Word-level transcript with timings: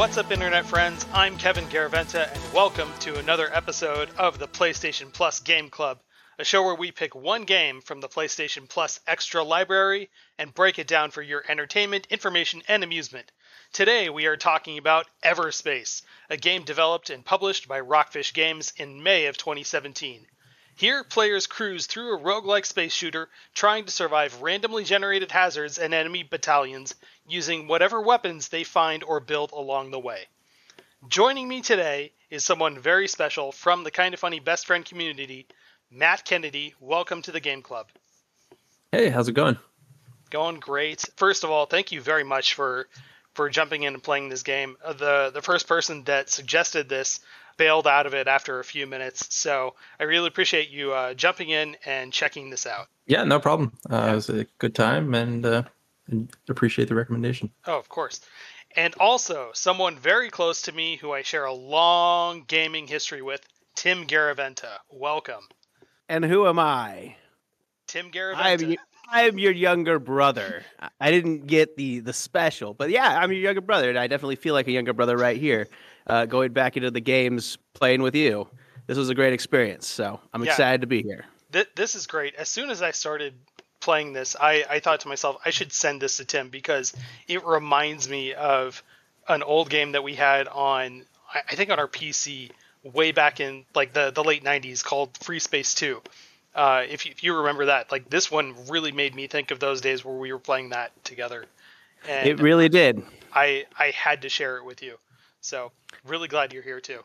What's 0.00 0.16
up, 0.16 0.32
Internet 0.32 0.64
friends? 0.64 1.04
I'm 1.12 1.36
Kevin 1.36 1.66
Garaventa, 1.66 2.32
and 2.32 2.54
welcome 2.54 2.90
to 3.00 3.18
another 3.18 3.54
episode 3.54 4.08
of 4.16 4.38
the 4.38 4.48
PlayStation 4.48 5.12
Plus 5.12 5.40
Game 5.40 5.68
Club, 5.68 6.00
a 6.38 6.44
show 6.44 6.62
where 6.62 6.74
we 6.74 6.90
pick 6.90 7.14
one 7.14 7.44
game 7.44 7.82
from 7.82 8.00
the 8.00 8.08
PlayStation 8.08 8.66
Plus 8.66 8.98
Extra 9.06 9.44
Library 9.44 10.08
and 10.38 10.54
break 10.54 10.78
it 10.78 10.86
down 10.86 11.10
for 11.10 11.20
your 11.20 11.44
entertainment, 11.50 12.06
information, 12.08 12.62
and 12.66 12.82
amusement. 12.82 13.30
Today, 13.74 14.08
we 14.08 14.24
are 14.24 14.38
talking 14.38 14.78
about 14.78 15.06
Everspace, 15.22 16.00
a 16.30 16.38
game 16.38 16.62
developed 16.64 17.10
and 17.10 17.22
published 17.22 17.68
by 17.68 17.80
Rockfish 17.80 18.32
Games 18.32 18.72
in 18.78 19.02
May 19.02 19.26
of 19.26 19.36
2017. 19.36 20.26
Here, 20.76 21.04
players 21.04 21.46
cruise 21.46 21.86
through 21.86 22.16
a 22.16 22.20
roguelike 22.20 22.64
space 22.64 22.92
shooter, 22.92 23.28
trying 23.54 23.84
to 23.84 23.92
survive 23.92 24.40
randomly 24.40 24.84
generated 24.84 25.30
hazards 25.30 25.78
and 25.78 25.92
enemy 25.92 26.22
battalions 26.22 26.94
using 27.28 27.66
whatever 27.66 28.00
weapons 28.00 28.48
they 28.48 28.64
find 28.64 29.04
or 29.04 29.20
build 29.20 29.52
along 29.52 29.90
the 29.90 29.98
way. 29.98 30.26
Joining 31.08 31.48
me 31.48 31.60
today 31.60 32.12
is 32.30 32.44
someone 32.44 32.78
very 32.78 33.08
special 33.08 33.52
from 33.52 33.84
the 33.84 33.90
Kind 33.90 34.14
of 34.14 34.20
Funny 34.20 34.40
Best 34.40 34.66
Friend 34.66 34.84
community, 34.84 35.46
Matt 35.90 36.24
Kennedy. 36.24 36.74
Welcome 36.78 37.22
to 37.22 37.32
the 37.32 37.40
Game 37.40 37.62
Club. 37.62 37.88
Hey, 38.92 39.08
how's 39.08 39.28
it 39.28 39.32
going? 39.32 39.58
Going 40.30 40.60
great. 40.60 41.04
First 41.16 41.44
of 41.44 41.50
all, 41.50 41.66
thank 41.66 41.92
you 41.92 42.00
very 42.00 42.24
much 42.24 42.54
for 42.54 42.88
for 43.34 43.48
jumping 43.48 43.84
in 43.84 43.94
and 43.94 44.02
playing 44.02 44.28
this 44.28 44.42
game. 44.42 44.76
Uh, 44.84 44.92
the 44.92 45.30
the 45.32 45.42
first 45.42 45.66
person 45.66 46.04
that 46.04 46.28
suggested 46.28 46.88
this 46.88 47.20
bailed 47.60 47.86
out 47.86 48.06
of 48.06 48.14
it 48.14 48.26
after 48.26 48.58
a 48.58 48.64
few 48.64 48.86
minutes. 48.86 49.26
So 49.34 49.74
I 50.00 50.04
really 50.04 50.28
appreciate 50.28 50.70
you 50.70 50.94
uh, 50.94 51.12
jumping 51.12 51.50
in 51.50 51.76
and 51.84 52.10
checking 52.10 52.48
this 52.48 52.66
out. 52.66 52.86
Yeah, 53.06 53.22
no 53.24 53.38
problem. 53.38 53.72
Uh, 53.90 54.08
It 54.12 54.14
was 54.14 54.30
a 54.30 54.46
good 54.56 54.74
time 54.74 55.14
and, 55.14 55.44
uh, 55.44 55.62
and 56.06 56.30
appreciate 56.48 56.88
the 56.88 56.94
recommendation. 56.94 57.50
Oh, 57.66 57.78
of 57.78 57.90
course. 57.90 58.22
And 58.76 58.94
also, 58.98 59.50
someone 59.52 59.98
very 59.98 60.30
close 60.30 60.62
to 60.62 60.72
me 60.72 60.96
who 60.96 61.12
I 61.12 61.20
share 61.20 61.44
a 61.44 61.52
long 61.52 62.44
gaming 62.48 62.86
history 62.86 63.20
with, 63.20 63.42
Tim 63.74 64.06
Garaventa. 64.06 64.78
Welcome. 64.88 65.44
And 66.08 66.24
who 66.24 66.46
am 66.46 66.58
I? 66.58 67.16
Tim 67.88 68.10
Garaventa. 68.10 68.36
I 68.36 68.50
am, 68.52 68.76
I 69.12 69.22
am 69.24 69.38
your 69.38 69.52
younger 69.52 69.98
brother. 69.98 70.64
I 70.98 71.10
didn't 71.10 71.46
get 71.46 71.76
the 71.76 72.00
the 72.00 72.12
special, 72.12 72.72
but 72.72 72.90
yeah, 72.90 73.18
I'm 73.20 73.32
your 73.32 73.40
younger 73.42 73.60
brother, 73.60 73.90
and 73.90 73.98
I 73.98 74.06
definitely 74.06 74.36
feel 74.36 74.54
like 74.54 74.68
a 74.68 74.72
younger 74.72 74.92
brother 74.92 75.16
right 75.16 75.36
here 75.36 75.66
uh, 76.06 76.26
going 76.26 76.52
back 76.52 76.76
into 76.76 76.90
the 76.90 77.00
games, 77.00 77.58
playing 77.74 78.02
with 78.02 78.14
you. 78.14 78.48
This 78.86 78.98
was 78.98 79.08
a 79.08 79.14
great 79.14 79.32
experience, 79.32 79.86
so 79.86 80.20
I'm 80.34 80.42
Yeah. 80.44 80.50
excited 80.50 80.80
to 80.80 80.86
be 80.86 81.02
here. 81.02 81.26
Th- 81.52 81.68
this 81.76 81.94
is 81.94 82.06
great. 82.06 82.34
As 82.34 82.48
soon 82.48 82.70
as 82.70 82.82
I 82.82 82.90
started 82.90 83.34
playing 83.80 84.12
this, 84.12 84.36
I, 84.40 84.64
I 84.68 84.80
thought 84.80 85.00
to 85.00 85.08
myself, 85.08 85.36
I 85.44 85.50
should 85.50 85.72
send 85.72 86.00
this 86.02 86.16
to 86.18 86.24
Tim 86.24 86.48
because 86.48 86.92
it 87.28 87.44
reminds 87.46 88.08
me 88.08 88.34
of 88.34 88.82
an 89.28 89.42
old 89.42 89.70
game 89.70 89.92
that 89.92 90.02
we 90.02 90.14
had 90.14 90.48
on, 90.48 91.04
I 91.32 91.40
I 91.50 91.54
think 91.54 91.70
on 91.70 91.78
our 91.78 91.88
PC 91.88 92.50
way 92.82 93.12
back 93.12 93.40
in 93.40 93.64
like 93.74 93.92
the, 93.92 94.10
the 94.10 94.24
late 94.24 94.42
90s 94.42 94.82
called 94.82 95.12
FreeSpace 95.14 95.76
2. 95.76 96.00
Uh, 96.54 96.82
if, 96.88 97.06
you, 97.06 97.12
if 97.12 97.22
you 97.22 97.36
remember 97.36 97.66
that, 97.66 97.92
like 97.92 98.10
this 98.10 98.30
one 98.30 98.54
really 98.68 98.90
made 98.90 99.14
me 99.14 99.28
think 99.28 99.50
of 99.52 99.60
those 99.60 99.80
days 99.80 100.04
where 100.04 100.16
we 100.16 100.32
were 100.32 100.38
playing 100.38 100.70
that 100.70 100.90
together. 101.04 101.44
And 102.08 102.28
It 102.28 102.40
really 102.40 102.68
did. 102.68 103.02
I, 103.32 103.66
I 103.78 103.90
had 103.90 104.22
to 104.22 104.28
share 104.28 104.56
it 104.56 104.64
with 104.64 104.82
you. 104.82 104.96
So 105.40 105.72
really 106.04 106.28
glad 106.28 106.52
you're 106.52 106.62
here 106.62 106.80
too. 106.80 107.00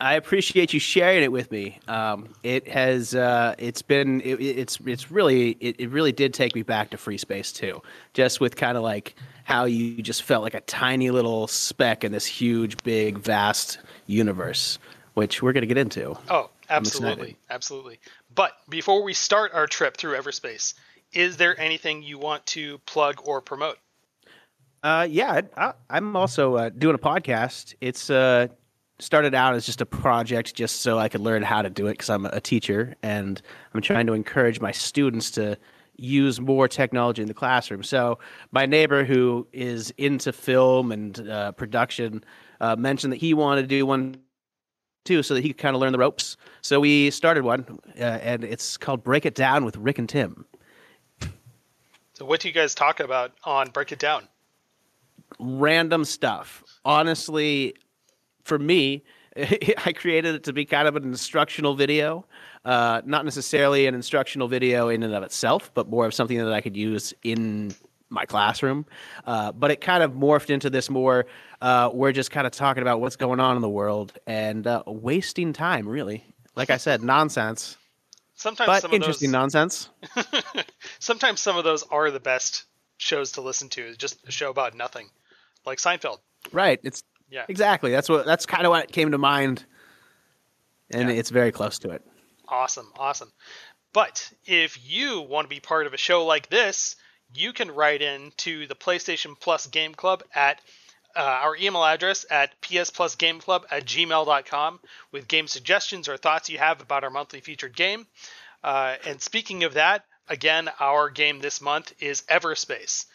I 0.00 0.14
appreciate 0.14 0.72
you 0.72 0.80
sharing 0.80 1.22
it 1.22 1.30
with 1.30 1.50
me. 1.50 1.78
Um, 1.86 2.34
it 2.42 2.66
has 2.68 3.14
uh, 3.14 3.54
it's 3.58 3.82
been 3.82 4.22
it, 4.22 4.40
it's 4.40 4.78
it's 4.86 5.10
really 5.10 5.50
it, 5.60 5.76
it 5.78 5.90
really 5.90 6.12
did 6.12 6.32
take 6.32 6.54
me 6.54 6.62
back 6.62 6.90
to 6.90 6.96
FreeSpace 6.96 7.54
too. 7.54 7.82
Just 8.14 8.40
with 8.40 8.56
kind 8.56 8.78
of 8.78 8.82
like 8.82 9.14
how 9.44 9.66
you 9.66 10.00
just 10.00 10.22
felt 10.22 10.42
like 10.42 10.54
a 10.54 10.62
tiny 10.62 11.10
little 11.10 11.46
speck 11.48 12.02
in 12.02 12.12
this 12.12 12.24
huge, 12.24 12.82
big, 12.82 13.18
vast 13.18 13.78
universe, 14.06 14.78
which 15.14 15.42
we're 15.42 15.52
gonna 15.52 15.66
get 15.66 15.78
into. 15.78 16.16
Oh, 16.30 16.48
absolutely, 16.70 17.36
absolutely. 17.50 18.00
But 18.34 18.52
before 18.70 19.02
we 19.02 19.12
start 19.12 19.52
our 19.52 19.66
trip 19.66 19.98
through 19.98 20.16
Everspace, 20.16 20.72
is 21.12 21.36
there 21.36 21.60
anything 21.60 22.02
you 22.02 22.18
want 22.18 22.46
to 22.46 22.78
plug 22.86 23.20
or 23.24 23.42
promote? 23.42 23.78
Uh, 24.82 25.06
yeah, 25.10 25.42
I, 25.56 25.74
I'm 25.90 26.16
also 26.16 26.54
uh, 26.56 26.70
doing 26.70 26.94
a 26.94 26.98
podcast. 26.98 27.74
It's 27.80 28.08
uh, 28.08 28.48
started 28.98 29.34
out 29.34 29.54
as 29.54 29.66
just 29.66 29.80
a 29.80 29.86
project, 29.86 30.54
just 30.54 30.80
so 30.80 30.98
I 30.98 31.08
could 31.08 31.20
learn 31.20 31.42
how 31.42 31.62
to 31.62 31.70
do 31.70 31.86
it 31.86 31.92
because 31.92 32.08
I'm 32.10 32.26
a 32.26 32.40
teacher, 32.40 32.94
and 33.02 33.40
I'm 33.74 33.82
trying 33.82 34.06
to 34.06 34.14
encourage 34.14 34.60
my 34.60 34.72
students 34.72 35.30
to 35.32 35.58
use 35.96 36.40
more 36.40 36.66
technology 36.66 37.20
in 37.20 37.28
the 37.28 37.34
classroom. 37.34 37.82
So 37.82 38.18
my 38.52 38.64
neighbor, 38.64 39.04
who 39.04 39.46
is 39.52 39.92
into 39.98 40.32
film 40.32 40.92
and 40.92 41.28
uh, 41.28 41.52
production, 41.52 42.24
uh, 42.60 42.74
mentioned 42.76 43.12
that 43.12 43.18
he 43.18 43.34
wanted 43.34 43.62
to 43.62 43.68
do 43.68 43.84
one 43.84 44.16
too, 45.04 45.22
so 45.22 45.34
that 45.34 45.42
he 45.42 45.50
could 45.50 45.58
kind 45.58 45.74
of 45.74 45.80
learn 45.80 45.92
the 45.92 45.98
ropes. 45.98 46.38
So 46.62 46.80
we 46.80 47.10
started 47.10 47.44
one, 47.44 47.66
uh, 47.98 48.02
and 48.02 48.44
it's 48.44 48.78
called 48.78 49.04
"Break 49.04 49.26
It 49.26 49.34
Down 49.34 49.66
with 49.66 49.76
Rick 49.76 49.98
and 49.98 50.08
Tim." 50.08 50.46
So, 52.14 52.24
what 52.24 52.40
do 52.40 52.48
you 52.48 52.54
guys 52.54 52.74
talk 52.74 53.00
about 53.00 53.32
on 53.44 53.70
Break 53.70 53.92
It 53.92 53.98
Down? 53.98 54.28
Random 55.38 56.04
stuff. 56.04 56.64
Honestly, 56.84 57.74
for 58.44 58.58
me, 58.58 59.04
I 59.36 59.92
created 59.92 60.34
it 60.34 60.44
to 60.44 60.52
be 60.52 60.64
kind 60.64 60.88
of 60.88 60.96
an 60.96 61.04
instructional 61.04 61.74
video. 61.74 62.26
Uh, 62.64 63.00
not 63.04 63.24
necessarily 63.24 63.86
an 63.86 63.94
instructional 63.94 64.48
video 64.48 64.88
in 64.88 65.02
and 65.02 65.14
of 65.14 65.22
itself, 65.22 65.70
but 65.72 65.88
more 65.88 66.06
of 66.06 66.12
something 66.12 66.36
that 66.36 66.52
I 66.52 66.60
could 66.60 66.76
use 66.76 67.14
in 67.22 67.74
my 68.10 68.26
classroom. 68.26 68.84
Uh, 69.24 69.52
but 69.52 69.70
it 69.70 69.80
kind 69.80 70.02
of 70.02 70.12
morphed 70.12 70.50
into 70.50 70.68
this 70.68 70.90
more, 70.90 71.26
uh, 71.62 71.90
we're 71.92 72.12
just 72.12 72.30
kind 72.30 72.46
of 72.46 72.52
talking 72.52 72.82
about 72.82 73.00
what's 73.00 73.16
going 73.16 73.40
on 73.40 73.56
in 73.56 73.62
the 73.62 73.68
world 73.68 74.18
and 74.26 74.66
uh, 74.66 74.82
wasting 74.86 75.52
time, 75.52 75.88
really. 75.88 76.24
Like 76.56 76.70
I 76.70 76.76
said, 76.76 77.02
nonsense, 77.02 77.78
Sometimes 78.40 78.68
but 78.68 78.80
some 78.80 78.90
of 78.90 78.94
interesting 78.94 79.32
those, 79.32 79.54
nonsense. 79.54 79.90
sometimes 80.98 81.40
some 81.40 81.58
of 81.58 81.64
those 81.64 81.82
are 81.82 82.10
the 82.10 82.20
best 82.20 82.64
shows 82.96 83.32
to 83.32 83.42
listen 83.42 83.68
to. 83.68 83.94
Just 83.96 84.26
a 84.26 84.30
show 84.30 84.48
about 84.48 84.74
nothing, 84.74 85.10
like 85.70 85.78
Seinfeld. 85.78 86.18
Right. 86.52 86.80
It's 86.82 87.02
Yeah. 87.30 87.44
exactly 87.48 87.92
that's 87.92 88.08
what 88.08 88.26
that's 88.26 88.44
kind 88.46 88.66
of 88.66 88.70
what 88.70 88.90
came 88.90 89.12
to 89.12 89.18
mind, 89.18 89.64
and 90.90 91.08
Yeah. 91.08 91.14
it's 91.16 91.30
very 91.30 91.52
close 91.52 91.78
to 91.80 91.90
it. 91.90 92.02
Awesome, 92.48 92.92
awesome. 92.98 93.32
But 93.92 94.32
if 94.44 94.78
you 94.84 95.20
want 95.20 95.44
to 95.44 95.48
be 95.48 95.60
part 95.60 95.86
of 95.86 95.94
a 95.94 95.96
show 95.96 96.24
like 96.26 96.48
this, 96.48 96.96
you 97.32 97.52
can 97.52 97.70
write 97.70 98.02
in 98.02 98.32
to 98.38 98.66
the 98.66 98.74
PlayStation 98.74 99.38
Plus 99.38 99.66
Game 99.68 99.94
Club 99.94 100.22
at 100.34 100.60
uh, 101.16 101.20
our 101.20 101.56
email 101.56 101.84
address 101.84 102.24
at 102.30 102.60
psplusgameclub 102.62 103.64
at 103.70 103.84
gmail.com 103.84 104.80
with 105.10 105.26
game 105.26 105.48
suggestions 105.48 106.08
or 106.08 106.16
thoughts 106.16 106.48
you 106.48 106.58
have 106.58 106.80
about 106.80 107.02
our 107.04 107.10
monthly 107.10 107.40
featured 107.40 107.74
game. 107.76 108.06
Uh, 108.62 108.96
and 109.04 109.20
speaking 109.20 109.64
of 109.64 109.74
that, 109.74 110.04
again, 110.28 110.70
our 110.78 111.10
game 111.10 111.40
this 111.40 111.60
month 111.60 111.92
is 112.00 112.22
Everspace. 112.22 113.06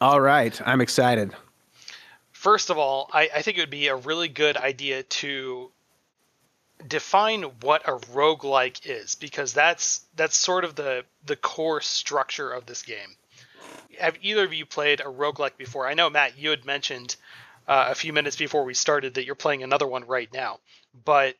All 0.00 0.20
right, 0.20 0.58
I'm 0.66 0.80
excited. 0.80 1.34
First 2.32 2.70
of 2.70 2.78
all, 2.78 3.10
I, 3.12 3.28
I 3.34 3.42
think 3.42 3.58
it 3.58 3.60
would 3.60 3.70
be 3.70 3.88
a 3.88 3.96
really 3.96 4.28
good 4.28 4.56
idea 4.56 5.02
to 5.02 5.70
define 6.86 7.42
what 7.42 7.86
a 7.86 7.92
roguelike 7.92 8.80
is 8.86 9.14
because 9.14 9.52
that's 9.52 10.00
that's 10.16 10.36
sort 10.36 10.64
of 10.64 10.74
the 10.74 11.04
the 11.26 11.36
core 11.36 11.82
structure 11.82 12.50
of 12.50 12.64
this 12.64 12.82
game. 12.82 13.16
Have 13.98 14.16
either 14.22 14.44
of 14.44 14.54
you 14.54 14.64
played 14.64 15.00
a 15.00 15.04
roguelike 15.04 15.58
before? 15.58 15.86
I 15.86 15.92
know 15.92 16.08
Matt, 16.08 16.38
you 16.38 16.48
had 16.48 16.64
mentioned 16.64 17.16
uh, 17.68 17.88
a 17.90 17.94
few 17.94 18.14
minutes 18.14 18.36
before 18.36 18.64
we 18.64 18.72
started 18.72 19.14
that 19.14 19.26
you're 19.26 19.34
playing 19.34 19.62
another 19.62 19.86
one 19.86 20.06
right 20.06 20.32
now. 20.32 20.60
But 21.04 21.36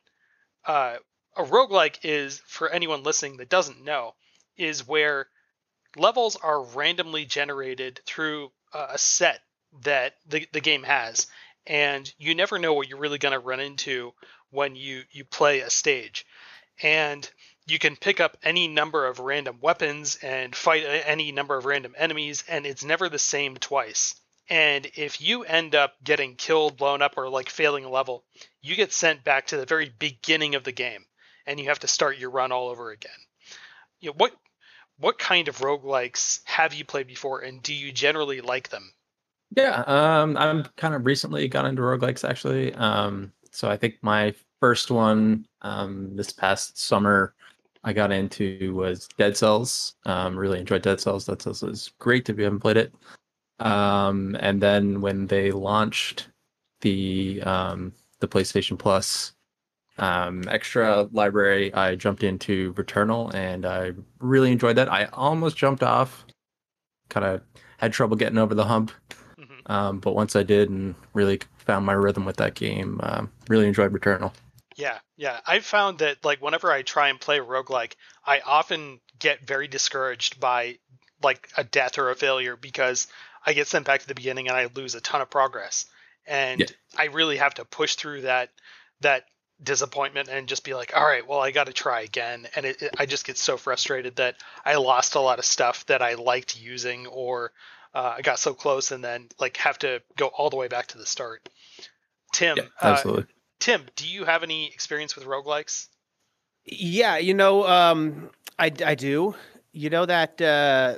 uh, 0.65 0.97
a 1.35 1.43
roguelike 1.43 1.97
is, 2.03 2.43
for 2.45 2.69
anyone 2.69 3.01
listening 3.01 3.37
that 3.37 3.49
doesn't 3.49 3.83
know, 3.83 4.13
is 4.55 4.87
where 4.87 5.27
levels 5.95 6.35
are 6.35 6.63
randomly 6.63 7.25
generated 7.25 8.01
through 8.05 8.51
a 8.73 8.97
set 8.97 9.41
that 9.83 10.15
the, 10.27 10.47
the 10.51 10.61
game 10.61 10.83
has. 10.83 11.27
And 11.67 12.11
you 12.17 12.35
never 12.35 12.59
know 12.59 12.73
what 12.73 12.87
you're 12.87 12.97
really 12.99 13.17
going 13.17 13.33
to 13.33 13.39
run 13.39 13.59
into 13.59 14.13
when 14.49 14.75
you 14.75 15.03
you 15.11 15.23
play 15.23 15.61
a 15.61 15.69
stage. 15.69 16.25
And 16.81 17.29
you 17.67 17.77
can 17.77 17.95
pick 17.95 18.19
up 18.19 18.37
any 18.43 18.67
number 18.67 19.05
of 19.05 19.19
random 19.19 19.59
weapons 19.61 20.17
and 20.21 20.55
fight 20.55 20.83
any 21.05 21.31
number 21.31 21.55
of 21.55 21.65
random 21.65 21.93
enemies 21.97 22.43
and 22.47 22.65
it's 22.65 22.83
never 22.83 23.07
the 23.07 23.19
same 23.19 23.55
twice. 23.57 24.15
And 24.49 24.87
if 24.95 25.21
you 25.21 25.43
end 25.43 25.75
up 25.75 25.93
getting 26.03 26.35
killed 26.35 26.77
blown 26.77 27.01
up 27.01 27.13
or 27.17 27.29
like 27.29 27.49
failing 27.49 27.85
a 27.85 27.89
level 27.89 28.23
you 28.61 28.75
get 28.75 28.91
sent 28.91 29.23
back 29.23 29.47
to 29.47 29.57
the 29.57 29.65
very 29.65 29.91
beginning 29.99 30.55
of 30.55 30.63
the 30.63 30.71
game 30.71 31.05
and 31.45 31.59
you 31.59 31.67
have 31.69 31.79
to 31.79 31.87
start 31.87 32.17
your 32.17 32.29
run 32.29 32.51
all 32.51 32.69
over 32.69 32.91
again. 32.91 33.11
You 33.99 34.09
know, 34.09 34.15
what 34.17 34.33
what 35.01 35.19
kind 35.19 35.47
of 35.47 35.57
roguelikes 35.57 36.39
have 36.45 36.73
you 36.73 36.85
played 36.85 37.07
before 37.07 37.41
and 37.41 37.61
do 37.61 37.73
you 37.73 37.91
generally 37.91 38.39
like 38.39 38.69
them 38.69 38.93
yeah, 39.55 39.83
um, 39.85 40.37
I'm 40.37 40.63
kind 40.77 40.95
of 40.95 41.05
recently 41.05 41.47
got 41.47 41.65
into 41.65 41.81
roguelikes 41.81 42.27
actually. 42.27 42.73
Um, 42.75 43.31
so 43.51 43.69
I 43.69 43.75
think 43.75 43.95
my 44.01 44.33
first 44.59 44.91
one 44.91 45.45
um, 45.61 46.15
this 46.15 46.31
past 46.31 46.79
summer 46.79 47.33
I 47.83 47.93
got 47.93 48.11
into 48.11 48.73
was 48.73 49.09
Dead 49.17 49.35
Cells. 49.35 49.95
Um, 50.05 50.37
really 50.37 50.59
enjoyed 50.59 50.83
Dead 50.83 51.01
Cells. 51.01 51.25
Dead 51.25 51.41
Cells 51.41 51.63
is 51.63 51.91
great 51.99 52.29
if 52.29 52.37
you 52.37 52.45
haven't 52.45 52.59
played 52.59 52.77
it. 52.77 52.93
Um, 53.59 54.37
and 54.39 54.61
then 54.61 55.01
when 55.01 55.27
they 55.27 55.51
launched 55.51 56.27
the 56.81 57.41
um, 57.43 57.93
the 58.19 58.27
PlayStation 58.27 58.77
Plus 58.79 59.33
um, 59.97 60.43
extra 60.47 61.07
library, 61.11 61.73
I 61.73 61.95
jumped 61.95 62.23
into 62.23 62.73
Returnal 62.73 63.33
and 63.33 63.65
I 63.65 63.91
really 64.19 64.51
enjoyed 64.51 64.77
that. 64.77 64.91
I 64.91 65.05
almost 65.13 65.57
jumped 65.57 65.83
off, 65.83 66.25
kind 67.09 67.25
of 67.25 67.41
had 67.77 67.93
trouble 67.93 68.15
getting 68.15 68.37
over 68.37 68.55
the 68.55 68.65
hump 68.65 68.91
um, 69.65 69.99
but 69.99 70.15
once 70.15 70.35
I 70.35 70.43
did 70.43 70.69
and 70.69 70.95
really 71.13 71.39
found 71.59 71.85
my 71.85 71.93
rhythm 71.93 72.25
with 72.25 72.37
that 72.37 72.55
game, 72.55 72.99
uh, 73.01 73.25
really 73.47 73.67
enjoyed 73.67 73.93
Returnal. 73.93 74.33
Yeah, 74.75 74.97
yeah. 75.17 75.39
I've 75.45 75.65
found 75.65 75.99
that 75.99 76.23
like 76.23 76.41
whenever 76.41 76.71
I 76.71 76.81
try 76.81 77.09
and 77.09 77.19
play 77.19 77.39
roguelike, 77.39 77.93
I 78.25 78.39
often 78.39 78.99
get 79.19 79.45
very 79.45 79.67
discouraged 79.67 80.39
by 80.39 80.79
like 81.21 81.49
a 81.55 81.63
death 81.63 81.97
or 81.97 82.09
a 82.09 82.15
failure 82.15 82.55
because 82.55 83.07
I 83.45 83.53
get 83.53 83.67
sent 83.67 83.85
back 83.85 84.01
to 84.01 84.07
the 84.07 84.15
beginning 84.15 84.47
and 84.47 84.57
I 84.57 84.69
lose 84.73 84.95
a 84.95 85.01
ton 85.01 85.21
of 85.21 85.29
progress. 85.29 85.85
And 86.25 86.59
yeah. 86.61 86.67
I 86.97 87.05
really 87.05 87.37
have 87.37 87.55
to 87.55 87.65
push 87.65 87.95
through 87.95 88.21
that 88.21 88.49
that 89.01 89.25
disappointment 89.63 90.29
and 90.29 90.47
just 90.47 90.63
be 90.63 90.73
like, 90.73 90.95
all 90.95 91.03
right, 91.03 91.27
well, 91.27 91.39
I 91.39 91.51
got 91.51 91.67
to 91.67 91.73
try 91.73 92.01
again. 92.01 92.47
And 92.55 92.65
it, 92.65 92.81
it, 92.81 92.95
I 92.97 93.05
just 93.05 93.25
get 93.25 93.37
so 93.37 93.57
frustrated 93.57 94.15
that 94.17 94.35
I 94.65 94.75
lost 94.75 95.15
a 95.15 95.19
lot 95.19 95.39
of 95.39 95.45
stuff 95.45 95.85
that 95.87 96.01
I 96.01 96.15
liked 96.15 96.59
using 96.59 97.07
or 97.07 97.51
uh, 97.93 98.15
I 98.17 98.21
got 98.21 98.39
so 98.39 98.53
close 98.53 98.91
and 98.91 99.03
then 99.03 99.29
like 99.39 99.57
have 99.57 99.79
to 99.79 100.01
go 100.17 100.27
all 100.27 100.49
the 100.49 100.55
way 100.55 100.67
back 100.67 100.87
to 100.87 100.97
the 100.97 101.05
start. 101.05 101.47
Tim, 102.33 102.57
yeah, 102.57 102.63
uh, 102.81 102.87
absolutely. 102.87 103.23
Uh, 103.23 103.25
Tim, 103.59 103.85
do 103.95 104.07
you 104.07 104.25
have 104.25 104.43
any 104.43 104.67
experience 104.67 105.15
with 105.15 105.25
roguelikes? 105.25 105.87
Yeah, 106.65 107.17
you 107.17 107.33
know, 107.33 107.67
um, 107.67 108.29
I, 108.57 108.71
I 108.85 108.95
do. 108.95 109.35
You 109.73 109.89
know 109.89 110.05
that 110.05 110.41
uh, 110.41 110.95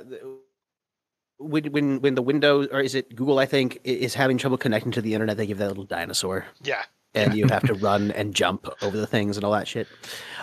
when 1.38 1.64
when 1.66 2.00
when 2.00 2.14
the 2.14 2.22
Windows 2.22 2.68
or 2.72 2.80
is 2.80 2.94
it 2.94 3.14
Google? 3.14 3.38
I 3.38 3.46
think 3.46 3.80
is 3.84 4.14
having 4.14 4.36
trouble 4.36 4.56
connecting 4.56 4.92
to 4.92 5.02
the 5.02 5.14
internet. 5.14 5.36
They 5.36 5.46
give 5.46 5.58
that 5.58 5.68
little 5.68 5.84
dinosaur. 5.84 6.46
Yeah, 6.62 6.82
and 7.14 7.34
you 7.34 7.46
have 7.48 7.62
to 7.64 7.74
run 7.88 8.10
and 8.12 8.34
jump 8.34 8.68
over 8.82 8.96
the 8.96 9.06
things 9.06 9.36
and 9.36 9.44
all 9.44 9.52
that 9.52 9.68
shit. 9.68 9.86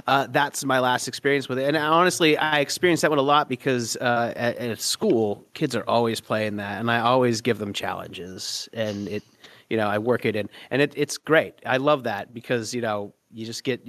Uh, 0.07 0.27
that's 0.29 0.63
my 0.63 0.79
last 0.79 1.07
experience 1.07 1.49
with 1.49 1.59
it. 1.59 1.67
And 1.67 1.77
honestly, 1.77 2.37
I 2.37 2.59
experienced 2.59 3.01
that 3.01 3.09
one 3.09 3.19
a 3.19 3.23
lot 3.23 3.49
because 3.49 3.97
uh, 3.97 4.33
at, 4.35 4.57
at, 4.57 4.81
school, 4.81 5.45
kids 5.53 5.75
are 5.75 5.83
always 5.87 6.19
playing 6.19 6.57
that, 6.57 6.79
and 6.79 6.89
I 6.89 6.99
always 6.99 7.41
give 7.41 7.57
them 7.57 7.73
challenges, 7.73 8.69
and 8.73 9.07
it, 9.07 9.23
you 9.69 9.77
know, 9.77 9.87
I 9.87 9.97
work 9.97 10.25
it 10.25 10.35
in, 10.35 10.49
and 10.69 10.81
it, 10.81 10.93
it's 10.95 11.17
great. 11.17 11.55
I 11.65 11.77
love 11.77 12.03
that 12.03 12.33
because 12.33 12.73
you 12.73 12.81
know 12.81 13.13
you 13.31 13.45
just 13.45 13.63
get. 13.63 13.85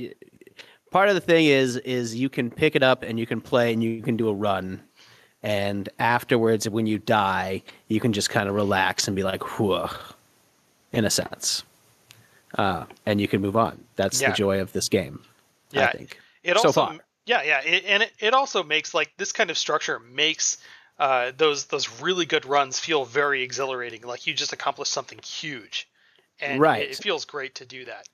Part 0.91 1.09
of 1.09 1.15
the 1.15 1.23
thing 1.23 1.47
is 1.47 1.77
is 1.79 2.15
you 2.15 2.29
can 2.29 2.51
pick 2.51 2.77
it 2.77 2.83
up 2.83 3.03
and 3.03 3.19
you 3.19 3.27
can 3.27 3.41
play 3.41 3.73
and 3.73 3.83
you 3.83 4.03
can 4.03 4.15
do 4.17 4.29
a 4.29 4.35
run, 4.35 4.83
and 5.43 5.89
afterwards, 5.99 6.69
when 6.69 6.87
you 6.87 6.99
die, 6.99 7.63
you 7.89 7.99
can 7.99 8.13
just 8.13 8.29
kind 8.29 8.49
of 8.49 8.55
relax 8.55 9.07
and 9.09 9.17
be 9.17 9.23
like, 9.23 9.59
"whoa," 9.59 9.89
in 10.93 11.07
a 11.07 11.11
sense 11.11 11.65
uh, 12.57 12.85
and 13.07 13.21
you 13.21 13.29
can 13.29 13.41
move 13.41 13.57
on. 13.57 13.83
That's 13.97 14.21
yeah. 14.21 14.31
the 14.31 14.37
joy 14.37 14.61
of 14.61 14.73
this 14.73 14.89
game. 14.89 15.21
Yeah, 15.71 15.87
I 15.87 15.93
think. 15.93 16.19
It 16.43 16.57
so 16.57 16.69
also, 16.69 16.87
far. 16.87 16.99
yeah, 17.27 17.43
yeah, 17.43 17.61
it, 17.63 17.85
and 17.87 18.03
it, 18.03 18.13
it 18.19 18.35
also 18.35 18.63
makes 18.63 18.95
like 18.95 19.13
this 19.17 19.33
kind 19.33 19.51
of 19.51 19.57
structure 19.57 19.99
makes 19.99 20.59
uh, 20.99 21.33
those 21.37 21.67
those 21.67 22.01
really 22.01 22.27
good 22.27 22.45
runs 22.47 22.79
feel 22.79 23.05
very 23.05 23.43
exhilarating. 23.43 24.03
Like 24.03 24.27
you 24.27 24.35
just 24.35 24.53
accomplished 24.53 24.93
something 24.93 25.19
huge, 25.25 25.89
and 26.41 26.61
right. 26.61 26.83
it, 26.83 26.91
it 26.91 26.97
feels 26.97 27.25
great 27.25 27.55
to 27.57 27.65
do 27.65 27.85
that. 27.87 28.09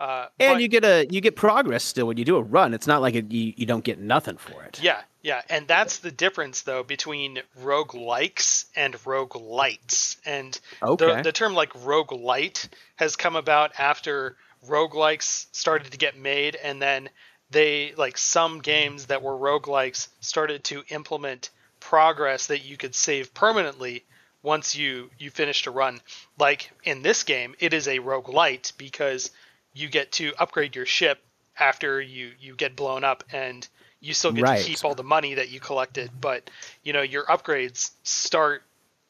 Uh, 0.00 0.28
and 0.40 0.54
but, 0.54 0.62
you 0.62 0.68
get 0.68 0.82
a 0.82 1.06
you 1.10 1.20
get 1.20 1.36
progress 1.36 1.84
still 1.84 2.06
when 2.06 2.16
you 2.16 2.24
do 2.24 2.36
a 2.36 2.42
run. 2.42 2.72
It's 2.72 2.86
not 2.86 3.02
like 3.02 3.14
it, 3.14 3.30
you 3.30 3.52
you 3.54 3.66
don't 3.66 3.84
get 3.84 3.98
nothing 3.98 4.38
for 4.38 4.62
it. 4.64 4.80
Yeah, 4.82 5.02
yeah, 5.22 5.42
and 5.50 5.68
that's 5.68 5.98
the 5.98 6.10
difference 6.10 6.62
though 6.62 6.82
between 6.82 7.42
rogue 7.60 7.94
likes 7.94 8.64
and 8.74 8.94
roguelites. 9.04 10.16
And 10.24 10.58
okay. 10.82 11.16
the, 11.16 11.22
the 11.22 11.32
term 11.32 11.52
like 11.52 11.74
roguelite 11.74 12.68
has 12.96 13.16
come 13.16 13.36
about 13.36 13.78
after 13.78 14.36
roguelikes 14.66 15.46
started 15.52 15.92
to 15.92 15.98
get 15.98 16.18
made 16.18 16.56
and 16.56 16.80
then 16.80 17.10
they 17.50 17.92
like 17.96 18.16
some 18.16 18.60
games 18.60 19.06
that 19.06 19.22
were 19.22 19.36
roguelikes 19.36 20.08
started 20.20 20.64
to 20.64 20.82
implement 20.88 21.50
progress 21.78 22.46
that 22.46 22.64
you 22.64 22.76
could 22.76 22.94
save 22.94 23.34
permanently 23.34 24.04
once 24.42 24.74
you 24.74 25.10
you 25.18 25.30
finished 25.30 25.66
a 25.66 25.70
run. 25.70 26.00
Like 26.38 26.70
in 26.84 27.02
this 27.02 27.22
game, 27.24 27.54
it 27.58 27.74
is 27.74 27.86
a 27.86 27.98
roguelite 27.98 28.76
because 28.78 29.30
you 29.72 29.88
get 29.88 30.12
to 30.12 30.32
upgrade 30.38 30.76
your 30.76 30.86
ship 30.86 31.20
after 31.58 32.00
you 32.00 32.32
you 32.40 32.54
get 32.54 32.76
blown 32.76 33.04
up 33.04 33.24
and 33.32 33.68
you 34.00 34.14
still 34.14 34.32
get 34.32 34.44
right. 34.44 34.58
to 34.58 34.64
keep 34.64 34.84
all 34.84 34.94
the 34.94 35.04
money 35.04 35.34
that 35.34 35.50
you 35.50 35.60
collected. 35.60 36.10
But 36.20 36.50
you 36.82 36.92
know 36.92 37.02
your 37.02 37.24
upgrades 37.24 37.90
start 38.02 38.62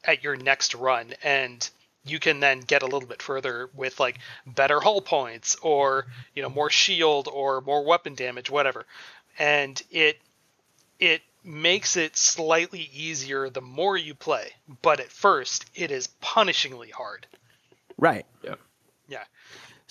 at 0.03 0.23
your 0.23 0.35
next 0.35 0.75
run 0.75 1.13
and 1.23 1.67
you 2.03 2.19
can 2.19 2.39
then 2.39 2.59
get 2.61 2.81
a 2.81 2.85
little 2.85 3.07
bit 3.07 3.21
further 3.21 3.69
with 3.75 3.99
like 3.99 4.17
better 4.45 4.79
hull 4.79 5.01
points 5.01 5.55
or 5.61 6.07
you 6.35 6.41
know 6.41 6.49
more 6.49 6.69
shield 6.69 7.27
or 7.31 7.61
more 7.61 7.83
weapon 7.83 8.15
damage 8.15 8.49
whatever. 8.49 8.85
And 9.39 9.81
it 9.89 10.19
it 10.99 11.21
makes 11.43 11.97
it 11.97 12.15
slightly 12.15 12.89
easier 12.93 13.49
the 13.49 13.61
more 13.61 13.97
you 13.97 14.13
play. 14.13 14.51
But 14.81 14.99
at 14.99 15.09
first 15.09 15.65
it 15.73 15.89
is 15.89 16.09
punishingly 16.21 16.91
hard. 16.91 17.27
Right. 17.97 18.25
Yeah 18.43 18.51
yeah 18.51 18.55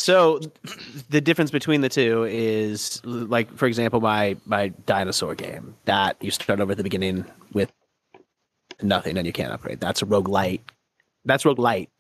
so 0.01 0.41
the 1.11 1.21
difference 1.21 1.51
between 1.51 1.83
the 1.83 1.91
two 1.91 2.25
is 2.25 3.05
like 3.05 3.55
for 3.55 3.67
example 3.67 4.01
my 4.01 4.37
my 4.47 4.69
dinosaur 4.87 5.35
game 5.35 5.77
that 5.85 6.17
you 6.21 6.31
start 6.31 6.59
over 6.59 6.73
at 6.73 6.79
the 6.79 6.83
beginning 6.83 7.27
with 7.53 7.71
nothing 8.83 9.19
and 9.19 9.27
you 9.27 9.33
can't 9.33 9.53
upgrade. 9.53 9.79
That's 9.79 10.01
a 10.01 10.07
rogue 10.07 10.29
light. 10.29 10.63
That's 11.25 11.45
rogue 11.45 11.59
light. 11.59 11.91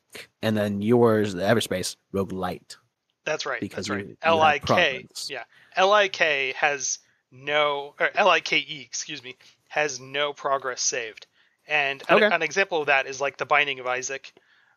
And 0.40 0.57
then 0.57 0.80
yours, 0.80 1.35
the 1.35 1.42
Everspace, 1.42 1.97
rogue 2.12 2.33
light. 2.33 2.76
That's 3.25 3.45
right. 3.45 3.61
Because 3.61 3.87
that's 3.87 3.90
right. 3.90 4.16
L 4.23 4.40
I 4.40 4.59
K. 4.59 5.07
Yeah. 5.28 5.45
L 5.76 5.92
I 5.92 6.09
K 6.09 6.54
has 6.57 7.00
no 7.30 7.95
or 8.00 8.11
L 8.14 8.28
I 8.28 8.40
K 8.40 8.59
E, 8.59 8.83
excuse 8.83 9.23
me, 9.23 9.37
has 9.69 10.00
no 10.00 10.33
progress 10.33 10.80
saved. 10.80 11.26
And 11.69 12.02
okay. 12.11 12.25
an, 12.25 12.33
an, 12.33 12.42
example 12.42 12.80
of 12.80 12.87
that 12.87 13.07
is 13.07 13.21
like 13.21 13.37
the 13.37 13.47
Binding 13.47 13.78
of 13.78 13.87
Isaac. 13.87 14.33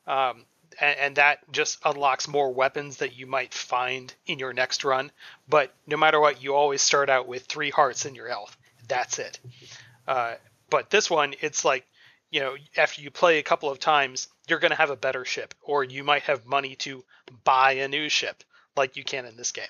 Um, 0.06 0.44
and, 0.80 1.00
and, 1.00 1.16
that 1.18 1.40
just 1.52 1.80
unlocks 1.86 2.28
more 2.28 2.54
weapons 2.54 2.98
that 2.98 3.18
you 3.18 3.28
might 3.28 3.54
find 3.54 4.14
in 4.26 4.40
your 4.40 4.54
next 4.54 4.84
run. 4.84 5.12
But 5.48 5.74
no 5.88 5.98
matter 5.98 6.20
what, 6.20 6.44
you 6.44 6.56
always 6.56 6.82
start 6.82 7.10
out 7.10 7.28
with 7.28 7.46
three 7.46 7.70
hearts 7.70 8.06
in 8.06 8.16
your 8.16 8.28
health. 8.28 8.56
That's 8.88 9.20
it. 9.20 9.40
Uh, 10.08 10.36
but 10.70 10.90
this 10.90 11.10
one, 11.10 11.34
it's 11.42 11.64
like, 11.64 11.86
you 12.32 12.40
know, 12.40 12.56
after 12.76 13.02
you 13.02 13.12
play 13.12 13.40
a 13.40 13.44
couple 13.44 13.70
of 13.70 13.80
times, 13.80 14.28
you're 14.48 14.60
going 14.60 14.72
to 14.72 14.78
have 14.78 14.90
a 14.90 14.96
better 14.96 15.24
ship, 15.24 15.54
or 15.62 15.84
you 15.84 16.04
might 16.04 16.24
have 16.24 16.46
money 16.46 16.76
to 16.78 17.04
buy 17.44 17.74
a 17.74 17.88
new 17.88 18.10
ship, 18.10 18.44
like 18.76 18.98
you 18.98 19.04
can 19.04 19.26
in 19.26 19.38
this 19.38 19.52
game. 19.52 19.66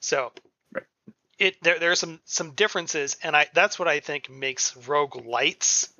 So, 0.00 0.32
right. 0.72 0.84
it 1.38 1.62
there 1.62 1.78
there 1.78 1.92
are 1.92 1.96
some 1.96 2.20
some 2.24 2.52
differences, 2.52 3.16
and 3.22 3.36
I 3.36 3.46
that's 3.54 3.78
what 3.78 3.88
I 3.88 4.00
think 4.00 4.28
makes 4.28 4.72
Roguelites 4.74 5.90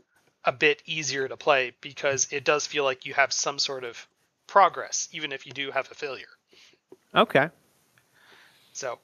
a 0.44 0.52
bit 0.52 0.82
easier 0.86 1.28
to 1.28 1.36
play 1.36 1.72
because 1.80 2.28
it 2.32 2.44
does 2.44 2.66
feel 2.66 2.84
like 2.84 3.06
you 3.06 3.14
have 3.14 3.32
some 3.32 3.58
sort 3.58 3.84
of 3.84 4.06
progress, 4.52 5.08
even 5.12 5.32
if 5.32 5.46
you 5.46 5.52
do 5.52 5.70
have 5.70 5.90
a 5.90 5.94
failure. 5.94 6.26
Okay. 7.14 7.48
So 8.74 8.98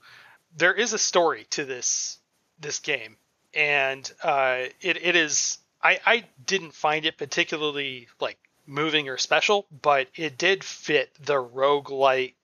there 0.56 0.74
is 0.74 0.92
a 0.92 0.98
story 0.98 1.46
to 1.50 1.64
this 1.64 2.18
this 2.60 2.80
game, 2.80 3.16
and 3.54 4.12
uh, 4.22 4.64
it 4.82 4.98
it 5.02 5.16
is. 5.16 5.58
I 5.82 6.00
I 6.04 6.24
didn't 6.44 6.74
find 6.74 7.06
it 7.06 7.16
particularly 7.16 8.08
like 8.20 8.38
moving 8.66 9.08
or 9.08 9.16
special, 9.16 9.66
but 9.82 10.08
it 10.14 10.36
did 10.36 10.62
fit 10.62 11.10
the 11.24 11.42
roguelite 11.42 12.34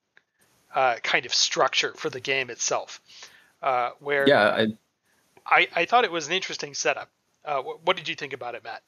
uh, 0.73 0.95
kind 1.03 1.27
of 1.27 1.33
structure 1.33 1.93
for 1.95 2.09
the 2.09 2.19
game 2.19 2.49
itself. 2.49 3.01
Uh, 3.61 3.91
where 3.99 4.27
yeah, 4.27 4.47
I... 4.49 4.67
I 5.45 5.67
I 5.75 5.85
thought 5.85 6.05
it 6.05 6.11
was 6.11 6.27
an 6.27 6.33
interesting 6.33 6.73
setup. 6.73 7.09
Uh, 7.43 7.61
wh- 7.61 7.85
what 7.85 7.97
did 7.97 8.07
you 8.07 8.15
think 8.15 8.33
about 8.33 8.55
it, 8.55 8.63
Matt? 8.63 8.81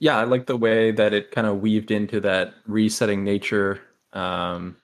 Yeah, 0.00 0.18
I 0.18 0.24
like 0.24 0.46
the 0.46 0.56
way 0.56 0.92
that 0.92 1.12
it 1.12 1.30
kind 1.30 1.46
of 1.46 1.60
weaved 1.60 1.90
into 1.90 2.20
that 2.20 2.54
resetting 2.66 3.24
nature. 3.24 3.80
Um, 4.12 4.76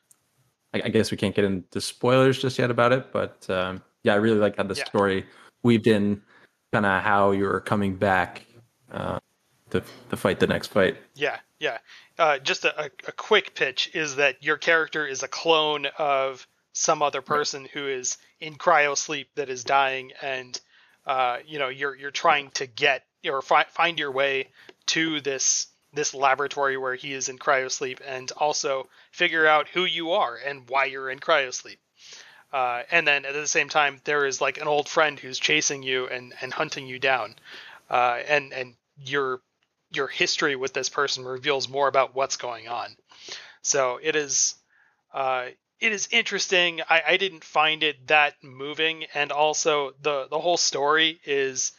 I, 0.73 0.83
I 0.87 0.89
guess 0.89 1.11
we 1.11 1.17
can't 1.17 1.35
get 1.35 1.45
into 1.45 1.81
spoilers 1.81 2.41
just 2.41 2.59
yet 2.59 2.71
about 2.71 2.93
it, 2.93 3.13
but 3.13 3.49
um, 3.49 3.83
yeah, 4.03 4.15
I 4.15 4.17
really 4.17 4.39
like 4.39 4.57
how 4.57 4.65
the 4.65 4.75
Yeah. 4.75 4.85
story 4.85 5.27
weaved 5.63 5.87
in 5.87 6.21
kind 6.73 6.85
of 6.85 7.03
how 7.03 7.31
you're 7.31 7.61
coming 7.61 7.97
back 7.97 8.45
uh, 8.93 9.19
to 9.71 9.83
to 10.11 10.17
fight 10.17 10.41
the 10.41 10.47
next 10.47 10.69
fight. 10.69 10.97
Yeah, 11.15 11.39
yeah. 11.61 11.79
Uh, 12.19 12.39
just 12.39 12.65
a, 12.65 12.91
a, 13.07 13.13
quick 13.13 13.55
pitch 13.55 13.91
is 13.95 14.17
that 14.17 14.43
your 14.43 14.57
character 14.57 15.07
is 15.07 15.23
a 15.23 15.29
clone 15.29 15.87
of 15.99 16.47
some 16.73 17.03
other 17.03 17.23
person 17.23 17.67
who 17.73 17.87
is 17.87 18.19
in 18.41 18.55
cryo 18.55 18.97
sleep 18.97 19.29
that 19.37 19.49
is 19.49 19.65
dying, 19.65 20.13
and 20.21 20.61
uh, 21.07 21.39
you 21.47 21.59
know 21.59 21.69
you're 21.69 21.95
you're 21.95 22.11
trying 22.11 22.51
to 22.51 22.67
get 22.67 23.05
or 23.25 23.41
fi- 23.41 23.67
find 23.71 23.99
your 23.99 24.13
way 24.13 24.49
to 24.87 25.21
this 25.21 25.67
this 25.93 26.15
laboratory 26.15 26.77
where 26.77 26.97
he 26.97 27.13
is 27.13 27.29
in 27.29 27.39
cryosleep 27.39 28.01
and 28.05 28.33
also 28.33 28.89
figure 29.13 29.47
out 29.47 29.69
who 29.69 29.85
you 29.85 30.13
are 30.13 30.37
and 30.37 30.69
why 30.69 30.87
you're 30.87 31.09
in 31.09 31.21
cryosleep. 31.21 31.77
Uh, 32.53 32.83
and 32.91 33.07
then 33.07 33.25
at 33.25 33.33
the 33.33 33.47
same 33.47 33.69
time, 33.69 34.01
there 34.05 34.27
is 34.27 34.41
like 34.41 34.59
an 34.59 34.69
old 34.69 34.89
friend 34.89 35.19
who's 35.19 35.39
chasing 35.39 35.83
you 35.83 36.07
and, 36.07 36.33
and 36.41 36.53
hunting 36.53 36.87
you 36.87 36.99
down, 36.99 37.35
uh, 37.91 38.21
and 38.29 38.53
and 38.53 38.75
your 39.05 39.41
your 39.93 40.07
history 40.07 40.57
with 40.57 40.73
this 40.73 40.89
person 40.89 41.25
reveals 41.25 41.69
more 41.69 41.89
about 41.89 42.15
what's 42.15 42.37
going 42.37 42.69
on. 42.69 42.97
So 43.63 43.99
it 44.03 44.15
is 44.15 44.55
uh, 45.13 45.47
it 45.81 45.93
is 45.93 46.09
interesting. 46.13 46.81
I, 46.89 47.03
I 47.09 47.17
didn't 47.17 47.43
find 47.43 47.83
it 47.83 48.07
that 48.07 48.35
moving, 48.43 49.07
and 49.15 49.33
also 49.33 49.93
the 50.01 50.29
the 50.31 50.39
whole 50.39 50.57
story 50.57 51.21
is 51.25 51.73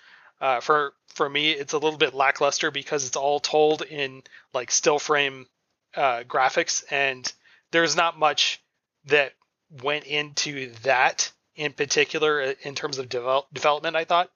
uh, 0.45 0.59
for 0.59 0.93
for 1.07 1.27
me 1.27 1.49
it's 1.49 1.73
a 1.73 1.77
little 1.79 1.97
bit 1.97 2.13
lackluster 2.13 2.69
because 2.69 3.07
it's 3.07 3.15
all 3.15 3.39
told 3.39 3.81
in 3.81 4.21
like 4.53 4.69
still 4.69 4.99
frame 4.99 5.47
uh, 5.95 6.21
graphics, 6.27 6.83
and 6.91 7.33
there's 7.71 7.95
not 7.95 8.19
much 8.19 8.61
that 9.05 9.33
went 9.81 10.05
into 10.05 10.71
that 10.83 11.31
in 11.55 11.73
particular 11.73 12.41
uh, 12.41 12.53
in 12.61 12.75
terms 12.75 12.99
of 12.99 13.09
develop, 13.09 13.47
development. 13.53 13.95
I 13.95 14.05
thought, 14.05 14.29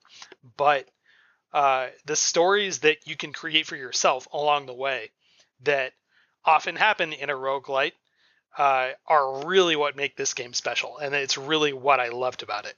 but 0.56 0.88
uh, 1.52 1.86
the 2.06 2.16
stories 2.16 2.80
that 2.80 3.06
you 3.06 3.16
can 3.16 3.32
create 3.32 3.66
for 3.66 3.76
yourself 3.76 4.26
along 4.32 4.66
the 4.66 4.74
way 4.74 5.10
that 5.62 5.92
often 6.44 6.74
happen 6.74 7.12
in 7.12 7.30
a 7.30 7.34
roguelite 7.34 7.92
uh, 8.58 8.90
are 9.06 9.46
really 9.46 9.76
what 9.76 9.94
make 9.94 10.16
this 10.16 10.34
game 10.34 10.54
special. 10.54 10.98
And 10.98 11.14
it's 11.14 11.38
really 11.38 11.72
what 11.72 12.00
I 12.00 12.08
loved 12.08 12.42
about 12.42 12.66
it. 12.66 12.76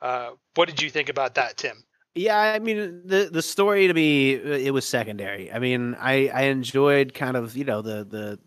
Uh, 0.00 0.30
what 0.54 0.68
did 0.68 0.80
you 0.80 0.88
think 0.88 1.10
about 1.10 1.34
that, 1.34 1.58
Tim? 1.58 1.84
Yeah, 2.14 2.38
I 2.38 2.58
mean 2.58 3.02
the 3.06 3.30
the 3.32 3.42
story 3.42 3.86
to 3.86 3.94
me 3.94 4.32
it 4.32 4.72
was 4.72 4.84
secondary. 4.84 5.50
I 5.50 5.58
mean, 5.58 5.96
I 5.98 6.28
I 6.28 6.42
enjoyed 6.42 7.14
kind 7.14 7.36
of 7.36 7.56
you 7.56 7.64
know 7.64 7.80
the 7.82 8.04
the 8.04 8.38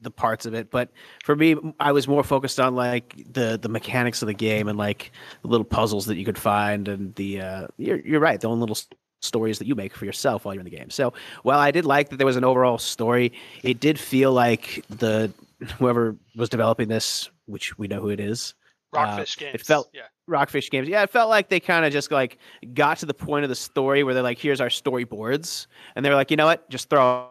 the 0.00 0.10
parts 0.10 0.44
of 0.46 0.54
it, 0.54 0.70
but 0.70 0.90
for 1.24 1.34
me, 1.34 1.56
I 1.80 1.92
was 1.92 2.06
more 2.06 2.22
focused 2.22 2.60
on 2.60 2.74
like 2.76 3.16
the 3.32 3.58
the 3.60 3.68
mechanics 3.68 4.22
of 4.22 4.26
the 4.28 4.34
game 4.34 4.68
and 4.68 4.78
like 4.78 5.10
the 5.42 5.48
little 5.48 5.64
puzzles 5.64 6.06
that 6.06 6.16
you 6.16 6.24
could 6.24 6.38
find 6.38 6.86
and 6.86 7.14
the 7.16 7.40
uh, 7.40 7.66
you're 7.78 7.98
you're 8.00 8.20
right, 8.20 8.40
the 8.40 8.48
own 8.48 8.60
little 8.60 8.78
stories 9.22 9.58
that 9.58 9.66
you 9.66 9.74
make 9.74 9.94
for 9.96 10.04
yourself 10.04 10.44
while 10.44 10.54
you're 10.54 10.60
in 10.60 10.70
the 10.70 10.76
game. 10.76 10.90
So 10.90 11.14
while 11.42 11.58
I 11.58 11.70
did 11.70 11.86
like 11.86 12.10
that 12.10 12.18
there 12.18 12.26
was 12.26 12.36
an 12.36 12.44
overall 12.44 12.78
story, 12.78 13.32
it 13.62 13.80
did 13.80 13.98
feel 13.98 14.32
like 14.32 14.84
the 14.88 15.32
whoever 15.78 16.14
was 16.36 16.48
developing 16.48 16.88
this, 16.88 17.30
which 17.46 17.76
we 17.78 17.88
know 17.88 18.00
who 18.00 18.10
it 18.10 18.20
is, 18.20 18.54
Rockfish 18.92 19.36
games. 19.36 19.54
Uh, 19.54 19.54
it 19.54 19.66
felt- 19.66 19.90
yeah. 19.92 20.02
Rockfish 20.26 20.70
games. 20.70 20.88
Yeah, 20.88 21.02
it 21.02 21.10
felt 21.10 21.28
like 21.28 21.48
they 21.48 21.60
kind 21.60 21.84
of 21.84 21.92
just 21.92 22.10
like 22.10 22.38
got 22.72 22.98
to 22.98 23.06
the 23.06 23.14
point 23.14 23.44
of 23.44 23.48
the 23.48 23.54
story 23.54 24.02
where 24.04 24.14
they're 24.14 24.22
like, 24.22 24.38
"Here's 24.38 24.60
our 24.60 24.68
storyboards," 24.68 25.66
and 25.94 26.04
they 26.04 26.08
were 26.08 26.16
like, 26.16 26.30
"You 26.30 26.36
know 26.36 26.46
what? 26.46 26.68
Just 26.70 26.88
throw. 26.88 27.30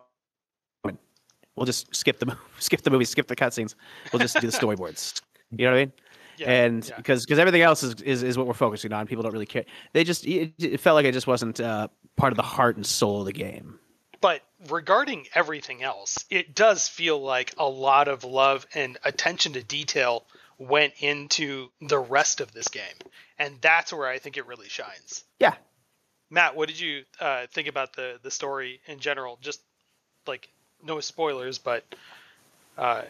We'll 1.55 1.65
just 1.65 1.93
skip 1.95 2.19
the 2.19 2.37
skip 2.59 2.81
the 2.81 2.89
movie, 2.89 3.05
skip 3.05 3.27
the 3.27 3.35
cutscenes. 3.35 3.75
We'll 4.11 4.19
just 4.19 4.39
do 4.39 4.49
the 4.49 4.57
storyboards." 4.57 5.21
You 5.51 5.65
know 5.65 5.71
what 5.71 5.77
I 5.77 5.81
mean? 5.81 5.93
Yeah, 6.37 6.51
and 6.51 6.87
yeah. 6.87 6.97
because 6.97 7.25
because 7.25 7.39
everything 7.39 7.61
else 7.61 7.83
is, 7.83 8.01
is 8.01 8.23
is 8.23 8.37
what 8.37 8.47
we're 8.47 8.53
focusing 8.53 8.91
on. 8.93 9.07
People 9.07 9.23
don't 9.23 9.33
really 9.33 9.45
care. 9.45 9.65
They 9.93 10.03
just 10.03 10.25
it, 10.25 10.53
it 10.57 10.79
felt 10.79 10.95
like 10.95 11.05
it 11.05 11.13
just 11.13 11.27
wasn't 11.27 11.59
uh, 11.59 11.89
part 12.15 12.33
of 12.33 12.37
the 12.37 12.43
heart 12.43 12.75
and 12.75 12.85
soul 12.85 13.21
of 13.21 13.25
the 13.25 13.33
game. 13.33 13.79
But 14.21 14.41
regarding 14.69 15.27
everything 15.35 15.83
else, 15.83 16.25
it 16.29 16.55
does 16.55 16.87
feel 16.87 17.21
like 17.21 17.53
a 17.57 17.67
lot 17.67 18.07
of 18.07 18.23
love 18.23 18.65
and 18.73 18.97
attention 19.03 19.53
to 19.53 19.63
detail 19.63 20.25
went 20.57 20.93
into 20.99 21.69
the 21.81 21.99
rest 21.99 22.41
of 22.41 22.51
this 22.51 22.67
game. 22.67 22.83
And 23.39 23.57
that's 23.61 23.91
where 23.91 24.07
I 24.07 24.19
think 24.19 24.37
it 24.37 24.47
really 24.47 24.69
shines. 24.69 25.23
Yeah, 25.39 25.55
Matt, 26.29 26.55
what 26.55 26.67
did 26.67 26.79
you 26.79 27.03
uh, 27.19 27.45
think 27.51 27.67
about 27.67 27.93
the, 27.95 28.19
the 28.23 28.31
story 28.31 28.81
in 28.87 28.99
general? 28.99 29.37
Just 29.41 29.61
like, 30.25 30.49
no 30.83 30.99
spoilers, 30.99 31.59
but 31.59 31.83
uh, 32.77 33.03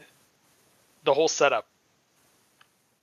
the 1.05 1.13
whole 1.13 1.29
setup. 1.29 1.65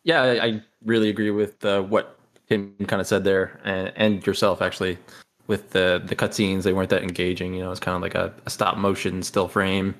Yeah, 0.04 0.22
I, 0.22 0.46
I 0.46 0.62
really 0.84 1.08
agree 1.08 1.30
with 1.30 1.64
uh, 1.64 1.82
what 1.82 2.18
Tim 2.48 2.74
kind 2.86 3.00
of 3.00 3.06
said 3.06 3.24
there, 3.24 3.60
and, 3.64 3.92
and 3.96 4.26
yourself 4.26 4.60
actually, 4.60 4.98
with 5.46 5.70
the 5.70 6.02
the 6.04 6.16
cutscenes. 6.16 6.62
They 6.62 6.72
weren't 6.72 6.90
that 6.90 7.02
engaging. 7.02 7.54
You 7.54 7.62
know, 7.62 7.70
it's 7.70 7.80
kind 7.80 7.96
of 7.96 8.02
like 8.02 8.14
a, 8.14 8.32
a 8.46 8.50
stop 8.50 8.76
motion 8.76 9.22
still 9.22 9.48
frame, 9.48 9.94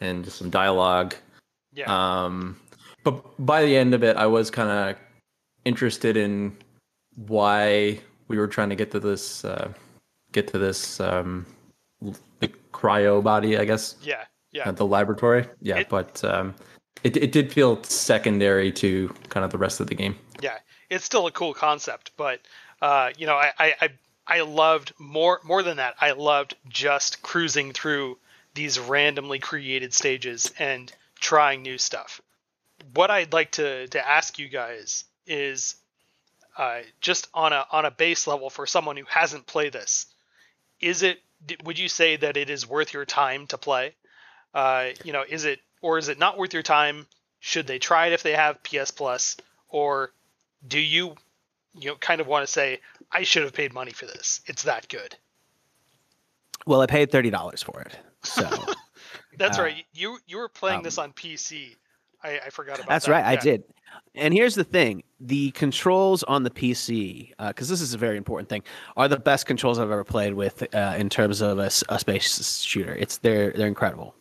and 0.00 0.24
just 0.24 0.38
some 0.38 0.50
dialogue. 0.50 1.14
Yeah. 1.74 1.86
Um, 2.24 2.56
but 3.10 3.46
by 3.46 3.64
the 3.64 3.76
end 3.76 3.94
of 3.94 4.02
it, 4.04 4.16
I 4.16 4.26
was 4.26 4.50
kind 4.50 4.70
of 4.70 4.96
interested 5.64 6.16
in 6.16 6.56
why 7.26 8.00
we 8.28 8.38
were 8.38 8.46
trying 8.46 8.68
to 8.70 8.76
get 8.76 8.90
to 8.92 9.00
this, 9.00 9.44
uh, 9.44 9.72
get 10.32 10.48
to 10.48 10.58
this 10.58 11.00
um, 11.00 11.46
the 12.40 12.48
cryo 12.72 13.22
body, 13.22 13.56
I 13.58 13.64
guess, 13.64 13.96
yeah. 14.02 14.24
Yeah. 14.52 14.68
at 14.68 14.76
the 14.76 14.86
laboratory. 14.86 15.46
Yeah, 15.60 15.78
It- 15.78 15.88
but 15.88 16.22
um, 16.24 16.54
it 17.04 17.16
it 17.16 17.32
did 17.32 17.52
feel 17.52 17.82
secondary 17.84 18.72
to 18.72 19.08
kind 19.28 19.44
of 19.44 19.50
the 19.50 19.58
rest 19.58 19.80
of 19.80 19.86
the 19.86 19.94
game. 19.94 20.16
yeah, 20.40 20.58
it's 20.90 21.04
still 21.04 21.26
a 21.26 21.30
cool 21.32 21.54
concept, 21.54 22.12
but 22.16 22.40
uh, 22.82 23.10
you 23.18 23.26
know, 23.26 23.34
I, 23.36 23.52
I, 23.58 23.74
I 23.82 23.88
I 24.26 24.40
loved 24.42 24.92
more 24.98 25.40
more 25.44 25.62
than 25.62 25.76
that. 25.78 25.94
I 26.00 26.12
loved 26.12 26.54
just 26.68 27.22
cruising 27.22 27.72
through 27.72 28.18
these 28.54 28.78
randomly 28.80 29.38
created 29.38 29.92
stages 29.94 30.52
and 30.58 30.92
trying 31.20 31.62
new 31.62 31.78
stuff. 31.78 32.20
What 32.94 33.10
I'd 33.10 33.32
like 33.32 33.52
to 33.52 33.86
to 33.88 34.08
ask 34.08 34.38
you 34.38 34.48
guys 34.48 35.04
is 35.26 35.76
uh, 36.56 36.80
just 37.00 37.28
on 37.34 37.52
a 37.52 37.66
on 37.70 37.84
a 37.84 37.90
base 37.90 38.26
level 38.26 38.50
for 38.50 38.66
someone 38.66 38.96
who 38.96 39.04
hasn't 39.08 39.46
played 39.46 39.72
this, 39.72 40.06
is 40.80 41.02
it? 41.02 41.20
Would 41.64 41.78
you 41.78 41.88
say 41.88 42.16
that 42.16 42.36
it 42.36 42.50
is 42.50 42.66
worth 42.68 42.92
your 42.92 43.04
time 43.04 43.46
to 43.48 43.58
play? 43.58 43.94
Uh, 44.54 44.88
you 45.04 45.12
know, 45.12 45.24
is 45.28 45.44
it 45.44 45.60
or 45.82 45.98
is 45.98 46.08
it 46.08 46.18
not 46.18 46.38
worth 46.38 46.52
your 46.52 46.62
time? 46.62 47.06
Should 47.40 47.66
they 47.66 47.78
try 47.78 48.06
it 48.08 48.12
if 48.12 48.22
they 48.22 48.32
have 48.32 48.62
PS 48.64 48.90
Plus, 48.90 49.36
or 49.68 50.12
do 50.66 50.80
you 50.80 51.14
you 51.78 51.90
know 51.90 51.96
kind 51.96 52.20
of 52.20 52.26
want 52.26 52.44
to 52.46 52.52
say 52.52 52.80
I 53.12 53.22
should 53.22 53.44
have 53.44 53.52
paid 53.52 53.72
money 53.72 53.92
for 53.92 54.06
this? 54.06 54.40
It's 54.46 54.64
that 54.64 54.88
good. 54.88 55.14
well, 56.66 56.80
I 56.80 56.86
paid 56.86 57.12
thirty 57.12 57.30
dollars 57.30 57.62
for 57.62 57.80
it, 57.82 57.96
so 58.24 58.48
That's 59.38 59.58
Uh, 59.58 59.62
right. 59.62 59.84
You 59.92 60.18
you 60.26 60.38
were 60.38 60.48
playing 60.48 60.78
um, 60.78 60.82
this 60.84 60.98
on 60.98 61.12
PC. 61.12 61.76
I, 62.22 62.40
I 62.46 62.50
forgot 62.50 62.78
about 62.78 62.88
That's 62.88 63.06
that. 63.06 63.12
right, 63.12 63.24
I 63.24 63.36
did. 63.36 63.64
And 64.14 64.34
here's 64.34 64.54
the 64.54 64.64
thing: 64.64 65.02
the 65.20 65.50
controls 65.52 66.22
on 66.24 66.42
the 66.42 66.50
PC, 66.50 67.32
because 67.38 67.68
this 67.68 67.80
is 67.80 67.94
a 67.94 67.98
very 67.98 68.16
important 68.16 68.48
thing, 68.48 68.62
are 68.96 69.08
the 69.08 69.18
best 69.18 69.46
controls 69.46 69.78
I've 69.78 69.90
ever 69.90 70.04
played 70.04 70.34
with 70.34 70.62
uh, 70.74 70.94
in 70.98 71.08
terms 71.08 71.40
of 71.40 71.58
a 71.58 71.70
space 71.70 72.62
shooter. 72.62 72.94
It's 72.94 73.18
they're 73.18 73.52
they're 73.52 73.68
incredible. 73.68 74.14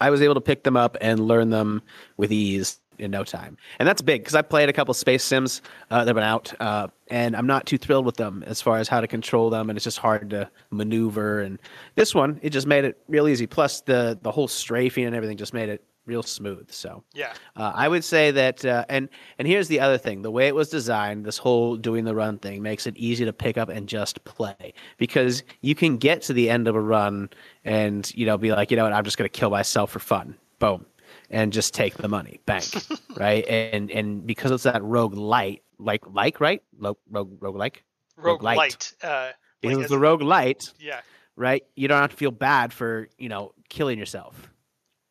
I 0.00 0.10
was 0.10 0.22
able 0.22 0.34
to 0.34 0.40
pick 0.40 0.62
them 0.62 0.76
up 0.76 0.96
and 1.00 1.20
learn 1.20 1.50
them 1.50 1.82
with 2.16 2.32
ease 2.32 2.78
in 2.98 3.10
no 3.10 3.22
time, 3.22 3.56
and 3.78 3.88
that's 3.88 4.02
big 4.02 4.22
because 4.22 4.34
I 4.34 4.42
played 4.42 4.68
a 4.68 4.72
couple 4.72 4.92
space 4.94 5.22
sims 5.22 5.62
uh, 5.90 6.00
that 6.00 6.08
have 6.08 6.16
been 6.16 6.24
out, 6.24 6.52
uh, 6.60 6.88
and 7.08 7.36
I'm 7.36 7.46
not 7.46 7.66
too 7.66 7.78
thrilled 7.78 8.06
with 8.06 8.16
them 8.16 8.42
as 8.46 8.60
far 8.60 8.78
as 8.78 8.88
how 8.88 9.00
to 9.00 9.06
control 9.06 9.50
them, 9.50 9.70
and 9.70 9.76
it's 9.76 9.84
just 9.84 9.98
hard 9.98 10.30
to 10.30 10.50
maneuver. 10.70 11.40
And 11.40 11.58
this 11.94 12.14
one, 12.14 12.40
it 12.42 12.50
just 12.50 12.66
made 12.66 12.84
it 12.84 12.98
real 13.08 13.28
easy. 13.28 13.46
Plus, 13.46 13.80
the 13.82 14.18
the 14.22 14.32
whole 14.32 14.48
strafing 14.48 15.04
and 15.04 15.14
everything 15.14 15.36
just 15.36 15.54
made 15.54 15.68
it 15.68 15.84
real 16.08 16.22
smooth. 16.24 16.72
So. 16.72 17.04
Yeah. 17.14 17.32
Uh, 17.54 17.72
I 17.74 17.86
would 17.86 18.02
say 18.02 18.30
that, 18.32 18.64
uh, 18.64 18.84
and 18.88 19.08
and 19.38 19.46
here's 19.46 19.68
the 19.68 19.78
other 19.78 19.98
thing: 19.98 20.22
the 20.22 20.30
way 20.30 20.48
it 20.48 20.54
was 20.54 20.70
designed, 20.70 21.24
this 21.24 21.38
whole 21.38 21.76
doing 21.76 22.04
the 22.04 22.14
run 22.14 22.38
thing 22.38 22.62
makes 22.62 22.86
it 22.86 22.96
easy 22.96 23.24
to 23.24 23.32
pick 23.32 23.56
up 23.56 23.68
and 23.68 23.88
just 23.88 24.24
play 24.24 24.74
because 24.96 25.44
you 25.60 25.74
can 25.74 25.98
get 25.98 26.22
to 26.22 26.32
the 26.32 26.50
end 26.50 26.66
of 26.66 26.74
a 26.74 26.80
run 26.80 27.30
and 27.64 28.10
you 28.14 28.26
know 28.26 28.36
be 28.36 28.50
like, 28.50 28.70
you 28.70 28.76
know 28.76 28.84
what, 28.84 28.92
I'm 28.92 29.04
just 29.04 29.18
going 29.18 29.30
to 29.30 29.38
kill 29.38 29.50
myself 29.50 29.92
for 29.92 30.00
fun, 30.00 30.36
boom, 30.58 30.86
and 31.30 31.52
just 31.52 31.74
take 31.74 31.94
the 31.94 32.08
money, 32.08 32.40
bank, 32.46 32.64
right? 33.16 33.46
And 33.46 33.90
and 33.90 34.26
because 34.26 34.50
it's 34.50 34.64
that 34.64 34.82
roguelite, 34.82 35.60
like 35.78 36.02
like 36.08 36.40
right, 36.40 36.62
rogue 36.78 36.98
rogue 37.10 37.36
rogue 37.40 37.56
like, 37.56 37.84
Roguelite. 38.20 38.94
Uh, 39.02 39.32
because 39.60 39.76
like 39.76 39.84
it's 39.84 39.90
the 39.90 39.98
roguelite, 39.98 40.72
yeah. 40.78 41.00
right? 41.36 41.64
You 41.74 41.88
don't 41.88 42.00
have 42.00 42.10
to 42.10 42.16
feel 42.16 42.30
bad 42.30 42.72
for 42.72 43.08
you 43.18 43.28
know 43.28 43.52
killing 43.68 43.98
yourself. 43.98 44.48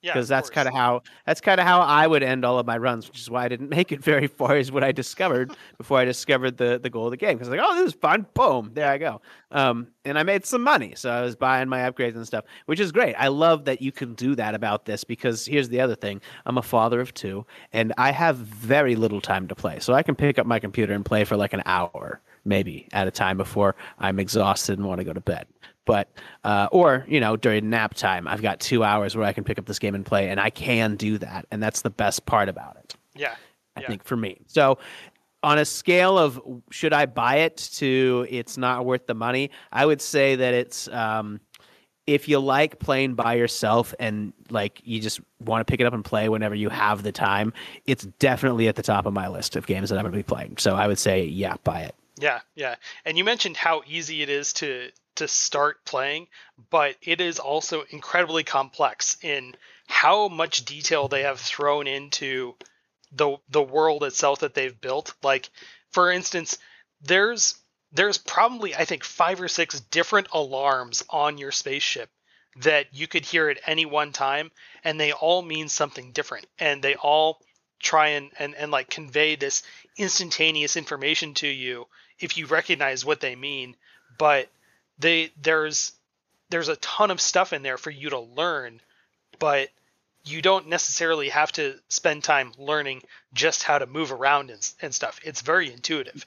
Yeah, 0.01 0.13
because 0.13 0.27
that's 0.27 0.51
kind 0.51 0.67
of 0.67 0.75
how 0.75 1.01
that's 1.25 1.41
kind 1.41 1.59
of 1.59 1.65
how 1.65 1.81
I 1.81 2.05
would 2.05 2.21
end 2.21 2.45
all 2.45 2.59
of 2.59 2.67
my 2.67 2.77
runs, 2.77 3.07
which 3.07 3.19
is 3.19 3.29
why 3.31 3.45
I 3.45 3.47
didn't 3.47 3.69
make 3.77 3.91
it 3.91 4.03
very 4.03 4.27
far. 4.27 4.55
Is 4.57 4.71
what 4.71 4.83
I 4.83 4.91
discovered 4.91 5.51
before 5.77 5.97
I 5.97 6.05
discovered 6.05 6.57
the 6.57 6.79
the 6.81 6.89
goal 6.89 7.05
of 7.05 7.11
the 7.11 7.17
game. 7.17 7.37
Because 7.37 7.49
like, 7.49 7.59
oh, 7.61 7.75
this 7.75 7.93
is 7.93 7.99
fun. 7.99 8.27
Boom, 8.33 8.71
there 8.73 8.91
I 8.91 8.97
go. 8.97 9.21
Um, 9.51 9.87
and 10.05 10.19
I 10.19 10.23
made 10.23 10.45
some 10.45 10.61
money, 10.61 10.93
so 10.95 11.09
I 11.09 11.21
was 11.21 11.35
buying 11.35 11.67
my 11.67 11.79
upgrades 11.79 12.15
and 12.15 12.27
stuff, 12.27 12.45
which 12.67 12.79
is 12.79 12.91
great. 12.91 13.15
I 13.15 13.27
love 13.29 13.65
that 13.65 13.81
you 13.81 13.91
can 13.91 14.13
do 14.13 14.35
that 14.35 14.53
about 14.53 14.85
this 14.85 15.03
because 15.03 15.45
here's 15.45 15.69
the 15.69 15.81
other 15.81 15.95
thing: 15.95 16.21
I'm 16.45 16.57
a 16.57 16.63
father 16.63 17.01
of 17.01 17.13
two, 17.13 17.45
and 17.73 17.91
I 17.97 18.11
have 18.11 18.37
very 18.37 18.95
little 18.95 19.21
time 19.21 19.47
to 19.47 19.55
play, 19.55 19.79
so 19.79 19.93
I 19.93 20.03
can 20.03 20.15
pick 20.15 20.37
up 20.37 20.45
my 20.45 20.59
computer 20.59 20.93
and 20.93 21.03
play 21.03 21.23
for 21.23 21.37
like 21.37 21.53
an 21.53 21.63
hour 21.65 22.21
maybe 22.45 22.87
at 22.93 23.07
a 23.07 23.11
time 23.11 23.35
before 23.35 23.75
I'm 23.99 24.19
exhausted 24.19 24.79
and 24.79 24.87
want 24.87 24.99
to 24.99 25.03
go 25.03 25.11
to 25.11 25.19
bed 25.19 25.47
but 25.87 26.11
uh, 26.43 26.67
or 26.71 27.03
you 27.07 27.19
know 27.19 27.35
during 27.35 27.69
nap 27.71 27.95
time 27.95 28.27
i've 28.27 28.43
got 28.43 28.59
two 28.59 28.83
hours 28.83 29.15
where 29.15 29.25
i 29.25 29.33
can 29.33 29.43
pick 29.43 29.57
up 29.57 29.65
this 29.65 29.79
game 29.79 29.95
and 29.95 30.05
play 30.05 30.29
and 30.29 30.39
i 30.39 30.51
can 30.51 30.95
do 30.95 31.17
that 31.17 31.47
and 31.49 31.63
that's 31.63 31.81
the 31.81 31.89
best 31.89 32.27
part 32.27 32.47
about 32.49 32.77
it 32.77 32.95
Yeah. 33.15 33.33
i 33.75 33.81
Yeah. 33.81 33.87
think 33.87 34.03
for 34.03 34.15
me 34.15 34.37
so 34.45 34.77
on 35.41 35.57
a 35.57 35.65
scale 35.65 36.17
of 36.19 36.39
should 36.69 36.93
i 36.93 37.05
buy 37.07 37.37
it 37.37 37.57
to 37.75 38.27
it's 38.29 38.57
not 38.57 38.85
worth 38.85 39.07
the 39.07 39.13
money 39.15 39.49
i 39.71 39.83
would 39.85 40.01
say 40.01 40.35
that 40.35 40.53
it's 40.53 40.87
um, 40.89 41.39
if 42.05 42.29
you 42.29 42.39
like 42.39 42.79
playing 42.79 43.15
by 43.15 43.33
yourself 43.33 43.93
and 43.99 44.31
like 44.49 44.81
you 44.85 45.01
just 45.01 45.19
want 45.43 45.59
to 45.65 45.69
pick 45.69 45.81
it 45.81 45.85
up 45.85 45.93
and 45.93 46.05
play 46.05 46.29
whenever 46.29 46.55
you 46.55 46.69
have 46.69 47.03
the 47.03 47.11
time 47.11 47.51
it's 47.85 48.05
definitely 48.19 48.67
at 48.67 48.75
the 48.75 48.81
top 48.83 49.05
of 49.05 49.13
my 49.13 49.27
list 49.27 49.55
of 49.55 49.67
games 49.67 49.89
that 49.89 49.97
i'm 49.97 50.03
going 50.03 50.11
to 50.13 50.17
be 50.17 50.23
playing 50.23 50.55
so 50.57 50.75
i 50.75 50.87
would 50.87 50.99
say 50.99 51.23
yeah 51.25 51.55
buy 51.63 51.81
it 51.81 51.95
Yeah, 52.19 52.39
yeah. 52.55 52.75
And 53.05 53.15
you 53.17 53.23
mentioned 53.23 53.57
how 53.57 53.83
easy 53.85 54.23
it 54.23 54.29
is 54.29 54.51
to 54.53 54.89
to 55.17 55.27
start 55.27 55.83
playing, 55.85 56.27
but 56.69 56.95
it 57.01 57.21
is 57.21 57.39
also 57.39 57.83
incredibly 57.89 58.43
complex 58.43 59.17
in 59.21 59.55
how 59.87 60.27
much 60.27 60.65
detail 60.65 61.07
they 61.07 61.23
have 61.23 61.39
thrown 61.39 61.87
into 61.87 62.55
the 63.11 63.37
the 63.49 63.61
world 63.61 64.03
itself 64.03 64.39
that 64.39 64.53
they've 64.53 64.79
built. 64.79 65.13
Like 65.23 65.49
for 65.91 66.11
instance, 66.11 66.57
there's 67.01 67.55
there's 67.91 68.17
probably 68.17 68.75
I 68.75 68.85
think 68.85 69.03
5 69.03 69.41
or 69.41 69.47
6 69.47 69.79
different 69.91 70.27
alarms 70.31 71.03
on 71.09 71.37
your 71.37 71.51
spaceship 71.51 72.09
that 72.57 72.87
you 72.91 73.07
could 73.07 73.23
hear 73.23 73.49
at 73.49 73.59
any 73.65 73.85
one 73.85 74.11
time 74.11 74.51
and 74.83 74.99
they 74.99 75.11
all 75.11 75.41
mean 75.41 75.69
something 75.69 76.11
different 76.11 76.47
and 76.59 76.81
they 76.81 76.95
all 76.95 77.39
try 77.79 78.09
and 78.09 78.31
and, 78.39 78.55
and 78.55 78.71
like 78.71 78.89
convey 78.89 79.35
this 79.35 79.63
instantaneous 79.95 80.75
information 80.75 81.33
to 81.35 81.47
you 81.47 81.87
if 82.19 82.35
you 82.35 82.47
recognize 82.47 83.05
what 83.05 83.19
they 83.19 83.35
mean 83.35 83.75
but 84.17 84.49
they 84.99 85.31
there's 85.41 85.93
there's 86.49 86.69
a 86.69 86.75
ton 86.77 87.11
of 87.11 87.19
stuff 87.19 87.53
in 87.53 87.63
there 87.63 87.77
for 87.77 87.91
you 87.91 88.09
to 88.09 88.19
learn 88.19 88.81
but 89.39 89.69
you 90.25 90.41
don't 90.41 90.67
necessarily 90.67 91.29
have 91.29 91.51
to 91.51 91.75
spend 91.87 92.23
time 92.23 92.51
learning 92.57 93.01
just 93.33 93.63
how 93.63 93.77
to 93.77 93.85
move 93.85 94.11
around 94.11 94.49
and, 94.49 94.71
and 94.81 94.93
stuff 94.93 95.19
it's 95.23 95.41
very 95.41 95.71
intuitive 95.71 96.25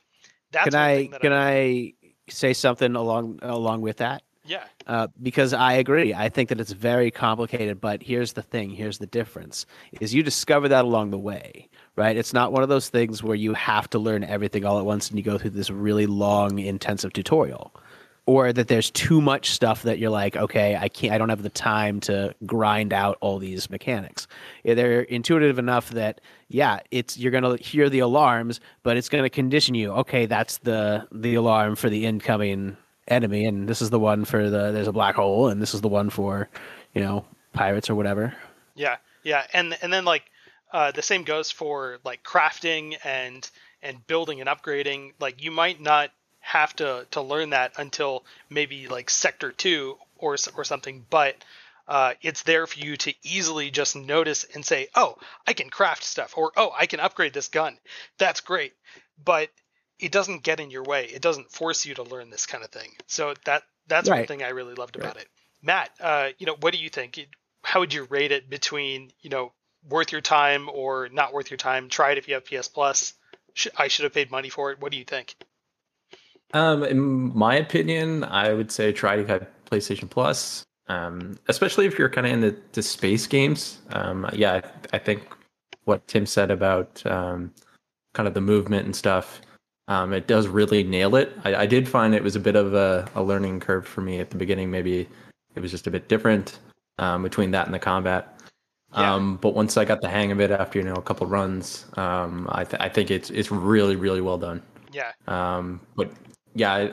that's 0.52 0.70
can 0.70 0.74
i 0.74 1.06
can 1.06 1.32
i 1.32 1.92
say 2.28 2.52
something 2.52 2.94
along 2.96 3.38
along 3.42 3.80
with 3.80 3.98
that 3.98 4.22
yeah 4.44 4.64
uh, 4.90 5.06
because 5.22 5.52
I 5.52 5.74
agree. 5.74 6.12
I 6.14 6.30
think 6.30 6.48
that 6.48 6.58
it's 6.58 6.72
very 6.72 7.12
complicated, 7.12 7.80
but 7.80 8.02
here's 8.02 8.32
the 8.32 8.42
thing. 8.42 8.70
Here's 8.70 8.98
the 8.98 9.06
difference: 9.06 9.64
is 10.00 10.12
you 10.12 10.24
discover 10.24 10.66
that 10.68 10.84
along 10.84 11.10
the 11.10 11.18
way, 11.18 11.68
right? 11.94 12.16
It's 12.16 12.32
not 12.32 12.50
one 12.52 12.64
of 12.64 12.68
those 12.68 12.88
things 12.88 13.22
where 13.22 13.36
you 13.36 13.54
have 13.54 13.88
to 13.90 14.00
learn 14.00 14.24
everything 14.24 14.64
all 14.64 14.80
at 14.80 14.84
once 14.84 15.08
and 15.08 15.16
you 15.16 15.22
go 15.22 15.38
through 15.38 15.50
this 15.50 15.70
really 15.70 16.06
long, 16.06 16.58
intensive 16.58 17.12
tutorial, 17.12 17.72
or 18.26 18.52
that 18.52 18.68
there's 18.68 18.90
too 18.90 19.20
much 19.20 19.50
stuff 19.50 19.82
that 19.82 19.98
you're 19.98 20.10
like, 20.10 20.36
okay, 20.36 20.76
I 20.76 20.88
can't, 20.88 21.12
I 21.12 21.18
don't 21.18 21.28
have 21.28 21.42
the 21.42 21.50
time 21.50 22.00
to 22.00 22.34
grind 22.46 22.92
out 22.92 23.18
all 23.20 23.38
these 23.38 23.70
mechanics. 23.70 24.26
They're 24.64 25.02
intuitive 25.02 25.58
enough 25.58 25.90
that 25.90 26.20
yeah, 26.48 26.80
it's 26.90 27.16
you're 27.16 27.32
gonna 27.32 27.56
hear 27.56 27.88
the 27.88 28.00
alarms, 28.00 28.60
but 28.82 28.96
it's 28.96 29.08
gonna 29.08 29.30
condition 29.30 29.74
you. 29.74 29.92
Okay, 29.92 30.26
that's 30.26 30.58
the 30.58 31.06
the 31.12 31.34
alarm 31.34 31.76
for 31.76 31.88
the 31.88 32.06
incoming 32.06 32.76
enemy 33.08 33.44
and 33.44 33.68
this 33.68 33.82
is 33.82 33.90
the 33.90 33.98
one 33.98 34.24
for 34.24 34.48
the 34.48 34.70
there's 34.70 34.86
a 34.86 34.92
black 34.92 35.16
hole 35.16 35.48
and 35.48 35.60
this 35.60 35.74
is 35.74 35.80
the 35.80 35.88
one 35.88 36.08
for 36.08 36.48
you 36.94 37.00
know 37.00 37.24
pirates 37.52 37.90
or 37.90 37.96
whatever 37.96 38.32
Yeah, 38.74 38.96
yeah, 39.24 39.46
and 39.52 39.76
and 39.82 39.92
then 39.92 40.04
like 40.04 40.24
uh, 40.72 40.90
the 40.92 41.02
same 41.02 41.24
goes 41.24 41.50
for 41.50 41.98
like 42.04 42.22
crafting 42.22 42.96
and 43.04 43.48
and 43.82 44.06
building 44.06 44.40
and 44.40 44.48
upgrading. 44.48 45.12
Like 45.20 45.42
you 45.42 45.50
might 45.50 45.80
not 45.80 46.10
have 46.40 46.74
to 46.76 47.06
to 47.12 47.20
learn 47.20 47.50
that 47.50 47.72
until 47.78 48.24
maybe 48.48 48.88
like 48.88 49.10
sector 49.10 49.52
two 49.52 49.96
or 50.18 50.36
or 50.56 50.64
something, 50.64 51.06
but 51.08 51.36
uh, 51.88 52.14
it's 52.22 52.42
there 52.44 52.66
for 52.66 52.78
you 52.78 52.96
to 52.96 53.12
easily 53.24 53.70
just 53.70 53.96
notice 53.96 54.44
and 54.54 54.64
say, 54.64 54.88
oh, 54.94 55.18
I 55.46 55.52
can 55.52 55.70
craft 55.70 56.04
stuff, 56.04 56.34
or 56.36 56.52
oh, 56.56 56.72
I 56.78 56.86
can 56.86 57.00
upgrade 57.00 57.32
this 57.32 57.48
gun. 57.48 57.76
That's 58.16 58.40
great, 58.40 58.74
but 59.22 59.50
it 59.98 60.12
doesn't 60.12 60.44
get 60.44 60.60
in 60.60 60.70
your 60.70 60.84
way. 60.84 61.06
It 61.06 61.20
doesn't 61.20 61.50
force 61.50 61.84
you 61.84 61.94
to 61.94 62.02
learn 62.04 62.30
this 62.30 62.46
kind 62.46 62.64
of 62.64 62.70
thing. 62.70 62.90
So 63.06 63.34
that 63.44 63.64
that's 63.86 64.08
one 64.08 64.26
thing 64.26 64.42
I 64.42 64.50
really 64.50 64.74
loved 64.74 64.96
about 64.96 65.16
it. 65.16 65.28
Matt, 65.62 65.90
uh, 66.00 66.28
you 66.38 66.46
know, 66.46 66.56
what 66.60 66.72
do 66.72 66.78
you 66.78 66.88
think? 66.88 67.18
How 67.62 67.80
would 67.80 67.92
you 67.92 68.04
rate 68.04 68.32
it 68.32 68.48
between, 68.48 69.10
you 69.20 69.30
know, 69.30 69.52
worth 69.88 70.12
your 70.12 70.20
time 70.20 70.70
or 70.72 71.08
not 71.10 71.32
worth 71.32 71.50
your 71.50 71.58
time? 71.58 71.88
Try 71.88 72.12
it 72.12 72.18
if 72.18 72.28
you 72.28 72.34
have 72.34 72.44
PS 72.46 72.68
Plus. 72.68 73.14
I 73.76 73.88
should 73.88 74.04
have 74.04 74.14
paid 74.14 74.30
money 74.30 74.48
for 74.48 74.70
it. 74.70 74.80
What 74.80 74.92
do 74.92 74.98
you 74.98 75.04
think? 75.04 75.34
Um, 76.52 76.84
in 76.84 77.36
my 77.36 77.54
opinion, 77.56 78.24
I 78.24 78.52
would 78.52 78.70
say 78.72 78.92
try 78.92 79.16
to 79.16 79.26
have 79.26 79.46
PlayStation 79.70 80.10
Plus, 80.10 80.64
um, 80.88 81.38
especially 81.48 81.86
if 81.86 81.98
you're 81.98 82.08
kind 82.08 82.26
of 82.26 82.32
in 82.32 82.40
the, 82.40 82.56
the 82.72 82.82
space 82.82 83.26
games. 83.26 83.78
Um, 83.90 84.28
yeah, 84.32 84.60
I, 84.92 84.96
I 84.96 84.98
think 84.98 85.22
what 85.84 86.06
Tim 86.08 86.26
said 86.26 86.50
about 86.50 87.04
um, 87.06 87.52
kind 88.14 88.26
of 88.26 88.34
the 88.34 88.40
movement 88.40 88.84
and 88.84 88.96
stuff, 88.96 89.40
um, 89.88 90.12
it 90.12 90.26
does 90.26 90.48
really 90.48 90.82
nail 90.82 91.14
it. 91.16 91.36
I, 91.44 91.54
I 91.54 91.66
did 91.66 91.88
find 91.88 92.14
it 92.14 92.22
was 92.22 92.36
a 92.36 92.40
bit 92.40 92.56
of 92.56 92.74
a, 92.74 93.08
a 93.14 93.22
learning 93.22 93.60
curve 93.60 93.86
for 93.86 94.00
me 94.00 94.18
at 94.20 94.30
the 94.30 94.36
beginning. 94.36 94.70
Maybe 94.70 95.08
it 95.54 95.60
was 95.60 95.70
just 95.70 95.86
a 95.86 95.90
bit 95.90 96.08
different 96.08 96.58
um, 96.98 97.22
between 97.22 97.50
that 97.52 97.66
and 97.66 97.74
the 97.74 97.78
combat. 97.78 98.40
Yeah. 98.92 99.14
Um, 99.14 99.36
but 99.36 99.54
once 99.54 99.76
I 99.76 99.84
got 99.84 100.00
the 100.00 100.08
hang 100.08 100.32
of 100.32 100.40
it 100.40 100.50
after 100.50 100.80
you 100.80 100.84
know 100.84 100.94
a 100.94 101.02
couple 101.02 101.26
runs, 101.28 101.86
um, 101.96 102.48
I, 102.50 102.64
th- 102.64 102.80
I 102.82 102.88
think 102.88 103.12
it's 103.12 103.30
it's 103.30 103.52
really 103.52 103.94
really 103.94 104.20
well 104.20 104.38
done. 104.38 104.60
Yeah, 104.92 105.12
Um, 105.28 105.80
but 105.94 106.10
yeah, 106.54 106.72
I, 106.72 106.92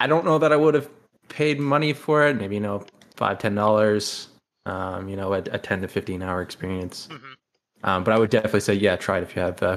I 0.00 0.06
don't 0.06 0.24
know 0.24 0.38
that 0.38 0.52
I 0.52 0.56
would 0.56 0.74
have 0.74 0.88
paid 1.28 1.58
money 1.60 1.92
for 1.92 2.26
it. 2.26 2.36
Maybe 2.36 2.54
you 2.56 2.60
know 2.60 2.84
five 3.16 3.38
ten 3.38 3.54
dollars. 3.54 4.28
Um, 4.64 5.08
you 5.08 5.14
know, 5.14 5.32
a, 5.32 5.38
a 5.38 5.58
ten 5.58 5.80
to 5.82 5.88
fifteen 5.88 6.22
hour 6.22 6.42
experience. 6.42 7.08
Mhm. 7.10 7.34
Um, 7.84 8.04
but 8.04 8.12
I 8.14 8.18
would 8.18 8.30
definitely 8.30 8.60
say 8.60 8.74
yeah, 8.74 8.96
try 8.96 9.18
it 9.18 9.22
if 9.22 9.36
you 9.36 9.42
have 9.42 9.62
uh, 9.62 9.76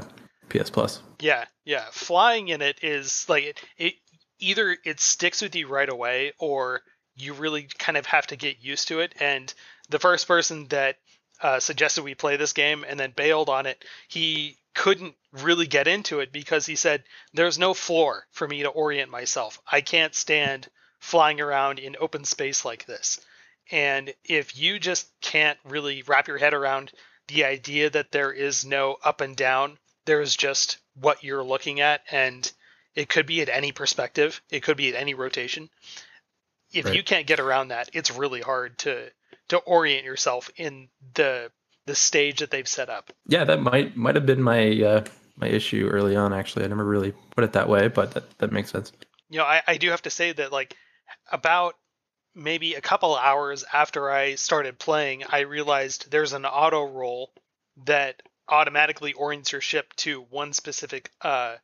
PS 0.50 0.70
Plus. 0.72 1.02
yeah, 1.20 1.46
yeah. 1.66 1.86
Flying 1.92 2.48
in 2.48 2.62
it 2.62 2.80
is 2.84 3.26
like 3.30 3.44
it, 3.44 3.62
it. 3.78 3.94
Either 4.40 4.78
it 4.86 5.00
sticks 5.00 5.42
with 5.42 5.54
you 5.56 5.68
right 5.68 5.90
away, 5.90 6.32
or 6.40 6.82
you 7.16 7.34
really 7.34 7.68
kind 7.78 7.98
of 7.98 8.06
have 8.06 8.26
to 8.28 8.36
get 8.38 8.64
used 8.64 8.88
to 8.88 9.02
it. 9.02 9.14
And 9.20 9.54
the 9.90 10.00
first 10.00 10.28
person 10.28 10.68
that 10.70 10.96
uh, 11.44 11.60
suggested 11.60 12.04
we 12.04 12.16
play 12.16 12.38
this 12.38 12.54
game 12.54 12.86
and 12.88 13.00
then 13.00 13.12
bailed 13.16 13.50
on 13.50 13.66
it, 13.66 13.84
he 14.08 14.56
couldn't 14.74 15.16
really 15.32 15.68
get 15.68 15.88
into 15.88 16.20
it 16.20 16.32
because 16.32 16.66
he 16.66 16.76
said 16.76 17.04
there's 17.34 17.60
no 17.60 17.74
floor 17.74 18.26
for 18.32 18.48
me 18.48 18.64
to 18.64 18.70
orient 18.70 19.12
myself. 19.12 19.60
I 19.70 19.82
can't 19.82 20.16
stand 20.16 20.70
flying 21.00 21.42
around 21.42 21.80
in 21.80 21.96
open 22.00 22.26
space 22.26 22.66
like 22.66 22.86
this. 22.86 23.20
And 23.72 24.14
if 24.24 24.58
you 24.58 24.80
just 24.80 25.10
can't 25.22 25.60
really 25.64 26.02
wrap 26.04 26.28
your 26.28 26.38
head 26.38 26.54
around 26.54 26.92
the 27.28 27.46
idea 27.46 27.90
that 27.90 28.12
there 28.12 28.32
is 28.32 28.66
no 28.66 28.98
up 29.04 29.22
and 29.22 29.36
down, 29.36 29.78
there 30.06 30.22
is 30.22 30.36
just 30.36 30.80
what 30.96 31.24
you're 31.24 31.44
looking 31.44 31.80
at, 31.80 32.02
and 32.10 32.52
it 32.96 33.10
could 33.10 33.28
be 33.28 33.42
at 33.42 33.50
any 33.50 33.72
perspective, 33.72 34.42
it 34.50 34.64
could 34.64 34.78
be 34.78 34.90
at 34.90 35.00
any 35.00 35.14
rotation. 35.14 35.70
If 36.72 36.86
Right. 36.86 36.96
you 36.96 37.04
can't 37.04 37.28
get 37.28 37.40
around 37.40 37.70
that, 37.70 37.90
it's 37.94 38.12
really 38.12 38.42
hard 38.42 38.78
to 38.80 39.12
to 39.50 39.58
orient 39.58 40.06
yourself 40.06 40.50
in 40.56 40.90
the 41.16 41.52
the 41.90 41.96
stage 41.96 42.40
that 42.40 42.52
they've 42.52 42.68
set 42.68 42.88
up. 42.88 43.12
Yeah, 43.28 43.44
that 43.46 43.62
might 43.62 43.98
might 43.98 44.14
have 44.16 44.28
been 44.28 44.44
my 44.44 44.82
uh, 44.82 45.04
my 45.36 45.48
issue 45.48 45.88
early 45.92 46.16
on. 46.16 46.34
Actually, 46.34 46.66
I 46.66 46.68
never 46.68 46.86
really 46.86 47.14
put 47.32 47.44
it 47.44 47.54
that 47.54 47.68
way, 47.68 47.88
but 47.88 48.12
that, 48.12 48.38
that 48.38 48.52
makes 48.52 48.70
sense. 48.70 48.92
you 49.30 49.40
know, 49.40 49.46
I, 49.46 49.62
I 49.68 49.78
do 49.78 49.90
have 49.90 50.04
to 50.04 50.12
say 50.12 50.32
that 50.34 50.52
like 50.52 50.76
about 51.32 51.74
maybe 52.36 52.76
a 52.76 52.82
couple 52.82 53.16
hours 53.16 53.66
after 53.74 54.12
I 54.12 54.36
started 54.36 54.78
playing, 54.78 55.24
I 55.28 55.40
realized 55.40 56.12
there's 56.12 56.34
an 56.34 56.46
auto 56.46 56.86
roll 56.86 57.32
that 57.86 58.22
automatically 58.48 59.14
orients 59.14 59.52
your 59.52 59.62
ship 59.62 59.92
to 59.98 60.22
one 60.30 60.54
specific 60.54 61.10
uh, 61.22 61.56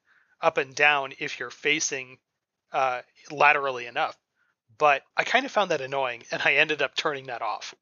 up 0.41 0.57
and 0.57 0.73
down 0.73 1.13
if 1.19 1.39
you're 1.39 1.51
facing 1.51 2.17
uh, 2.73 3.01
laterally 3.29 3.85
enough. 3.85 4.17
But 4.77 5.03
I 5.15 5.23
kind 5.23 5.45
of 5.45 5.51
found 5.51 5.69
that 5.69 5.81
annoying, 5.81 6.23
and 6.31 6.41
I 6.43 6.55
ended 6.55 6.81
up 6.81 6.95
turning 6.95 7.27
that 7.27 7.43
off. 7.43 7.75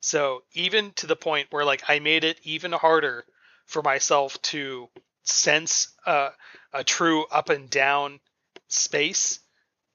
So 0.00 0.44
even 0.52 0.92
to 0.94 1.06
the 1.06 1.16
point 1.16 1.48
where 1.50 1.64
like 1.64 1.82
I 1.88 1.98
made 1.98 2.24
it 2.24 2.40
even 2.42 2.72
harder 2.72 3.24
for 3.66 3.82
myself 3.82 4.40
to 4.42 4.88
sense 5.24 5.88
uh, 6.06 6.30
a 6.72 6.84
true 6.84 7.24
up 7.26 7.48
and 7.48 7.68
down 7.68 8.20
space, 8.68 9.40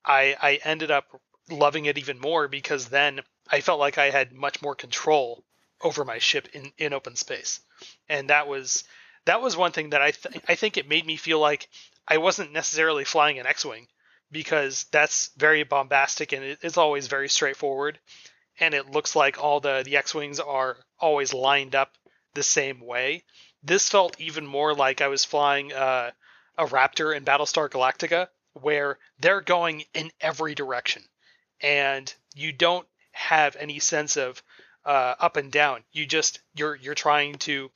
I 0.05 0.35
I 0.41 0.59
ended 0.63 0.91
up 0.91 1.21
loving 1.49 1.85
it 1.85 1.97
even 1.97 2.19
more 2.19 2.47
because 2.47 2.89
then 2.89 3.21
I 3.49 3.61
felt 3.61 3.79
like 3.79 3.97
I 3.97 4.09
had 4.09 4.33
much 4.33 4.61
more 4.61 4.75
control 4.75 5.43
over 5.81 6.05
my 6.05 6.19
ship 6.19 6.47
in, 6.53 6.71
in 6.77 6.93
open 6.93 7.15
space. 7.15 7.59
And 8.07 8.29
that 8.29 8.47
was 8.47 8.83
that 9.25 9.41
was 9.41 9.55
one 9.57 9.71
thing 9.71 9.91
that 9.91 10.01
I 10.01 10.11
th- 10.11 10.43
I 10.47 10.55
think 10.55 10.77
it 10.77 10.87
made 10.87 11.05
me 11.05 11.15
feel 11.15 11.39
like 11.39 11.67
I 12.07 12.17
wasn't 12.17 12.51
necessarily 12.51 13.05
flying 13.05 13.39
an 13.39 13.45
X-wing 13.45 13.87
because 14.31 14.85
that's 14.91 15.29
very 15.37 15.63
bombastic 15.63 16.31
and 16.31 16.43
it, 16.43 16.59
it's 16.61 16.77
always 16.77 17.07
very 17.07 17.29
straightforward 17.29 17.99
and 18.61 18.73
it 18.73 18.89
looks 18.91 19.15
like 19.15 19.43
all 19.43 19.59
the 19.59 19.81
the 19.83 19.97
X-wings 19.97 20.39
are 20.39 20.77
always 20.99 21.33
lined 21.33 21.75
up 21.75 21.97
the 22.33 22.43
same 22.43 22.79
way. 22.79 23.23
This 23.63 23.89
felt 23.89 24.19
even 24.21 24.45
more 24.45 24.73
like 24.73 25.01
I 25.01 25.07
was 25.09 25.25
flying 25.25 25.73
uh, 25.73 26.11
a 26.57 26.65
Raptor 26.65 27.15
in 27.15 27.25
Battlestar 27.25 27.69
Galactica 27.69 28.27
where 28.53 28.97
they're 29.19 29.41
going 29.41 29.83
in 29.93 30.11
every 30.21 30.55
direction 30.55 31.03
and 31.61 32.13
you 32.35 32.51
don't 32.51 32.87
have 33.11 33.55
any 33.59 33.79
sense 33.79 34.15
of 34.17 34.41
uh, 34.85 35.15
up 35.19 35.37
and 35.37 35.51
down. 35.51 35.83
You 35.91 36.05
just 36.05 36.39
you're 36.55 36.75
you're 36.75 36.95
trying 36.95 37.35
to 37.39 37.69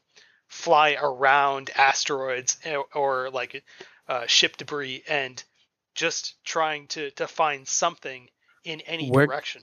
fly 0.47 0.97
around 1.01 1.71
asteroids 1.75 2.57
or, 2.65 2.85
or 2.93 3.29
like 3.29 3.63
uh, 4.07 4.25
ship 4.27 4.57
debris 4.57 5.03
and 5.07 5.43
just 5.95 6.35
trying 6.45 6.87
to 6.87 7.11
to 7.11 7.27
find 7.27 7.67
something 7.67 8.29
in 8.63 8.81
any 8.81 9.09
Where- 9.09 9.27
direction. 9.27 9.61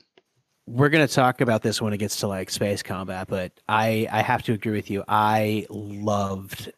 We're 0.73 0.89
gonna 0.89 1.07
talk 1.07 1.43
about 1.43 1.61
this 1.61 1.83
when 1.83 1.93
it 1.93 1.99
gets 1.99 2.17
to 2.21 2.29
like 2.29 2.49
space 2.49 2.83
combat, 2.83 3.29
but 3.29 3.53
I 3.69 4.09
I 4.11 4.23
have 4.23 4.43
to 4.45 4.55
agree 4.55 4.73
with 4.73 4.91
you. 4.91 5.05
I 5.07 5.67
loved 5.69 6.73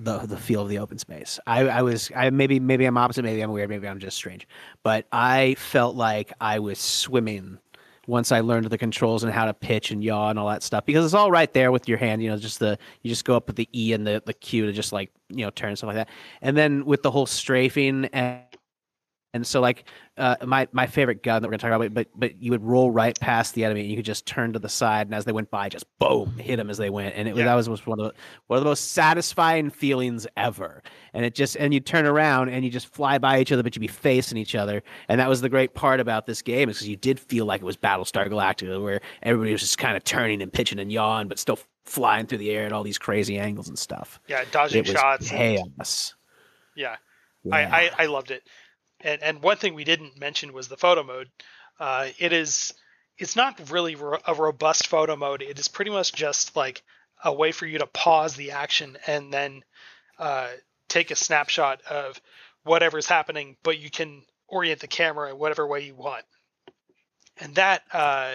the 0.00 0.20
the 0.26 0.38
feel 0.38 0.62
of 0.62 0.70
the 0.70 0.78
open 0.78 0.96
space. 0.96 1.38
I 1.46 1.68
I 1.68 1.82
was 1.82 2.10
I 2.16 2.30
maybe 2.30 2.58
maybe 2.58 2.86
I'm 2.86 2.96
opposite, 2.96 3.24
maybe 3.24 3.42
I'm 3.42 3.52
weird, 3.52 3.68
maybe 3.68 3.86
I'm 3.86 3.98
just 3.98 4.16
strange, 4.16 4.48
but 4.82 5.06
I 5.12 5.54
felt 5.58 5.96
like 5.96 6.32
I 6.40 6.60
was 6.60 6.78
swimming 6.78 7.58
once 8.06 8.32
I 8.32 8.40
learned 8.40 8.70
the 8.70 8.78
controls 8.78 9.22
and 9.22 9.30
how 9.30 9.44
to 9.44 9.52
pitch 9.52 9.90
and 9.90 10.02
yaw 10.02 10.30
and 10.30 10.38
all 10.38 10.48
that 10.48 10.62
stuff 10.62 10.86
because 10.86 11.04
it's 11.04 11.12
all 11.12 11.30
right 11.30 11.52
there 11.52 11.70
with 11.70 11.90
your 11.90 11.98
hand. 11.98 12.22
You 12.22 12.30
know, 12.30 12.38
just 12.38 12.58
the 12.58 12.78
you 13.02 13.10
just 13.10 13.26
go 13.26 13.36
up 13.36 13.48
with 13.48 13.56
the 13.56 13.68
E 13.78 13.92
and 13.92 14.06
the 14.06 14.22
the 14.24 14.32
Q 14.32 14.64
to 14.64 14.72
just 14.72 14.94
like 14.94 15.12
you 15.28 15.44
know 15.44 15.50
turn 15.50 15.68
and 15.68 15.76
stuff 15.76 15.88
like 15.88 15.96
that, 15.96 16.08
and 16.40 16.56
then 16.56 16.86
with 16.86 17.02
the 17.02 17.10
whole 17.10 17.26
strafing 17.26 18.06
and. 18.06 18.45
And 19.36 19.46
so, 19.46 19.60
like 19.60 19.84
uh, 20.18 20.34
my 20.44 20.66
my 20.72 20.86
favorite 20.86 21.22
gun 21.22 21.40
that 21.42 21.48
we're 21.48 21.56
gonna 21.56 21.70
talk 21.70 21.72
about, 21.80 21.94
but 21.94 22.08
but 22.18 22.42
you 22.42 22.50
would 22.50 22.64
roll 22.64 22.90
right 22.90 23.18
past 23.20 23.54
the 23.54 23.64
enemy, 23.64 23.82
and 23.82 23.90
you 23.90 23.96
could 23.96 24.04
just 24.04 24.26
turn 24.26 24.52
to 24.54 24.58
the 24.58 24.68
side, 24.68 25.06
and 25.06 25.14
as 25.14 25.24
they 25.24 25.32
went 25.32 25.50
by, 25.50 25.68
just 25.68 25.84
boom, 25.98 26.36
hit 26.38 26.56
them 26.56 26.68
as 26.70 26.78
they 26.78 26.90
went, 26.90 27.14
and 27.14 27.28
it 27.28 27.36
Yeah. 27.36 27.44
that 27.44 27.54
was, 27.54 27.68
one 27.68 28.00
of 28.00 28.06
the 28.06 28.14
one 28.48 28.56
of 28.58 28.64
the 28.64 28.68
most 28.68 28.92
satisfying 28.92 29.70
feelings 29.70 30.26
ever. 30.36 30.82
And 31.14 31.24
it 31.24 31.34
just 31.34 31.56
and 31.56 31.72
you 31.72 31.80
turn 31.80 32.06
around 32.06 32.48
and 32.48 32.64
you 32.64 32.70
just 32.70 32.86
fly 32.88 33.18
by 33.18 33.40
each 33.40 33.52
other, 33.52 33.62
but 33.62 33.76
you'd 33.76 33.80
be 33.80 33.86
facing 33.86 34.36
each 34.38 34.54
other, 34.54 34.82
and 35.08 35.20
that 35.20 35.28
was 35.28 35.40
the 35.40 35.48
great 35.48 35.74
part 35.74 36.00
about 36.00 36.26
this 36.26 36.42
game 36.42 36.68
is 36.68 36.76
because 36.78 36.88
you 36.88 36.96
did 36.96 37.20
feel 37.20 37.44
like 37.46 37.60
it 37.60 37.64
was 37.64 37.76
Battlestar 37.76 38.28
Galactica, 38.28 38.82
where 38.82 39.00
everybody 39.22 39.52
was 39.52 39.60
just 39.60 39.78
kind 39.78 39.96
of 39.96 40.02
turning 40.04 40.42
and 40.42 40.52
pitching 40.52 40.78
and 40.78 40.90
yawing, 40.90 41.28
but 41.28 41.38
still 41.38 41.58
flying 41.84 42.26
through 42.26 42.38
the 42.38 42.50
air 42.50 42.66
at 42.66 42.72
all 42.72 42.82
these 42.82 42.98
crazy 42.98 43.38
angles 43.38 43.68
and 43.68 43.78
stuff. 43.78 44.18
Yeah, 44.28 44.44
dodging 44.50 44.80
It 44.84 44.88
shots. 44.88 45.30
and- 45.30 45.38
chaos. 45.38 46.14
yeah, 46.74 46.96
Yeah. 47.44 47.54
I, 47.54 47.60
I 47.62 47.90
I 48.00 48.06
loved 48.06 48.30
it. 48.32 48.42
And 49.06 49.22
and 49.22 49.42
one 49.42 49.56
thing 49.56 49.74
we 49.74 49.84
didn't 49.84 50.18
mention 50.18 50.52
was 50.52 50.68
the 50.68 50.76
photo 50.76 51.04
mode. 51.04 51.30
Uh, 51.78 52.08
it 52.18 52.32
is 52.32 52.74
it's 53.18 53.36
not 53.36 53.70
really 53.70 53.94
ro- 53.94 54.18
a 54.26 54.34
robust 54.34 54.88
photo 54.88 55.14
mode. 55.14 55.42
It 55.42 55.58
is 55.58 55.68
pretty 55.68 55.92
much 55.92 56.12
just 56.12 56.56
like 56.56 56.82
a 57.24 57.32
way 57.32 57.52
for 57.52 57.66
you 57.66 57.78
to 57.78 57.86
pause 57.86 58.34
the 58.34 58.50
action 58.50 58.98
and 59.06 59.32
then 59.32 59.62
uh, 60.18 60.48
take 60.88 61.10
a 61.10 61.16
snapshot 61.16 61.82
of 61.82 62.20
whatever's 62.64 63.06
happening, 63.06 63.56
but 63.62 63.78
you 63.78 63.90
can 63.90 64.22
orient 64.48 64.80
the 64.80 64.88
camera 64.88 65.30
in 65.30 65.38
whatever 65.38 65.66
way 65.66 65.80
you 65.80 65.94
want. 65.94 66.24
And 67.38 67.54
that 67.54 67.82
uh, 67.92 68.34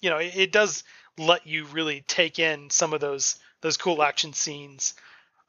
you 0.00 0.08
know 0.08 0.18
it, 0.18 0.32
it 0.34 0.52
does 0.52 0.82
let 1.18 1.46
you 1.46 1.66
really 1.66 2.00
take 2.06 2.38
in 2.38 2.70
some 2.70 2.94
of 2.94 3.00
those 3.00 3.38
those 3.60 3.76
cool 3.76 4.02
action 4.02 4.32
scenes 4.32 4.94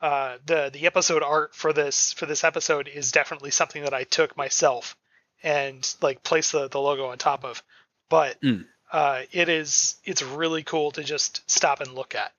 uh, 0.02 0.38
the 0.46 0.70
the 0.74 0.86
episode 0.88 1.24
art 1.24 1.54
for 1.56 1.74
this 1.74 2.14
for 2.14 2.26
this 2.26 2.44
episode 2.44 2.88
is 2.88 3.12
definitely 3.12 3.52
something 3.52 3.84
that 3.84 3.94
I 3.94 4.04
took 4.04 4.36
myself 4.36 4.96
and 5.44 5.96
like 6.02 6.24
placed 6.24 6.52
the, 6.52 6.68
the 6.68 6.80
logo 6.80 7.08
on 7.08 7.18
top 7.18 7.44
of. 7.46 7.62
But 8.10 8.42
Mm. 8.42 8.66
uh, 8.92 9.22
it 9.32 9.48
is 9.50 9.96
it's 10.04 10.22
really 10.24 10.64
cool 10.64 10.92
to 10.92 11.04
just 11.04 11.50
stop 11.50 11.82
and 11.82 11.94
look 11.94 12.16
at. 12.16 12.32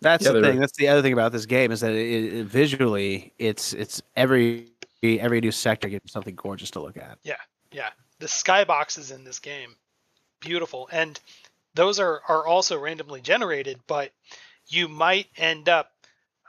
That's 0.00 0.24
Yeah, 0.24 0.32
the 0.32 0.40
they're- 0.40 0.50
thing. 0.52 0.60
That's 0.60 0.76
the 0.76 0.88
other 0.88 1.02
thing 1.02 1.12
about 1.12 1.32
this 1.32 1.46
game 1.46 1.72
is 1.72 1.80
that 1.80 1.92
it, 1.92 2.34
it, 2.34 2.44
visually, 2.46 3.32
it's 3.38 3.72
it's 3.72 4.02
every 4.16 4.70
every 5.02 5.40
new 5.40 5.52
sector 5.52 5.88
gives 5.88 6.02
you 6.04 6.10
something 6.10 6.34
gorgeous 6.34 6.70
to 6.72 6.80
look 6.80 6.96
at. 6.96 7.18
Yeah, 7.22 7.36
yeah, 7.72 7.90
the 8.20 8.26
skyboxes 8.26 9.14
in 9.14 9.24
this 9.24 9.38
game, 9.38 9.74
beautiful, 10.40 10.88
and 10.92 11.18
those 11.74 11.98
are 12.00 12.22
are 12.28 12.46
also 12.46 12.78
randomly 12.78 13.20
generated. 13.20 13.80
But 13.86 14.12
you 14.68 14.88
might 14.88 15.26
end 15.36 15.68
up, 15.68 15.92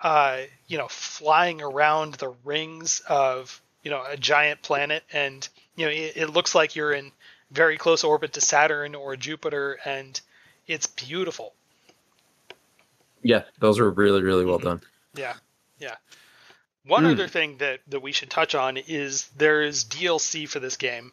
uh, 0.01 0.41
you 0.67 0.77
know, 0.77 0.87
flying 0.87 1.61
around 1.61 2.15
the 2.15 2.33
rings 2.43 3.01
of 3.07 3.61
you 3.83 3.91
know 3.91 4.03
a 4.07 4.17
giant 4.17 4.61
planet, 4.61 5.03
and 5.11 5.47
you 5.75 5.85
know 5.85 5.91
it, 5.91 6.13
it 6.15 6.27
looks 6.29 6.55
like 6.55 6.75
you're 6.75 6.93
in 6.93 7.11
very 7.51 7.77
close 7.77 8.03
orbit 8.03 8.33
to 8.33 8.41
Saturn 8.41 8.95
or 8.95 9.15
Jupiter, 9.15 9.79
and 9.85 10.19
it's 10.67 10.87
beautiful. 10.87 11.53
Yeah, 13.21 13.43
those 13.59 13.79
are 13.79 13.89
really 13.89 14.21
really 14.21 14.45
well 14.45 14.59
done. 14.59 14.81
Yeah, 15.15 15.33
yeah. 15.79 15.95
One 16.85 17.03
Hmm. 17.03 17.11
other 17.11 17.27
thing 17.27 17.57
that, 17.57 17.79
that 17.87 18.01
we 18.01 18.11
should 18.11 18.29
touch 18.29 18.53
on 18.53 18.77
is 18.77 19.27
there 19.37 19.63
is 19.63 19.85
DLC 19.85 20.47
for 20.47 20.59
this 20.59 20.77
game. 20.77 21.11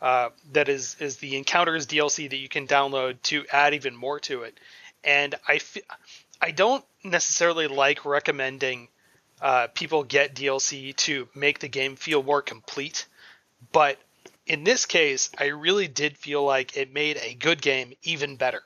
Uh, 0.00 0.30
that 0.52 0.68
is 0.68 0.96
is 0.98 1.18
the 1.18 1.36
Encounters 1.36 1.86
DLC 1.86 2.28
that 2.28 2.36
you 2.36 2.48
can 2.48 2.66
download 2.66 3.22
to 3.22 3.46
add 3.52 3.74
even 3.74 3.94
more 3.94 4.18
to 4.20 4.42
it. 4.42 4.58
And 5.04 5.34
I 5.46 5.58
fe- 5.58 5.82
I 6.40 6.50
don't 6.50 6.84
necessarily 7.04 7.66
like 7.66 8.04
recommending 8.04 8.88
uh, 9.40 9.68
people 9.74 10.04
get 10.04 10.34
DLC 10.34 10.94
to 10.96 11.28
make 11.34 11.58
the 11.58 11.68
game 11.68 11.96
feel 11.96 12.22
more 12.22 12.42
complete, 12.42 13.06
but 13.72 13.98
in 14.46 14.64
this 14.64 14.86
case, 14.86 15.30
I 15.38 15.46
really 15.46 15.88
did 15.88 16.18
feel 16.18 16.44
like 16.44 16.76
it 16.76 16.92
made 16.92 17.16
a 17.16 17.34
good 17.34 17.62
game 17.62 17.92
even 18.02 18.36
better 18.36 18.62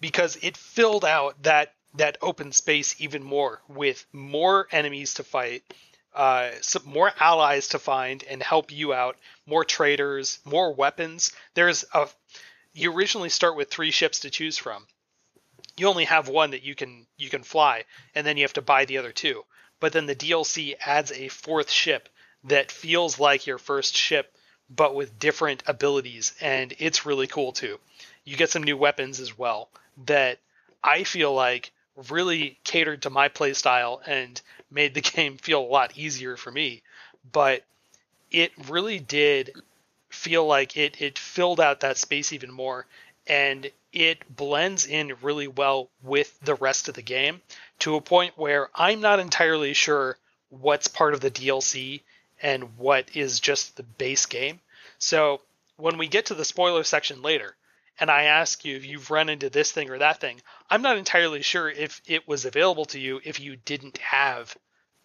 because 0.00 0.36
it 0.42 0.56
filled 0.56 1.04
out 1.04 1.42
that 1.42 1.72
that 1.94 2.18
open 2.20 2.52
space 2.52 2.94
even 3.00 3.22
more 3.22 3.62
with 3.68 4.04
more 4.12 4.68
enemies 4.70 5.14
to 5.14 5.24
fight, 5.24 5.62
uh, 6.14 6.50
some 6.60 6.82
more 6.84 7.10
allies 7.18 7.68
to 7.68 7.78
find 7.78 8.22
and 8.24 8.42
help 8.42 8.70
you 8.70 8.92
out, 8.92 9.16
more 9.46 9.64
traders, 9.64 10.38
more 10.44 10.74
weapons. 10.74 11.32
There's 11.54 11.84
a 11.94 12.08
you 12.74 12.92
originally 12.92 13.30
start 13.30 13.56
with 13.56 13.70
three 13.70 13.90
ships 13.90 14.20
to 14.20 14.30
choose 14.30 14.58
from. 14.58 14.86
You 15.76 15.88
only 15.88 16.06
have 16.06 16.28
one 16.28 16.50
that 16.52 16.62
you 16.62 16.74
can 16.74 17.06
you 17.16 17.28
can 17.28 17.42
fly, 17.42 17.84
and 18.14 18.26
then 18.26 18.36
you 18.36 18.44
have 18.44 18.54
to 18.54 18.62
buy 18.62 18.84
the 18.84 18.98
other 18.98 19.12
two. 19.12 19.44
But 19.78 19.92
then 19.92 20.06
the 20.06 20.16
DLC 20.16 20.74
adds 20.80 21.12
a 21.12 21.28
fourth 21.28 21.70
ship 21.70 22.08
that 22.44 22.72
feels 22.72 23.18
like 23.18 23.46
your 23.46 23.58
first 23.58 23.94
ship, 23.94 24.34
but 24.70 24.94
with 24.94 25.18
different 25.18 25.62
abilities, 25.66 26.34
and 26.40 26.74
it's 26.78 27.04
really 27.04 27.26
cool 27.26 27.52
too. 27.52 27.78
You 28.24 28.36
get 28.36 28.50
some 28.50 28.62
new 28.62 28.76
weapons 28.76 29.20
as 29.20 29.36
well 29.36 29.68
that 30.06 30.38
I 30.82 31.04
feel 31.04 31.34
like 31.34 31.72
really 32.08 32.58
catered 32.64 33.02
to 33.02 33.10
my 33.10 33.28
playstyle 33.28 34.00
and 34.06 34.40
made 34.70 34.94
the 34.94 35.00
game 35.16 35.36
feel 35.36 35.60
a 35.60 35.66
lot 35.66 35.96
easier 35.96 36.36
for 36.36 36.50
me. 36.50 36.82
But 37.30 37.64
it 38.30 38.52
really 38.68 38.98
did 38.98 39.52
feel 40.08 40.46
like 40.46 40.76
it 40.76 41.00
it 41.00 41.18
filled 41.18 41.60
out 41.60 41.80
that 41.80 41.98
space 41.98 42.32
even 42.32 42.50
more 42.50 42.86
and 43.26 43.70
it 43.96 44.18
blends 44.28 44.84
in 44.84 45.14
really 45.22 45.48
well 45.48 45.88
with 46.02 46.38
the 46.40 46.54
rest 46.54 46.90
of 46.90 46.94
the 46.94 47.02
game 47.02 47.40
to 47.78 47.96
a 47.96 48.00
point 48.02 48.36
where 48.36 48.68
I'm 48.74 49.00
not 49.00 49.20
entirely 49.20 49.72
sure 49.72 50.18
what's 50.50 50.86
part 50.86 51.14
of 51.14 51.22
the 51.22 51.30
DLC 51.30 52.02
and 52.42 52.76
what 52.76 53.16
is 53.16 53.40
just 53.40 53.74
the 53.74 53.82
base 53.82 54.26
game. 54.26 54.60
So 54.98 55.40
when 55.78 55.96
we 55.96 56.08
get 56.08 56.26
to 56.26 56.34
the 56.34 56.44
spoiler 56.44 56.84
section 56.84 57.22
later, 57.22 57.56
and 57.98 58.10
I 58.10 58.24
ask 58.24 58.66
you 58.66 58.76
if 58.76 58.84
you've 58.84 59.10
run 59.10 59.30
into 59.30 59.48
this 59.48 59.72
thing 59.72 59.88
or 59.88 59.96
that 59.96 60.20
thing, 60.20 60.42
I'm 60.68 60.82
not 60.82 60.98
entirely 60.98 61.40
sure 61.40 61.70
if 61.70 62.02
it 62.06 62.28
was 62.28 62.44
available 62.44 62.84
to 62.86 63.00
you 63.00 63.22
if 63.24 63.40
you 63.40 63.56
didn't 63.56 63.96
have 63.96 64.54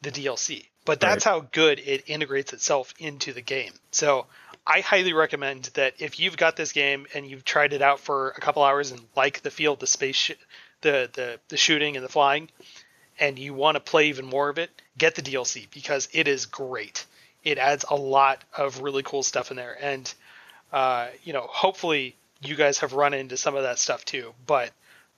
the 0.02 0.12
DLC. 0.12 0.68
But 0.84 1.00
that's 1.00 1.24
how 1.24 1.48
good 1.52 1.80
it 1.80 2.04
integrates 2.08 2.52
itself 2.52 2.94
into 3.00 3.32
the 3.32 3.42
game. 3.42 3.72
So 3.92 4.28
I 4.66 4.82
highly 4.82 5.14
recommend 5.14 5.66
that 5.74 5.96
if 6.00 6.20
you've 6.20 6.38
got 6.38 6.56
this 6.56 6.72
game 6.72 7.08
and 7.14 7.26
you've 7.26 7.44
tried 7.44 7.74
it 7.74 7.82
out 7.82 8.00
for 8.00 8.30
a 8.30 8.40
couple 8.40 8.64
hours 8.64 8.92
and 8.92 9.02
like 9.16 9.42
the 9.42 9.52
feel 9.52 9.76
the 9.76 9.88
space, 9.88 10.16
sh- 10.16 10.32
the, 10.82 11.10
the 11.14 11.40
the 11.50 11.58
shooting 11.58 11.96
and 11.96 12.06
the 12.06 12.10
flying, 12.10 12.50
and 13.20 13.38
you 13.40 13.54
want 13.54 13.76
to 13.76 13.80
play 13.80 14.10
even 14.10 14.26
more 14.26 14.50
of 14.50 14.58
it, 14.58 14.70
get 14.98 15.16
the 15.16 15.22
DLC 15.22 15.68
because 15.72 16.10
it 16.14 16.28
is 16.28 16.46
great. 16.46 17.06
It 17.44 17.58
adds 17.58 17.86
a 17.90 17.96
lot 17.96 18.44
of 18.56 18.82
really 18.82 19.04
cool 19.04 19.24
stuff 19.24 19.50
in 19.52 19.58
there, 19.58 19.78
and 19.82 20.14
uh, 20.72 21.08
you 21.24 21.34
know, 21.34 21.48
hopefully 21.50 22.16
you 22.42 22.56
guys 22.56 22.80
have 22.80 22.94
run 22.94 23.14
into 23.14 23.38
some 23.38 23.56
of 23.56 23.64
that 23.64 23.80
stuff 23.80 24.06
too. 24.06 24.34
But 24.46 24.72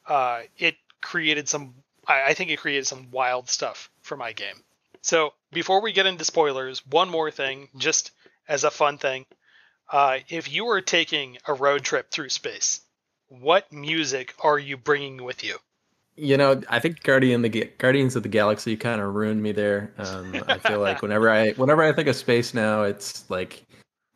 uh, 0.08 0.42
it 0.58 0.76
created 1.02 1.48
some, 1.48 1.74
I, 2.08 2.24
I 2.28 2.34
think 2.34 2.50
it 2.50 2.60
created 2.60 2.88
some 2.88 3.08
wild 3.12 3.50
stuff 3.50 3.90
for 4.02 4.18
my 4.18 4.34
game. 4.34 4.56
So 5.02 5.34
before 5.52 5.82
we 5.82 5.92
get 5.92 6.06
into 6.06 6.24
spoilers, 6.26 6.86
one 6.88 7.10
more 7.10 7.30
thing, 7.30 7.68
just 7.78 8.12
as 8.48 8.64
a 8.64 8.72
fun 8.72 8.98
thing, 8.98 9.26
uh, 9.92 10.20
if 10.30 10.52
you 10.52 10.66
were 10.66 10.82
taking 10.82 11.38
a 11.48 11.54
road 11.54 11.84
trip 11.84 12.12
through 12.12 12.30
space, 12.30 12.82
what 13.28 13.72
music 13.72 14.34
are 14.44 14.60
you 14.60 14.78
bringing 14.78 15.24
with 15.24 15.44
you? 15.44 15.58
You 16.16 16.38
know, 16.38 16.62
I 16.70 16.80
think 16.80 17.02
Guardian 17.02 17.42
the 17.42 17.50
Ga- 17.50 17.72
Guardians 17.80 18.16
of 18.16 18.22
the 18.24 18.30
Galaxy 18.30 18.78
kind 18.78 19.02
of 19.02 19.16
ruined 19.16 19.42
me 19.42 19.52
there. 19.52 19.94
Um, 19.98 20.44
I 20.48 20.60
feel 20.60 20.80
like 20.80 21.02
whenever 21.02 21.30
I 21.30 21.52
whenever 21.54 21.82
I 21.82 21.92
think 21.92 22.08
of 22.08 22.16
space 22.16 22.54
now, 22.54 22.84
it's 22.84 23.28
like 23.32 23.64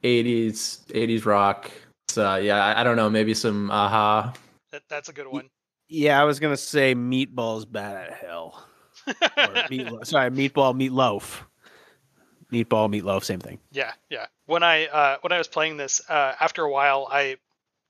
80s 0.04 0.86
80s 0.92 1.26
rock. 1.26 1.72
So 2.10 2.36
yeah, 2.36 2.64
I, 2.64 2.82
I 2.82 2.84
don't 2.84 2.98
know, 2.98 3.10
maybe 3.10 3.34
some 3.34 3.72
a-ha. 3.72 4.34
That, 4.72 4.84
that's 4.90 5.10
a 5.10 5.14
good 5.14 5.28
one. 5.28 5.50
Yeah, 5.90 6.22
I 6.22 6.26
was 6.26 6.40
gonna 6.40 6.56
say 6.58 6.94
meatballs 6.94 7.70
bad 7.70 8.08
at 8.08 8.14
hell. 8.14 8.64
Or 9.08 9.54
meatlo- 9.72 10.06
sorry, 10.06 10.30
meatball, 10.30 10.76
meatloaf. 10.76 11.47
Meatball, 12.52 12.90
meatloaf, 12.90 13.24
same 13.24 13.40
thing. 13.40 13.60
Yeah, 13.72 13.92
yeah. 14.10 14.28
When 14.46 14.64
I 14.64 14.86
uh, 14.88 15.18
when 15.22 15.32
I 15.32 15.38
was 15.38 15.48
playing 15.48 15.78
this, 15.78 16.02
uh, 16.10 16.34
after 16.40 16.64
a 16.64 16.72
while, 16.72 17.08
I, 17.12 17.38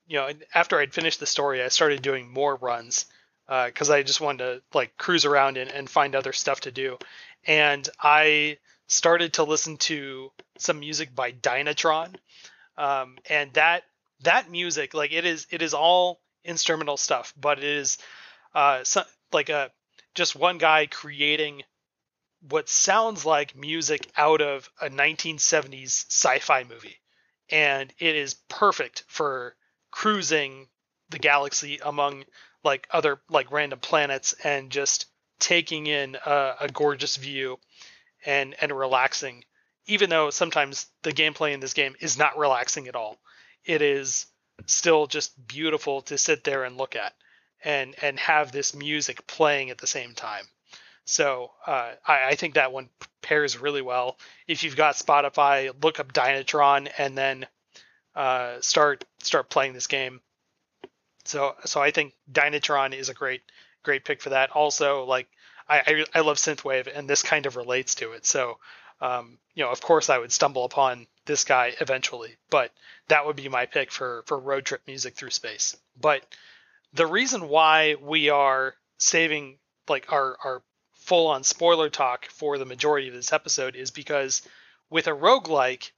you 0.06 0.18
know, 0.18 0.30
after 0.54 0.78
I'd 0.78 0.92
finished 0.92 1.20
the 1.20 1.26
story, 1.26 1.62
I 1.62 1.68
started 1.68 2.02
doing 2.02 2.32
more 2.32 2.56
runs 2.56 3.06
because 3.46 3.88
I 3.88 4.02
just 4.02 4.20
wanted 4.20 4.38
to 4.38 4.62
like 4.74 4.96
cruise 4.98 5.24
around 5.24 5.56
and, 5.56 5.70
and 5.70 5.88
find 5.88 6.14
other 6.14 6.32
stuff 6.32 6.60
to 6.62 6.72
do, 6.72 6.98
and 7.46 7.88
I 8.02 8.58
started 8.88 9.34
to 9.34 9.44
listen 9.44 9.76
to 9.76 10.32
some 10.58 10.80
music 10.80 11.14
by 11.14 11.30
Dynatron, 11.32 12.16
um, 12.76 13.16
and 13.28 13.52
that 13.52 13.84
that 14.22 14.50
music, 14.50 14.94
like 14.94 15.12
it 15.12 15.24
is, 15.24 15.46
it 15.50 15.62
is 15.62 15.74
all 15.74 16.20
instrumental 16.44 16.96
stuff, 16.96 17.32
but 17.38 17.58
it 17.58 17.64
is 17.64 17.98
uh, 18.54 18.82
so, 18.84 19.02
like 19.32 19.48
a 19.48 19.70
just 20.14 20.34
one 20.34 20.58
guy 20.58 20.86
creating 20.86 21.62
what 22.50 22.68
sounds 22.68 23.24
like 23.24 23.56
music 23.56 24.10
out 24.16 24.40
of 24.40 24.68
a 24.80 24.88
1970s 24.88 26.06
sci-fi 26.10 26.64
movie. 26.64 26.98
And 27.50 27.92
it 27.98 28.14
is 28.16 28.34
perfect 28.48 29.04
for 29.06 29.56
cruising 29.90 30.68
the 31.10 31.18
galaxy 31.18 31.78
among 31.82 32.24
like 32.62 32.86
other 32.90 33.20
like 33.30 33.50
random 33.50 33.78
planets 33.78 34.34
and 34.44 34.70
just 34.70 35.06
taking 35.38 35.86
in 35.86 36.16
a, 36.26 36.54
a 36.60 36.68
gorgeous 36.68 37.16
view 37.16 37.58
and 38.26 38.54
and 38.60 38.72
relaxing. 38.72 39.44
Even 39.86 40.10
though 40.10 40.28
sometimes 40.28 40.86
the 41.02 41.12
gameplay 41.12 41.52
in 41.52 41.60
this 41.60 41.72
game 41.72 41.96
is 42.00 42.18
not 42.18 42.36
relaxing 42.36 42.88
at 42.88 42.96
all 42.96 43.18
it 43.68 43.82
is 43.82 44.26
still 44.66 45.06
just 45.06 45.46
beautiful 45.46 46.02
to 46.02 46.18
sit 46.18 46.42
there 46.42 46.64
and 46.64 46.76
look 46.76 46.96
at 46.96 47.14
and 47.62 47.94
and 48.02 48.18
have 48.18 48.50
this 48.50 48.74
music 48.74 49.26
playing 49.26 49.70
at 49.70 49.78
the 49.78 49.86
same 49.86 50.14
time 50.14 50.44
so 51.08 51.52
uh, 51.66 51.92
I, 52.06 52.28
I 52.28 52.34
think 52.34 52.54
that 52.54 52.70
one 52.70 52.90
pairs 53.22 53.58
really 53.58 53.80
well. 53.80 54.18
If 54.46 54.62
you've 54.62 54.76
got 54.76 54.94
Spotify, 54.94 55.72
look 55.82 56.00
up 56.00 56.12
Dynatron 56.12 56.90
and 56.98 57.16
then 57.16 57.46
uh, 58.14 58.60
start 58.60 59.06
start 59.22 59.48
playing 59.48 59.72
this 59.72 59.86
game. 59.86 60.20
So 61.24 61.54
so 61.64 61.80
I 61.80 61.92
think 61.92 62.12
Dynatron 62.30 62.92
is 62.94 63.08
a 63.08 63.14
great 63.14 63.40
great 63.82 64.04
pick 64.04 64.20
for 64.20 64.30
that. 64.30 64.50
Also, 64.50 65.04
like 65.04 65.28
I 65.66 65.78
I, 65.78 66.04
I 66.16 66.20
love 66.20 66.36
synthwave 66.36 66.94
and 66.94 67.08
this 67.08 67.22
kind 67.22 67.46
of 67.46 67.56
relates 67.56 67.94
to 67.96 68.12
it. 68.12 68.26
So 68.26 68.58
um, 69.00 69.38
you 69.54 69.64
know, 69.64 69.70
of 69.70 69.80
course, 69.80 70.10
I 70.10 70.18
would 70.18 70.30
stumble 70.30 70.66
upon 70.66 71.06
this 71.24 71.44
guy 71.44 71.72
eventually, 71.80 72.36
but 72.50 72.70
that 73.08 73.24
would 73.24 73.36
be 73.36 73.48
my 73.48 73.64
pick 73.64 73.90
for 73.90 74.24
for 74.26 74.38
road 74.38 74.66
trip 74.66 74.82
music 74.86 75.14
through 75.14 75.30
space. 75.30 75.74
But 75.98 76.22
the 76.92 77.06
reason 77.06 77.48
why 77.48 77.94
we 77.98 78.28
are 78.28 78.74
saving 78.98 79.56
like 79.88 80.12
our 80.12 80.36
our 80.44 80.62
full 81.08 81.28
on 81.28 81.42
spoiler 81.42 81.88
talk 81.88 82.26
for 82.26 82.58
the 82.58 82.66
majority 82.66 83.08
of 83.08 83.14
this 83.14 83.32
episode 83.32 83.74
is 83.74 83.90
because 83.90 84.42
with 84.90 85.06
a 85.06 85.10
roguelike, 85.10 85.90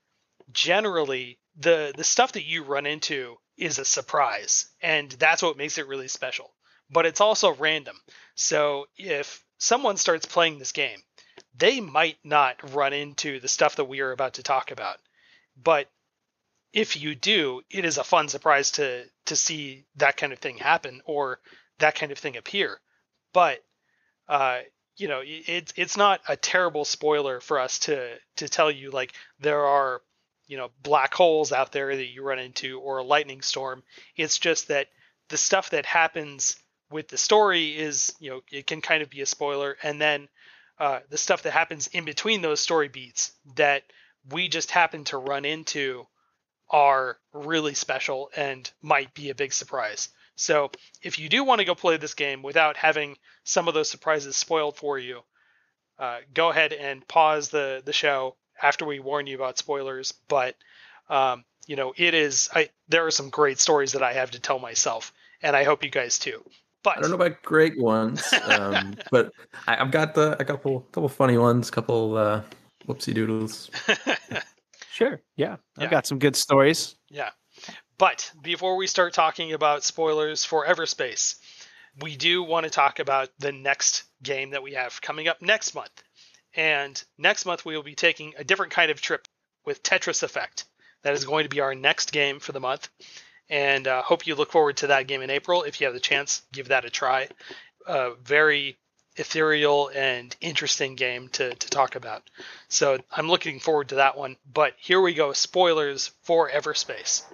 generally 0.52 1.40
the 1.56 1.92
the 1.96 2.04
stuff 2.04 2.32
that 2.32 2.44
you 2.44 2.62
run 2.62 2.86
into 2.86 3.36
is 3.56 3.78
a 3.78 3.84
surprise, 3.84 4.70
and 4.80 5.10
that's 5.10 5.42
what 5.42 5.56
makes 5.56 5.78
it 5.78 5.88
really 5.88 6.06
special. 6.06 6.54
But 6.88 7.06
it's 7.06 7.20
also 7.20 7.54
random. 7.54 7.96
So 8.36 8.86
if 8.96 9.44
someone 9.58 9.96
starts 9.96 10.26
playing 10.26 10.58
this 10.58 10.72
game, 10.72 11.00
they 11.56 11.80
might 11.80 12.18
not 12.22 12.72
run 12.72 12.92
into 12.92 13.40
the 13.40 13.48
stuff 13.48 13.76
that 13.76 13.86
we 13.86 14.00
are 14.00 14.12
about 14.12 14.34
to 14.34 14.44
talk 14.44 14.70
about. 14.70 14.98
But 15.60 15.88
if 16.72 17.00
you 17.00 17.16
do, 17.16 17.62
it 17.68 17.84
is 17.84 17.98
a 17.98 18.04
fun 18.04 18.28
surprise 18.28 18.70
to 18.72 19.04
to 19.26 19.34
see 19.34 19.86
that 19.96 20.16
kind 20.16 20.32
of 20.32 20.38
thing 20.38 20.58
happen 20.58 21.02
or 21.04 21.40
that 21.80 21.96
kind 21.96 22.12
of 22.12 22.18
thing 22.18 22.36
appear. 22.36 22.78
But 23.32 23.58
uh, 24.28 24.60
you 25.00 25.08
know, 25.08 25.22
it's 25.24 25.72
it's 25.76 25.96
not 25.96 26.20
a 26.28 26.36
terrible 26.36 26.84
spoiler 26.84 27.40
for 27.40 27.58
us 27.58 27.78
to 27.80 28.16
to 28.36 28.48
tell 28.48 28.70
you 28.70 28.90
like 28.90 29.14
there 29.40 29.64
are 29.64 30.02
you 30.46 30.58
know 30.58 30.70
black 30.82 31.14
holes 31.14 31.52
out 31.52 31.72
there 31.72 31.96
that 31.96 32.06
you 32.06 32.22
run 32.22 32.38
into 32.38 32.78
or 32.80 32.98
a 32.98 33.02
lightning 33.02 33.40
storm. 33.40 33.82
It's 34.16 34.38
just 34.38 34.68
that 34.68 34.88
the 35.30 35.38
stuff 35.38 35.70
that 35.70 35.86
happens 35.86 36.56
with 36.90 37.08
the 37.08 37.16
story 37.16 37.78
is 37.78 38.14
you 38.20 38.30
know 38.30 38.40
it 38.52 38.66
can 38.66 38.82
kind 38.82 39.02
of 39.02 39.08
be 39.08 39.22
a 39.22 39.26
spoiler, 39.26 39.76
and 39.82 39.98
then 39.98 40.28
uh, 40.78 41.00
the 41.08 41.18
stuff 41.18 41.44
that 41.44 41.52
happens 41.52 41.86
in 41.88 42.04
between 42.04 42.42
those 42.42 42.60
story 42.60 42.88
beats 42.88 43.32
that 43.56 43.84
we 44.30 44.48
just 44.48 44.70
happen 44.70 45.04
to 45.04 45.16
run 45.16 45.46
into 45.46 46.06
are 46.68 47.16
really 47.32 47.74
special 47.74 48.30
and 48.36 48.70
might 48.82 49.14
be 49.14 49.30
a 49.30 49.34
big 49.34 49.52
surprise. 49.52 50.10
So 50.40 50.70
if 51.02 51.18
you 51.18 51.28
do 51.28 51.44
want 51.44 51.58
to 51.58 51.66
go 51.66 51.74
play 51.74 51.98
this 51.98 52.14
game 52.14 52.42
without 52.42 52.76
having 52.76 53.16
some 53.44 53.68
of 53.68 53.74
those 53.74 53.90
surprises 53.90 54.36
spoiled 54.36 54.76
for 54.76 54.98
you, 54.98 55.20
uh, 55.98 56.20
go 56.32 56.48
ahead 56.48 56.72
and 56.72 57.06
pause 57.06 57.50
the 57.50 57.82
the 57.84 57.92
show 57.92 58.36
after 58.62 58.86
we 58.86 59.00
warn 59.00 59.26
you 59.26 59.36
about 59.36 59.58
spoilers. 59.58 60.12
But 60.28 60.56
um, 61.10 61.44
you 61.66 61.76
know, 61.76 61.92
it 61.96 62.14
is 62.14 62.48
I 62.54 62.70
there 62.88 63.04
are 63.06 63.10
some 63.10 63.28
great 63.28 63.60
stories 63.60 63.92
that 63.92 64.02
I 64.02 64.14
have 64.14 64.30
to 64.30 64.40
tell 64.40 64.58
myself, 64.58 65.12
and 65.42 65.54
I 65.54 65.64
hope 65.64 65.84
you 65.84 65.90
guys 65.90 66.18
too. 66.18 66.42
But 66.82 66.96
I 66.96 67.00
don't 67.02 67.10
know 67.10 67.16
about 67.16 67.42
great 67.42 67.78
ones, 67.78 68.32
um, 68.46 68.96
but 69.10 69.32
I, 69.68 69.76
I've 69.76 69.90
got 69.90 70.14
the 70.14 70.40
a 70.40 70.44
couple 70.44 70.80
couple 70.92 71.10
funny 71.10 71.36
ones, 71.36 71.70
couple 71.70 72.16
uh, 72.16 72.42
whoopsie 72.88 73.14
doodles. 73.14 73.70
Sure. 74.92 75.22
Yeah. 75.36 75.56
I've 75.78 75.84
Yeah. 75.84 75.90
got 75.90 76.06
some 76.06 76.18
good 76.18 76.36
stories. 76.36 76.96
Yeah. 77.08 77.30
But 78.00 78.32
before 78.40 78.76
we 78.76 78.86
start 78.86 79.12
talking 79.12 79.52
about 79.52 79.84
spoilers 79.84 80.42
for 80.42 80.64
Everspace, 80.64 81.34
we 82.00 82.16
do 82.16 82.42
want 82.42 82.64
to 82.64 82.70
talk 82.70 82.98
about 82.98 83.28
the 83.38 83.52
next 83.52 84.04
game 84.22 84.52
that 84.52 84.62
we 84.62 84.72
have 84.72 85.02
coming 85.02 85.28
up 85.28 85.42
next 85.42 85.74
month. 85.74 86.02
And 86.54 87.00
next 87.18 87.44
month 87.44 87.66
we 87.66 87.76
will 87.76 87.82
be 87.82 87.94
taking 87.94 88.32
a 88.38 88.42
different 88.42 88.72
kind 88.72 88.90
of 88.90 89.02
trip 89.02 89.28
with 89.66 89.82
Tetris 89.82 90.22
Effect. 90.22 90.64
That 91.02 91.12
is 91.12 91.26
going 91.26 91.42
to 91.42 91.50
be 91.50 91.60
our 91.60 91.74
next 91.74 92.10
game 92.10 92.40
for 92.40 92.52
the 92.52 92.58
month. 92.58 92.88
And 93.50 93.86
uh, 93.86 94.00
hope 94.00 94.26
you 94.26 94.34
look 94.34 94.50
forward 94.50 94.78
to 94.78 94.86
that 94.86 95.06
game 95.06 95.20
in 95.20 95.28
April. 95.28 95.64
If 95.64 95.78
you 95.78 95.86
have 95.86 95.92
the 95.92 96.00
chance, 96.00 96.40
give 96.54 96.68
that 96.68 96.86
a 96.86 96.90
try. 96.90 97.28
Very 98.24 98.78
ethereal 99.16 99.90
and 99.94 100.34
interesting 100.40 100.94
game 100.94 101.28
to, 101.32 101.54
to 101.54 101.68
talk 101.68 101.96
about. 101.96 102.22
So 102.70 102.96
I'm 103.12 103.28
looking 103.28 103.60
forward 103.60 103.90
to 103.90 103.96
that 103.96 104.16
one. 104.16 104.36
But 104.50 104.72
here 104.78 105.02
we 105.02 105.12
go 105.12 105.34
spoilers 105.34 106.12
for 106.22 106.48
Everspace. 106.48 107.24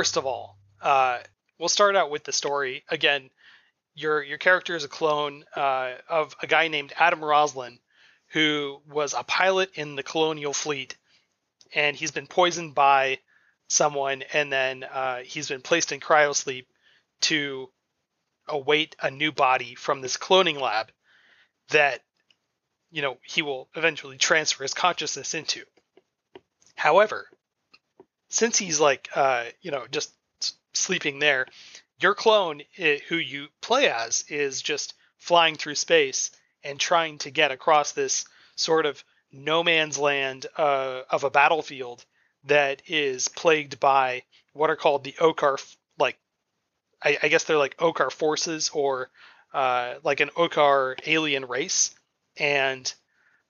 First 0.00 0.16
of 0.16 0.24
all, 0.24 0.56
uh, 0.80 1.18
we'll 1.58 1.68
start 1.68 1.94
out 1.94 2.10
with 2.10 2.24
the 2.24 2.32
story. 2.32 2.84
Again, 2.88 3.28
your 3.94 4.22
your 4.22 4.38
character 4.38 4.74
is 4.74 4.82
a 4.82 4.88
clone 4.88 5.44
uh, 5.54 5.92
of 6.08 6.34
a 6.42 6.46
guy 6.46 6.68
named 6.68 6.94
Adam 6.96 7.22
Roslin, 7.22 7.78
who 8.28 8.80
was 8.88 9.12
a 9.12 9.24
pilot 9.24 9.72
in 9.74 9.96
the 9.96 10.02
colonial 10.02 10.54
fleet, 10.54 10.96
and 11.74 11.94
he's 11.94 12.12
been 12.12 12.26
poisoned 12.26 12.74
by 12.74 13.18
someone, 13.68 14.22
and 14.32 14.50
then 14.50 14.84
uh, 14.84 15.18
he's 15.18 15.50
been 15.50 15.60
placed 15.60 15.92
in 15.92 16.00
cryosleep 16.00 16.64
to 17.20 17.68
await 18.48 18.96
a 19.02 19.10
new 19.10 19.32
body 19.32 19.74
from 19.74 20.00
this 20.00 20.16
cloning 20.16 20.58
lab 20.58 20.90
that 21.72 22.00
you 22.90 23.02
know 23.02 23.18
he 23.22 23.42
will 23.42 23.68
eventually 23.76 24.16
transfer 24.16 24.64
his 24.64 24.72
consciousness 24.72 25.34
into. 25.34 25.62
However, 26.74 27.28
since 28.30 28.56
he's 28.58 28.80
like 28.80 29.08
uh, 29.14 29.44
you 29.60 29.70
know 29.70 29.86
just 29.90 30.12
sleeping 30.72 31.18
there, 31.18 31.46
your 32.00 32.14
clone 32.14 32.62
i- 32.78 33.02
who 33.08 33.16
you 33.16 33.48
play 33.60 33.90
as 33.90 34.24
is 34.28 34.62
just 34.62 34.94
flying 35.18 35.56
through 35.56 35.74
space 35.74 36.30
and 36.64 36.80
trying 36.80 37.18
to 37.18 37.30
get 37.30 37.50
across 37.50 37.92
this 37.92 38.24
sort 38.56 38.86
of 38.86 39.04
no 39.32 39.62
man's 39.62 39.98
land 39.98 40.46
uh, 40.56 41.02
of 41.10 41.24
a 41.24 41.30
battlefield 41.30 42.04
that 42.44 42.82
is 42.86 43.28
plagued 43.28 43.78
by 43.80 44.22
what 44.54 44.70
are 44.70 44.76
called 44.76 45.04
the 45.04 45.12
Okkar, 45.20 45.56
like 45.98 46.18
I, 47.02 47.18
I 47.22 47.28
guess 47.28 47.44
they're 47.44 47.58
like 47.58 47.76
Okkar 47.76 48.10
forces 48.10 48.70
or 48.70 49.10
uh, 49.52 49.94
like 50.02 50.20
an 50.20 50.30
Okkar 50.30 50.98
alien 51.06 51.44
race, 51.46 51.94
and 52.36 52.92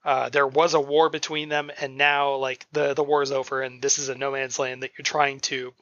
uh, 0.04 0.28
there 0.30 0.46
was 0.46 0.74
a 0.74 0.80
war 0.80 1.10
between 1.10 1.48
them, 1.48 1.70
and 1.80 1.96
now 1.96 2.36
like 2.36 2.66
the 2.72 2.94
the 2.94 3.04
war 3.04 3.22
is 3.22 3.32
over, 3.32 3.62
and 3.62 3.82
this 3.82 3.98
is 3.98 4.08
a 4.08 4.14
no 4.14 4.32
man's 4.32 4.58
land 4.58 4.82
that 4.82 4.92
you're 4.96 5.04
trying 5.04 5.40
to 5.40 5.72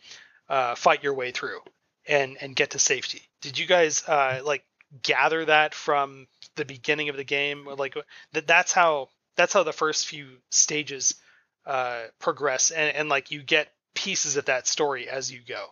uh, 0.49 0.75
fight 0.75 1.03
your 1.03 1.15
way 1.15 1.31
through 1.31 1.61
and 2.07 2.37
and 2.41 2.57
get 2.57 2.71
to 2.71 2.79
safety. 2.79 3.23
Did 3.43 3.59
you 3.59 3.67
guys 3.67 4.03
uh, 4.09 4.41
like 4.45 4.65
gather 5.03 5.45
that 5.45 5.75
from 5.75 6.27
the 6.57 6.65
beginning 6.65 7.11
of 7.11 7.17
the 7.17 7.25
game? 7.25 7.67
Like 7.67 7.97
that 8.33 8.47
that's 8.47 8.73
how 8.73 9.09
that's 9.37 9.53
how 9.53 9.63
the 9.63 9.73
first 9.73 10.09
few 10.09 10.27
stages 10.51 11.15
uh, 11.65 12.05
progress, 12.19 12.71
and, 12.71 12.97
and 12.97 13.09
like 13.09 13.31
you 13.31 13.43
get 13.43 13.69
pieces 13.95 14.37
of 14.37 14.47
that 14.47 14.67
story 14.67 15.09
as 15.09 15.31
you 15.31 15.41
go. 15.47 15.67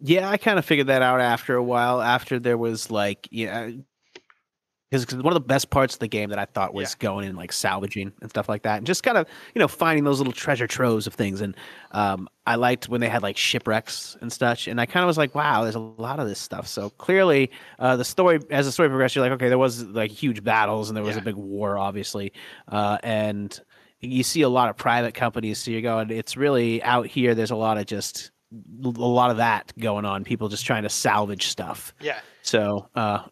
Yeah, 0.00 0.30
I 0.30 0.36
kind 0.36 0.58
of 0.58 0.64
figured 0.64 0.86
that 0.86 1.02
out 1.02 1.20
after 1.20 1.56
a 1.56 1.62
while. 1.62 2.00
After 2.00 2.38
there 2.38 2.56
was 2.56 2.90
like, 2.90 3.26
yeah, 3.32 3.70
because 4.90 5.16
one 5.16 5.26
of 5.26 5.34
the 5.34 5.46
best 5.46 5.70
parts 5.70 5.94
of 5.94 6.00
the 6.00 6.08
game 6.08 6.30
that 6.30 6.38
I 6.38 6.46
thought 6.46 6.72
was 6.72 6.92
yeah. 6.92 7.04
going 7.04 7.26
in 7.26 7.36
like 7.36 7.52
salvaging 7.52 8.12
and 8.20 8.30
stuff 8.30 8.48
like 8.48 8.62
that, 8.62 8.78
and 8.78 8.86
just 8.86 9.02
kind 9.02 9.18
of 9.18 9.26
you 9.54 9.58
know 9.58 9.68
finding 9.68 10.04
those 10.04 10.18
little 10.18 10.32
treasure 10.32 10.66
troves 10.66 11.06
of 11.06 11.14
things. 11.14 11.40
And 11.40 11.54
um, 11.92 12.28
I 12.46 12.54
liked 12.54 12.88
when 12.88 13.00
they 13.00 13.08
had 13.08 13.22
like 13.22 13.36
shipwrecks 13.36 14.16
and 14.20 14.32
such. 14.32 14.68
And 14.68 14.80
I 14.80 14.86
kind 14.86 15.04
of 15.04 15.06
was 15.06 15.18
like, 15.18 15.34
wow, 15.34 15.62
there's 15.62 15.74
a 15.74 15.80
lot 15.80 16.18
of 16.18 16.26
this 16.26 16.38
stuff. 16.38 16.66
So 16.66 16.90
clearly, 16.90 17.50
uh, 17.78 17.96
the 17.96 18.04
story 18.04 18.40
as 18.50 18.66
the 18.66 18.72
story 18.72 18.88
progressed, 18.88 19.14
you're 19.14 19.24
like, 19.24 19.32
okay, 19.32 19.48
there 19.48 19.58
was 19.58 19.84
like 19.84 20.10
huge 20.10 20.42
battles 20.42 20.88
and 20.88 20.96
there 20.96 21.04
was 21.04 21.16
yeah. 21.16 21.22
a 21.22 21.24
big 21.24 21.36
war, 21.36 21.76
obviously, 21.76 22.32
uh, 22.68 22.96
and 23.02 23.60
you 24.00 24.22
see 24.22 24.42
a 24.42 24.48
lot 24.48 24.70
of 24.70 24.76
private 24.76 25.12
companies. 25.14 25.58
So 25.58 25.70
you're 25.70 25.82
going, 25.82 26.10
it's 26.10 26.36
really 26.36 26.82
out 26.82 27.06
here. 27.06 27.34
There's 27.34 27.50
a 27.50 27.56
lot 27.56 27.78
of 27.78 27.86
just 27.86 28.30
a 28.82 28.88
lot 28.88 29.30
of 29.30 29.36
that 29.38 29.72
going 29.78 30.04
on. 30.04 30.24
People 30.24 30.48
just 30.48 30.64
trying 30.64 30.84
to 30.84 30.88
salvage 30.88 31.48
stuff. 31.48 31.92
Yeah. 32.00 32.20
So, 32.42 32.88
uh, 32.94 33.24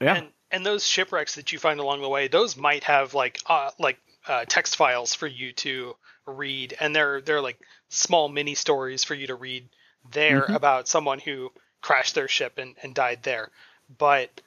yeah. 0.00 0.16
And 0.16 0.28
and 0.50 0.64
those 0.64 0.86
shipwrecks 0.86 1.34
that 1.34 1.52
you 1.52 1.58
find 1.58 1.80
along 1.80 2.02
the 2.02 2.08
way, 2.08 2.28
those 2.28 2.56
might 2.56 2.84
have 2.84 3.14
like 3.14 3.40
uh, 3.46 3.70
like 3.78 3.98
uh, 4.26 4.44
text 4.46 4.76
files 4.76 5.14
for 5.14 5.26
you 5.26 5.52
to 5.52 5.96
read, 6.26 6.76
and 6.80 6.94
they're 6.94 7.20
they're 7.20 7.40
like 7.40 7.58
small 7.88 8.28
mini 8.28 8.54
stories 8.54 9.04
for 9.04 9.14
you 9.14 9.26
to 9.26 9.34
read 9.34 9.68
there 10.12 10.42
mm-hmm. 10.42 10.54
about 10.54 10.88
someone 10.88 11.18
who 11.18 11.50
crashed 11.80 12.14
their 12.14 12.28
ship 12.28 12.58
and, 12.58 12.74
and 12.82 12.94
died 12.94 13.22
there. 13.22 13.50
But 13.98 14.40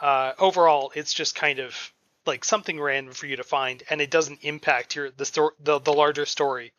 uh, 0.00 0.32
overall, 0.38 0.92
it's 0.94 1.12
just 1.12 1.34
kind 1.34 1.58
of 1.58 1.92
like 2.26 2.44
something 2.44 2.80
random 2.80 3.14
for 3.14 3.26
you 3.26 3.36
to 3.36 3.44
find, 3.44 3.82
and 3.90 4.00
it 4.00 4.10
doesn't 4.10 4.40
impact 4.42 4.96
your 4.96 5.10
the 5.10 5.24
sto- 5.24 5.54
the, 5.60 5.78
the 5.78 5.92
larger 5.92 6.26
story. 6.26 6.72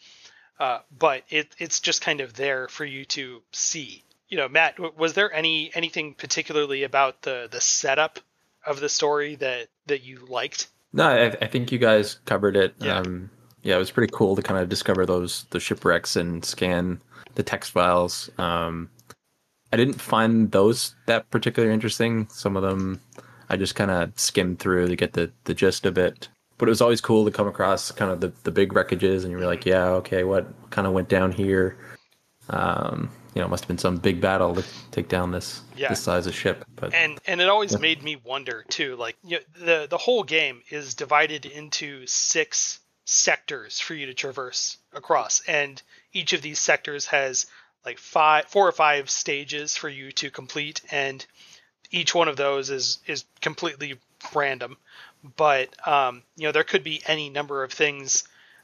Uh, 0.59 0.79
but 0.97 1.23
it 1.29 1.53
it's 1.57 1.79
just 1.79 2.01
kind 2.01 2.21
of 2.21 2.33
there 2.33 2.67
for 2.67 2.85
you 2.85 3.05
to 3.05 3.41
see. 3.51 4.03
You 4.29 4.37
know, 4.37 4.49
Matt, 4.49 4.79
was 4.97 5.13
there 5.13 5.31
any 5.31 5.69
anything 5.73 6.13
particularly 6.13 6.83
about 6.83 7.21
the 7.21 7.47
the 7.51 7.61
setup 7.61 8.19
of 8.65 8.79
the 8.79 8.89
story 8.89 9.35
that 9.35 9.67
that 9.87 10.03
you 10.03 10.25
liked? 10.27 10.67
No, 10.93 11.07
I, 11.07 11.25
I 11.41 11.47
think 11.47 11.71
you 11.71 11.77
guys 11.79 12.19
covered 12.25 12.55
it. 12.55 12.75
Yeah. 12.79 12.99
Um, 12.99 13.29
yeah, 13.63 13.75
it 13.75 13.79
was 13.79 13.91
pretty 13.91 14.11
cool 14.13 14.35
to 14.35 14.41
kind 14.41 14.61
of 14.61 14.69
discover 14.69 15.05
those 15.05 15.45
the 15.49 15.59
shipwrecks 15.59 16.15
and 16.15 16.45
scan 16.45 17.01
the 17.35 17.43
text 17.43 17.71
files. 17.71 18.29
Um, 18.37 18.89
I 19.73 19.77
didn't 19.77 19.99
find 19.99 20.51
those 20.51 20.95
that 21.07 21.29
particularly 21.31 21.73
interesting. 21.73 22.27
Some 22.29 22.55
of 22.55 22.63
them 22.63 23.01
I 23.49 23.57
just 23.57 23.75
kind 23.75 23.91
of 23.91 24.11
skimmed 24.17 24.59
through 24.59 24.87
to 24.87 24.95
get 24.95 25.13
the 25.13 25.31
the 25.45 25.53
gist 25.53 25.85
of 25.85 25.97
it. 25.97 26.29
But 26.57 26.69
it 26.69 26.71
was 26.71 26.81
always 26.81 27.01
cool 27.01 27.25
to 27.25 27.31
come 27.31 27.47
across 27.47 27.91
kind 27.91 28.09
of 28.09 28.21
the, 28.21 28.31
the 28.43 28.51
big 28.51 28.71
wreckages, 28.73 29.23
and 29.23 29.31
you 29.31 29.37
were 29.37 29.45
like, 29.45 29.65
yeah, 29.65 29.87
okay, 29.87 30.23
what 30.23 30.47
kind 30.69 30.87
of 30.87 30.93
went 30.93 31.09
down 31.09 31.33
here? 31.33 31.75
Um, 32.49 33.09
you 33.35 33.41
know, 33.41 33.47
it 33.47 33.49
must 33.49 33.65
have 33.65 33.67
been 33.67 33.77
some 33.77 33.97
big 33.97 34.21
battle 34.21 34.55
to 34.55 34.63
take 34.91 35.09
down 35.09 35.31
this 35.31 35.61
yeah. 35.75 35.89
this 35.89 36.01
size 36.01 36.25
of 36.25 36.33
ship. 36.33 36.65
But 36.77 36.93
and 36.93 37.19
and 37.27 37.41
it 37.41 37.49
always 37.49 37.73
yeah. 37.73 37.79
made 37.79 38.01
me 38.01 38.15
wonder 38.15 38.63
too. 38.69 38.95
Like 38.95 39.17
you 39.23 39.37
know, 39.37 39.65
the 39.65 39.87
the 39.89 39.97
whole 39.97 40.23
game 40.23 40.61
is 40.69 40.95
divided 40.95 41.45
into 41.45 42.07
six 42.07 42.79
sectors 43.03 43.79
for 43.79 43.93
you 43.93 44.05
to 44.05 44.13
traverse 44.13 44.77
across, 44.93 45.41
and 45.47 45.81
each 46.13 46.31
of 46.31 46.41
these 46.41 46.59
sectors 46.59 47.07
has 47.07 47.45
like 47.85 47.99
five, 47.99 48.45
four 48.45 48.67
or 48.67 48.71
five 48.71 49.09
stages 49.09 49.75
for 49.75 49.89
you 49.89 50.13
to 50.13 50.31
complete, 50.31 50.81
and 50.89 51.25
each 51.91 52.15
one 52.15 52.29
of 52.29 52.37
those 52.37 52.69
is 52.69 52.99
is 53.05 53.25
completely 53.41 53.99
random. 54.33 54.77
But 55.35 55.75
um, 55.85 56.23
you 56.37 56.47
know, 56.47 56.53
there 56.53 56.63
could 56.63 56.85
be 56.85 57.01
any 57.05 57.29
number 57.29 57.63
of 57.63 57.71
things. 57.73 58.23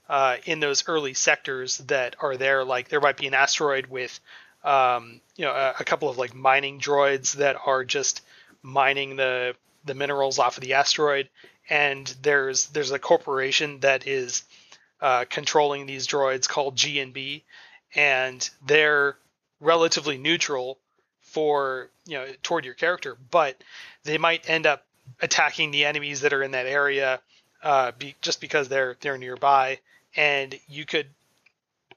Uh, 0.10 0.36
in 0.44 0.60
those 0.60 0.90
early 0.90 1.14
sectors 1.14 1.78
that 1.78 2.18
are 2.20 2.36
there, 2.36 2.66
like 2.66 2.90
there 2.90 3.00
might 3.00 3.16
be 3.16 3.28
an 3.28 3.34
asteroid 3.34 3.88
with 3.88 4.20
um, 4.64 5.22
you 5.36 5.46
know, 5.46 5.52
a, 5.52 5.76
a, 5.80 5.84
couple 5.84 6.10
of 6.10 6.18
like 6.18 6.36
mining 6.36 6.80
droids 6.80 7.34
that 7.34 7.58
are 7.66 7.84
just 7.84 8.22
mining 8.62 9.16
the 9.16 9.56
the 9.86 9.96
minerals 9.96 10.38
off 10.38 10.58
of 10.58 10.62
the 10.62 10.74
asteroid, 10.74 11.30
and 11.70 12.14
there's 12.22 12.68
there's 12.68 12.92
a 12.92 13.00
corporation 13.00 13.80
that 13.80 14.06
is 14.06 14.44
uh, 15.02 15.26
controlling 15.30 15.86
these 15.86 16.08
droids 16.08 16.48
called 16.48 16.76
G 16.76 17.00
and 17.00 17.12
B, 17.12 17.44
and 17.96 18.48
they're 18.66 19.18
relatively 19.60 20.18
neutral 20.18 20.78
for 21.22 21.90
you 22.06 22.18
know 22.18 22.28
toward 22.44 22.66
your 22.66 22.76
character, 22.76 23.18
but 23.32 23.56
they 24.04 24.18
might 24.18 24.48
end 24.48 24.68
up 24.68 24.86
attacking 25.22 25.72
the 25.72 25.86
enemies 25.86 26.22
that 26.22 26.34
are 26.34 26.44
in 26.44 26.52
that 26.52 26.68
area 26.68 27.20
uh, 27.64 27.92
be, 27.98 28.16
just 28.22 28.42
because 28.42 28.70
they're 28.70 28.96
they're 29.02 29.18
nearby, 29.18 29.80
and 30.16 30.60
you 30.68 30.86
could 30.86 31.08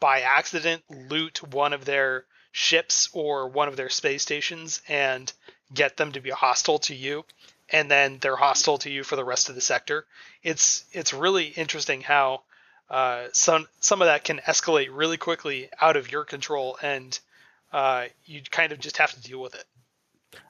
by 0.00 0.20
accident 0.20 0.82
loot 1.08 1.42
one 1.52 1.72
of 1.72 1.84
their 1.84 2.24
ships 2.56 3.08
or 3.12 3.48
one 3.48 3.66
of 3.66 3.74
their 3.74 3.88
space 3.88 4.22
stations 4.22 4.80
and 4.88 5.32
get 5.72 5.96
them 5.96 6.12
to 6.12 6.20
be 6.20 6.30
hostile 6.30 6.78
to 6.78 6.94
you 6.94 7.24
and 7.68 7.90
then 7.90 8.18
they're 8.20 8.36
hostile 8.36 8.78
to 8.78 8.90
you 8.90 9.02
for 9.02 9.16
the 9.16 9.24
rest 9.24 9.48
of 9.48 9.56
the 9.56 9.60
sector. 9.60 10.06
It's 10.44 10.84
it's 10.92 11.12
really 11.12 11.46
interesting 11.46 12.00
how 12.00 12.42
uh, 12.88 13.24
some 13.32 13.66
some 13.80 14.00
of 14.00 14.06
that 14.06 14.22
can 14.22 14.38
escalate 14.38 14.88
really 14.92 15.16
quickly 15.16 15.68
out 15.80 15.96
of 15.96 16.12
your 16.12 16.24
control 16.24 16.78
and 16.80 17.18
uh, 17.72 18.04
you 18.24 18.42
kind 18.48 18.70
of 18.70 18.78
just 18.78 18.98
have 18.98 19.12
to 19.12 19.20
deal 19.20 19.40
with 19.40 19.56
it. 19.56 19.64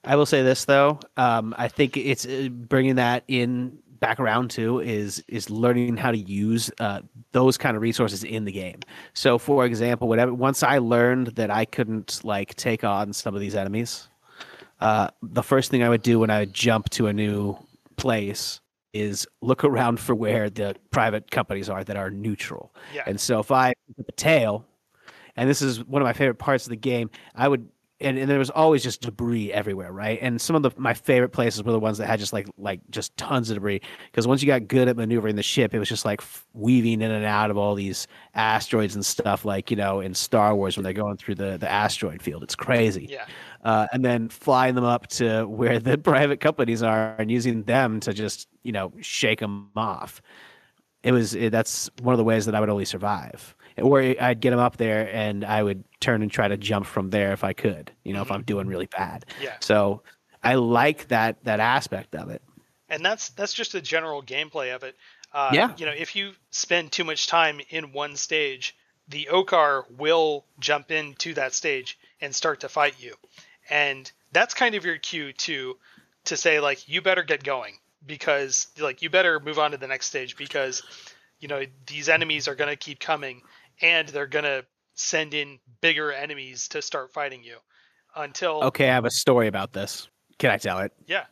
I 0.05 0.17
will 0.17 0.27
say 0.27 0.43
this 0.43 0.67
though, 0.67 1.01
um, 1.17 1.55
I 1.57 1.69
think 1.69 1.97
it's 1.97 2.27
uh, 2.27 2.49
bringing 2.51 2.97
that 2.97 3.25
in 3.29 3.79
back 4.01 4.21
around 4.21 4.51
to 4.51 4.81
is 4.81 5.23
is 5.29 5.51
learning 5.51 5.97
how 5.97 6.11
to 6.11 6.19
use 6.19 6.71
uh, 6.81 7.01
those 7.33 7.57
kind 7.57 7.77
of 7.77 7.83
resources 7.83 8.25
in 8.25 8.45
the 8.45 8.53
game. 8.53 8.81
So, 9.13 9.39
for 9.39 9.65
example, 9.65 10.09
whatever 10.09 10.33
once 10.35 10.63
I 10.63 10.79
learned 10.79 11.29
that 11.29 11.51
I 11.51 11.65
couldn't 11.65 12.21
like 12.25 12.55
take 12.55 12.85
on 12.85 13.13
some 13.13 13.35
of 13.35 13.41
these 13.41 13.55
enemies, 13.55 14.09
uh, 14.81 15.09
the 15.23 15.43
first 15.43 15.71
thing 15.71 15.83
I 15.83 15.89
would 15.89 16.03
do 16.03 16.19
when 16.19 16.31
I 16.31 16.41
would 16.41 16.53
jump 16.53 16.91
to 16.91 17.07
a 17.07 17.13
new 17.13 17.57
place 17.97 18.61
is 18.93 19.27
look 19.41 19.65
around 19.65 19.99
for 19.99 20.15
where 20.15 20.49
the 20.49 20.77
private 20.91 21.31
companies 21.31 21.69
are 21.69 21.83
that 21.85 21.97
are 21.97 22.11
neutral. 22.11 22.73
Yeah. 22.95 23.03
And 23.07 23.21
so 23.21 23.41
if 23.41 23.51
I 23.51 23.75
the 23.97 24.13
tail, 24.13 24.65
and 25.37 25.51
this 25.51 25.63
is 25.63 25.85
one 25.85 26.01
of 26.01 26.07
my 26.07 26.13
favorite 26.13 26.39
parts 26.39 26.65
of 26.65 26.71
the 26.71 26.77
game, 26.77 27.11
I 27.35 27.49
would 27.49 27.69
and, 28.01 28.19
and 28.19 28.29
there 28.29 28.39
was 28.39 28.51
always 28.51 28.83
just 28.83 29.03
debris 29.03 29.53
everywhere, 29.53 29.93
right? 29.93 30.19
And 30.21 30.41
some 30.41 30.57
of 30.57 30.63
the 30.63 30.71
my 30.77 30.95
favorite 30.95 31.29
places 31.29 31.63
were 31.63 31.71
the 31.71 31.79
ones 31.79 31.99
that 31.99 32.07
had 32.07 32.19
just 32.19 32.33
like 32.33 32.49
like 32.59 32.81
just 32.91 33.17
tons 33.17 33.51
of 33.51 33.57
debris 33.57 33.81
because 34.07 34.27
once 34.27 34.43
you 34.43 34.47
got 34.47 34.67
good 34.67 34.89
at 34.89 34.97
maneuvering 34.97 35.37
the 35.37 35.43
ship, 35.43 35.73
it 35.73 35.79
was 35.79 35.89
just 35.89 36.05
like 36.05 36.21
weaving 36.55 37.03
in 37.03 37.11
and 37.11 37.25
out 37.25 37.51
of 37.51 37.57
all 37.57 37.75
these 37.75 38.09
asteroids 38.35 38.97
and 38.97 39.07
stuff, 39.07 39.45
like 39.45 39.71
you 39.71 39.77
know 39.77 40.01
in 40.01 40.13
Star 40.13 40.57
Wars 40.57 40.77
when 40.77 40.83
they're 40.83 40.93
going 40.93 41.17
through 41.17 41.37
the 41.37 41.57
the 41.57 41.71
asteroid 41.71 42.21
field. 42.21 42.43
It's 42.43 42.57
crazy. 42.57 43.07
Yeah. 43.09 43.27
Uh, 43.63 43.87
and 43.93 44.05
then 44.05 44.29
flying 44.29 44.75
them 44.75 44.85
up 44.85 45.07
to 45.07 45.45
where 45.45 45.79
the 45.79 45.97
private 46.13 46.41
companies 46.41 46.83
are 46.83 47.15
and 47.19 47.31
using 47.31 47.63
them 47.63 48.01
to 48.01 48.13
just 48.13 48.49
you 48.65 48.73
know 48.73 48.93
shake 49.01 49.39
them 49.39 49.71
off. 49.77 50.21
It 51.05 51.13
was 51.13 51.35
it, 51.35 51.53
that's 51.53 51.89
one 52.03 52.13
of 52.13 52.19
the 52.19 52.25
ways 52.25 52.47
that 52.47 52.57
I 52.57 52.61
would 52.61 52.71
only 52.71 52.87
survive 52.87 53.55
or 53.83 54.01
I'd 54.01 54.41
get 54.41 54.51
them 54.51 54.61
up 54.61 54.77
there 54.77 55.13
and 55.13 55.45
I 55.45 55.63
would 55.63 55.85
turn 56.05 56.23
and 56.23 56.31
try 56.31 56.49
to 56.49 56.57
jump 56.57 56.87
from 56.87 57.11
there 57.11 57.33
if 57.33 57.45
I 57.45 57.53
could, 57.53 57.91
you 58.05 58.13
know, 58.13 58.23
mm-hmm. 58.23 58.31
if 58.31 58.33
I'm 58.33 58.43
doing 58.43 58.67
really 58.67 58.87
bad. 58.87 59.25
Yeah. 59.43 59.57
So 59.61 60.03
I 60.43 60.55
like 60.55 61.09
that 61.09 61.43
that 61.45 61.61
aspect 61.61 62.15
of 62.15 62.31
it. 62.31 62.43
And 62.89 63.05
that's 63.05 63.31
that's 63.31 63.55
just 63.55 63.73
the 63.73 63.81
general 63.81 64.23
gameplay 64.23 64.75
of 64.75 64.83
it. 64.83 64.97
Uh, 65.33 65.51
yeah. 65.53 65.73
You 65.77 65.87
know, 65.87 65.93
if 65.93 66.15
you 66.15 66.33
spend 66.51 66.93
too 66.93 67.05
much 67.05 67.27
time 67.27 67.61
in 67.71 67.93
one 67.93 68.17
stage, 68.17 68.77
the 69.09 69.29
Okkar 69.33 69.91
will 69.99 70.45
jump 70.61 70.91
into 70.91 71.35
that 71.35 71.55
stage 71.55 71.99
and 72.21 72.35
start 72.35 72.61
to 72.61 72.69
fight 72.69 72.95
you, 73.01 73.15
and 73.69 74.11
that's 74.33 74.55
kind 74.55 74.75
of 74.75 74.85
your 74.85 74.99
cue 74.99 75.33
to 75.33 75.77
to 76.25 76.37
say 76.37 76.61
like 76.61 76.89
you 76.89 77.03
better 77.03 77.23
get 77.23 77.43
going 77.43 77.75
because 78.07 78.69
like 78.79 79.03
you 79.03 79.11
better 79.11 79.41
move 79.41 79.59
on 79.59 79.73
to 79.73 79.77
the 79.77 79.87
next 79.87 80.07
stage 80.07 80.37
because 80.37 80.83
you 81.41 81.49
know 81.49 81.63
these 81.87 82.09
enemies 82.09 82.49
are 82.49 82.55
going 82.55 82.71
to 82.71 82.77
keep 82.77 83.01
coming 83.01 83.43
and 83.81 84.09
they're 84.09 84.27
gonna 84.27 84.63
send 84.95 85.35
in 85.35 85.59
bigger 85.81 86.13
enemies 86.13 86.69
to 86.69 86.81
start 86.81 87.13
fighting 87.13 87.43
you 87.43 87.57
until 88.17 88.63
okay 88.65 88.89
i 88.89 88.95
have 88.95 89.05
a 89.05 89.11
story 89.11 89.49
about 89.49 89.73
this 89.73 90.09
can 90.39 90.51
i 90.51 90.57
tell 90.57 90.79
it 90.79 90.93
yeah 91.07 91.25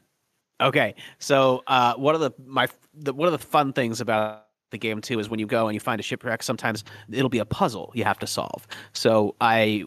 Okay, 0.62 0.94
so 1.18 1.62
uh, 1.66 1.94
one 1.94 2.14
of 2.14 2.20
the 2.20 2.30
my 2.46 2.68
the, 2.94 3.12
one 3.12 3.26
of 3.26 3.32
the 3.32 3.44
fun 3.44 3.72
things 3.72 4.00
about 4.00 4.46
the 4.70 4.78
game 4.78 5.00
too 5.00 5.18
is 5.18 5.28
when 5.28 5.40
you 5.40 5.46
go 5.46 5.66
and 5.66 5.74
you 5.74 5.80
find 5.80 6.00
a 6.00 6.02
shipwreck, 6.02 6.42
sometimes 6.42 6.84
it'll 7.10 7.28
be 7.28 7.40
a 7.40 7.44
puzzle 7.44 7.92
you 7.94 8.04
have 8.04 8.18
to 8.20 8.26
solve. 8.26 8.66
So 8.92 9.34
I 9.40 9.84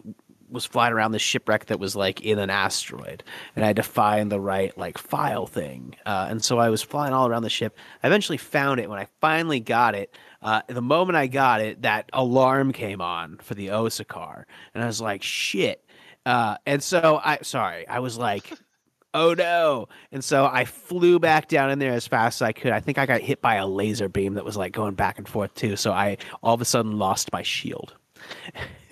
was 0.50 0.66
flying 0.66 0.94
around 0.94 1.12
this 1.12 1.22
shipwreck 1.22 1.66
that 1.68 1.80
was 1.80 1.96
like 1.96 2.22
in 2.22 2.40
an 2.40 2.50
asteroid, 2.50 3.24
and 3.56 3.64
I 3.64 3.68
had 3.68 3.78
to 3.78 3.84
find 3.84 4.32
the 4.32 4.40
right 4.40 4.78
like 4.78 4.98
file 4.98 5.48
thing. 5.48 5.96
Uh, 6.06 6.28
and 6.30 6.44
so 6.44 6.60
I 6.60 6.70
was 6.70 6.82
flying 6.82 7.14
all 7.14 7.28
around 7.28 7.44
the 7.44 7.50
ship. 7.50 7.78
I 8.04 8.08
eventually 8.08 8.38
found 8.38 8.80
it. 8.80 8.90
When 8.90 9.00
I 9.00 9.08
finally 9.22 9.60
got 9.60 9.96
it, 9.96 10.16
uh, 10.46 10.62
the 10.68 10.82
moment 10.82 11.16
I 11.16 11.26
got 11.26 11.60
it, 11.60 11.82
that 11.82 12.08
alarm 12.14 12.72
came 12.72 13.02
on 13.02 13.40
for 13.40 13.56
the 13.56 13.70
Ossicar, 13.70 14.44
and 14.76 14.84
I 14.84 14.86
was 14.86 15.02
like, 15.02 15.24
"Shit!" 15.24 15.84
Uh, 16.24 16.58
and 16.68 16.84
so 16.84 17.20
I, 17.24 17.40
sorry, 17.42 17.88
I 17.88 17.98
was 17.98 18.20
like, 18.20 18.54
"Oh 19.16 19.34
no!" 19.34 19.90
And 20.12 20.24
so 20.24 20.46
I 20.46 20.66
flew 20.66 21.18
back 21.18 21.48
down 21.48 21.72
in 21.72 21.80
there 21.80 21.94
as 21.94 22.06
fast 22.06 22.44
as 22.44 22.46
I 22.46 22.52
could. 22.52 22.74
I 22.74 22.80
think 22.80 23.00
I 23.00 23.08
got 23.08 23.22
hit 23.22 23.42
by 23.42 23.56
a 23.56 23.66
laser 23.66 24.08
beam 24.08 24.36
that 24.36 24.46
was 24.46 24.56
like 24.56 24.72
going 24.72 24.94
back 24.94 25.18
and 25.18 25.28
forth 25.28 25.56
too. 25.56 25.76
So 25.76 25.92
I 25.92 26.18
all 26.44 26.54
of 26.54 26.62
a 26.62 26.66
sudden 26.66 27.00
lost 27.00 27.34
my 27.34 27.42
shield. 27.42 27.96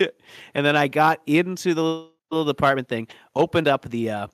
and 0.00 0.66
then 0.66 0.74
I 0.74 0.88
got 0.88 1.20
into 1.24 1.72
the 1.72 2.08
little 2.32 2.44
department 2.44 2.88
thing, 2.88 3.06
opened 3.36 3.68
up 3.68 3.88
the 3.88 4.10
uh, 4.10 4.26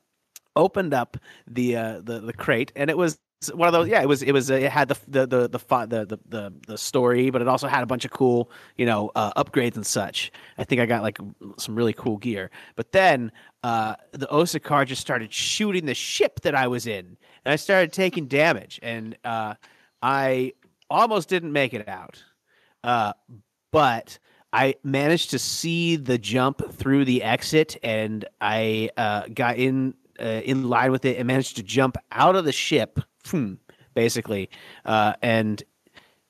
opened 0.56 0.94
up 0.94 1.18
the 1.46 1.76
uh, 1.76 2.00
the 2.02 2.20
the 2.20 2.32
crate, 2.32 2.72
and 2.74 2.88
it 2.88 2.96
was 2.96 3.18
one 3.48 3.68
of 3.68 3.72
those. 3.72 3.88
Yeah, 3.88 4.02
it 4.02 4.08
was 4.08 4.22
it 4.22 4.32
was 4.32 4.50
it 4.50 4.70
had 4.70 4.88
the 4.88 4.98
the 5.08 5.26
the 5.26 5.48
the, 5.48 5.86
the 5.88 6.18
the 6.28 6.52
the 6.66 6.78
story, 6.78 7.30
but 7.30 7.40
it 7.40 7.48
also 7.48 7.68
had 7.68 7.82
a 7.82 7.86
bunch 7.86 8.04
of 8.04 8.10
cool 8.10 8.50
you 8.76 8.84
know 8.84 9.10
uh, 9.14 9.42
upgrades 9.42 9.76
and 9.76 9.86
such. 9.86 10.30
I 10.58 10.64
think 10.64 10.80
I 10.80 10.86
got 10.86 11.02
like 11.02 11.18
some 11.56 11.74
really 11.74 11.94
cool 11.94 12.18
gear. 12.18 12.50
But 12.76 12.92
then 12.92 13.32
uh, 13.62 13.94
the 14.12 14.26
Ossicar 14.26 14.86
just 14.86 15.00
started 15.00 15.32
shooting 15.32 15.86
the 15.86 15.94
ship 15.94 16.40
that 16.40 16.54
I 16.54 16.66
was 16.66 16.86
in, 16.86 17.16
and 17.44 17.52
I 17.52 17.56
started 17.56 17.92
taking 17.92 18.26
damage, 18.26 18.78
and 18.82 19.16
uh, 19.24 19.54
I 20.02 20.52
almost 20.90 21.28
didn't 21.30 21.52
make 21.52 21.72
it 21.72 21.88
out. 21.88 22.22
Uh, 22.84 23.14
but 23.72 24.18
I 24.52 24.74
managed 24.82 25.30
to 25.30 25.38
see 25.38 25.96
the 25.96 26.18
jump 26.18 26.74
through 26.74 27.06
the 27.06 27.22
exit, 27.22 27.78
and 27.82 28.26
I 28.40 28.90
uh, 28.98 29.28
got 29.32 29.56
in 29.56 29.94
uh, 30.20 30.42
in 30.44 30.68
line 30.68 30.92
with 30.92 31.06
it 31.06 31.16
and 31.16 31.26
managed 31.26 31.56
to 31.56 31.62
jump 31.62 31.96
out 32.12 32.36
of 32.36 32.44
the 32.44 32.52
ship, 32.52 33.00
hmm, 33.30 33.54
basically, 33.94 34.50
uh, 34.84 35.14
and 35.22 35.62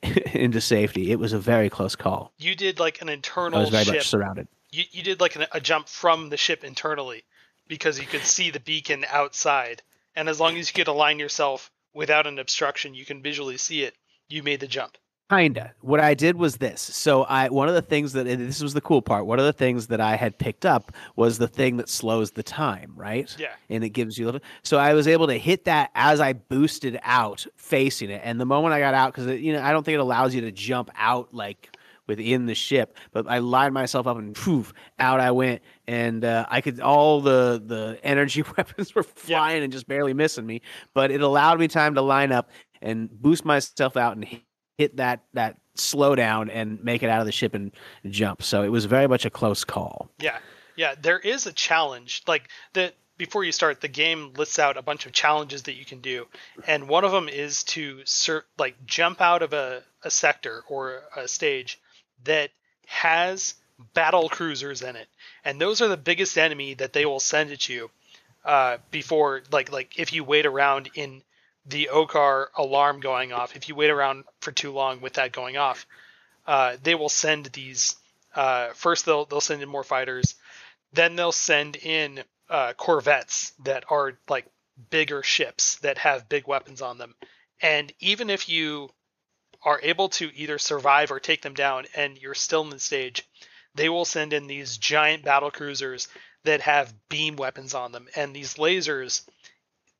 into 0.35 0.61
safety. 0.61 1.11
It 1.11 1.19
was 1.19 1.33
a 1.33 1.39
very 1.39 1.69
close 1.69 1.97
call. 1.97 2.33
You 2.39 2.55
did 2.55 2.81
like 2.81 3.03
an 3.03 3.09
internal. 3.09 3.59
I 3.59 3.63
was 3.63 3.71
very 3.71 3.85
ship. 3.85 3.95
much 3.97 4.09
surrounded. 4.09 4.49
You 4.71 4.85
you 4.91 5.03
did 5.03 5.21
like 5.21 5.37
an, 5.37 5.47
a 5.53 5.61
jump 5.61 5.89
from 5.89 6.29
the 6.29 6.37
ship 6.37 6.65
internally 6.65 7.25
because 7.69 7.99
you 7.99 8.07
could 8.07 8.23
see 8.23 8.51
the 8.51 8.61
beacon 8.61 9.05
outside, 9.09 9.83
and 10.17 10.29
as 10.29 10.41
long 10.41 10.57
as 10.57 10.69
you 10.69 10.75
could 10.75 10.89
align 10.89 11.19
yourself 11.19 11.71
without 11.93 12.27
an 12.27 12.39
obstruction, 12.39 12.95
you 12.95 13.05
can 13.05 13.23
visually 13.23 13.57
see 13.57 13.83
it. 13.83 13.95
You 14.29 14.43
made 14.43 14.61
the 14.61 14.69
jump. 14.69 14.97
Kinda. 15.31 15.73
What 15.81 16.01
I 16.01 16.15
did 16.15 16.37
was 16.37 16.57
this. 16.57 16.81
So 16.81 17.23
I 17.23 17.49
one 17.51 17.69
of 17.69 17.75
the 17.77 17.83
things 17.83 18.15
that 18.15 18.25
this 18.25 18.61
was 18.61 18.75
the 18.75 18.81
cool 18.81 19.01
part. 19.01 19.27
One 19.27 19.39
of 19.39 19.45
the 19.45 19.53
things 19.53 19.87
that 19.87 20.01
I 20.01 20.17
had 20.17 20.37
picked 20.39 20.67
up 20.67 20.91
was 21.15 21.39
the 21.39 21.47
thing 21.47 21.77
that 21.77 21.89
slows 21.89 22.33
the 22.33 22.43
time, 22.43 22.93
right? 22.97 23.33
Yeah. 23.39 23.53
And 23.69 23.85
it 23.85 23.91
gives 23.91 24.19
you 24.19 24.25
a 24.25 24.27
little. 24.27 24.41
So 24.65 24.77
I 24.79 24.93
was 24.93 25.07
able 25.07 25.29
to 25.29 25.39
hit 25.39 25.67
that 25.67 25.93
as 25.95 26.21
I 26.21 26.33
boosted 26.33 26.99
out, 27.05 27.47
facing 27.55 28.11
it. 28.11 28.21
And 28.25 28.41
the 28.41 28.45
moment 28.45 28.75
I 28.75 28.81
got 28.81 28.93
out, 28.93 29.15
because 29.15 29.41
you 29.41 29.53
know 29.53 29.63
I 29.63 29.71
don't 29.71 29.85
think 29.85 29.95
it 29.95 30.01
allows 30.01 30.35
you 30.35 30.41
to 30.41 30.51
jump 30.51 30.91
out 30.97 31.33
like 31.33 31.77
within 32.09 32.47
the 32.47 32.55
ship, 32.57 32.97
but 33.13 33.29
I 33.29 33.39
lined 33.39 33.73
myself 33.73 34.09
up 34.09 34.17
and 34.17 34.35
poof, 34.35 34.73
out 34.99 35.21
I 35.21 35.31
went, 35.31 35.63
and 35.87 36.25
uh, 36.25 36.45
I 36.51 36.61
could 36.61 36.81
all 36.81 37.21
the 37.21 37.63
the 37.65 38.01
energy 38.03 38.43
weapons 38.57 38.97
were 38.97 39.05
flying 39.05 39.59
yeah. 39.59 39.65
and 39.65 39.73
just 39.73 39.87
barely 39.87 40.13
missing 40.13 40.45
me, 40.45 40.61
but 40.93 41.13
it 41.13 41.21
allowed 41.21 41.61
me 41.61 41.69
time 41.69 41.95
to 41.95 42.03
line 42.03 42.33
up 42.33 42.51
and 42.83 43.09
boost 43.09 43.45
myself 43.45 43.97
out 43.97 44.17
and 44.17 44.27
hit 44.81 44.97
that 44.97 45.21
that 45.35 45.59
slowdown 45.77 46.51
and 46.51 46.83
make 46.83 47.03
it 47.03 47.11
out 47.11 47.21
of 47.21 47.27
the 47.27 47.33
ship 47.33 47.55
and 47.55 47.71
jump. 48.09 48.43
So 48.43 48.63
it 48.63 48.71
was 48.71 48.87
very 48.87 49.07
much 49.07 49.27
a 49.27 49.31
close 49.31 49.63
call. 49.63 50.09
Yeah, 50.19 50.39
yeah. 50.75 50.95
There 51.01 51.19
is 51.19 51.47
a 51.47 51.53
challenge 51.53 52.23
like 52.27 52.49
that. 52.73 52.95
Before 53.19 53.45
you 53.45 53.53
start, 53.53 53.83
the 53.83 53.89
game 53.89 54.33
lists 54.39 54.59
out 54.59 54.79
a 54.79 54.83
bunch 54.83 55.05
of 55.05 55.13
challenges 55.13 55.65
that 55.65 55.75
you 55.75 55.85
can 55.85 56.01
do, 56.01 56.27
and 56.67 56.89
one 56.89 57.05
of 57.05 57.13
them 57.13 57.29
is 57.29 57.65
to 57.65 58.03
like 58.59 58.75
jump 58.87 59.21
out 59.21 59.43
of 59.43 59.53
a, 59.53 59.83
a 60.03 60.11
sector 60.11 60.65
or 60.69 61.03
a 61.15 61.29
stage 61.29 61.79
that 62.25 62.49
has 62.87 63.55
battle 63.93 64.31
cruisers 64.31 64.81
in 64.81 64.97
it, 64.97 65.07
and 65.45 65.61
those 65.61 65.83
are 65.83 65.89
the 65.89 65.99
biggest 65.99 66.39
enemy 66.39 66.73
that 66.73 66.95
they 66.95 67.05
will 67.05 67.21
send 67.21 67.51
at 67.51 67.69
you 67.69 67.91
uh, 68.47 68.79
before 68.91 69.43
like 69.53 69.71
like 69.71 69.99
if 69.99 70.15
you 70.15 70.25
wait 70.25 70.47
around 70.47 70.89
in 70.95 71.23
the 71.67 71.91
Okkar 71.93 72.47
alarm 72.57 73.01
going 73.01 73.33
off, 73.33 73.57
if 73.57 73.69
you 73.69 73.75
wait 73.75 73.91
around 73.91 74.25
for 74.41 74.53
too 74.53 74.73
long 74.73 75.01
with 75.01 75.15
that 75.15 75.33
going 75.33 75.57
off, 75.57 75.87
uh, 76.47 76.77
they 76.83 76.95
will 76.95 77.09
send 77.09 77.47
these. 77.47 77.97
Uh, 78.35 78.69
first, 78.75 79.05
they'll 79.07 79.25
they'll 79.25 79.41
send 79.41 79.63
in 79.63 79.69
more 79.69 79.85
fighters, 79.85 80.37
then 80.93 81.17
they'll 81.17 81.33
send 81.33 81.77
in 81.77 82.23
uh, 82.49 82.73
corvettes 82.75 83.53
that 83.65 83.85
are 83.91 84.19
like 84.29 84.47
bigger 84.91 85.23
ships 85.23 85.77
that 85.77 85.99
have 85.99 86.29
big 86.29 86.47
weapons 86.47 86.81
on 86.81 86.99
them. 86.99 87.15
And 87.61 87.93
even 88.01 88.31
if 88.31 88.49
you 88.49 88.91
are 89.63 89.81
able 89.83 90.09
to 90.09 90.35
either 90.35 90.59
survive 90.59 91.11
or 91.11 91.21
take 91.21 91.43
them 91.43 91.55
down, 91.55 91.85
and 91.95 92.17
you're 92.17 92.35
still 92.35 92.63
in 92.63 92.71
the 92.71 92.79
stage, 92.79 93.29
they 93.75 93.89
will 93.89 94.07
send 94.07 94.33
in 94.33 94.47
these 94.47 94.79
giant 94.79 95.25
battle 95.25 95.51
cruisers 95.51 96.09
that 96.45 96.63
have 96.63 96.95
beam 97.09 97.37
weapons 97.37 97.75
on 97.75 97.93
them, 97.93 98.09
and 98.17 98.35
these 98.35 98.55
lasers. 98.55 99.23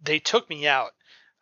They 0.03 0.19
took 0.19 0.49
me 0.49 0.67
out 0.67 0.93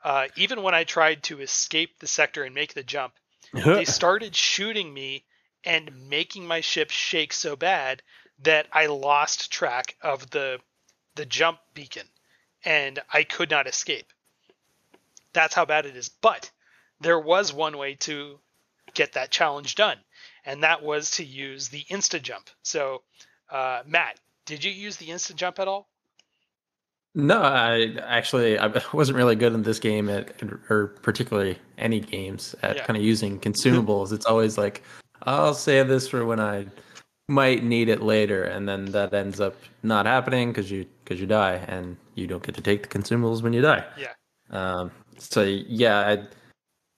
uh, 0.05 0.29
even 0.37 0.63
when 0.63 0.75
I 0.75 0.85
tried 0.85 1.23
to 1.25 1.41
escape 1.41 1.99
the 1.99 2.07
sector 2.07 2.45
and 2.45 2.55
make 2.55 2.75
the 2.75 2.83
jump, 2.83 3.15
they 3.53 3.85
started 3.85 4.35
shooting 4.37 4.93
me 4.93 5.25
and 5.65 6.09
making 6.09 6.47
my 6.47 6.61
ship 6.61 6.91
shake 6.91 7.33
so 7.33 7.57
bad 7.57 8.03
that 8.41 8.67
I 8.73 8.87
lost 8.87 9.51
track 9.51 9.97
of 10.01 10.31
the 10.31 10.61
the 11.17 11.27
jump 11.27 11.59
beacon 11.75 12.07
and 12.65 13.01
I 13.13 13.25
could 13.25 13.51
not 13.51 13.67
escape. 13.67 14.13
That's 15.33 15.55
how 15.55 15.65
bad 15.65 15.85
it 15.87 15.97
is. 15.97 16.09
But 16.09 16.51
there 17.01 17.19
was 17.19 17.53
one 17.53 17.77
way 17.77 17.95
to 17.97 18.39
get 18.95 19.13
that 19.13 19.31
challenge 19.31 19.75
done, 19.75 19.99
and 20.45 20.63
that 20.63 20.83
was 20.83 21.13
to 21.13 21.25
use 21.25 21.69
the 21.69 21.85
insta 21.91 22.23
jump. 22.23 22.51
So, 22.63 23.03
uh, 23.51 23.83
Matt, 23.87 24.19
did 24.47 24.65
you 24.65 24.71
use 24.71 24.97
the 24.97 25.09
insta 25.09 25.35
jump 25.35 25.59
at 25.59 25.69
all? 25.69 25.89
No, 27.19 27.43
I 27.43 27.97
actually 28.05 28.59
I 28.59 28.69
wasn't 28.93 29.19
really 29.19 29.35
good 29.35 29.53
in 29.53 29.65
this 29.65 29.81
game 29.81 30.09
at 30.09 30.41
or 30.71 30.95
particularly 31.03 31.59
any 31.77 31.99
games 31.99 32.55
at 32.63 32.77
yeah. 32.77 32.87
kind 32.87 32.97
of 32.97 33.03
using 33.03 33.41
consumables. 33.49 34.13
it's 34.13 34.25
always 34.25 34.57
like 34.57 34.85
I'll 35.25 35.53
save 35.53 35.89
this 35.89 36.09
for 36.09 36.25
when 36.25 36.39
I 36.39 36.67
might 37.29 37.65
need 37.65 37.89
it 37.89 38.03
later, 38.03 38.45
and 38.45 38.69
then 38.69 38.87
that 38.93 39.13
ends 39.13 39.41
up 39.41 39.57
not 39.83 40.07
happening 40.07 40.53
because 40.53 40.71
you 40.71 40.87
because 41.03 41.21
you 41.21 41.27
die 41.27 41.57
and 41.67 41.97
you 42.15 42.29
don't 42.29 42.43
get 42.43 42.55
to 42.55 42.63
take 42.63 42.89
the 42.89 42.99
consumables 42.99 43.43
when 43.43 43.53
you 43.53 43.63
die. 43.63 43.85
Yeah. 43.99 44.13
Um. 44.51 44.93
So 45.19 45.43
yeah, 45.43 45.99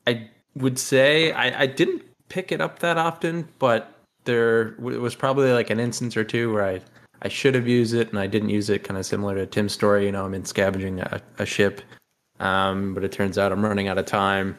I 0.06 0.10
I 0.10 0.30
would 0.54 0.78
say 0.78 1.32
I 1.32 1.62
I 1.62 1.66
didn't 1.66 2.02
pick 2.28 2.52
it 2.52 2.60
up 2.60 2.80
that 2.80 2.98
often, 2.98 3.48
but 3.58 3.94
there 4.24 4.76
was 4.78 5.14
probably 5.14 5.50
like 5.52 5.70
an 5.70 5.80
instance 5.80 6.14
or 6.14 6.24
two 6.24 6.52
where 6.52 6.66
I 6.66 6.82
I 7.22 7.28
should 7.28 7.54
have 7.54 7.68
used 7.68 7.94
it 7.94 8.10
and 8.10 8.18
I 8.18 8.26
didn't 8.26 8.48
use 8.48 8.70
it. 8.70 8.84
Kind 8.84 8.98
of 8.98 9.04
similar 9.04 9.34
to 9.36 9.46
Tim's 9.46 9.72
story. 9.72 10.06
You 10.06 10.12
know, 10.12 10.24
I'm 10.24 10.34
in 10.34 10.44
scavenging 10.44 11.00
a, 11.00 11.20
a 11.38 11.46
ship, 11.46 11.82
um, 12.38 12.94
but 12.94 13.04
it 13.04 13.12
turns 13.12 13.38
out 13.38 13.52
I'm 13.52 13.64
running 13.64 13.88
out 13.88 13.98
of 13.98 14.06
time, 14.06 14.56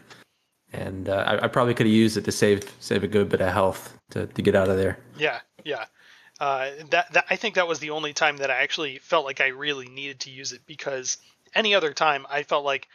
and 0.72 1.10
uh, 1.10 1.24
I, 1.28 1.46
I, 1.46 1.48
probably 1.48 1.74
could 1.74 1.88
have 1.88 1.94
used 1.94 2.18
it 2.18 2.26
to 2.26 2.32
save 2.32 2.72
save 2.80 3.04
a 3.04 3.08
good 3.08 3.30
bit 3.30 3.42
of 3.42 3.52
health 3.52 3.98
to, 4.12 4.28
to 4.28 4.42
get 4.42 4.56
out 4.56 4.70
of 4.70 4.78
there. 4.78 5.00
Yeah, 5.18 5.40
yeah. 5.64 5.86
Uh, 6.40 6.72
that, 6.90 7.12
that 7.14 7.26
I 7.30 7.36
think 7.36 7.56
that 7.56 7.68
was 7.68 7.80
the 7.80 7.92
only 7.92 8.14
time 8.14 8.38
that 8.38 8.50
I 8.50 8.62
actually 8.62 8.98
felt 9.00 9.26
like 9.26 9.42
I 9.42 9.48
really 9.48 9.88
needed 9.88 10.22
to 10.22 10.32
use 10.32 10.54
it 10.54 10.62
because 10.66 11.18
any 11.54 11.76
other 11.76 11.94
time 11.94 12.26
I 12.30 12.44
felt 12.44 12.66
like 12.66 12.88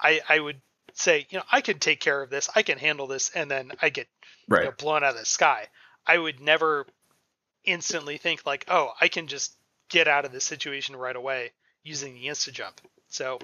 I 0.00 0.20
I 0.28 0.40
would 0.40 0.60
say 0.94 1.26
you 1.30 1.38
know 1.38 1.44
I 1.50 1.60
can 1.60 1.78
take 1.78 2.00
care 2.00 2.22
of 2.22 2.30
this, 2.30 2.48
I 2.54 2.62
can 2.62 2.78
handle 2.78 3.06
this, 3.06 3.30
and 3.34 3.50
then 3.50 3.72
I 3.82 3.90
get 3.90 4.08
right. 4.48 4.62
you 4.62 4.66
know, 4.66 4.74
blown 4.78 5.04
out 5.04 5.14
of 5.14 5.18
the 5.18 5.26
sky. 5.26 5.66
I 6.06 6.18
would 6.18 6.40
never 6.40 6.86
instantly 7.64 8.16
think 8.16 8.46
like, 8.46 8.64
oh, 8.68 8.92
I 9.00 9.08
can 9.08 9.26
just 9.26 9.54
get 9.88 10.08
out 10.08 10.24
of 10.24 10.32
this 10.32 10.44
situation 10.44 10.96
right 10.96 11.16
away 11.16 11.50
using 11.82 12.14
the 12.14 12.26
insta 12.26 12.52
jump. 12.52 12.80
So 13.08 13.38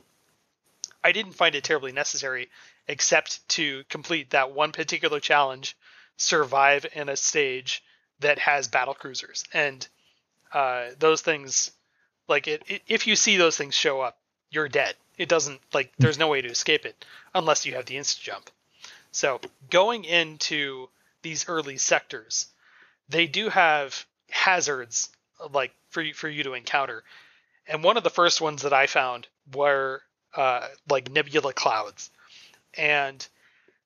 I 1.02 1.12
didn't 1.12 1.32
find 1.32 1.54
it 1.54 1.64
terribly 1.64 1.92
necessary, 1.92 2.48
except 2.88 3.48
to 3.50 3.84
complete 3.88 4.30
that 4.30 4.52
one 4.52 4.72
particular 4.72 5.20
challenge, 5.20 5.76
survive 6.16 6.86
in 6.94 7.08
a 7.08 7.16
stage 7.16 7.82
that 8.20 8.38
has 8.38 8.68
battle 8.68 8.94
cruisers, 8.94 9.44
and 9.52 9.86
uh, 10.52 10.86
those 10.98 11.20
things, 11.20 11.70
like 12.28 12.48
it, 12.48 12.62
it, 12.66 12.82
if 12.88 13.06
you 13.06 13.14
see 13.14 13.36
those 13.36 13.56
things 13.56 13.74
show 13.74 14.00
up, 14.00 14.18
you're 14.50 14.68
dead. 14.68 14.94
It 15.18 15.28
doesn't 15.28 15.60
like 15.72 15.92
there's 15.98 16.18
no 16.18 16.28
way 16.28 16.40
to 16.40 16.48
escape 16.48 16.86
it 16.86 17.04
unless 17.34 17.66
you 17.66 17.74
have 17.74 17.86
the 17.86 17.96
insta 17.96 18.20
jump. 18.20 18.50
So 19.12 19.40
going 19.70 20.04
into 20.04 20.88
these 21.22 21.48
early 21.48 21.78
sectors, 21.78 22.46
they 23.09 23.26
do 23.26 23.48
have 23.48 24.07
hazards 24.30 25.11
like 25.52 25.72
for 25.90 26.02
you, 26.02 26.14
for 26.14 26.28
you 26.28 26.44
to 26.44 26.54
encounter. 26.54 27.04
And 27.66 27.82
one 27.82 27.96
of 27.96 28.04
the 28.04 28.11
first 28.11 28.40
ones 28.40 28.62
that 28.62 28.72
I 28.72 28.86
found 28.86 29.26
were 29.54 30.02
uh, 30.34 30.68
like 30.88 31.11
nebula 31.11 31.52
clouds, 31.52 32.11
and 32.74 33.26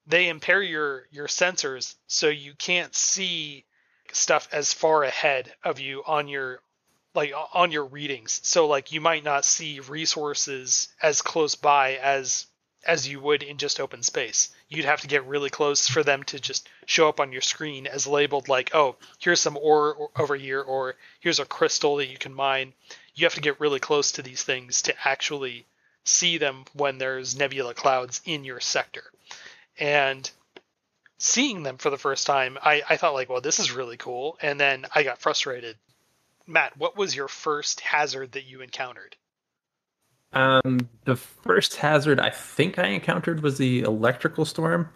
they 0.07 0.29
impair 0.29 0.63
your 0.63 1.07
your 1.11 1.27
sensors 1.27 1.95
so 2.07 2.29
you 2.29 2.55
can't 2.55 2.95
see 2.95 3.65
stuff 4.13 4.49
as 4.53 4.73
far 4.73 5.05
ahead 5.05 5.53
of 5.63 5.79
you 5.79 6.03
on 6.07 6.29
your 6.29 6.61
like 7.15 7.33
on 7.55 7.73
your 7.73 7.85
readings. 7.85 8.41
So 8.43 8.67
like 8.67 8.93
you 8.93 9.01
might 9.01 9.25
not 9.25 9.45
see 9.45 9.81
resources 9.81 10.89
as 11.03 11.23
close 11.23 11.55
by 11.55 11.95
as 11.97 12.47
as 12.87 13.09
you 13.09 13.21
would 13.21 13.43
in 13.43 13.59
just 13.59 13.81
open 13.81 14.03
space. 14.03 14.51
You'd 14.69 14.85
have 14.85 15.01
to 15.03 15.09
get 15.09 15.27
really 15.27 15.51
close 15.51 15.89
for 15.89 16.03
them 16.03 16.23
to 16.25 16.39
just 16.39 16.69
show 16.87 17.09
up 17.09 17.21
on 17.21 17.33
your 17.33 17.43
screen 17.43 17.87
as 17.87 18.07
labeled 18.07 18.49
like, 18.49 18.71
oh, 18.75 18.97
here's 19.19 19.41
some 19.41 19.59
ore 19.61 20.11
over 20.17 20.37
here, 20.37 20.61
or 20.61 20.97
here's 21.21 21.41
a 21.41 21.45
crystal 21.45 21.97
that 21.97 22.09
you 22.09 22.19
can 22.19 22.35
mine. 22.35 22.73
You 23.15 23.27
have 23.27 23.35
to 23.35 23.41
get 23.41 23.61
really 23.61 23.81
close 23.81 24.13
to 24.13 24.23
these 24.23 24.43
things 24.43 24.83
to 24.83 24.95
actually 25.05 25.67
see 26.05 26.39
them 26.39 26.65
when 26.73 26.99
there's 26.99 27.37
nebula 27.37 27.75
clouds 27.75 28.21
in 28.25 28.45
your 28.45 28.61
sector. 28.61 29.05
And 29.79 30.31
seeing 31.19 31.63
them 31.63 31.77
for 31.77 31.91
the 31.91 31.99
first 31.99 32.27
time, 32.27 32.59
I, 32.63 32.83
I 32.89 32.97
thought 32.97 33.15
like, 33.15 33.29
well, 33.29 33.41
this 33.41 33.59
is 33.59 33.73
really 33.73 33.97
cool. 33.99 34.39
And 34.41 34.59
then 34.59 34.87
I 34.95 35.03
got 35.03 35.21
frustrated. 35.21 35.77
Matt, 36.47 36.77
what 36.77 36.97
was 36.97 37.15
your 37.15 37.29
first 37.29 37.81
hazard 37.81 38.33
that 38.33 38.45
you 38.45 38.63
encountered? 38.63 39.17
Um, 40.33 40.89
the 41.05 41.17
first 41.17 41.77
hazard 41.77 42.21
I 42.21 42.31
think 42.31 42.79
I 42.79 42.87
encountered 42.87 43.43
was 43.43 43.59
the 43.59 43.81
electrical 43.81 44.45
storm. 44.45 44.89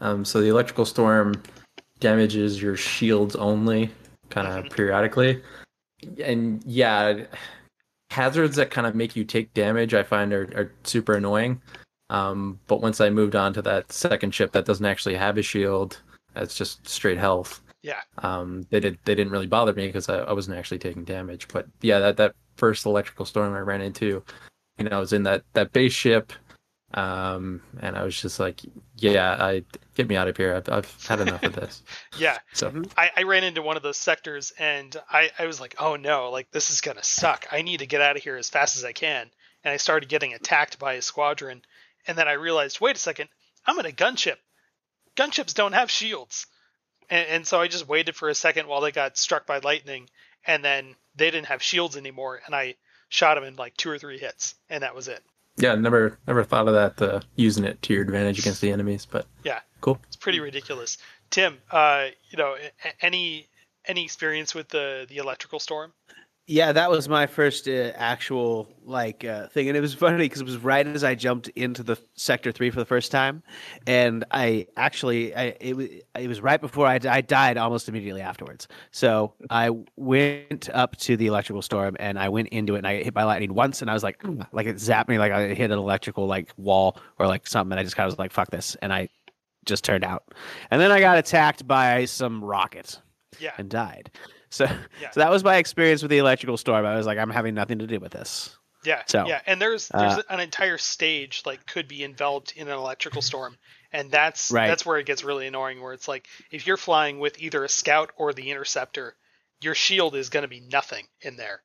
Um, 0.00 0.24
so 0.24 0.40
the 0.40 0.48
electrical 0.48 0.84
storm 0.84 1.40
damages 2.00 2.60
your 2.60 2.76
shields 2.76 3.36
only, 3.36 3.90
kind 4.30 4.46
of 4.48 4.64
Mhm. 4.64 4.72
periodically. 4.72 5.42
And 6.22 6.62
yeah, 6.66 7.26
hazards 8.10 8.56
that 8.56 8.70
kind 8.70 8.86
of 8.86 8.94
make 8.94 9.16
you 9.16 9.24
take 9.24 9.54
damage, 9.54 9.94
I 9.94 10.02
find 10.02 10.32
are, 10.32 10.50
are 10.54 10.72
super 10.84 11.14
annoying. 11.14 11.62
Um, 12.10 12.58
but 12.66 12.82
once 12.82 13.00
I 13.00 13.08
moved 13.08 13.36
on 13.36 13.54
to 13.54 13.62
that 13.62 13.90
second 13.90 14.34
ship 14.34 14.52
that 14.52 14.66
doesn't 14.66 14.84
actually 14.84 15.14
have 15.14 15.38
a 15.38 15.42
shield, 15.42 15.98
that's 16.34 16.54
just 16.54 16.86
straight 16.86 17.16
health. 17.18 17.62
Yeah. 17.82 18.00
Um, 18.18 18.66
they 18.70 18.80
did 18.80 18.98
they 19.04 19.14
didn't 19.14 19.32
really 19.32 19.46
bother 19.46 19.72
me 19.72 19.86
because 19.86 20.08
I, 20.08 20.18
I 20.18 20.32
wasn't 20.32 20.58
actually 20.58 20.78
taking 20.78 21.04
damage. 21.04 21.48
But 21.48 21.66
yeah, 21.80 21.98
that 22.00 22.16
that 22.18 22.34
first 22.56 22.84
electrical 22.84 23.24
storm 23.24 23.54
I 23.54 23.60
ran 23.60 23.80
into, 23.80 24.22
you 24.78 24.84
know, 24.84 24.96
I 24.96 25.00
was 25.00 25.12
in 25.12 25.24
that 25.24 25.44
that 25.54 25.72
base 25.72 25.92
ship, 25.92 26.32
um, 26.94 27.62
and 27.80 27.96
I 27.96 28.04
was 28.04 28.20
just 28.20 28.38
like, 28.38 28.60
yeah, 28.96 29.36
I 29.38 29.64
get 29.94 30.08
me 30.08 30.16
out 30.16 30.28
of 30.28 30.36
here. 30.36 30.54
I've 30.54 30.68
I've 30.68 31.06
had 31.06 31.20
enough 31.20 31.42
of 31.42 31.54
this. 31.54 31.82
Yeah. 32.18 32.38
So 32.52 32.82
I, 32.96 33.10
I 33.16 33.22
ran 33.22 33.44
into 33.44 33.62
one 33.62 33.76
of 33.78 33.82
those 33.82 33.96
sectors 33.96 34.52
and 34.58 34.94
I, 35.10 35.30
I 35.38 35.46
was 35.46 35.60
like, 35.60 35.74
oh 35.78 35.96
no, 35.96 36.30
like 36.30 36.50
this 36.50 36.70
is 36.70 36.82
gonna 36.82 37.02
suck. 37.02 37.46
I 37.50 37.62
need 37.62 37.78
to 37.78 37.86
get 37.86 38.02
out 38.02 38.16
of 38.16 38.22
here 38.22 38.36
as 38.36 38.50
fast 38.50 38.76
as 38.76 38.84
I 38.84 38.92
can. 38.92 39.30
And 39.64 39.72
I 39.72 39.78
started 39.78 40.08
getting 40.08 40.34
attacked 40.34 40.78
by 40.78 40.94
a 40.94 41.02
squadron, 41.02 41.62
and 42.06 42.18
then 42.18 42.28
I 42.28 42.32
realized, 42.32 42.80
wait 42.80 42.96
a 42.96 42.98
second, 42.98 43.28
I'm 43.64 43.78
in 43.78 43.86
a 43.86 43.92
gunship. 43.92 44.36
Gunships 45.16 45.54
don't 45.54 45.72
have 45.72 45.90
shields. 45.90 46.46
And, 47.08 47.28
and 47.28 47.46
so 47.46 47.60
I 47.60 47.68
just 47.68 47.88
waited 47.88 48.16
for 48.16 48.28
a 48.28 48.34
second 48.34 48.66
while 48.66 48.80
they 48.80 48.90
got 48.90 49.16
struck 49.16 49.46
by 49.46 49.58
lightning, 49.58 50.08
and 50.44 50.64
then 50.64 50.96
they 51.14 51.30
didn't 51.30 51.46
have 51.46 51.62
shields 51.62 51.96
anymore, 51.96 52.40
and 52.44 52.54
I 52.54 52.74
shot 53.12 53.36
him 53.36 53.44
in 53.44 53.56
like 53.56 53.76
two 53.76 53.90
or 53.90 53.98
three 53.98 54.18
hits, 54.18 54.54
and 54.70 54.82
that 54.82 54.94
was 54.94 55.06
it. 55.06 55.22
yeah, 55.58 55.74
never 55.74 56.18
never 56.26 56.42
thought 56.44 56.66
of 56.66 56.72
that 56.74 57.02
uh, 57.02 57.20
using 57.36 57.64
it 57.64 57.80
to 57.82 57.92
your 57.92 58.02
advantage 58.02 58.38
against 58.38 58.62
the 58.62 58.72
enemies. 58.72 59.06
But 59.06 59.26
Yeah. 59.44 59.60
cool. 59.82 60.00
It's 60.06 60.16
pretty 60.16 60.40
ridiculous. 60.40 60.96
Tim, 61.30 61.58
uh, 61.70 62.06
you 62.30 62.38
know, 62.38 62.56
any 63.02 63.48
any 63.86 64.02
experience 64.04 64.54
with 64.54 64.68
the 64.68 65.06
the 65.08 65.18
electrical 65.18 65.60
storm? 65.60 65.92
Yeah, 66.48 66.72
that 66.72 66.90
was 66.90 67.08
my 67.08 67.28
first 67.28 67.68
uh, 67.68 67.92
actual 67.94 68.68
like 68.84 69.24
uh, 69.24 69.46
thing, 69.48 69.68
and 69.68 69.76
it 69.76 69.80
was 69.80 69.94
funny 69.94 70.16
because 70.24 70.40
it 70.40 70.44
was 70.44 70.56
right 70.56 70.84
as 70.84 71.04
I 71.04 71.14
jumped 71.14 71.46
into 71.50 71.84
the 71.84 71.96
sector 72.14 72.50
three 72.50 72.68
for 72.70 72.80
the 72.80 72.84
first 72.84 73.12
time, 73.12 73.44
and 73.86 74.24
I 74.32 74.66
actually 74.76 75.34
I, 75.36 75.56
it 75.60 75.76
was 75.76 75.86
it 76.18 76.26
was 76.26 76.40
right 76.40 76.60
before 76.60 76.86
I, 76.88 76.98
I 77.08 77.20
died 77.20 77.58
almost 77.58 77.88
immediately 77.88 78.22
afterwards. 78.22 78.66
So 78.90 79.34
I 79.50 79.70
went 79.96 80.68
up 80.74 80.96
to 80.96 81.16
the 81.16 81.28
electrical 81.28 81.62
storm 81.62 81.96
and 82.00 82.18
I 82.18 82.28
went 82.28 82.48
into 82.48 82.74
it 82.74 82.78
and 82.78 82.86
I 82.88 82.96
got 82.96 83.04
hit 83.04 83.14
by 83.14 83.22
lightning 83.22 83.54
once, 83.54 83.80
and 83.80 83.88
I 83.88 83.94
was 83.94 84.02
like 84.02 84.20
like 84.52 84.66
it 84.66 84.76
zapped 84.76 85.06
me 85.08 85.18
like 85.18 85.30
I 85.30 85.54
hit 85.54 85.70
an 85.70 85.78
electrical 85.78 86.26
like 86.26 86.50
wall 86.56 86.98
or 87.20 87.28
like 87.28 87.46
something, 87.46 87.70
and 87.72 87.78
I 87.80 87.84
just 87.84 87.94
kind 87.94 88.06
of 88.06 88.14
was 88.14 88.18
like 88.18 88.32
fuck 88.32 88.50
this, 88.50 88.76
and 88.82 88.92
I 88.92 89.08
just 89.64 89.84
turned 89.84 90.02
out, 90.02 90.24
and 90.72 90.80
then 90.80 90.90
I 90.90 90.98
got 90.98 91.18
attacked 91.18 91.68
by 91.68 92.04
some 92.06 92.42
rockets, 92.42 93.00
Yeah. 93.38 93.52
and 93.58 93.70
died. 93.70 94.10
So, 94.52 94.66
Yeah. 95.00 95.10
so 95.10 95.20
that 95.20 95.30
was 95.30 95.42
my 95.42 95.56
experience 95.56 96.02
with 96.02 96.10
the 96.10 96.18
electrical 96.18 96.58
storm. 96.58 96.84
I 96.84 96.94
was 96.94 97.06
like, 97.06 97.18
I'm 97.18 97.30
having 97.30 97.54
nothing 97.54 97.78
to 97.78 97.86
do 97.86 97.98
with 97.98 98.12
this. 98.12 98.56
Yeah, 98.84 99.02
So, 99.06 99.26
yeah, 99.26 99.40
and 99.46 99.60
there's 99.62 99.88
there's 99.88 100.18
uh, 100.18 100.22
an 100.28 100.40
entire 100.40 100.76
stage 100.76 101.42
like 101.46 101.64
could 101.66 101.88
be 101.88 102.04
enveloped 102.04 102.52
in 102.56 102.68
an 102.68 102.74
electrical 102.74 103.22
storm, 103.22 103.56
and 103.92 104.10
that's 104.10 104.50
Right. 104.50 104.66
that's 104.66 104.84
where 104.84 104.98
it 104.98 105.06
gets 105.06 105.22
really 105.24 105.46
annoying. 105.46 105.80
Where 105.80 105.92
it's 105.92 106.08
like 106.08 106.26
if 106.50 106.66
you're 106.66 106.76
flying 106.76 107.18
with 107.18 107.40
either 107.40 107.64
a 107.64 107.68
scout 107.68 108.10
or 108.16 108.32
the 108.32 108.50
interceptor, 108.50 109.14
your 109.60 109.74
shield 109.74 110.16
is 110.16 110.30
going 110.30 110.42
to 110.42 110.48
be 110.48 110.60
nothing 110.60 111.06
in 111.20 111.36
there, 111.36 111.62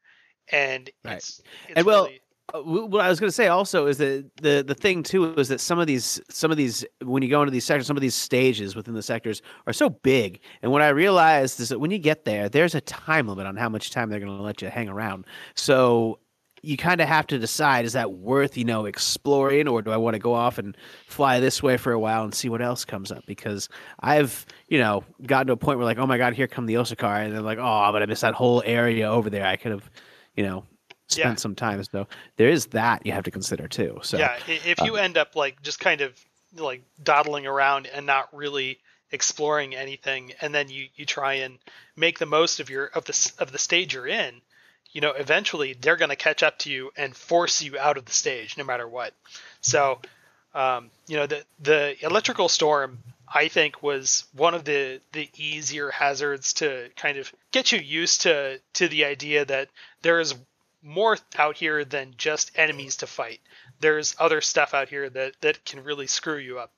and 0.52 0.90
Right. 1.04 1.18
it's, 1.18 1.42
it's 1.68 1.74
And 1.76 1.86
well, 1.86 2.04
really, 2.04 2.18
Uh, 2.18 2.27
Uh, 2.54 2.62
what 2.62 3.04
I 3.04 3.10
was 3.10 3.20
going 3.20 3.28
to 3.28 3.36
say 3.36 3.48
also 3.48 3.88
is 3.88 3.98
that 3.98 4.26
the 4.38 4.64
the 4.66 4.74
thing 4.74 5.04
too 5.04 5.34
is 5.34 5.50
that 5.50 5.60
some 5.60 5.80
of 5.80 5.88
these 5.88 6.22
some 6.30 6.50
of 6.50 6.56
these 6.56 6.86
when 7.04 7.22
you 7.22 7.30
go 7.30 7.42
into 7.42 7.52
these 7.52 7.66
sectors, 7.66 7.86
some 7.86 7.98
of 7.98 8.02
these 8.02 8.16
stages 8.16 8.74
within 8.74 8.94
the 8.94 9.02
sectors 9.02 9.42
are 9.66 9.74
so 9.74 9.90
big. 9.90 10.40
And 10.62 10.72
what 10.72 10.82
I 10.82 10.90
realized 10.90 11.60
is 11.60 11.70
that 11.70 11.80
when 11.80 11.92
you 11.92 12.00
get 12.00 12.24
there, 12.24 12.48
there's 12.48 12.74
a 12.74 12.82
time 12.82 13.28
limit 13.28 13.48
on 13.48 13.58
how 13.58 13.68
much 13.68 13.92
time 13.92 14.10
they're 14.10 14.22
going 14.22 14.36
to 14.36 14.44
let 14.44 14.62
you 14.62 14.70
hang 14.70 14.88
around. 14.88 15.26
So 15.56 16.20
you 16.64 16.78
kind 16.78 17.02
of 17.02 17.10
have 17.10 17.28
to 17.28 17.38
decide: 17.38 17.84
is 17.84 17.94
that 17.94 18.14
worth 18.14 18.56
you 18.56 18.64
know 18.64 18.86
exploring, 18.86 19.68
or 19.68 19.82
do 19.82 19.92
I 19.92 19.98
want 19.98 20.14
to 20.14 20.20
go 20.20 20.34
off 20.34 20.58
and 20.58 20.78
fly 21.08 21.42
this 21.42 21.62
way 21.62 21.76
for 21.76 21.92
a 21.92 22.00
while 22.00 22.24
and 22.24 22.34
see 22.34 22.48
what 22.48 22.62
else 22.62 22.86
comes 22.86 23.12
up? 23.12 23.26
Because 23.26 23.68
I've 24.00 24.46
you 24.70 24.80
know 24.80 25.04
gotten 25.26 25.48
to 25.48 25.54
a 25.54 25.58
point 25.58 25.80
where 25.80 25.86
like, 25.86 25.98
oh 25.98 26.08
my 26.08 26.18
god, 26.18 26.34
here 26.34 26.48
come 26.48 26.66
the 26.66 26.76
Osakar, 26.76 27.26
and 27.26 27.36
then 27.36 27.44
like, 27.44 27.60
oh, 27.60 27.92
but 27.92 28.02
I 28.02 28.06
missed 28.06 28.22
that 28.22 28.36
whole 28.36 28.64
area 28.66 29.10
over 29.12 29.30
there. 29.30 29.46
I 29.46 29.58
could 29.58 29.74
have, 29.74 29.90
you 30.36 30.44
know. 30.44 30.64
Spent 31.10 31.38
Yeah. 31.38 31.42
some 31.42 31.56
time, 31.56 31.84
so 31.86 32.06
there 32.36 32.50
is 32.50 32.68
that 32.68 33.06
you 33.06 33.14
have 33.14 33.24
to 33.24 33.32
consider 33.32 33.68
too. 33.68 34.00
So 34.04 34.18
yeah, 34.18 34.38
if 34.48 34.80
you 34.84 34.98
end 34.98 35.18
up 35.18 35.36
like 35.36 35.62
just 35.62 35.80
kind 35.80 36.02
of 36.02 36.14
like 36.56 36.84
dawdling 37.02 37.48
around 37.48 37.88
and 37.88 38.06
not 38.06 38.28
really 38.36 38.80
exploring 39.12 39.74
anything, 39.74 40.34
and 40.42 40.54
then 40.54 40.68
you 40.70 40.88
you 40.96 41.06
try 41.06 41.36
and 41.36 41.60
make 41.96 42.20
the 42.20 42.26
most 42.26 42.60
of 42.60 42.70
your 42.70 42.88
of 42.88 43.06
the 43.06 43.32
of 43.40 43.54
the 43.54 43.58
stage 43.58 43.94
you're 43.94 44.08
in, 44.08 44.42
you 44.92 45.00
know, 45.00 45.12
eventually 45.12 45.74
they're 45.74 45.96
going 45.96 46.10
to 46.10 46.16
catch 46.18 46.44
up 46.44 46.60
to 46.60 46.72
you 46.72 46.92
and 46.98 47.16
force 47.16 47.62
you 47.62 47.80
out 47.80 47.98
of 47.98 48.04
the 48.04 48.12
stage 48.12 48.58
no 48.58 48.66
matter 48.66 48.88
what. 48.88 49.14
So, 49.62 50.02
um, 50.54 50.92
you 51.08 51.16
know, 51.16 51.26
the 51.26 51.46
the 51.62 51.96
electrical 52.06 52.50
storm 52.50 53.00
I 53.34 53.48
think 53.48 53.82
was 53.84 54.26
one 54.34 54.54
of 54.54 54.66
the 54.66 55.00
the 55.14 55.30
easier 55.38 55.90
hazards 55.90 56.54
to 56.56 56.90
kind 56.96 57.18
of 57.18 57.32
get 57.52 57.72
you 57.72 57.80
used 57.80 58.22
to 58.22 58.60
to 58.74 58.88
the 58.88 59.06
idea 59.06 59.46
that 59.46 59.70
there 60.02 60.20
is 60.20 60.36
more 60.88 61.18
out 61.38 61.58
here 61.58 61.84
than 61.86 62.14
just 62.18 62.52
enemies 62.56 62.96
to 62.98 63.08
fight. 63.08 63.42
There's 63.82 64.16
other 64.20 64.42
stuff 64.42 64.74
out 64.74 64.90
here 64.90 65.10
that 65.10 65.34
that 65.42 65.64
can 65.66 65.84
really 65.84 66.08
screw 66.08 66.38
you 66.38 66.60
up. 66.60 66.72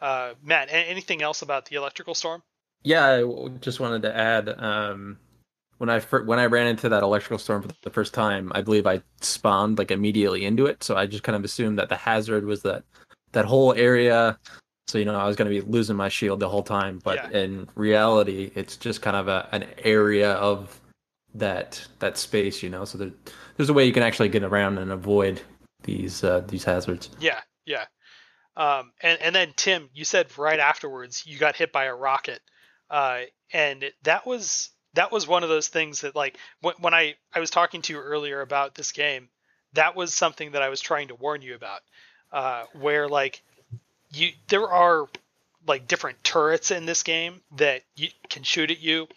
Uh, 0.00 0.34
Matt, 0.42 0.68
a- 0.68 0.72
anything 0.90 1.22
else 1.22 1.42
about 1.42 1.66
the 1.66 1.76
electrical 1.76 2.14
storm? 2.14 2.42
Yeah, 2.82 3.06
I 3.06 3.20
w- 3.20 3.56
just 3.60 3.78
wanted 3.78 4.02
to 4.02 4.16
add 4.16 4.48
um, 4.48 5.16
when 5.78 5.88
I 5.88 6.00
fir- 6.00 6.24
when 6.24 6.40
I 6.40 6.46
ran 6.46 6.66
into 6.66 6.88
that 6.88 7.02
electrical 7.04 7.38
storm 7.38 7.62
for 7.62 7.68
the 7.82 7.90
first 7.90 8.12
time, 8.12 8.50
I 8.54 8.62
believe 8.62 8.86
I 8.86 9.00
spawned 9.20 9.78
like 9.78 9.92
immediately 9.92 10.44
into 10.44 10.66
it. 10.66 10.82
So 10.82 10.96
I 10.96 11.06
just 11.06 11.22
kind 11.22 11.36
of 11.36 11.44
assumed 11.44 11.78
that 11.78 11.88
the 11.88 11.96
hazard 11.96 12.44
was 12.44 12.62
that 12.62 12.82
that 13.30 13.44
whole 13.44 13.72
area. 13.74 14.38
So 14.88 14.98
you 14.98 15.04
know, 15.04 15.14
I 15.14 15.26
was 15.26 15.36
going 15.36 15.50
to 15.50 15.60
be 15.62 15.66
losing 15.70 15.96
my 15.96 16.08
shield 16.08 16.40
the 16.40 16.48
whole 16.48 16.64
time, 16.64 17.00
but 17.04 17.30
Yeah. 17.30 17.38
in 17.40 17.68
reality, 17.76 18.50
it's 18.56 18.76
just 18.76 19.00
kind 19.00 19.16
of 19.16 19.28
a, 19.28 19.48
an 19.52 19.66
area 19.78 20.32
of 20.32 20.80
that 21.34 21.80
that 22.00 22.18
space. 22.18 22.62
You 22.62 22.70
know, 22.70 22.84
so 22.84 22.98
there, 22.98 23.12
there's 23.56 23.68
a 23.68 23.72
way 23.72 23.84
you 23.84 23.92
can 23.92 24.02
actually 24.02 24.28
get 24.28 24.42
around 24.42 24.78
and 24.78 24.90
avoid 24.90 25.40
these 25.82 26.24
uh, 26.24 26.40
these 26.46 26.64
hazards. 26.64 27.10
Yeah, 27.20 27.40
yeah. 27.64 27.84
Um, 28.56 28.92
and 29.00 29.20
and 29.20 29.34
then 29.34 29.52
Tim, 29.56 29.88
you 29.94 30.04
said 30.04 30.36
right 30.38 30.60
afterwards 30.60 31.26
you 31.26 31.38
got 31.38 31.56
hit 31.56 31.72
by 31.72 31.84
a 31.84 31.94
rocket, 31.94 32.40
uh, 32.90 33.22
and 33.52 33.90
that 34.02 34.26
was 34.26 34.70
that 34.94 35.10
was 35.10 35.26
one 35.26 35.42
of 35.42 35.48
those 35.48 35.68
things 35.68 36.02
that 36.02 36.14
like 36.14 36.36
when, 36.60 36.74
when 36.80 36.94
I 36.94 37.14
I 37.34 37.40
was 37.40 37.50
talking 37.50 37.82
to 37.82 37.92
you 37.92 37.98
earlier 37.98 38.40
about 38.40 38.74
this 38.74 38.92
game, 38.92 39.28
that 39.72 39.96
was 39.96 40.14
something 40.14 40.52
that 40.52 40.62
I 40.62 40.68
was 40.68 40.80
trying 40.80 41.08
to 41.08 41.14
warn 41.14 41.42
you 41.42 41.54
about, 41.54 41.80
uh, 42.32 42.64
where 42.78 43.08
like 43.08 43.42
you 44.12 44.30
there 44.48 44.68
are 44.68 45.06
like 45.66 45.86
different 45.86 46.22
turrets 46.24 46.70
in 46.70 46.86
this 46.86 47.02
game 47.02 47.40
that 47.56 47.82
you 47.96 48.08
can 48.28 48.42
shoot 48.42 48.70
at 48.70 48.80
you. 48.80 49.08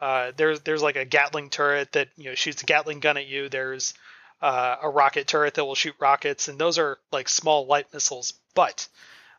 Uh, 0.00 0.32
there's 0.36 0.60
there's 0.60 0.82
like 0.82 0.96
a 0.96 1.04
Gatling 1.04 1.50
turret 1.50 1.92
that 1.92 2.08
you 2.16 2.24
know 2.24 2.34
shoots 2.34 2.62
a 2.62 2.66
Gatling 2.66 3.00
gun 3.00 3.16
at 3.16 3.26
you. 3.26 3.48
There's 3.48 3.94
uh, 4.40 4.76
a 4.82 4.88
rocket 4.88 5.26
turret 5.26 5.54
that 5.54 5.64
will 5.64 5.74
shoot 5.74 5.94
rockets, 5.98 6.48
and 6.48 6.58
those 6.58 6.78
are 6.78 6.98
like 7.12 7.28
small 7.28 7.66
light 7.66 7.92
missiles. 7.92 8.32
But 8.54 8.88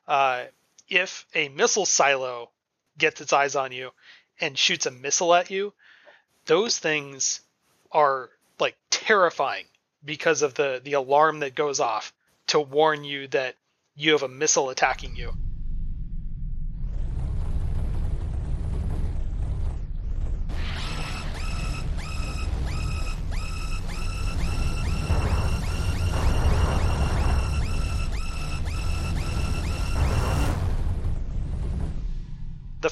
uh, 0.08 0.46
if 0.88 1.26
a 1.34 1.50
missile 1.50 1.86
silo 1.86 2.50
gets 2.98 3.22
its 3.22 3.34
eyes 3.34 3.56
on 3.56 3.72
you 3.72 3.92
and 4.40 4.58
shoots 4.58 4.86
a 4.86 4.92
missile 4.92 5.34
at 5.34 5.50
you, 5.50 5.74
those 6.46 6.78
things 6.78 7.42
are 7.92 8.30
like 8.60 8.76
terrifying 8.90 9.66
because 10.06 10.44
of 10.44 10.54
the 10.54 10.82
the 10.84 10.94
alarm 10.94 11.40
that 11.40 11.56
goes 11.56 11.80
off 11.80 12.14
to 12.48 12.60
warn 12.60 13.04
you 13.04 13.28
that 13.30 13.56
you 13.96 14.12
have 14.12 14.24
a 14.24 14.28
missile 14.28 14.70
attacking 14.70 15.16
you. 15.16 15.34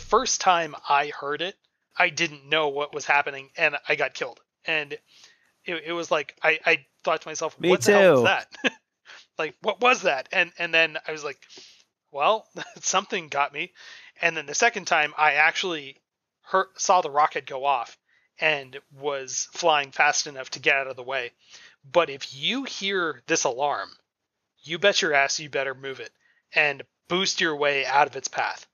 First 0.10 0.42
time 0.42 0.76
I 0.88 1.12
heard 1.18 1.42
it, 1.42 1.56
I 1.96 2.10
didn't 2.10 2.50
know 2.50 2.70
what 2.70 2.94
was 2.94 3.06
happening 3.06 3.50
and 3.56 3.78
I 3.88 3.96
got 3.96 4.14
killed. 4.14 4.40
And 4.66 4.94
it, 5.66 5.84
it 5.86 5.94
was 5.94 6.10
like 6.10 6.36
I, 6.42 6.60
I 6.66 6.86
thought 7.04 7.22
to 7.22 7.28
myself, 7.28 7.60
Me 7.60 7.70
what 7.70 7.82
the 7.82 7.92
hell 7.94 8.14
was 8.14 8.24
that? 8.24 8.48
like 9.38 9.56
what 9.62 9.82
was 9.82 10.04
that? 10.04 10.28
And 10.32 10.52
and 10.58 10.74
then 10.74 10.98
I 11.08 11.12
was 11.12 11.24
like, 11.24 11.40
well, 12.12 12.48
something 12.82 13.28
got 13.28 13.54
me. 13.54 13.74
And 14.22 14.36
then 14.36 14.46
the 14.46 14.56
second 14.56 14.86
time 14.86 15.14
I 15.18 15.34
actually 15.34 15.98
heard, 16.42 16.68
saw 16.76 17.02
the 17.02 17.12
rocket 17.12 17.46
go 17.46 17.66
off 17.66 17.98
and 18.40 18.80
was 19.00 19.48
flying 19.52 19.92
fast 19.92 20.28
enough 20.28 20.50
to 20.52 20.60
get 20.60 20.78
out 20.78 20.88
of 20.88 20.96
the 20.96 21.04
way. 21.04 21.32
But 21.90 22.10
if 22.10 22.34
you 22.34 22.64
hear 22.64 23.22
this 23.28 23.44
alarm, 23.44 23.90
you 24.62 24.80
bet 24.80 25.02
your 25.02 25.14
ass 25.14 25.40
you 25.40 25.50
better 25.50 25.76
move 25.76 26.00
it 26.00 26.12
and 26.54 26.84
boost 27.08 27.42
your 27.42 27.56
way 27.56 27.86
out 27.86 28.08
of 28.08 28.16
its 28.16 28.28
path. 28.28 28.66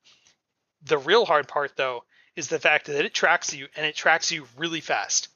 The 0.85 0.97
real 0.97 1.25
hard 1.25 1.47
part, 1.47 1.75
though, 1.75 2.03
is 2.35 2.47
the 2.47 2.59
fact 2.59 2.87
that 2.87 3.05
it 3.05 3.13
tracks 3.13 3.53
you 3.53 3.67
and 3.75 3.85
it 3.85 3.95
tracks 3.95 4.31
you 4.31 4.47
really 4.57 4.81
fast. 4.81 5.29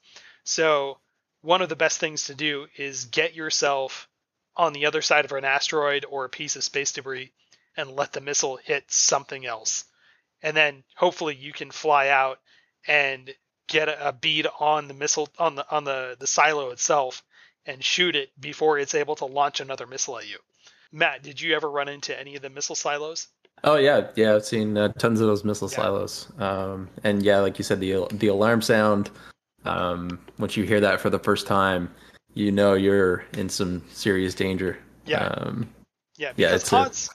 So, 0.44 0.98
one 1.42 1.62
of 1.62 1.68
the 1.68 1.76
best 1.76 1.98
things 1.98 2.24
to 2.24 2.34
do 2.34 2.66
is 2.76 3.06
get 3.06 3.34
yourself 3.34 4.08
on 4.56 4.72
the 4.72 4.86
other 4.86 5.02
side 5.02 5.24
of 5.24 5.32
an 5.32 5.44
asteroid 5.44 6.04
or 6.04 6.24
a 6.24 6.28
piece 6.28 6.56
of 6.56 6.64
space 6.64 6.92
debris 6.92 7.32
and 7.76 7.96
let 7.96 8.12
the 8.12 8.20
missile 8.20 8.56
hit 8.56 8.90
something 8.90 9.46
else. 9.46 9.84
And 10.42 10.56
then 10.56 10.84
hopefully 10.96 11.34
you 11.34 11.52
can 11.52 11.70
fly 11.70 12.08
out 12.08 12.40
and 12.86 13.34
get 13.68 13.88
a, 13.88 14.12
bead 14.12 14.46
on 14.58 14.88
the 14.88 14.94
missile 14.94 15.28
on 15.38 15.54
the 15.54 15.70
on 15.70 15.84
the, 15.84 16.16
the 16.18 16.26
silo 16.26 16.70
itself 16.70 17.22
and 17.64 17.84
shoot 17.84 18.16
it 18.16 18.30
before 18.40 18.78
it's 18.78 18.94
able 18.94 19.16
to 19.16 19.26
launch 19.26 19.60
another 19.60 19.86
missile 19.86 20.18
at 20.18 20.28
you. 20.28 20.38
Matt, 20.92 21.22
did 21.22 21.40
you 21.40 21.54
ever 21.54 21.70
run 21.70 21.88
into 21.88 22.18
any 22.18 22.34
of 22.36 22.42
the 22.42 22.50
missile 22.50 22.74
silos? 22.74 23.28
Oh 23.64 23.76
yeah, 23.76 24.08
yeah. 24.16 24.34
I've 24.34 24.44
seen 24.44 24.76
uh, 24.76 24.88
tons 24.98 25.20
of 25.20 25.26
those 25.26 25.44
missile 25.44 25.68
Yeah. 25.70 25.76
silos. 25.76 26.28
Um, 26.38 26.88
and 27.04 27.22
yeah, 27.22 27.38
like 27.40 27.58
you 27.58 27.64
said, 27.64 27.80
the 27.80 28.06
the 28.12 28.28
alarm 28.28 28.62
sound. 28.62 29.10
Um, 29.64 30.18
once 30.38 30.56
you 30.56 30.64
hear 30.64 30.80
that 30.80 31.00
for 31.00 31.10
the 31.10 31.18
first 31.18 31.46
time, 31.46 31.92
you 32.34 32.50
know 32.50 32.74
you're 32.74 33.24
in 33.34 33.48
some 33.48 33.82
serious 33.92 34.34
danger. 34.34 34.78
Yeah. 35.04 35.24
Um, 35.24 35.68
Yeah, 36.16 36.32
Yeah, 36.36 36.54
it's 36.54 36.72
a- 36.72 36.76
odds 36.76 37.10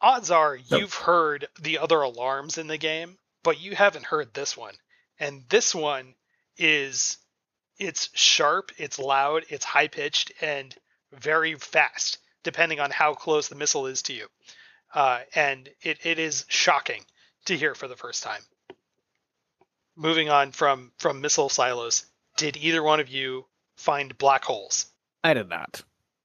odds 0.00 0.30
are 0.30 0.58
Nope. 0.70 0.80
you've 0.80 0.94
heard 0.94 1.48
the 1.60 1.78
other 1.78 2.00
alarms 2.02 2.58
in 2.58 2.66
the 2.68 2.78
game, 2.78 3.18
but 3.42 3.58
you 3.60 3.74
haven't 3.74 4.04
heard 4.04 4.32
this 4.34 4.56
one. 4.56 4.74
And 5.18 5.42
this 5.48 5.74
one 5.74 6.14
is 6.56 7.18
it's 7.78 8.10
sharp, 8.14 8.70
it's 8.78 8.98
loud, 8.98 9.44
it's 9.48 9.64
high 9.64 9.88
pitched, 9.88 10.32
and 10.40 10.74
very 11.12 11.54
fast, 11.54 12.18
depending 12.42 12.78
on 12.80 12.90
how 12.90 13.14
close 13.14 13.48
the 13.48 13.54
missile 13.54 13.86
is 13.86 14.02
to 14.02 14.12
you. 14.12 14.28
Uh, 14.96 15.20
and 15.34 15.68
it, 15.82 15.98
it 16.04 16.18
is 16.18 16.46
shocking 16.48 17.02
to 17.44 17.56
hear 17.56 17.74
for 17.74 17.86
the 17.86 17.96
first 17.96 18.22
time. 18.22 18.40
Moving 19.94 20.30
on 20.30 20.52
from 20.52 20.90
from 20.98 21.20
missile 21.20 21.50
silos, 21.50 22.06
did 22.38 22.56
either 22.56 22.82
one 22.82 22.98
of 22.98 23.08
you 23.08 23.44
find 23.76 24.16
black 24.16 24.44
holes? 24.44 24.86
I 25.22 25.34
did 25.34 25.50
not. 25.50 25.82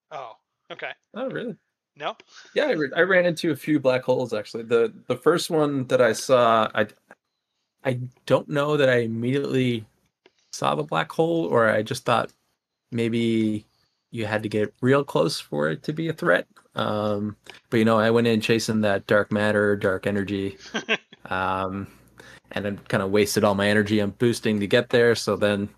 Oh, 0.09 0.37
okay. 0.71 0.91
oh 1.13 1.29
really? 1.29 1.57
No? 1.97 2.15
Yeah, 2.55 2.65
I, 2.65 2.71
re- 2.71 2.91
I 2.95 3.01
ran 3.01 3.25
into 3.25 3.51
a 3.51 3.55
few 3.55 3.79
black 3.79 4.03
holes 4.03 4.33
actually. 4.33 4.63
The 4.63 4.93
the 5.07 5.17
first 5.17 5.49
one 5.49 5.85
that 5.87 6.01
I 6.01 6.13
saw, 6.13 6.69
I 6.73 6.87
I 7.83 7.99
don't 8.25 8.47
know 8.47 8.77
that 8.77 8.89
I 8.89 8.99
immediately 8.99 9.85
saw 10.53 10.75
the 10.75 10.83
black 10.83 11.11
hole, 11.11 11.45
or 11.45 11.69
I 11.69 11.81
just 11.81 12.05
thought 12.05 12.31
maybe 12.89 13.65
you 14.11 14.25
had 14.25 14.43
to 14.43 14.49
get 14.49 14.73
real 14.81 15.03
close 15.03 15.41
for 15.41 15.69
it 15.69 15.83
to 15.83 15.93
be 15.93 16.07
a 16.07 16.13
threat. 16.13 16.47
Um, 16.75 17.35
but 17.69 17.77
you 17.77 17.85
know, 17.85 17.99
I 17.99 18.11
went 18.11 18.27
in 18.27 18.41
chasing 18.41 18.81
that 18.81 19.07
dark 19.07 19.31
matter, 19.31 19.75
dark 19.75 20.07
energy, 20.07 20.57
um, 21.29 21.87
and 22.51 22.63
then 22.65 22.79
kind 22.87 23.03
of 23.03 23.11
wasted 23.11 23.43
all 23.43 23.55
my 23.55 23.67
energy 23.67 24.01
on 24.01 24.11
boosting 24.11 24.59
to 24.59 24.67
get 24.67 24.89
there. 24.89 25.15
So 25.15 25.35
then, 25.35 25.69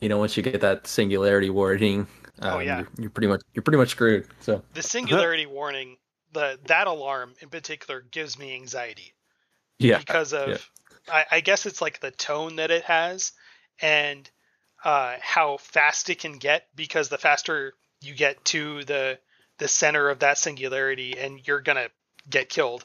you 0.00 0.08
know, 0.08 0.18
once 0.18 0.36
you 0.36 0.42
get 0.42 0.60
that 0.62 0.86
singularity 0.86 1.50
warning, 1.50 2.06
um, 2.40 2.56
Oh, 2.56 2.58
yeah. 2.60 2.78
you're, 2.78 2.88
you're 2.98 3.10
pretty 3.10 3.28
much 3.28 3.42
you're 3.54 3.62
pretty 3.62 3.78
much 3.78 3.90
screwed. 3.90 4.26
So 4.40 4.62
the 4.74 4.82
singularity 4.82 5.46
warning 5.46 5.96
the 6.32 6.58
that 6.66 6.86
alarm 6.86 7.34
in 7.40 7.48
particular 7.48 8.02
gives 8.10 8.38
me 8.38 8.54
anxiety 8.54 9.14
yeah, 9.78 9.98
because 9.98 10.32
of 10.32 10.48
yeah. 10.48 10.56
I, 11.12 11.24
I 11.32 11.40
guess 11.40 11.66
it's 11.66 11.80
like 11.80 12.00
the 12.00 12.10
tone 12.10 12.56
that 12.56 12.70
it 12.70 12.84
has 12.84 13.32
and 13.80 14.28
uh, 14.84 15.16
how 15.20 15.56
fast 15.56 16.10
it 16.10 16.20
can 16.20 16.38
get 16.38 16.66
because 16.74 17.08
the 17.08 17.18
faster 17.18 17.72
you 18.00 18.14
get 18.14 18.44
to 18.46 18.84
the 18.84 19.18
the 19.58 19.68
center 19.68 20.08
of 20.10 20.20
that 20.20 20.38
singularity 20.38 21.18
and 21.18 21.46
you're 21.46 21.60
gonna 21.60 21.88
get 22.28 22.48
killed 22.48 22.84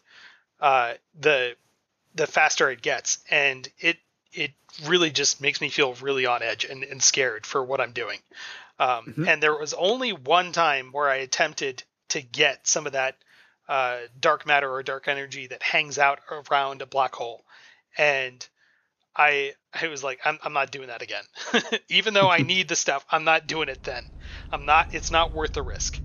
uh, 0.60 0.94
the 1.20 1.56
the 2.16 2.28
faster 2.28 2.70
it 2.70 2.82
gets 2.82 3.20
and 3.30 3.68
it 3.80 3.98
it 4.32 4.52
really 4.86 5.12
just 5.12 5.42
makes 5.42 5.62
me 5.62 5.70
feel 5.70 5.94
really 5.96 6.26
on 6.26 6.42
edge 6.42 6.66
and, 6.66 6.84
and 6.84 7.02
scared 7.02 7.46
for 7.46 7.64
what 7.64 7.82
I'm 7.82 7.92
doing 7.94 8.20
um, 8.80 9.14
Mhm. 9.18 9.28
and 9.28 9.44
there 9.44 9.56
was 9.58 9.74
only 9.74 10.14
one 10.14 10.52
time 10.52 10.92
where 10.92 11.10
I 11.10 11.18
attempted 11.18 11.84
to 12.10 12.22
get 12.22 12.68
some 12.68 12.86
of 12.88 12.94
that 12.94 13.16
uh, 13.68 14.00
dark 14.20 14.46
matter 14.46 14.70
or 14.72 14.84
dark 14.84 15.08
energy 15.08 15.48
that 15.48 15.64
hangs 15.64 15.98
out 15.98 16.20
around 16.30 16.82
a 16.82 16.86
black 16.86 17.14
hole 17.16 17.44
and 17.98 18.48
I 19.16 19.54
I 19.74 19.88
was 19.88 20.04
like 20.04 20.20
I'm 20.26 20.40
I'm 20.44 20.54
not 20.54 20.72
doing 20.72 20.88
that 20.88 21.02
again. 21.04 21.24
Even 21.90 22.14
though 22.14 22.30
I 22.30 22.42
need 22.44 22.68
the 22.68 22.76
stuff, 22.76 23.06
I'm 23.12 23.24
not 23.24 23.48
doing 23.48 23.70
it 23.70 23.84
then. 23.84 24.04
I'm 24.52 24.66
not 24.66 24.88
it's 24.92 25.12
not 25.12 25.34
worth 25.34 25.54
the 25.54 25.62
risk. 25.62 26.00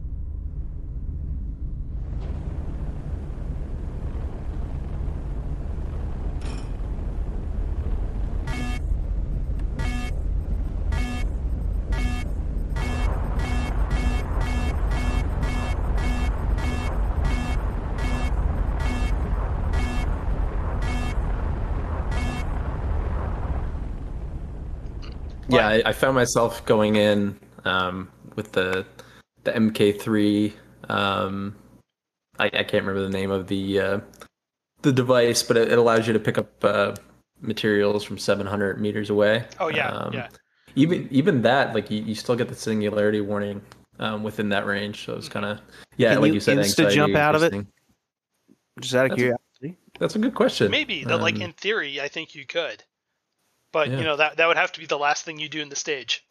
Yeah, 25.48 25.66
I, 25.68 25.82
I 25.86 25.92
found 25.92 26.14
myself 26.14 26.64
going 26.66 26.96
in 26.96 27.38
um, 27.64 28.10
with 28.36 28.52
the 28.52 28.84
the 29.44 29.52
MK3. 29.52 30.52
Um, 30.88 31.56
I, 32.38 32.46
I 32.46 32.50
can't 32.64 32.84
remember 32.84 33.00
the 33.02 33.08
name 33.10 33.30
of 33.30 33.46
the 33.48 33.80
uh, 33.80 34.00
the 34.82 34.92
device, 34.92 35.42
but 35.42 35.56
it, 35.56 35.72
it 35.72 35.78
allows 35.78 36.06
you 36.06 36.12
to 36.12 36.18
pick 36.20 36.38
up 36.38 36.64
uh, 36.64 36.94
materials 37.40 38.04
from 38.04 38.18
700 38.18 38.80
meters 38.80 39.10
away. 39.10 39.44
Oh 39.60 39.68
yeah, 39.68 39.88
Um, 39.90 40.12
yeah. 40.14 40.28
Even 40.76 41.08
even 41.10 41.42
that, 41.42 41.74
like 41.74 41.90
you, 41.90 42.02
you 42.02 42.14
still 42.14 42.36
get 42.36 42.48
the 42.48 42.54
singularity 42.54 43.20
warning 43.20 43.60
um, 43.98 44.22
within 44.22 44.48
that 44.50 44.66
range. 44.66 45.04
So 45.06 45.14
it's 45.14 45.28
kind 45.28 45.44
of 45.46 45.60
yeah, 45.96 46.12
Can 46.12 46.20
like 46.22 46.28
you 46.28 46.34
you, 46.34 46.40
said, 46.40 46.58
insta 46.58 46.90
jump 46.92 47.16
out 47.16 47.34
of 47.34 47.42
it? 47.42 47.52
boosting. 47.52 47.66
Just 48.80 48.94
out 48.94 49.06
of 49.06 49.10
That's 49.10 49.20
a- 49.20 49.24
curiosity. 49.24 49.78
That's 49.98 50.14
a 50.14 50.18
good 50.20 50.34
question. 50.34 50.70
Maybe 50.70 51.02
that 51.04 51.18
like 51.20 51.36
Um, 51.36 51.42
in 51.42 51.52
theory 51.54 52.00
I 52.00 52.06
think 52.08 52.34
you 52.34 52.46
could. 52.46 52.84
But 53.72 53.88
Yeah. 53.88 53.98
you 53.98 54.04
know 54.04 54.16
that 54.16 54.36
that 54.36 54.46
would 54.48 54.56
have 54.56 54.72
to 54.72 54.80
be 54.80 54.86
the 54.86 54.98
last 54.98 55.24
thing 55.24 55.38
you 55.38 55.48
do 55.48 55.60
in 55.60 55.68
the 55.68 55.76
stage. 55.76 56.24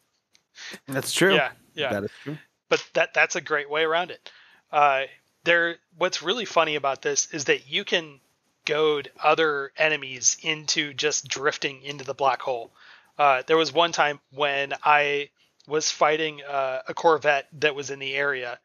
That's 0.86 1.12
true. 1.12 1.34
Yeah, 1.34 1.52
yeah. 1.74 1.92
That 1.92 2.04
is 2.04 2.10
true. 2.22 2.38
but 2.68 2.84
that 2.94 3.14
that's 3.14 3.36
a 3.36 3.40
great 3.40 3.70
way 3.70 3.84
around 3.84 4.10
it. 4.10 4.30
Uh, 4.72 5.04
there, 5.44 5.76
what's 5.96 6.20
really 6.22 6.44
funny 6.44 6.74
about 6.74 7.00
this 7.02 7.32
is 7.32 7.44
that 7.46 7.68
you 7.68 7.84
can 7.84 8.20
goad 8.66 9.10
other 9.22 9.72
enemies 9.78 10.36
into 10.42 10.92
just 10.92 11.26
drifting 11.28 11.82
into 11.82 12.04
the 12.04 12.12
black 12.12 12.42
hole. 12.42 12.70
Uh, 13.16 13.42
there 13.46 13.56
was 13.56 13.72
one 13.72 13.92
time 13.92 14.20
when 14.32 14.74
I 14.84 15.30
was 15.66 15.90
fighting 15.90 16.42
uh, 16.42 16.82
a 16.86 16.92
Corvette 16.94 17.48
that 17.60 17.74
was 17.74 17.90
in 17.90 17.98
the 17.98 18.14
area, 18.14 18.58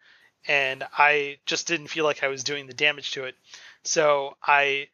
and 0.48 0.84
I 0.98 1.38
just 1.46 1.68
didn't 1.68 1.88
feel 1.88 2.04
like 2.06 2.22
I 2.24 2.28
was 2.28 2.44
doing 2.44 2.68
the 2.68 2.74
damage 2.74 3.12
to 3.12 3.24
it, 3.26 3.36
so 3.84 4.36
I 4.46 4.90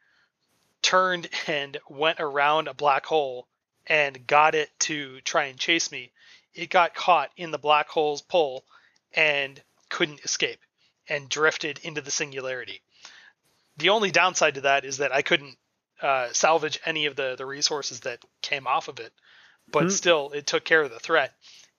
turned 0.82 1.28
and 1.48 1.78
went 1.90 2.20
around 2.20 2.68
a 2.68 2.74
black 2.74 3.06
hole 3.06 3.48
and 3.90 4.28
got 4.28 4.56
it 4.56 4.70
to 4.80 5.20
try 5.22 5.46
and 5.46 5.60
chase 5.60 5.92
me. 5.92 6.12
It 6.54 6.70
got 6.70 6.96
caught 6.96 7.32
in 7.36 7.52
the 7.52 7.58
black 7.58 7.90
hole's 7.90 8.22
pole 8.22 8.64
and 9.14 9.62
couldn't 9.90 10.22
escape 10.24 10.60
and 11.08 11.28
drifted 11.28 11.80
into 11.84 12.02
the 12.02 12.12
singularity. 12.12 12.82
The 13.78 13.90
only 13.90 14.12
downside 14.12 14.56
to 14.56 14.62
that 14.62 14.86
is 14.86 14.98
that 14.98 15.12
I 15.12 15.24
couldn't 15.24 15.58
uh, 16.02 16.30
salvage 16.32 16.80
any 16.86 17.08
of 17.08 17.16
the, 17.16 17.36
the 17.36 17.46
resources 17.46 18.02
that 18.02 18.20
came 18.42 18.68
off 18.68 18.88
of 18.88 19.00
it, 19.00 19.12
but 19.72 19.84
Hmm. 19.84 19.90
still, 19.90 20.32
it 20.32 20.46
took 20.46 20.64
care 20.64 20.82
of 20.82 20.92
the 20.92 21.00
threat. 21.00 21.34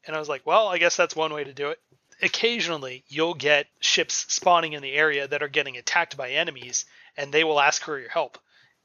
And 0.07 0.17
I 0.17 0.19
was 0.19 0.29
like, 0.29 0.47
well, 0.47 0.69
I 0.69 0.79
guess 0.79 0.97
that's 0.97 1.15
one 1.15 1.33
way 1.33 1.45
to 1.45 1.53
do 1.53 1.71
it. 1.71 1.79
occasionally 2.23 3.03
you'll 3.09 3.35
get 3.35 3.67
ships 3.81 4.27
spawning 4.29 4.75
in 4.75 4.83
the 4.83 4.93
area 4.93 5.27
that 5.27 5.43
are 5.43 5.49
getting 5.49 5.77
attacked 5.77 6.17
by 6.17 6.31
enemies, 6.31 6.85
and 7.17 7.33
they 7.33 7.45
will 7.45 7.61
ask 7.61 7.83
for 7.83 7.99
your 7.99 8.11
help, 8.11 8.39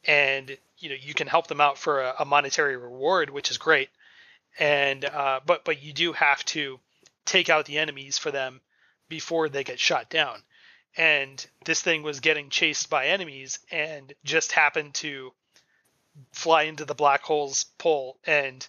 and 0.08 0.58
you 0.78 0.89
know 0.89 0.95
you 0.99 1.14
can 1.14 1.28
help 1.28 1.47
them 1.47 1.62
out 1.62 1.78
for 1.78 2.01
a, 2.01 2.16
a 2.20 2.26
monetary 2.26 2.78
reward, 2.78 3.30
which 3.30 3.51
is 3.51 3.58
great. 3.58 3.89
And 4.60 5.03
uh, 5.06 5.41
but 5.45 5.66
but 5.66 5.82
you 5.82 5.93
do 5.93 6.14
have 6.14 6.43
to 6.45 6.80
take 7.26 7.49
out 7.49 7.66
the 7.66 7.78
enemies 7.78 8.18
for 8.18 8.32
them 8.32 8.62
before 9.10 9.49
they 9.49 9.64
get 9.64 9.80
shot 9.80 10.10
down. 10.10 10.41
And 10.97 11.45
this 11.66 11.82
thing 11.82 12.03
was 12.03 12.22
getting 12.22 12.49
chased 12.49 12.89
by 12.89 13.08
enemies 13.08 13.60
and 13.70 14.14
just 14.24 14.53
happened 14.53 14.93
to 14.95 15.34
fly 16.32 16.64
into 16.64 16.86
the 16.86 16.95
black 16.95 17.22
hole's 17.24 17.66
pole 17.78 18.18
and 18.26 18.66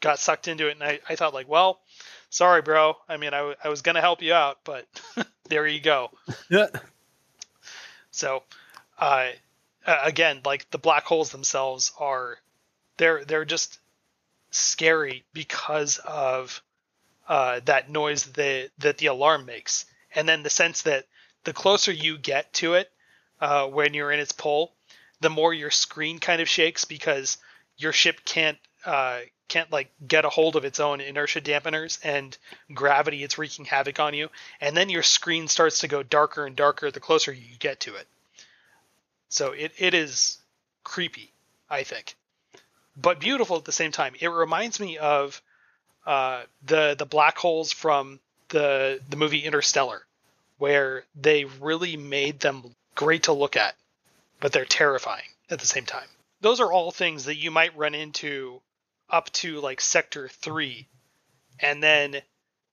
got 0.00 0.18
sucked 0.18 0.48
into 0.48 0.68
it. 0.68 0.72
And 0.72 0.82
I, 0.82 0.98
I 1.08 1.14
thought 1.14 1.34
like, 1.34 1.48
well, 1.48 1.80
sorry, 2.28 2.62
bro. 2.62 2.96
I 3.08 3.16
mean, 3.18 3.34
I, 3.34 3.54
I 3.62 3.68
was 3.68 3.82
going 3.82 3.94
to 3.94 4.00
help 4.00 4.22
you 4.22 4.32
out, 4.32 4.58
but 4.64 4.86
there 5.48 5.66
you 5.66 5.80
go. 5.80 6.10
Yeah. 6.48 6.66
So, 8.10 8.42
uh, 8.98 9.28
again, 9.86 10.40
like 10.44 10.70
the 10.70 10.78
black 10.78 11.04
holes 11.04 11.30
themselves 11.30 11.92
are, 11.98 12.38
they're, 12.96 13.24
they're 13.24 13.44
just 13.44 13.78
scary 14.50 15.24
because 15.32 15.98
of, 15.98 16.62
uh, 17.28 17.60
that 17.64 17.90
noise 17.90 18.24
that, 18.24 18.70
that 18.78 18.98
the 18.98 19.06
alarm 19.06 19.46
makes. 19.46 19.86
And 20.14 20.28
then 20.28 20.42
the 20.42 20.50
sense 20.50 20.82
that 20.82 21.06
the 21.44 21.52
closer 21.52 21.92
you 21.92 22.18
get 22.18 22.52
to 22.54 22.74
it, 22.74 22.90
uh, 23.40 23.66
when 23.66 23.94
you're 23.94 24.12
in 24.12 24.20
its 24.20 24.32
pull, 24.32 24.72
the 25.20 25.30
more 25.30 25.54
your 25.54 25.70
screen 25.70 26.18
kind 26.18 26.42
of 26.42 26.48
shakes 26.48 26.84
because 26.84 27.38
your 27.76 27.92
ship 27.92 28.20
can't 28.24 28.58
uh, 28.84 29.20
can't 29.48 29.70
like 29.72 29.90
get 30.06 30.24
a 30.24 30.30
hold 30.30 30.56
of 30.56 30.64
its 30.64 30.80
own 30.80 31.00
inertia 31.00 31.40
dampeners 31.40 31.98
and 32.04 32.38
gravity 32.72 33.22
it's 33.22 33.36
wreaking 33.36 33.64
havoc 33.64 33.98
on 33.98 34.14
you 34.14 34.28
and 34.60 34.76
then 34.76 34.88
your 34.88 35.02
screen 35.02 35.48
starts 35.48 35.80
to 35.80 35.88
go 35.88 36.02
darker 36.02 36.46
and 36.46 36.56
darker 36.56 36.90
the 36.90 37.00
closer 37.00 37.32
you 37.32 37.56
get 37.58 37.80
to 37.80 37.94
it 37.96 38.06
so 39.30 39.52
it, 39.52 39.72
it 39.78 39.94
is 39.94 40.38
creepy 40.84 41.32
i 41.70 41.82
think. 41.82 42.16
But 42.96 43.20
beautiful 43.20 43.56
at 43.56 43.64
the 43.64 43.72
same 43.72 43.92
time. 43.92 44.14
It 44.20 44.28
reminds 44.28 44.78
me 44.78 44.98
of 44.98 45.40
uh, 46.04 46.42
the 46.62 46.94
the 46.98 47.06
black 47.06 47.38
holes 47.38 47.72
from 47.72 48.20
the 48.48 49.00
the 49.08 49.16
movie 49.16 49.44
interstellar 49.44 50.04
where 50.58 51.04
they 51.14 51.44
really 51.44 51.96
made 51.96 52.40
them 52.40 52.74
great 52.94 53.22
to 53.22 53.32
look 53.32 53.56
at 53.56 53.74
but 54.40 54.52
they're 54.52 54.64
terrifying 54.64 55.28
at 55.50 55.60
the 55.60 55.66
same 55.66 55.86
time. 55.86 56.08
Those 56.40 56.60
are 56.60 56.72
all 56.72 56.90
things 56.90 57.26
that 57.26 57.36
you 57.36 57.50
might 57.50 57.76
run 57.76 57.94
into 57.94 58.60
up 59.08 59.30
to 59.32 59.60
like 59.60 59.80
sector 59.80 60.28
3 60.28 60.86
and 61.58 61.82
then 61.82 62.22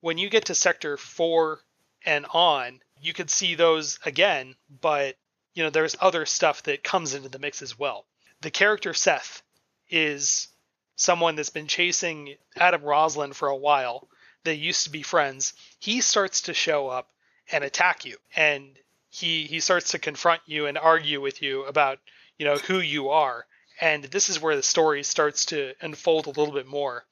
when 0.00 0.18
you 0.18 0.30
get 0.30 0.46
to 0.46 0.54
sector 0.54 0.96
4 0.96 1.60
and 2.06 2.26
on 2.32 2.80
you 3.00 3.12
could 3.12 3.28
see 3.28 3.54
those 3.56 3.98
again 4.04 4.54
but 4.80 5.16
you 5.54 5.62
know 5.62 5.70
there's 5.70 5.96
other 6.00 6.26
stuff 6.26 6.62
that 6.64 6.84
comes 6.84 7.14
into 7.14 7.28
the 7.28 7.38
mix 7.38 7.62
as 7.62 7.78
well. 7.78 8.06
The 8.40 8.50
character 8.50 8.94
seth 8.94 9.42
is 9.90 10.48
someone 10.96 11.36
that's 11.36 11.50
been 11.50 11.66
chasing 11.66 12.34
adam 12.56 12.82
roslin 12.82 13.32
for 13.32 13.48
a 13.48 13.56
while. 13.56 14.08
They 14.44 14.54
used 14.54 14.84
to 14.84 14.90
be 14.90 15.02
friends. 15.02 15.54
He 15.78 16.00
starts 16.00 16.42
to 16.42 16.54
show 16.54 16.88
up 16.88 17.10
and 17.50 17.64
attack 17.64 18.04
you 18.04 18.16
and 18.36 18.78
he 19.10 19.44
he 19.44 19.60
starts 19.60 19.92
to 19.92 19.98
confront 19.98 20.42
you 20.46 20.66
and 20.66 20.76
argue 20.76 21.20
with 21.20 21.40
you 21.42 21.64
about 21.64 21.98
you 22.36 22.44
know 22.46 22.56
who 22.56 22.78
you 22.78 23.10
are. 23.10 23.46
And 23.80 24.04
this 24.04 24.28
is 24.28 24.40
where 24.40 24.56
the 24.56 24.62
story 24.62 25.02
starts 25.02 25.46
to 25.46 25.74
unfold 25.80 26.26
a 26.26 26.30
little 26.30 26.52
bit 26.52 26.66
more 26.66 27.04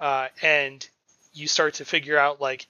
uh, 0.00 0.28
and 0.42 0.88
you 1.32 1.46
start 1.48 1.74
to 1.74 1.84
figure 1.84 2.18
out 2.18 2.40
like 2.40 2.66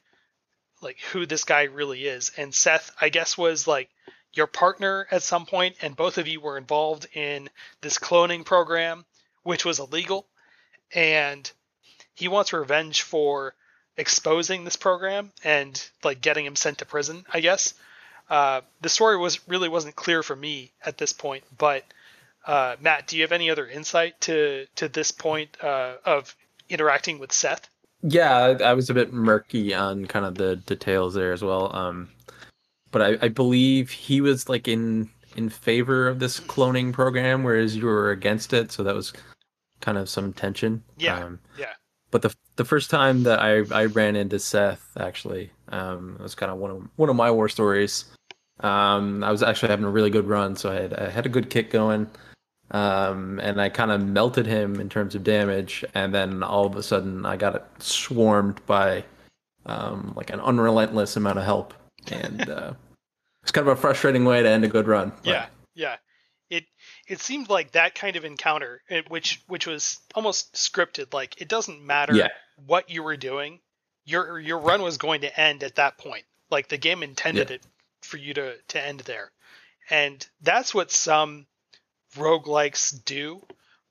like 0.82 0.98
who 1.12 1.26
this 1.26 1.44
guy 1.44 1.64
really 1.64 2.06
is. 2.06 2.32
And 2.36 2.54
seth 2.54 2.94
i 3.00 3.08
guess 3.08 3.38
was 3.38 3.66
like 3.66 3.88
your 4.36 4.46
partner 4.46 5.06
at 5.10 5.22
some 5.22 5.46
point 5.46 5.76
and 5.82 5.96
both 5.96 6.18
of 6.18 6.28
you 6.28 6.40
were 6.40 6.58
involved 6.58 7.06
in 7.14 7.48
this 7.80 7.98
cloning 7.98 8.44
program 8.44 9.04
which 9.42 9.64
was 9.64 9.78
illegal 9.78 10.26
and 10.94 11.50
he 12.14 12.28
wants 12.28 12.52
revenge 12.52 13.02
for 13.02 13.54
exposing 13.96 14.64
this 14.64 14.76
program 14.76 15.32
and 15.42 15.88
like 16.04 16.20
getting 16.20 16.44
him 16.44 16.56
sent 16.56 16.78
to 16.78 16.84
prison 16.84 17.24
i 17.32 17.40
guess 17.40 17.74
uh, 18.28 18.60
the 18.80 18.88
story 18.88 19.16
was 19.16 19.46
really 19.48 19.68
wasn't 19.68 19.94
clear 19.94 20.22
for 20.22 20.34
me 20.34 20.72
at 20.84 20.98
this 20.98 21.12
point, 21.12 21.44
but 21.56 21.84
uh, 22.46 22.76
Matt, 22.80 23.06
do 23.06 23.16
you 23.16 23.22
have 23.22 23.32
any 23.32 23.50
other 23.50 23.66
insight 23.66 24.20
to 24.22 24.66
to 24.76 24.88
this 24.88 25.10
point 25.12 25.56
uh, 25.62 25.94
of 26.04 26.34
interacting 26.68 27.18
with 27.18 27.32
Seth? 27.32 27.68
Yeah, 28.02 28.56
I 28.62 28.74
was 28.74 28.90
a 28.90 28.94
bit 28.94 29.12
murky 29.12 29.74
on 29.74 30.06
kind 30.06 30.24
of 30.26 30.34
the 30.34 30.56
details 30.56 31.14
there 31.14 31.32
as 31.32 31.42
well. 31.42 31.74
Um, 31.74 32.10
but 32.96 33.20
I, 33.20 33.26
I 33.26 33.28
believe 33.28 33.90
he 33.90 34.22
was 34.22 34.48
like 34.48 34.66
in 34.66 35.10
in 35.36 35.50
favor 35.50 36.08
of 36.08 36.18
this 36.18 36.40
cloning 36.40 36.94
program, 36.94 37.44
whereas 37.44 37.76
you 37.76 37.84
were 37.84 38.10
against 38.10 38.54
it. 38.54 38.72
So 38.72 38.82
that 38.84 38.94
was 38.94 39.12
kind 39.82 39.98
of 39.98 40.08
some 40.08 40.32
tension. 40.32 40.82
Yeah, 40.96 41.22
um, 41.22 41.38
yeah. 41.58 41.74
But 42.10 42.22
the 42.22 42.34
the 42.56 42.64
first 42.64 42.88
time 42.88 43.24
that 43.24 43.38
I, 43.38 43.64
I 43.70 43.84
ran 43.84 44.16
into 44.16 44.38
Seth, 44.38 44.96
actually, 44.98 45.50
um, 45.68 46.16
it 46.18 46.22
was 46.22 46.34
kind 46.34 46.50
of 46.50 46.56
one 46.56 46.70
of 46.70 46.88
one 46.96 47.10
of 47.10 47.16
my 47.16 47.30
war 47.30 47.50
stories. 47.50 48.06
Um, 48.60 49.22
I 49.22 49.30
was 49.30 49.42
actually 49.42 49.68
having 49.68 49.84
a 49.84 49.90
really 49.90 50.08
good 50.08 50.26
run, 50.26 50.56
so 50.56 50.72
I 50.72 50.76
had, 50.76 50.94
I 50.94 51.10
had 51.10 51.26
a 51.26 51.28
good 51.28 51.50
kick 51.50 51.68
going. 51.68 52.08
Um, 52.70 53.38
and 53.40 53.60
I 53.60 53.68
kind 53.68 53.90
of 53.90 54.02
melted 54.06 54.46
him 54.46 54.80
in 54.80 54.88
terms 54.88 55.14
of 55.14 55.22
damage, 55.22 55.84
and 55.92 56.14
then 56.14 56.42
all 56.42 56.64
of 56.64 56.76
a 56.76 56.82
sudden 56.82 57.26
I 57.26 57.36
got 57.36 57.82
swarmed 57.82 58.64
by 58.64 59.04
um, 59.66 60.14
like 60.16 60.30
an 60.30 60.40
unrelentless 60.40 61.14
amount 61.14 61.38
of 61.38 61.44
help, 61.44 61.74
and 62.10 62.48
uh, 62.48 62.72
it's 63.46 63.52
kind 63.52 63.68
of 63.68 63.78
a 63.78 63.80
frustrating 63.80 64.24
way 64.24 64.42
to 64.42 64.48
end 64.48 64.64
a 64.64 64.68
good 64.68 64.88
run. 64.88 65.12
But. 65.22 65.26
Yeah, 65.26 65.46
yeah. 65.76 65.96
It 66.50 66.64
it 67.06 67.20
seemed 67.20 67.48
like 67.48 67.70
that 67.72 67.94
kind 67.94 68.16
of 68.16 68.24
encounter, 68.24 68.82
eh, 68.90 69.02
which 69.06 69.40
which 69.46 69.68
was 69.68 70.00
almost 70.16 70.54
scripted. 70.54 71.14
Like 71.14 71.40
it 71.40 71.46
doesn't 71.46 71.80
matter 71.80 72.12
yeah. 72.12 72.28
what 72.66 72.90
you 72.90 73.04
were 73.04 73.16
doing, 73.16 73.60
your 74.04 74.40
your 74.40 74.58
run 74.58 74.82
was 74.82 74.98
going 74.98 75.20
to 75.20 75.40
end 75.40 75.62
at 75.62 75.76
that 75.76 75.96
point. 75.96 76.24
Like 76.50 76.66
the 76.66 76.76
game 76.76 77.04
intended 77.04 77.50
yeah. 77.50 77.56
it 77.56 77.62
for 78.02 78.16
you 78.16 78.34
to 78.34 78.56
to 78.66 78.84
end 78.84 79.00
there. 79.00 79.30
And 79.90 80.26
that's 80.40 80.74
what 80.74 80.90
some 80.90 81.46
roguelikes 82.16 83.04
do 83.04 83.42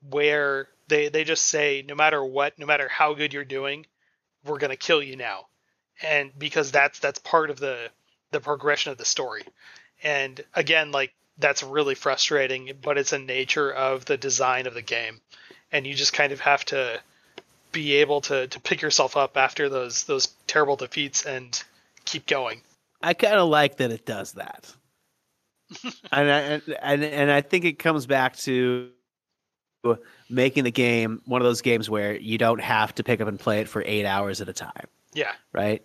where 0.06 0.68
they 0.88 1.08
they 1.08 1.24
just 1.24 1.46
say 1.46 1.82
no 1.88 1.94
matter 1.94 2.22
what, 2.22 2.58
no 2.58 2.66
matter 2.66 2.88
how 2.88 3.14
good 3.14 3.32
you're 3.32 3.42
doing, 3.46 3.86
we're 4.44 4.58
going 4.58 4.70
to 4.70 4.76
kill 4.76 5.02
you 5.02 5.16
now. 5.16 5.46
And 6.02 6.30
because 6.38 6.70
that's 6.70 6.98
that's 6.98 7.20
part 7.20 7.48
of 7.48 7.58
the 7.58 7.90
the 8.32 8.40
progression 8.40 8.92
of 8.92 8.98
the 8.98 9.04
story. 9.04 9.42
And 10.02 10.40
again, 10.54 10.92
like 10.92 11.12
that's 11.38 11.62
really 11.62 11.94
frustrating, 11.94 12.72
but 12.82 12.98
it's 12.98 13.12
a 13.12 13.18
nature 13.18 13.70
of 13.72 14.04
the 14.04 14.16
design 14.16 14.66
of 14.66 14.74
the 14.74 14.82
game. 14.82 15.20
And 15.72 15.86
you 15.86 15.94
just 15.94 16.12
kind 16.12 16.32
of 16.32 16.40
have 16.40 16.64
to 16.66 17.00
be 17.72 17.96
able 17.96 18.22
to, 18.22 18.46
to 18.46 18.60
pick 18.60 18.80
yourself 18.80 19.16
up 19.16 19.36
after 19.36 19.68
those 19.68 20.04
those 20.04 20.28
terrible 20.46 20.76
defeats 20.76 21.26
and 21.26 21.62
keep 22.04 22.26
going. 22.26 22.62
I 23.02 23.14
kind 23.14 23.34
of 23.34 23.48
like 23.48 23.76
that 23.76 23.90
it 23.90 24.06
does 24.06 24.32
that, 24.32 24.72
and, 26.12 26.32
I, 26.32 26.62
and 26.80 27.04
and 27.04 27.30
I 27.30 27.42
think 27.42 27.66
it 27.66 27.78
comes 27.78 28.06
back 28.06 28.36
to 28.38 28.90
making 30.28 30.64
the 30.64 30.70
game 30.70 31.20
one 31.26 31.40
of 31.40 31.46
those 31.46 31.62
games 31.62 31.88
where 31.90 32.16
you 32.16 32.38
don't 32.38 32.60
have 32.60 32.94
to 32.94 33.04
pick 33.04 33.20
up 33.20 33.28
and 33.28 33.38
play 33.38 33.60
it 33.60 33.68
for 33.68 33.82
eight 33.86 34.06
hours 34.06 34.40
at 34.40 34.48
a 34.48 34.52
time. 34.52 34.86
Yeah. 35.12 35.32
Right. 35.52 35.82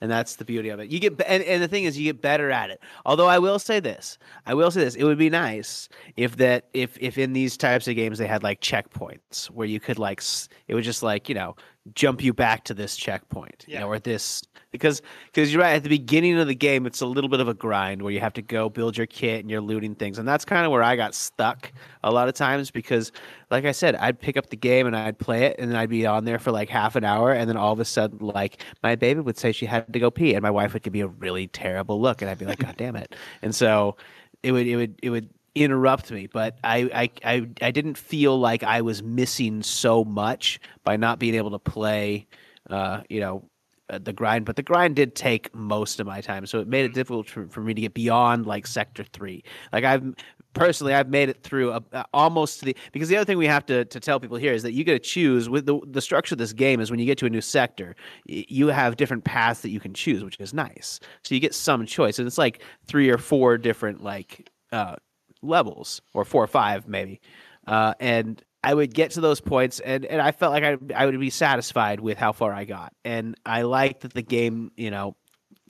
And 0.00 0.10
that's 0.10 0.36
the 0.36 0.44
beauty 0.44 0.70
of 0.70 0.80
it. 0.80 0.90
You 0.90 0.98
get 0.98 1.20
and, 1.26 1.42
and 1.42 1.62
the 1.62 1.68
thing 1.68 1.84
is 1.84 1.98
you 1.98 2.04
get 2.04 2.22
better 2.22 2.50
at 2.50 2.70
it. 2.70 2.80
Although 3.04 3.26
I 3.26 3.38
will 3.38 3.58
say 3.58 3.80
this. 3.80 4.18
I 4.46 4.54
will 4.54 4.70
say 4.70 4.80
this. 4.80 4.94
It 4.94 5.04
would 5.04 5.18
be 5.18 5.28
nice 5.30 5.88
if 6.16 6.36
that 6.36 6.68
if 6.72 6.96
if 7.00 7.18
in 7.18 7.34
these 7.34 7.56
types 7.56 7.86
of 7.86 7.96
games 7.96 8.18
they 8.18 8.26
had 8.26 8.42
like 8.42 8.60
checkpoints 8.60 9.46
where 9.50 9.66
you 9.66 9.78
could 9.78 9.98
like 9.98 10.22
it 10.68 10.74
was 10.74 10.84
just 10.84 11.02
like, 11.02 11.28
you 11.28 11.34
know, 11.34 11.54
jump 11.94 12.22
you 12.22 12.32
back 12.32 12.64
to 12.64 12.74
this 12.74 12.96
checkpoint, 12.96 13.64
yeah. 13.66 13.74
you 13.74 13.80
know, 13.80 13.88
or 13.88 13.98
this 13.98 14.42
because 14.70 15.02
because 15.26 15.52
you're 15.52 15.62
right 15.62 15.74
at 15.74 15.82
the 15.82 15.88
beginning 15.88 16.38
of 16.38 16.46
the 16.46 16.54
game 16.54 16.86
it's 16.86 17.00
a 17.00 17.06
little 17.06 17.28
bit 17.28 17.40
of 17.40 17.48
a 17.48 17.54
grind 17.54 18.02
where 18.02 18.12
you 18.12 18.20
have 18.20 18.32
to 18.32 18.42
go 18.42 18.68
build 18.68 18.96
your 18.96 19.06
kit 19.06 19.40
and 19.40 19.50
you're 19.50 19.60
looting 19.60 19.94
things 19.94 20.18
and 20.18 20.28
that's 20.28 20.44
kind 20.44 20.64
of 20.64 20.72
where 20.72 20.82
I 20.82 20.96
got 20.96 21.14
stuck 21.14 21.72
a 22.04 22.10
lot 22.10 22.28
of 22.28 22.34
times 22.34 22.70
because 22.70 23.12
like 23.50 23.64
I 23.64 23.72
said 23.72 23.96
I'd 23.96 24.20
pick 24.20 24.36
up 24.36 24.50
the 24.50 24.56
game 24.56 24.86
and 24.86 24.96
I'd 24.96 25.18
play 25.18 25.46
it 25.46 25.56
and 25.58 25.70
then 25.70 25.76
I'd 25.76 25.90
be 25.90 26.06
on 26.06 26.24
there 26.24 26.38
for 26.38 26.52
like 26.52 26.68
half 26.68 26.96
an 26.96 27.04
hour 27.04 27.32
and 27.32 27.48
then 27.48 27.56
all 27.56 27.72
of 27.72 27.80
a 27.80 27.84
sudden 27.84 28.18
like 28.20 28.62
my 28.82 28.94
baby 28.94 29.20
would 29.20 29.38
say 29.38 29.52
she 29.52 29.66
had 29.66 29.92
to 29.92 29.98
go 29.98 30.10
pee 30.10 30.34
and 30.34 30.42
my 30.42 30.50
wife 30.50 30.72
would 30.72 30.82
give 30.82 30.92
me 30.92 31.00
a 31.00 31.08
really 31.08 31.48
terrible 31.48 32.00
look 32.00 32.22
and 32.22 32.30
I'd 32.30 32.38
be 32.38 32.46
like 32.46 32.60
god 32.60 32.76
damn 32.76 32.96
it 32.96 33.14
and 33.42 33.54
so 33.54 33.96
it 34.42 34.52
would 34.52 34.66
it 34.66 34.76
would 34.76 34.98
it 35.02 35.10
would 35.10 35.28
interrupt 35.54 36.10
me 36.10 36.26
but 36.26 36.58
I, 36.62 37.10
I 37.24 37.34
i 37.34 37.46
i 37.62 37.70
didn't 37.70 37.98
feel 37.98 38.38
like 38.38 38.62
i 38.62 38.80
was 38.80 39.02
missing 39.02 39.62
so 39.62 40.04
much 40.04 40.60
by 40.84 40.96
not 40.96 41.18
being 41.18 41.34
able 41.34 41.50
to 41.50 41.58
play 41.58 42.26
uh 42.68 43.00
you 43.08 43.20
know 43.20 43.44
uh, 43.88 43.98
the 43.98 44.12
grind 44.12 44.44
but 44.44 44.54
the 44.54 44.62
grind 44.62 44.94
did 44.94 45.16
take 45.16 45.52
most 45.54 45.98
of 45.98 46.06
my 46.06 46.20
time 46.20 46.46
so 46.46 46.60
it 46.60 46.68
made 46.68 46.84
it 46.84 46.94
difficult 46.94 47.28
for, 47.28 47.48
for 47.48 47.60
me 47.60 47.74
to 47.74 47.80
get 47.80 47.94
beyond 47.94 48.46
like 48.46 48.66
sector 48.66 49.04
three 49.12 49.42
like 49.72 49.82
i've 49.82 50.14
personally, 50.52 50.94
I've 50.94 51.08
made 51.08 51.28
it 51.28 51.42
through 51.42 51.72
a, 51.72 51.82
a, 51.92 52.04
almost 52.12 52.60
to 52.60 52.66
the 52.66 52.76
because 52.92 53.08
the 53.08 53.16
other 53.16 53.24
thing 53.24 53.38
we 53.38 53.46
have 53.46 53.64
to, 53.66 53.84
to 53.84 54.00
tell 54.00 54.18
people 54.20 54.36
here 54.36 54.52
is 54.52 54.62
that 54.62 54.72
you 54.72 54.84
get 54.84 54.94
to 54.94 54.98
choose 55.08 55.48
with 55.48 55.66
the 55.66 55.78
the 55.86 56.00
structure 56.00 56.34
of 56.34 56.38
this 56.38 56.52
game 56.52 56.80
is 56.80 56.90
when 56.90 57.00
you 57.00 57.06
get 57.06 57.18
to 57.18 57.26
a 57.26 57.30
new 57.30 57.40
sector, 57.40 57.94
y- 58.28 58.44
you 58.48 58.68
have 58.68 58.96
different 58.96 59.24
paths 59.24 59.60
that 59.60 59.70
you 59.70 59.80
can 59.80 59.94
choose, 59.94 60.24
which 60.24 60.36
is 60.40 60.52
nice. 60.52 61.00
So 61.22 61.34
you 61.34 61.40
get 61.40 61.54
some 61.54 61.86
choice, 61.86 62.18
and 62.18 62.26
it's 62.26 62.38
like 62.38 62.62
three 62.86 63.10
or 63.10 63.18
four 63.18 63.58
different 63.58 64.02
like 64.02 64.50
uh, 64.72 64.96
levels, 65.42 66.00
or 66.14 66.24
four 66.24 66.42
or 66.42 66.48
five 66.48 66.88
maybe, 66.88 67.20
uh, 67.66 67.94
and 68.00 68.42
I 68.62 68.74
would 68.74 68.92
get 68.92 69.12
to 69.12 69.20
those 69.20 69.40
points, 69.40 69.80
and, 69.80 70.04
and 70.04 70.20
I 70.20 70.32
felt 70.32 70.52
like 70.52 70.64
I 70.64 70.76
I 70.94 71.06
would 71.06 71.18
be 71.18 71.30
satisfied 71.30 72.00
with 72.00 72.18
how 72.18 72.32
far 72.32 72.52
I 72.52 72.64
got, 72.64 72.92
and 73.04 73.36
I 73.46 73.62
like 73.62 74.00
that 74.00 74.14
the 74.14 74.22
game, 74.22 74.72
you 74.76 74.90
know, 74.90 75.16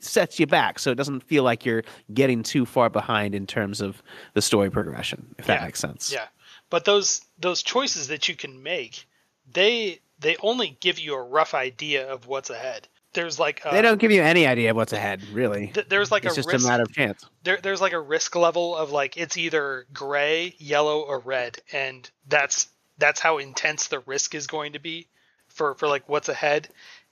sets 0.01 0.41
you 0.41 0.47
back 0.47 0.79
so 0.79 0.91
it 0.91 0.97
doesn't 0.97 1.23
feel 1.23 1.45
like 1.45 1.65
you're 1.65 1.85
getting 2.13 2.43
too 2.43 2.67
far 2.67 2.91
behind 2.91 3.35
in 3.35 3.47
terms 3.47 3.81
of 3.81 4.03
the 4.35 4.43
story 4.43 4.71
progression 4.71 5.35
if 5.39 5.47
that 5.47 5.63
makes 5.63 5.79
sense. 5.79 6.13
Yeah, 6.13 6.27
but 6.71 6.85
those 6.85 7.23
those 7.39 7.63
choices 7.63 8.09
that 8.09 8.29
you 8.29 8.35
can 8.35 8.63
make, 8.63 9.07
they 9.53 10.01
they 10.19 10.37
only 10.43 10.77
give 10.81 10.99
you 10.99 11.15
a 11.15 11.23
rough 11.23 11.55
idea 11.55 12.09
of 12.11 12.27
what's 12.27 12.51
ahead. 12.51 12.89
There's 13.13 13.39
like 13.39 13.63
a, 13.65 13.71
they 13.71 13.83
don't 13.83 14.01
give 14.01 14.13
you 14.13 14.23
any 14.23 14.47
idea 14.47 14.71
of 14.71 14.77
what's 14.77 14.93
ahead 14.93 15.23
really 15.33 15.69
th- 15.75 15.89
there's 15.89 16.13
like 16.13 16.25
it's 16.25 16.35
a 16.35 16.37
just 16.37 16.49
risk 16.49 16.65
a 16.65 16.69
matter 16.69 16.85
of 16.85 16.93
chance 16.93 17.25
there, 17.43 17.59
there's 17.63 17.81
like 17.81 17.93
a 17.93 18.01
risk 18.01 18.37
level 18.37 18.77
of 18.77 18.93
like 18.93 19.17
it's 19.17 19.37
either 19.37 19.87
gray, 19.93 20.55
yellow, 20.59 21.01
or 21.01 21.19
red, 21.19 21.59
and 21.73 22.09
that's 22.29 22.69
that's 22.99 23.21
how 23.21 23.39
intense 23.39 23.89
the 23.89 24.01
risk 24.01 24.35
is 24.35 24.47
going 24.47 24.75
to 24.75 24.79
be 24.79 25.07
for 25.49 25.75
for 25.75 25.89
like 25.89 26.09
what's 26.09 26.29
ahead. 26.29 26.69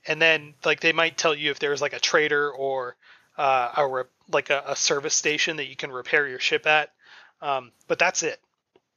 And 0.07 0.21
then 0.21 0.55
like 0.65 0.81
they 0.81 0.93
might 0.93 1.17
tell 1.17 1.35
you 1.35 1.51
if 1.51 1.59
there's 1.59 1.81
like 1.83 1.93
a 1.93 2.01
trader 2.01 2.51
or 2.51 2.97
uh, 3.37 3.73
a 3.77 3.87
re- 3.87 4.03
like 4.31 4.51
a, 4.51 4.63
a 4.67 4.77
service 4.77 5.15
station 5.15 5.57
that 5.57 5.67
you 5.67 5.77
can 5.77 5.91
repair 5.91 6.29
your 6.29 6.41
ship 6.41 6.67
at. 6.67 6.93
Um, 7.41 7.73
but 7.87 7.99
that's 7.99 8.23
it. 8.23 8.41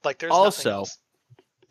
Like 0.04 0.20
there's 0.20 0.32
nothing 0.32 0.46
Also, 0.46 0.72
else. 0.72 0.98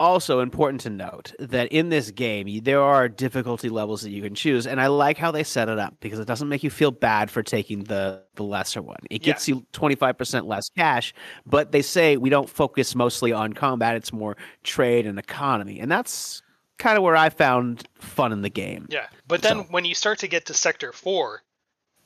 Also 0.00 0.40
important 0.40 0.80
to 0.80 0.90
note 0.90 1.32
that 1.38 1.68
in 1.70 1.90
this 1.90 2.10
game 2.10 2.48
there 2.64 2.80
are 2.80 3.08
difficulty 3.08 3.68
levels 3.68 4.00
that 4.02 4.10
you 4.10 4.22
can 4.22 4.34
choose 4.34 4.66
and 4.66 4.80
i 4.80 4.86
like 4.86 5.18
how 5.18 5.30
they 5.30 5.44
set 5.44 5.68
it 5.68 5.78
up 5.78 5.94
because 6.00 6.18
it 6.18 6.26
doesn't 6.26 6.48
make 6.48 6.62
you 6.64 6.70
feel 6.70 6.90
bad 6.90 7.30
for 7.30 7.42
taking 7.42 7.84
the 7.84 8.22
the 8.36 8.42
lesser 8.42 8.80
one. 8.80 8.96
It 9.10 9.20
Yeah. 9.26 9.34
gets 9.34 9.46
you 9.46 9.66
25% 9.74 10.46
less 10.46 10.70
cash 10.70 11.12
but 11.44 11.70
they 11.72 11.82
say 11.82 12.16
we 12.16 12.30
don't 12.30 12.48
focus 12.48 12.94
mostly 12.94 13.30
on 13.32 13.52
combat 13.52 13.94
it's 13.94 14.12
more 14.12 14.36
trade 14.64 15.06
and 15.06 15.18
economy 15.18 15.78
and 15.78 15.90
that's 15.92 16.40
kind 16.78 16.96
of 16.96 17.02
where 17.04 17.16
i 17.16 17.28
found 17.28 17.86
fun 17.98 18.32
in 18.32 18.40
the 18.40 18.48
game. 18.48 18.86
Yeah, 18.88 19.06
but 19.28 19.42
then 19.42 19.58
So- 19.58 19.62
when 19.64 19.84
you 19.84 19.94
start 19.94 20.18
to 20.20 20.28
get 20.28 20.46
to 20.46 20.54
Sector 20.54 20.92
Four, 20.94 21.42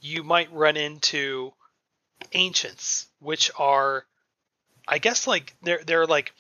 you 0.01 0.25
might 0.25 0.53
run 0.53 0.77
into 0.77 1.53
ancients, 2.33 3.07
which 3.21 3.51
are, 3.59 4.07
I 4.89 4.99
guess, 4.99 5.27
like 5.29 5.55
they're 5.63 5.83
they're 5.87 6.07
like 6.07 6.33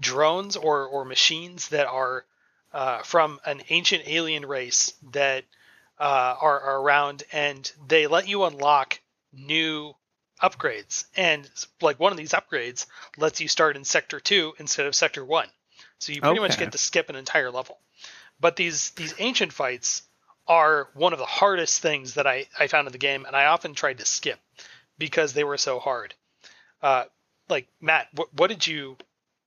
drones 0.00 0.56
or 0.56 0.86
or 0.86 1.04
machines 1.04 1.68
that 1.68 1.86
are 1.86 2.24
uh, 2.72 3.02
from 3.02 3.40
an 3.44 3.62
ancient 3.70 4.04
alien 4.06 4.46
race 4.46 4.92
that 5.12 5.44
uh, 5.98 6.36
are, 6.40 6.60
are 6.60 6.80
around, 6.80 7.24
and 7.32 7.70
they 7.86 8.06
let 8.06 8.28
you 8.28 8.44
unlock 8.44 9.00
new 9.32 9.94
upgrades. 10.42 11.06
And 11.16 11.48
like 11.80 11.98
one 11.98 12.12
of 12.12 12.18
these 12.18 12.32
upgrades 12.32 12.86
lets 13.16 13.40
you 13.40 13.48
start 13.48 13.76
in 13.76 13.84
Sector 13.84 14.20
Two 14.20 14.54
instead 14.58 14.86
of 14.86 14.94
Sector 14.94 15.24
One, 15.24 15.48
so 15.98 16.12
you 16.12 16.20
pretty 16.20 16.40
much 16.40 16.58
get 16.58 16.72
to 16.72 16.78
skip 16.78 17.08
an 17.08 17.16
entire 17.16 17.50
level. 17.50 17.78
But 18.40 18.56
these 18.56 18.90
these 18.90 19.14
ancient 19.18 19.52
fights 19.52 20.02
are 20.46 20.88
one 20.94 21.12
of 21.12 21.18
the 21.18 21.26
hardest 21.26 21.82
things 21.82 22.14
that 22.14 22.26
I, 22.26 22.46
I 22.58 22.68
found 22.68 22.86
in 22.86 22.92
the 22.92 22.98
game, 22.98 23.26
and 23.26 23.36
I 23.36 23.46
often 23.46 23.74
tried 23.74 23.98
to 23.98 24.06
skip 24.06 24.38
because 24.98 25.32
they 25.32 25.44
were 25.44 25.58
so 25.58 25.78
hard. 25.78 26.14
Uh, 26.82 27.04
like 27.48 27.68
Matt, 27.80 28.08
what, 28.14 28.32
what 28.34 28.48
did 28.48 28.66
you 28.66 28.96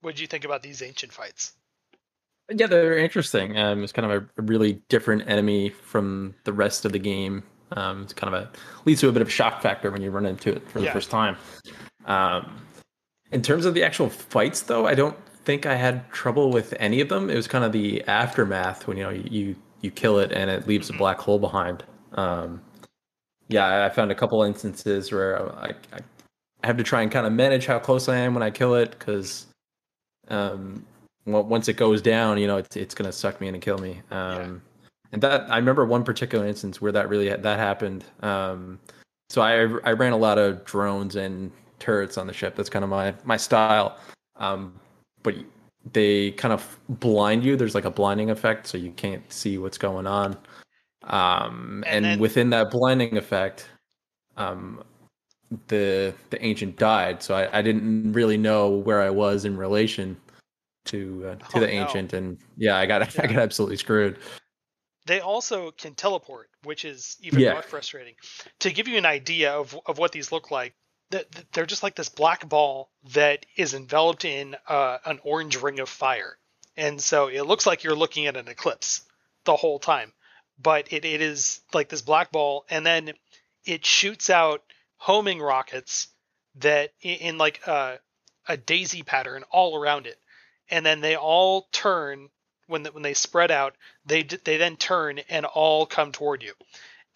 what 0.02 0.14
did 0.14 0.20
you 0.20 0.26
think 0.26 0.44
about 0.44 0.62
these 0.62 0.82
ancient 0.82 1.12
fights? 1.12 1.54
Yeah, 2.50 2.66
they're 2.66 2.98
interesting. 2.98 3.56
Um, 3.56 3.82
it's 3.82 3.92
kind 3.92 4.10
of 4.10 4.28
a, 4.36 4.42
really 4.42 4.82
different 4.88 5.28
enemy 5.28 5.70
from 5.70 6.34
the 6.44 6.52
rest 6.52 6.84
of 6.84 6.92
the 6.92 6.98
game. 6.98 7.44
Um, 7.70 8.02
it's 8.02 8.12
kind 8.12 8.34
of 8.34 8.42
a 8.42 8.50
leads 8.84 9.00
to 9.00 9.08
a 9.08 9.12
bit 9.12 9.22
of 9.22 9.32
shock 9.32 9.62
factor 9.62 9.90
when 9.90 10.02
you 10.02 10.10
run 10.10 10.26
into 10.26 10.50
it 10.50 10.68
for 10.68 10.80
the 10.80 10.86
Yeah. 10.86 10.92
first 10.92 11.10
time. 11.10 11.36
Um, 12.04 12.66
in 13.30 13.40
terms 13.40 13.64
of 13.64 13.72
the 13.74 13.82
actual 13.82 14.10
fights, 14.10 14.62
though, 14.62 14.86
I 14.86 14.94
don't 14.94 15.16
think 15.44 15.64
I 15.64 15.76
had 15.76 16.10
trouble 16.10 16.50
with 16.50 16.74
any 16.78 17.00
of 17.00 17.08
them. 17.08 17.30
It 17.30 17.36
was 17.36 17.48
kind 17.48 17.64
of 17.64 17.72
the 17.72 18.02
aftermath 18.04 18.86
when 18.86 18.96
you 18.98 19.04
know 19.04 19.10
you 19.10 19.56
you 19.80 19.90
kill 19.90 20.18
it 20.18 20.32
and 20.32 20.50
it 20.50 20.66
leaves 20.68 20.90
a 20.90 20.92
black 20.92 21.18
hole 21.18 21.38
behind. 21.38 21.82
Um, 22.12 22.60
yeah, 23.48 23.84
I 23.84 23.88
found 23.88 24.10
a 24.10 24.14
couple 24.14 24.42
instances 24.42 25.10
where 25.10 25.40
I, 25.58 25.74
I, 25.92 25.98
I 26.62 26.66
have 26.66 26.76
to 26.76 26.84
try 26.84 27.02
and 27.02 27.10
kind 27.10 27.26
of 27.26 27.32
manage 27.32 27.66
how 27.66 27.78
close 27.78 28.08
I 28.08 28.16
am 28.18 28.34
when 28.34 28.42
I 28.42 28.50
kill 28.50 28.74
it 28.74 28.90
because 28.98 29.46
um, 30.28 30.84
once 31.26 31.68
it 31.68 31.76
goes 31.76 32.02
down, 32.02 32.38
you 32.38 32.46
know, 32.46 32.56
it's 32.58 32.76
it's 32.76 32.94
gonna 32.94 33.12
suck 33.12 33.40
me 33.40 33.48
in 33.48 33.54
and 33.54 33.62
kill 33.62 33.78
me. 33.78 34.00
Um, 34.10 34.62
And 35.12 35.22
that 35.22 35.50
I 35.50 35.58
remember 35.58 35.84
one 35.84 36.04
particular 36.04 36.46
instance 36.46 36.80
where 36.80 36.92
that 36.92 37.08
really 37.08 37.28
that 37.28 37.58
happened. 37.58 38.04
Um, 38.22 38.80
so 39.30 39.42
I 39.42 39.52
I 39.84 39.92
ran 39.92 40.12
a 40.12 40.16
lot 40.16 40.38
of 40.38 40.64
drones 40.64 41.16
and 41.16 41.50
turrets 41.78 42.16
on 42.18 42.26
the 42.26 42.32
ship. 42.32 42.54
That's 42.56 42.70
kind 42.70 42.82
of 42.84 42.90
my 42.90 43.14
my 43.24 43.36
style. 43.36 43.98
Um, 44.36 44.72
but 45.22 45.34
they 45.92 46.30
kind 46.32 46.54
of 46.54 46.78
blind 46.88 47.44
you. 47.44 47.56
There's 47.56 47.74
like 47.74 47.84
a 47.84 47.90
blinding 47.90 48.30
effect, 48.30 48.66
so 48.66 48.78
you 48.78 48.92
can't 48.92 49.22
see 49.32 49.58
what's 49.58 49.78
going 49.78 50.06
on. 50.06 50.36
Um, 51.04 51.82
And 51.86 51.96
and 51.96 52.04
then- 52.04 52.18
within 52.20 52.50
that 52.50 52.70
blinding 52.70 53.16
effect, 53.18 53.68
um, 54.36 54.82
the 55.68 56.14
the 56.30 56.44
ancient 56.44 56.76
died. 56.78 57.22
So 57.22 57.34
I, 57.34 57.58
I 57.58 57.62
didn't 57.62 58.12
really 58.12 58.36
know 58.36 58.70
where 58.70 59.00
I 59.00 59.10
was 59.10 59.44
in 59.44 59.56
relation 59.56 60.16
to 60.86 61.24
uh, 61.26 61.34
to 61.36 61.56
Oh, 61.56 61.60
the 61.60 61.66
no. 61.66 61.72
ancient, 61.72 62.12
and 62.12 62.38
yeah, 62.56 62.76
I 62.76 62.86
got 62.86 63.00
Yeah. 63.14 63.22
I 63.24 63.26
got 63.26 63.36
absolutely 63.38 63.76
screwed. 63.76 64.18
They 65.06 65.20
also 65.20 65.72
can 65.72 65.94
teleport, 65.94 66.48
which 66.62 66.84
is 66.84 67.16
even 67.22 67.40
Yeah. 67.40 67.54
more 67.54 67.62
frustrating. 67.62 68.14
To 68.60 68.70
give 68.72 68.86
you 68.86 68.98
an 68.98 69.06
idea 69.06 69.52
of, 69.52 69.76
of 69.86 69.98
what 69.98 70.12
these 70.12 70.30
look 70.30 70.52
like, 70.52 70.74
th- 71.10 71.28
th- 71.28 71.46
they're 71.52 71.66
just 71.66 71.82
like 71.82 71.96
this 71.96 72.08
black 72.08 72.48
ball 72.48 72.88
that 73.12 73.44
is 73.56 73.74
enveloped 73.74 74.24
in 74.24 74.54
uh, 74.68 74.98
an 75.04 75.18
orange 75.24 75.60
ring 75.60 75.80
of 75.80 75.88
fire. 75.88 76.38
And 76.76 77.00
so 77.00 77.26
it 77.26 77.42
looks 77.42 77.66
like 77.66 77.82
you're 77.82 77.96
looking 77.96 78.26
at 78.28 78.36
an 78.36 78.46
eclipse 78.46 79.02
the 79.44 79.56
whole 79.56 79.80
time. 79.80 80.12
But 80.62 80.92
it, 80.92 81.04
it 81.04 81.20
is 81.20 81.62
like 81.74 81.88
this 81.88 82.02
black 82.02 82.30
ball, 82.30 82.64
and 82.70 82.86
then 82.86 83.12
it 83.64 83.84
shoots 83.84 84.30
out 84.30 84.62
homing 85.02 85.40
rockets 85.40 86.06
that 86.54 86.92
in, 87.00 87.16
in 87.16 87.38
like 87.38 87.66
a, 87.66 87.98
a 88.46 88.56
daisy 88.56 89.02
pattern 89.02 89.42
all 89.50 89.76
around 89.76 90.06
it. 90.06 90.16
And 90.70 90.86
then 90.86 91.00
they 91.00 91.16
all 91.16 91.66
turn 91.72 92.28
when 92.68 92.84
the, 92.84 92.92
when 92.92 93.02
they 93.02 93.14
spread 93.14 93.50
out 93.50 93.74
they 94.06 94.22
they 94.22 94.58
then 94.58 94.76
turn 94.76 95.18
and 95.28 95.44
all 95.44 95.86
come 95.86 96.12
toward 96.12 96.42
you. 96.44 96.52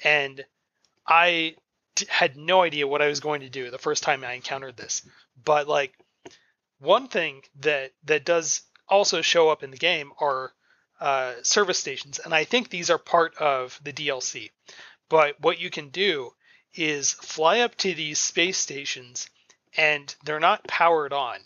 And 0.03 0.45
i 1.07 1.55
had 2.09 2.37
no 2.37 2.63
idea 2.63 2.89
what 2.89 3.03
i 3.03 3.07
was 3.07 3.21
going 3.21 3.43
to 3.43 3.49
do 3.49 3.71
the 3.71 3.79
first 3.79 4.03
time 4.03 4.25
i 4.25 4.33
encountered 4.33 4.77
this. 4.77 5.09
But 5.45 5.69
like 5.69 5.95
one 6.81 7.07
thing 7.07 7.43
that 7.61 7.93
that 8.07 8.25
does 8.25 8.63
also 8.89 9.23
show 9.23 9.49
up 9.49 9.63
in 9.63 9.71
the 9.71 9.77
game 9.77 10.11
are 10.21 10.53
uh, 11.01 11.35
service 11.43 11.79
stations. 11.79 12.19
And 12.19 12.35
i 12.35 12.43
think 12.43 12.69
these 12.69 12.91
are 12.91 12.99
part 12.99 13.37
of 13.37 13.81
the 13.85 13.93
dlc 13.93 14.51
but 15.09 15.41
what 15.41 15.61
you 15.61 15.71
can 15.71 15.91
do 15.91 16.33
is 16.77 17.13
fly 17.13 17.61
up 17.61 17.75
to 17.77 17.95
these 17.95 18.19
space 18.19 18.59
stations 18.59 19.29
and 19.77 20.15
they're 20.25 20.41
not 20.41 20.67
powered 20.67 21.13
on 21.13 21.39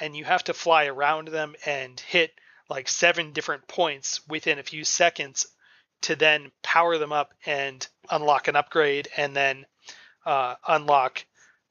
and 0.00 0.16
you 0.16 0.24
have 0.24 0.44
to 0.44 0.54
fly 0.54 0.86
around 0.86 1.28
them 1.28 1.54
and 1.66 2.00
hit 2.00 2.32
like 2.68 2.88
seven 2.88 3.32
different 3.32 3.66
points 3.68 4.26
within 4.28 4.58
a 4.58 4.62
few 4.62 4.84
seconds 4.84 5.46
to 6.02 6.16
then 6.16 6.50
power 6.62 6.98
them 6.98 7.12
up 7.12 7.34
and 7.44 7.86
unlock 8.10 8.48
an 8.48 8.56
upgrade 8.56 9.08
and 9.16 9.36
then 9.36 9.66
uh, 10.24 10.54
unlock 10.66 11.24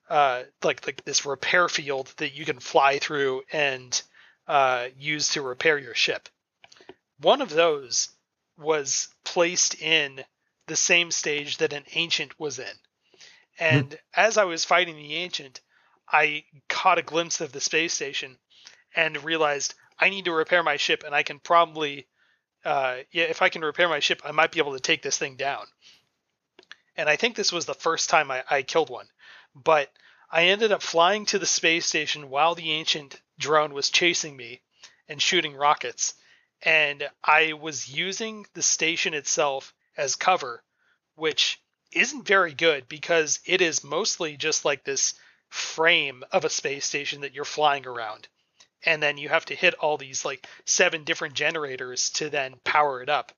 uh, 0.09 0.43
like 0.63 0.85
like 0.85 1.03
this 1.05 1.25
repair 1.25 1.69
field 1.69 2.13
that 2.17 2.33
you 2.33 2.45
can 2.45 2.59
fly 2.59 2.99
through 2.99 3.43
and 3.51 4.01
uh, 4.47 4.87
use 4.97 5.29
to 5.29 5.41
repair 5.41 5.77
your 5.77 5.93
ship. 5.93 6.27
One 7.19 7.41
of 7.41 7.49
those 7.49 8.09
was 8.57 9.09
placed 9.23 9.79
in 9.81 10.23
the 10.67 10.75
same 10.75 11.11
stage 11.11 11.57
that 11.57 11.73
an 11.73 11.85
ancient 11.93 12.39
was 12.39 12.59
in. 12.59 12.65
And 13.59 13.99
as 14.13 14.37
I 14.37 14.45
was 14.45 14.63
fighting 14.63 14.95
the 14.95 15.15
ancient, 15.15 15.59
I 16.11 16.45
caught 16.69 16.97
a 16.97 17.03
glimpse 17.03 17.41
of 17.41 17.51
the 17.51 17.59
space 17.59 17.93
station 17.93 18.37
and 18.95 19.23
realized 19.23 19.75
I 19.99 20.09
need 20.09 20.25
to 20.25 20.31
repair 20.31 20.63
my 20.63 20.77
ship, 20.77 21.03
and 21.05 21.13
I 21.13 21.23
can 21.23 21.39
probably, 21.39 22.07
uh, 22.63 22.99
yeah, 23.11 23.25
if 23.25 23.41
I 23.41 23.49
can 23.49 23.61
repair 23.61 23.89
my 23.89 23.99
ship, 23.99 24.21
I 24.23 24.31
might 24.31 24.51
be 24.51 24.59
able 24.59 24.73
to 24.73 24.79
take 24.79 25.01
this 25.01 25.17
thing 25.17 25.35
down. 25.35 25.65
And 26.95 27.09
I 27.09 27.17
think 27.17 27.35
this 27.35 27.51
was 27.51 27.65
the 27.65 27.73
first 27.73 28.09
time 28.09 28.31
I, 28.31 28.43
I 28.49 28.61
killed 28.61 28.89
one, 28.89 29.07
but 29.53 29.91
I 30.31 30.45
ended 30.45 30.71
up 30.71 30.81
flying 30.81 31.25
to 31.27 31.39
the 31.39 31.45
space 31.45 31.85
station 31.85 32.29
while 32.29 32.55
the 32.55 32.71
ancient 32.71 33.21
drone 33.37 33.73
was 33.73 33.89
chasing 33.89 34.37
me 34.37 34.61
and 35.07 35.21
shooting 35.21 35.55
rockets, 35.55 36.13
and 36.61 37.09
I 37.23 37.53
was 37.53 37.89
using 37.89 38.45
the 38.53 38.61
station 38.61 39.13
itself 39.13 39.73
as 39.97 40.15
cover, 40.15 40.63
which 41.15 41.59
isn't 41.91 42.27
very 42.27 42.53
good 42.53 42.87
because 42.87 43.39
it 43.45 43.61
is 43.61 43.83
mostly 43.83 44.37
just 44.37 44.65
like 44.65 44.83
this 44.83 45.13
frame 45.49 46.23
of 46.31 46.45
a 46.45 46.49
space 46.49 46.85
station 46.85 47.21
that 47.21 47.33
you're 47.33 47.45
flying 47.45 47.85
around. 47.85 48.27
And 48.85 49.03
then 49.03 49.17
you 49.17 49.29
have 49.29 49.45
to 49.45 49.55
hit 49.55 49.73
all 49.75 49.97
these 49.97 50.23
like 50.23 50.47
seven 50.65 51.03
different 51.03 51.33
generators 51.33 52.11
to 52.11 52.29
then 52.29 52.55
power 52.63 53.01
it 53.01 53.09
up. 53.09 53.31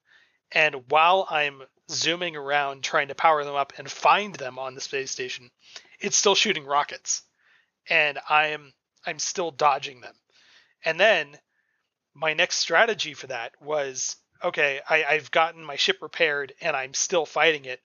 And 0.52 0.89
while 0.89 1.26
I'm 1.30 1.64
zooming 1.89 2.36
around 2.36 2.84
trying 2.84 3.08
to 3.08 3.16
power 3.16 3.43
them 3.43 3.56
up 3.56 3.74
and 3.78 3.89
find 3.89 4.36
them 4.36 4.60
on 4.60 4.76
the 4.76 4.82
space 4.82 5.12
station, 5.12 5.49
it's 5.99 6.18
still 6.18 6.36
shooting 6.36 6.66
rockets. 6.66 7.24
And 7.89 8.20
I'm 8.30 8.74
I'm 9.06 9.20
still 9.20 9.52
dodging 9.52 10.02
them. 10.02 10.14
And 10.86 10.99
then 10.99 11.38
my 12.14 12.34
next 12.34 12.58
strategy 12.58 13.14
for 13.14 13.28
that 13.28 13.54
was 13.62 14.18
okay, 14.43 14.82
I, 14.88 15.04
I've 15.04 15.32
gotten 15.32 15.64
my 15.64 15.76
ship 15.76 15.99
repaired 16.02 16.54
and 16.62 16.76
I'm 16.76 16.93
still 16.93 17.26
fighting 17.26 17.66
it. 17.66 17.82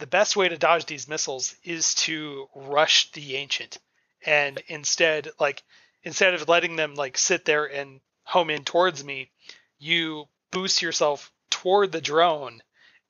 The 0.00 0.06
best 0.06 0.34
way 0.34 0.48
to 0.48 0.56
dodge 0.56 0.86
these 0.86 1.08
missiles 1.08 1.54
is 1.62 1.94
to 2.06 2.48
rush 2.54 3.12
the 3.12 3.36
ancient. 3.36 3.78
And 4.24 4.62
instead, 4.66 5.28
like 5.38 5.62
instead 6.02 6.34
of 6.34 6.48
letting 6.48 6.76
them 6.76 6.94
like 6.94 7.18
sit 7.18 7.44
there 7.44 7.66
and 7.66 8.00
home 8.24 8.50
in 8.50 8.64
towards 8.64 9.04
me, 9.04 9.30
you 9.78 10.26
boost 10.50 10.82
yourself 10.82 11.30
toward 11.50 11.92
the 11.92 12.00
drone 12.00 12.62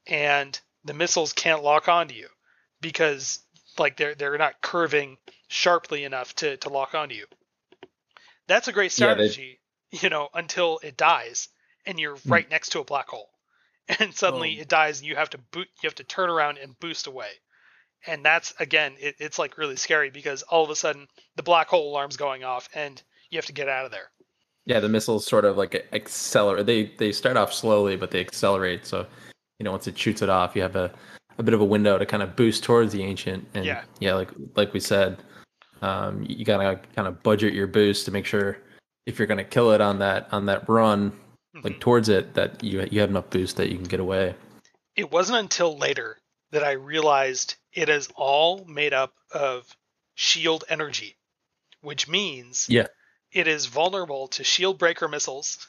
and 0.07 0.59
the 0.85 0.95
missiles 0.95 1.33
can't 1.33 1.63
lock 1.63 1.89
onto 1.89 2.15
you 2.15 2.29
because 2.81 3.41
like 3.79 3.97
they're 3.97 4.15
they're 4.15 4.39
not 4.39 4.61
curving 4.61 5.17
sharply 5.49 6.05
enough 6.05 6.35
to, 6.37 6.57
to 6.59 6.69
lock 6.69 6.95
onto 6.95 7.15
you. 7.15 7.27
That's 8.49 8.67
a 8.67 8.73
great 8.73 8.93
strategy, 8.93 9.61
yeah, 9.93 10.01
you 10.03 10.09
know, 10.09 10.29
until 10.35 10.81
it 10.83 10.97
dies 10.97 11.49
and 11.87 12.01
you're 12.01 12.17
mm. 12.17 12.31
right 12.31 12.51
next 12.51 12.71
to 12.71 12.81
a 12.81 12.85
black 12.85 13.09
hole. 13.09 13.30
And 13.99 14.15
suddenly 14.15 14.57
oh. 14.59 14.63
it 14.63 14.69
dies 14.69 15.01
and 15.01 15.09
you 15.09 15.17
have 15.17 15.31
to 15.31 15.39
boot 15.39 15.69
you 15.83 15.87
have 15.87 15.95
to 15.97 16.05
turn 16.05 16.31
around 16.31 16.59
and 16.59 16.79
boost 16.81 17.07
away. 17.07 17.31
And 18.07 18.25
that's 18.25 18.55
again, 18.61 18.95
it, 18.99 19.17
it's 19.19 19.39
like 19.39 19.59
really 19.59 19.77
scary 19.77 20.11
because 20.11 20.43
all 20.43 20.65
of 20.65 20.71
a 20.71 20.77
sudden 20.77 21.09
the 21.37 21.43
black 21.43 21.69
hole 21.69 21.91
alarm's 21.91 22.17
going 22.17 22.45
off 22.45 22.69
and 22.75 23.03
you 23.31 23.39
have 23.39 23.47
to 23.47 23.53
get 23.53 23.69
out 23.69 23.85
of 23.85 23.91
there. 23.91 24.11
Yeah, 24.67 24.81
the 24.81 24.89
missiles 24.89 25.27
sort 25.27 25.45
of 25.45 25.57
like 25.57 25.89
accelerate. 25.93 26.67
They 26.67 26.93
they 26.99 27.13
start 27.13 27.37
off 27.37 27.53
slowly, 27.53 27.97
but 27.97 28.11
they 28.11 28.21
accelerate. 28.21 28.87
So, 28.87 29.07
you 29.59 29.65
know, 29.65 29.73
once 29.73 29.87
it 29.87 29.99
shoots 29.99 30.23
it 30.23 30.29
off, 30.29 30.55
you 30.55 30.63
have 30.63 30.77
a, 30.77 30.93
a 31.39 31.43
bit 31.43 31.55
of 31.55 31.61
a 31.61 31.65
window 31.65 31.99
to 31.99 32.07
kind 32.07 32.23
of 32.23 32.37
boost 32.37 32.63
towards 32.63 32.93
the 32.93 33.03
ancient. 33.03 33.47
And 33.55 33.65
yeah, 33.65 33.83
yeah 33.99 34.15
like 34.15 34.31
like 34.57 34.73
we 34.73 34.81
said, 34.81 35.23
um, 35.83 36.25
you 36.29 36.45
gotta 36.45 36.81
kind 36.95 37.09
of 37.09 37.23
budget 37.23 37.55
your 37.55 37.67
boost 37.67 38.05
to 38.05 38.11
make 38.11 38.27
sure 38.27 38.59
if 39.07 39.19
you're 39.19 39.27
gonna 39.27 39.45
kill 39.45 39.73
it 39.73 39.81
on 39.81 39.99
that 39.99 40.29
on 40.31 40.47
that 40.47 40.69
run, 40.69 41.13
mm-hmm. 41.55 41.67
like 41.67 41.81
towards 41.81 42.09
it, 42.09 42.35
that 42.35 42.63
you 42.63 42.87
you 42.91 43.01
have 43.01 43.11
enough 43.11 43.31
boost 43.31 43.57
that 43.57 43.71
you 43.71 43.77
can 43.77 43.87
get 43.87 44.01
away. 44.01 44.35
It 44.97 45.11
wasn't 45.11 45.39
until 45.39 45.77
later 45.77 46.19
that 46.51 46.65
I 46.65 46.73
realized 46.73 47.57
it 47.73 47.89
is 47.89 48.09
all 48.17 48.65
made 48.67 48.93
up 48.93 49.15
of 49.33 49.65
shield 50.15 50.65
energy, 50.69 51.17
which 51.81 52.09
means 52.09 52.69
yeah, 52.69 52.87
it 53.33 53.47
is 53.47 53.67
vulnerable 53.67 54.29
to 54.29 54.45
shield 54.45 54.79
breaker 54.79 55.09
missiles 55.09 55.67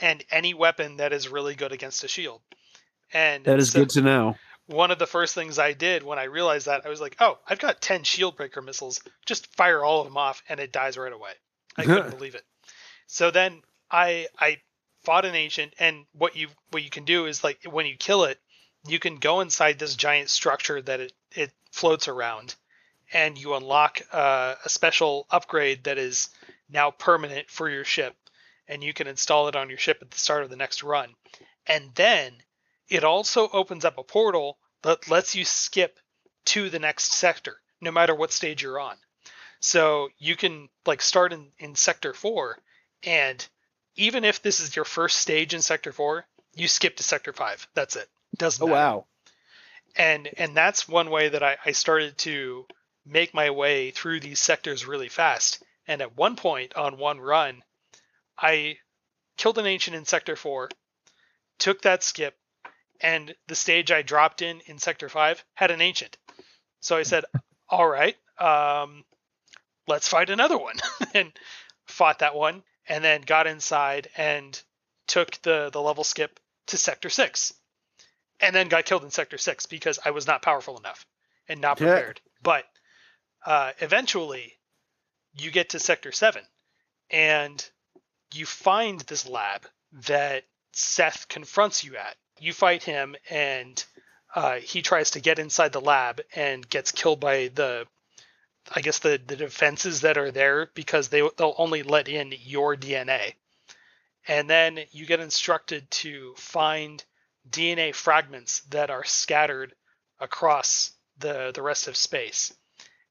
and 0.00 0.24
any 0.30 0.54
weapon 0.54 0.98
that 0.98 1.12
is 1.12 1.28
really 1.28 1.54
good 1.54 1.72
against 1.72 2.04
a 2.04 2.08
shield. 2.08 2.40
And 3.12 3.44
that 3.44 3.58
is 3.58 3.70
so, 3.70 3.80
good 3.80 3.90
to 3.90 4.02
know 4.02 4.36
one 4.68 4.90
of 4.90 4.98
the 4.98 5.06
first 5.06 5.34
things 5.34 5.58
I 5.58 5.72
did 5.72 6.02
when 6.02 6.18
I 6.18 6.24
realized 6.24 6.66
that, 6.66 6.84
I 6.84 6.90
was 6.90 7.00
like, 7.00 7.16
oh, 7.20 7.38
I've 7.48 7.58
got 7.58 7.80
10 7.80 8.04
shield 8.04 8.36
breaker 8.36 8.60
missiles. 8.60 9.00
Just 9.26 9.54
fire 9.56 9.82
all 9.82 10.00
of 10.00 10.06
them 10.06 10.16
off 10.16 10.42
and 10.48 10.60
it 10.60 10.72
dies 10.72 10.98
right 10.98 11.12
away. 11.12 11.32
I 11.76 11.84
couldn't 11.84 12.10
believe 12.16 12.34
it. 12.34 12.44
So 13.06 13.30
then 13.30 13.62
I 13.90 14.28
I 14.38 14.58
fought 15.08 15.24
an 15.24 15.34
ancient 15.34 15.72
and 15.78 16.04
what 16.12 16.36
you 16.36 16.48
what 16.70 16.82
you 16.82 16.90
can 16.90 17.06
do 17.06 17.24
is 17.24 17.42
like 17.42 17.64
when 17.64 17.86
you 17.86 17.96
kill 17.96 18.24
it, 18.24 18.38
you 18.86 18.98
can 18.98 19.16
go 19.16 19.40
inside 19.40 19.78
this 19.78 19.94
giant 19.94 20.28
structure 20.28 20.82
that 20.82 21.00
it, 21.00 21.14
it 21.34 21.50
floats 21.72 22.08
around 22.08 22.54
and 23.10 23.38
you 23.38 23.54
unlock 23.54 24.02
uh, 24.12 24.54
a 24.62 24.68
special 24.68 25.26
upgrade 25.30 25.84
that 25.84 25.96
is 25.96 26.28
now 26.68 26.90
permanent 26.90 27.48
for 27.48 27.70
your 27.70 27.84
ship 27.84 28.14
and 28.68 28.84
you 28.84 28.92
can 28.92 29.06
install 29.06 29.48
it 29.48 29.56
on 29.56 29.70
your 29.70 29.78
ship 29.78 29.96
at 30.02 30.10
the 30.10 30.18
start 30.18 30.42
of 30.42 30.50
the 30.50 30.56
next 30.56 30.82
run. 30.82 31.14
And 31.66 31.94
then 31.94 32.34
it 32.90 33.02
also 33.02 33.48
opens 33.48 33.86
up 33.86 33.96
a 33.96 34.02
portal 34.02 34.58
that 34.82 35.08
lets 35.08 35.34
you 35.34 35.46
skip 35.46 35.98
to 36.44 36.68
the 36.68 36.78
next 36.78 37.14
sector, 37.14 37.56
no 37.80 37.90
matter 37.90 38.14
what 38.14 38.30
stage 38.30 38.62
you're 38.62 38.78
on. 38.78 38.98
So 39.60 40.10
you 40.18 40.36
can 40.36 40.68
like 40.84 41.00
start 41.00 41.32
in, 41.32 41.46
in 41.58 41.76
sector 41.76 42.12
four, 42.12 42.58
and 43.02 43.48
even 43.98 44.24
if 44.24 44.40
this 44.40 44.60
is 44.60 44.74
your 44.74 44.84
first 44.84 45.18
stage 45.18 45.52
in 45.52 45.60
sector 45.60 45.92
four, 45.92 46.24
you 46.54 46.68
skip 46.68 46.96
to 46.96 47.02
sector 47.02 47.32
five. 47.32 47.68
That's 47.74 47.96
it. 47.96 48.08
Doesn't. 48.36 48.62
Oh 48.62 48.68
matter. 48.68 48.76
wow. 48.76 49.06
And 49.96 50.28
and 50.38 50.56
that's 50.56 50.88
one 50.88 51.10
way 51.10 51.28
that 51.28 51.42
I, 51.42 51.56
I 51.64 51.72
started 51.72 52.16
to 52.18 52.66
make 53.04 53.34
my 53.34 53.50
way 53.50 53.90
through 53.90 54.20
these 54.20 54.38
sectors 54.38 54.86
really 54.86 55.08
fast. 55.08 55.62
And 55.86 56.00
at 56.00 56.16
one 56.16 56.36
point 56.36 56.74
on 56.76 56.98
one 56.98 57.20
run, 57.20 57.62
I 58.38 58.78
killed 59.36 59.58
an 59.58 59.66
ancient 59.66 59.96
in 59.96 60.04
sector 60.04 60.36
four, 60.36 60.70
took 61.58 61.82
that 61.82 62.02
skip, 62.02 62.38
and 63.00 63.34
the 63.46 63.54
stage 63.54 63.90
I 63.90 64.02
dropped 64.02 64.42
in 64.42 64.60
in 64.66 64.78
Sector 64.78 65.08
5 65.08 65.44
had 65.54 65.70
an 65.70 65.80
ancient. 65.80 66.16
So 66.80 66.96
I 66.96 67.02
said, 67.02 67.24
all 67.68 67.88
right, 67.88 68.16
um, 68.38 69.04
let's 69.86 70.08
fight 70.08 70.30
another 70.30 70.58
one. 70.58 70.76
and 71.14 71.32
fought 71.86 72.20
that 72.20 72.34
one, 72.34 72.62
and 72.88 73.04
then 73.04 73.22
got 73.22 73.46
inside 73.46 74.08
and 74.16 74.60
took 75.06 75.40
the, 75.42 75.70
the 75.72 75.80
level 75.80 76.04
skip 76.04 76.40
to 76.66 76.76
Sector 76.76 77.10
6. 77.10 77.54
And 78.40 78.54
then 78.54 78.68
got 78.68 78.84
killed 78.84 79.02
in 79.02 79.10
Sector 79.10 79.38
6 79.38 79.66
because 79.66 79.98
I 80.04 80.10
was 80.10 80.26
not 80.26 80.42
powerful 80.42 80.78
enough 80.78 81.04
and 81.48 81.60
not 81.60 81.78
prepared. 81.78 82.20
Yeah. 82.24 82.30
But 82.42 82.64
uh, 83.44 83.72
eventually, 83.80 84.58
you 85.34 85.50
get 85.50 85.70
to 85.70 85.80
Sector 85.80 86.12
7, 86.12 86.42
and 87.10 87.68
you 88.32 88.46
find 88.46 89.00
this 89.00 89.28
lab 89.28 89.66
that 90.06 90.44
Seth 90.72 91.26
confronts 91.28 91.82
you 91.82 91.96
at 91.96 92.16
you 92.40 92.52
fight 92.52 92.82
him 92.82 93.16
and 93.30 93.84
uh, 94.34 94.56
he 94.56 94.82
tries 94.82 95.12
to 95.12 95.20
get 95.20 95.38
inside 95.38 95.72
the 95.72 95.80
lab 95.80 96.20
and 96.34 96.68
gets 96.68 96.92
killed 96.92 97.20
by 97.20 97.50
the 97.54 97.86
I 98.74 98.80
guess 98.80 98.98
the, 98.98 99.20
the 99.24 99.36
defenses 99.36 100.02
that 100.02 100.18
are 100.18 100.30
there 100.30 100.70
because 100.74 101.08
they 101.08 101.28
they'll 101.36 101.54
only 101.58 101.82
let 101.82 102.08
in 102.08 102.34
your 102.40 102.76
DNA. 102.76 103.34
And 104.26 104.48
then 104.48 104.80
you 104.90 105.06
get 105.06 105.20
instructed 105.20 105.90
to 105.90 106.34
find 106.36 107.02
DNA 107.48 107.94
fragments 107.94 108.60
that 108.70 108.90
are 108.90 109.04
scattered 109.04 109.74
across 110.20 110.92
the 111.18 111.52
the 111.54 111.62
rest 111.62 111.88
of 111.88 111.96
space. 111.96 112.54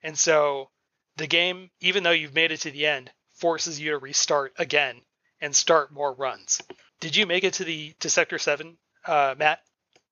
And 0.04 0.18
so 0.18 0.70
the 1.18 1.28
game, 1.28 1.72
even 1.80 2.04
though 2.04 2.12
you've 2.12 2.36
made 2.36 2.52
it 2.52 2.62
to 2.62 2.72
the 2.72 2.86
end, 2.86 3.12
forces 3.36 3.80
you 3.80 3.92
to 3.92 3.98
restart 3.98 4.54
again 4.58 5.02
and 5.42 5.56
start 5.56 5.92
more 5.92 6.14
runs. 6.14 6.62
Did 7.00 7.16
you 7.16 7.26
make 7.26 7.44
it 7.44 7.54
to 7.56 7.64
the 7.64 7.94
to 8.00 8.10
sector 8.10 8.38
7 8.38 8.78
uh, 9.06 9.36
Matt? 9.38 9.62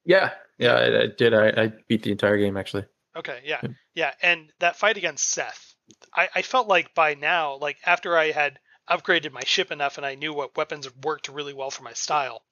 Yeah, 0.03 0.31
yeah, 0.57 0.73
I, 0.73 1.01
I 1.01 1.07
did. 1.07 1.33
I, 1.33 1.47
I, 1.49 1.73
beat 1.87 2.03
the 2.03 2.11
entire 2.11 2.37
game 2.37 2.57
actually. 2.57 2.85
Okay, 3.15 3.39
yeah, 3.43 3.61
yeah, 3.95 4.13
and 4.21 4.51
that 4.59 4.75
fight 4.75 4.97
against 4.97 5.29
Seth, 5.29 5.73
I, 6.13 6.29
I 6.35 6.41
felt 6.41 6.67
like 6.67 6.93
by 6.93 7.15
now, 7.15 7.55
like 7.55 7.77
after 7.85 8.17
I 8.17 8.31
had 8.31 8.59
upgraded 8.89 9.31
my 9.31 9.43
ship 9.43 9.71
enough 9.71 9.97
and 9.97 10.05
I 10.05 10.15
knew 10.15 10.33
what 10.33 10.57
weapons 10.57 10.87
worked 11.03 11.29
really 11.29 11.53
well 11.53 11.71
for 11.71 11.83
my 11.83 11.93
style, 11.93 12.43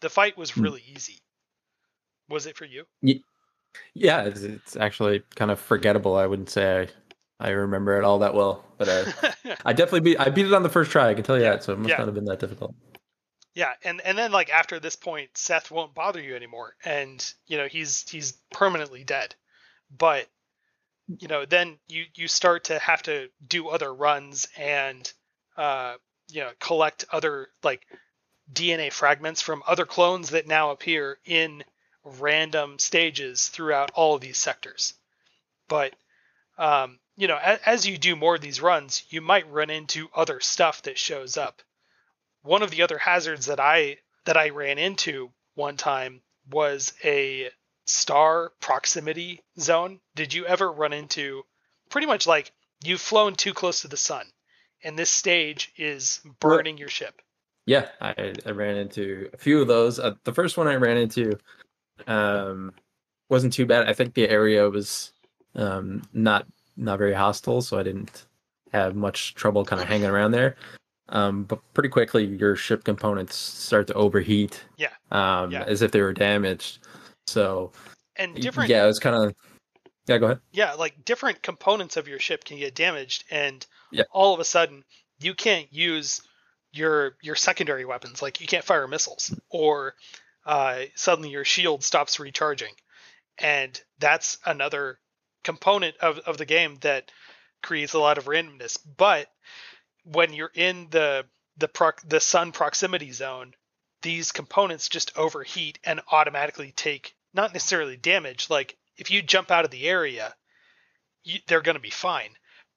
the 0.00 0.10
fight 0.10 0.36
was 0.36 0.50
hmm. 0.50 0.62
really 0.62 0.82
easy. 0.86 1.18
Was 2.28 2.46
it 2.46 2.56
for 2.56 2.66
you? 2.66 2.84
Yeah, 3.94 4.24
it's, 4.24 4.42
it's, 4.42 4.76
actually 4.76 5.22
kind 5.34 5.50
of 5.50 5.58
forgettable. 5.58 6.14
I 6.14 6.26
wouldn't 6.26 6.50
say 6.50 6.88
I, 7.40 7.48
I 7.48 7.50
remember 7.50 7.98
it 7.98 8.04
all 8.04 8.20
that 8.20 8.34
well, 8.34 8.64
but 8.78 8.88
I, 8.88 9.56
I 9.64 9.72
definitely 9.72 10.00
beat. 10.00 10.20
I 10.20 10.28
beat 10.28 10.46
it 10.46 10.52
on 10.52 10.62
the 10.62 10.68
first 10.68 10.90
try. 10.90 11.08
I 11.08 11.14
can 11.14 11.24
tell 11.24 11.36
you 11.36 11.44
yeah. 11.44 11.52
that, 11.52 11.64
so 11.64 11.72
it 11.72 11.78
must 11.78 11.90
yeah. 11.90 11.96
not 11.96 12.06
have 12.06 12.14
been 12.14 12.26
that 12.26 12.38
difficult. 12.38 12.74
Yeah, 13.54 13.72
and 13.82 14.00
and 14.02 14.16
then 14.16 14.30
like 14.30 14.50
after 14.50 14.78
this 14.78 14.96
point, 14.96 15.30
Seth 15.36 15.70
won't 15.70 15.94
bother 15.94 16.20
you 16.20 16.36
anymore, 16.36 16.76
and 16.84 17.32
you 17.46 17.58
know 17.58 17.66
he's 17.66 18.08
he's 18.08 18.32
permanently 18.52 19.04
dead. 19.04 19.34
But 19.90 20.28
you 21.18 21.28
know 21.28 21.44
then 21.44 21.78
you 21.88 22.04
you 22.14 22.28
start 22.28 22.64
to 22.64 22.78
have 22.78 23.02
to 23.02 23.28
do 23.46 23.68
other 23.68 23.92
runs 23.92 24.48
and 24.56 25.12
uh 25.56 25.94
you 26.28 26.40
know 26.40 26.50
collect 26.60 27.04
other 27.12 27.48
like 27.62 27.86
DNA 28.52 28.92
fragments 28.92 29.40
from 29.40 29.62
other 29.66 29.86
clones 29.86 30.30
that 30.30 30.46
now 30.46 30.70
appear 30.70 31.18
in 31.24 31.64
random 32.04 32.78
stages 32.78 33.48
throughout 33.48 33.90
all 33.94 34.14
of 34.14 34.20
these 34.20 34.36
sectors. 34.38 34.94
But 35.68 35.94
um, 36.58 36.98
you 37.16 37.28
know, 37.28 37.38
as, 37.42 37.60
as 37.64 37.86
you 37.86 37.96
do 37.96 38.16
more 38.16 38.34
of 38.34 38.40
these 38.40 38.60
runs, 38.60 39.04
you 39.10 39.20
might 39.20 39.50
run 39.50 39.70
into 39.70 40.08
other 40.14 40.40
stuff 40.40 40.82
that 40.82 40.98
shows 40.98 41.36
up 41.36 41.62
one 42.42 42.62
of 42.62 42.70
the 42.70 42.82
other 42.82 42.98
hazards 42.98 43.46
that 43.46 43.60
I 43.60 43.98
that 44.24 44.36
I 44.36 44.50
ran 44.50 44.78
into 44.78 45.30
one 45.54 45.76
time 45.76 46.22
was 46.50 46.92
a 47.04 47.50
star 47.92 48.52
proximity 48.60 49.40
zone. 49.58 50.00
Did 50.14 50.32
you 50.34 50.46
ever 50.46 50.70
run 50.72 50.92
into 50.92 51.42
pretty 51.90 52.06
much 52.06 52.26
like 52.26 52.52
you've 52.82 53.00
flown 53.00 53.34
too 53.34 53.52
close 53.54 53.82
to 53.82 53.88
the 53.88 53.96
sun 53.96 54.26
and 54.82 54.98
this 54.98 55.10
stage 55.10 55.72
is 55.76 56.20
burning 56.40 56.78
your 56.78 56.88
ship? 56.88 57.20
Yeah, 57.66 57.88
I, 58.00 58.34
I 58.44 58.50
ran 58.50 58.76
into 58.76 59.30
a 59.32 59.36
few 59.36 59.60
of 59.60 59.68
those. 59.68 60.00
Uh, 60.00 60.14
the 60.24 60.32
first 60.32 60.56
one 60.56 60.66
I 60.66 60.74
ran 60.74 60.96
into 60.96 61.38
um, 62.06 62.72
wasn't 63.28 63.52
too 63.52 63.66
bad. 63.66 63.88
I 63.88 63.92
think 63.92 64.14
the 64.14 64.28
area 64.28 64.68
was 64.68 65.12
um, 65.54 66.02
not 66.12 66.46
not 66.76 66.98
very 66.98 67.12
hostile, 67.14 67.60
so 67.60 67.78
I 67.78 67.82
didn't 67.82 68.26
have 68.72 68.96
much 68.96 69.34
trouble 69.34 69.64
kind 69.64 69.80
of 69.80 69.86
hanging 69.86 70.08
around 70.08 70.32
there. 70.32 70.56
Um, 71.10 71.44
but 71.44 71.60
pretty 71.74 71.90
quickly, 71.90 72.24
your 72.24 72.56
ship 72.56 72.84
components 72.84 73.36
start 73.36 73.86
to 73.88 73.94
overheat. 73.94 74.64
Yeah. 74.78 74.88
Um, 75.10 75.52
Yeah. 75.52 75.64
as 75.64 75.82
if 75.82 75.92
they 75.92 76.00
were 76.00 76.14
damaged. 76.14 76.78
So 77.26 77.72
And 78.16 78.34
different 78.40 78.70
yeah, 78.70 78.86
it's 78.88 78.98
kind 78.98 79.16
of 79.16 79.34
yeah. 80.06 80.18
Go 80.18 80.26
ahead. 80.26 80.40
yeah, 80.52 80.72
like 80.74 81.04
different 81.04 81.42
components 81.42 81.96
of 81.96 82.08
your 82.08 82.18
ship 82.18 82.44
can 82.44 82.58
get 82.58 82.74
damaged, 82.74 83.24
and 83.30 83.64
Yeah. 83.90 84.04
all 84.10 84.34
of 84.34 84.40
a 84.40 84.44
sudden 84.44 84.84
you 85.20 85.34
can't 85.34 85.72
use 85.72 86.20
your 86.72 87.16
your 87.22 87.36
secondary 87.36 87.84
weapons. 87.84 88.20
Like 88.22 88.40
you 88.40 88.46
can't 88.46 88.64
fire 88.64 88.88
missiles, 88.88 89.34
or 89.48 89.94
uh, 90.44 90.82
suddenly 90.94 91.30
your 91.30 91.44
shield 91.44 91.84
stops 91.84 92.18
recharging, 92.18 92.74
and 93.38 93.80
that's 93.98 94.38
another 94.44 94.98
component 95.44 95.96
of 95.98 96.18
of 96.20 96.38
the 96.38 96.44
game 96.46 96.76
that 96.80 97.10
creates 97.62 97.92
a 97.94 97.98
lot 97.98 98.18
of 98.18 98.24
randomness. 98.24 98.78
But 98.96 99.28
when 100.04 100.32
you're 100.32 100.50
in 100.54 100.88
the 100.90 101.24
the 101.58 101.68
proc- 101.68 102.02
the 102.08 102.20
sun 102.20 102.50
proximity 102.50 103.12
zone, 103.12 103.52
these 104.02 104.32
components 104.32 104.88
just 104.88 105.16
overheat 105.16 105.78
and 105.84 106.00
automatically 106.10 106.72
take 106.72 107.14
not 107.32 107.52
necessarily 107.52 107.96
damage. 107.96 108.50
Like 108.50 108.76
if 108.96 109.10
you 109.10 109.22
jump 109.22 109.50
out 109.50 109.64
of 109.64 109.70
the 109.70 109.88
area, 109.88 110.34
you, 111.24 111.40
they're 111.46 111.62
going 111.62 111.76
to 111.76 111.80
be 111.80 111.90
fine. 111.90 112.30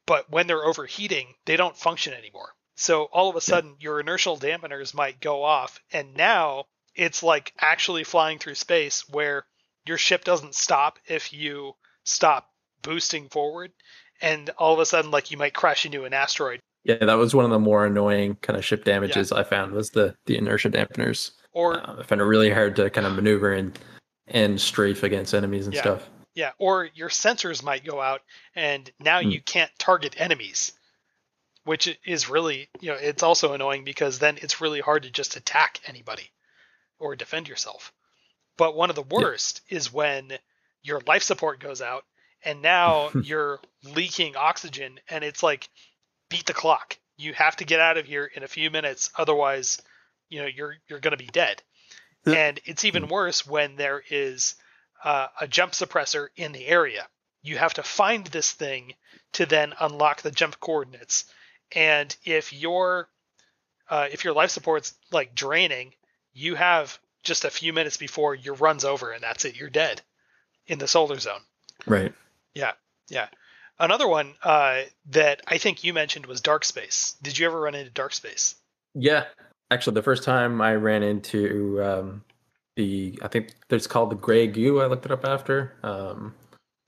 But 0.06 0.30
when 0.30 0.48
they're 0.48 0.66
overheating, 0.66 1.34
they 1.46 1.58
don't 1.58 1.78
function 1.78 2.14
anymore. 2.14 2.54
So 2.76 3.04
all 3.06 3.30
of 3.30 3.36
a 3.36 3.42
sudden, 3.42 3.78
your 3.80 4.00
inertial 4.00 4.38
dampeners 4.38 4.94
might 4.94 5.22
go 5.22 5.44
off, 5.44 5.80
and 5.92 6.14
now 6.16 6.66
it's 6.94 7.24
like 7.24 7.54
actually 7.58 8.04
flying 8.04 8.38
through 8.38 8.56
space 8.56 9.08
where 9.08 9.46
your 9.86 9.98
ship 9.98 10.24
doesn't 10.26 10.56
stop 10.56 11.00
if 11.08 11.32
you 11.32 11.76
stop 12.04 12.50
boosting 12.82 13.30
forward, 13.30 13.72
and 14.22 14.50
all 14.52 14.74
of 14.74 14.80
a 14.80 14.86
sudden, 14.86 15.10
like 15.10 15.32
you 15.32 15.38
might 15.38 15.54
crash 15.54 15.86
into 15.86 16.06
an 16.06 16.14
asteroid 16.14 16.60
Yeah, 16.86 17.04
that 17.04 17.16
was 17.16 17.34
one 17.36 17.46
of 17.46 17.52
the 17.52 17.60
more 17.60 17.86
annoying 17.86 18.36
kind 18.42 18.56
of 18.58 18.64
ship 18.64 18.84
damages 18.86 19.32
I 19.32 19.44
found 19.44 19.74
was 19.74 19.90
the 19.90 20.16
the 20.28 20.38
inertia 20.38 20.70
dampeners. 20.70 21.32
or 21.52 21.80
Uh, 21.80 21.98
I 22.00 22.04
found 22.04 22.22
it 22.22 22.26
really 22.26 22.52
hard 22.52 22.76
to 22.78 22.90
kind 22.90 23.06
of 23.08 23.14
maneuver 23.14 23.52
and 23.54 23.78
and 24.28 24.60
strafe 24.62 25.04
against 25.04 25.34
enemies 25.34 25.66
and 25.66 25.74
Yeah. 25.76 25.82
stuff. 25.82 26.10
Yeah, 26.36 26.52
or 26.58 26.86
your 26.94 27.10
sensors 27.10 27.64
might 27.64 27.84
go 27.86 28.02
out 28.02 28.22
and 28.56 28.92
now 29.00 29.20
Hmm. 29.22 29.30
you 29.30 29.42
can't 29.42 29.72
target 29.80 30.16
enemies, 30.20 30.74
which 31.64 31.98
is 32.06 32.30
really, 32.30 32.70
you 32.82 32.92
know, 32.92 32.98
it's 32.98 33.24
also 33.24 33.54
annoying 33.54 33.84
because 33.84 34.20
then 34.20 34.38
it's 34.42 34.60
really 34.62 34.80
hard 34.82 35.04
to 35.04 35.10
just 35.10 35.36
attack 35.36 35.80
anybody 35.88 36.30
or 37.00 37.16
defend 37.16 37.48
yourself. 37.48 37.94
But 38.58 38.76
one 38.76 38.90
of 38.90 38.96
the 38.96 39.02
worst 39.04 39.62
is 39.70 39.92
when 39.94 40.38
your 40.84 41.02
life 41.08 41.24
support 41.24 41.60
goes 41.60 41.82
out 41.82 42.06
and 42.44 42.62
now 42.62 43.10
you're 43.24 43.60
leaking 43.84 44.36
oxygen 44.36 45.00
and 45.10 45.24
it's 45.24 45.42
like 45.42 45.70
beat 46.36 46.46
the 46.46 46.54
clock. 46.54 46.98
You 47.18 47.34
have 47.34 47.56
to 47.58 47.66
get 47.66 47.80
out 47.80 47.98
of 47.98 48.06
here 48.06 48.26
in 48.26 48.44
a 48.44 48.48
few 48.48 48.70
minutes 48.70 49.10
otherwise, 49.18 49.82
you 50.30 50.42
know, 50.42 50.48
you're 50.48 50.76
you're 50.88 51.00
going 51.00 51.18
to 51.18 51.24
be 51.24 51.30
dead. 51.32 51.62
And 52.26 52.60
it's 52.66 52.86
even 52.86 53.08
worse 53.08 53.46
when 53.46 53.76
there 53.76 54.02
is 54.10 54.56
uh, 55.04 55.28
a 55.40 55.48
jump 55.48 55.74
suppressor 55.74 56.30
in 56.36 56.52
the 56.52 56.66
area. 56.66 57.08
You 57.44 57.58
have 57.58 57.76
to 57.76 57.84
find 57.84 58.26
this 58.26 58.52
thing 58.52 58.94
to 59.34 59.46
then 59.46 59.74
unlock 59.80 60.24
the 60.24 60.32
jump 60.32 60.60
coordinates. 60.60 61.26
And 61.72 62.16
if 62.26 62.52
your 62.52 63.08
uh, 63.90 64.08
if 64.12 64.24
your 64.24 64.34
life 64.34 64.50
support's 64.50 64.96
like 65.12 65.36
draining, 65.36 65.94
you 66.34 66.56
have 66.56 66.98
just 67.24 67.46
a 67.46 67.52
few 67.52 67.72
minutes 67.72 67.98
before 67.98 68.36
your 68.36 68.56
run's 68.56 68.84
over, 68.84 69.12
and 69.12 69.24
that's 69.24 69.46
it. 69.46 69.56
You're 69.56 69.70
dead 69.70 70.02
in 70.68 70.80
the 70.80 70.88
solar 70.88 71.20
zone. 71.20 71.42
Right. 71.86 72.14
Yeah. 72.54 72.74
Yeah. 73.10 73.28
Another 73.80 74.08
one 74.08 74.34
uh, 74.44 74.82
that 75.12 75.42
I 75.48 75.58
think 75.58 75.84
you 75.84 75.94
mentioned 75.94 76.26
was 76.26 76.42
Dark 76.42 76.64
Space. 76.66 77.16
Did 77.22 77.38
you 77.38 77.46
ever 77.46 77.60
run 77.60 77.76
into 77.76 77.92
Dark 77.92 78.14
Space? 78.14 78.56
Yeah. 78.94 79.26
Actually, 79.72 79.96
the 79.96 80.04
first 80.04 80.24
time 80.24 80.62
I 80.62 80.76
ran 80.76 81.04
into 81.04 81.84
um, 81.84 82.24
the, 82.76 83.20
I 83.22 83.28
think 83.28 83.54
it's 83.70 83.88
called 83.88 84.12
the 84.12 84.16
Grey 84.16 84.48
Goo. 84.48 84.80
I 84.82 84.86
looked 84.86 85.06
it 85.06 85.12
up 85.12 85.26
after. 85.26 85.76
Um, 85.84 86.34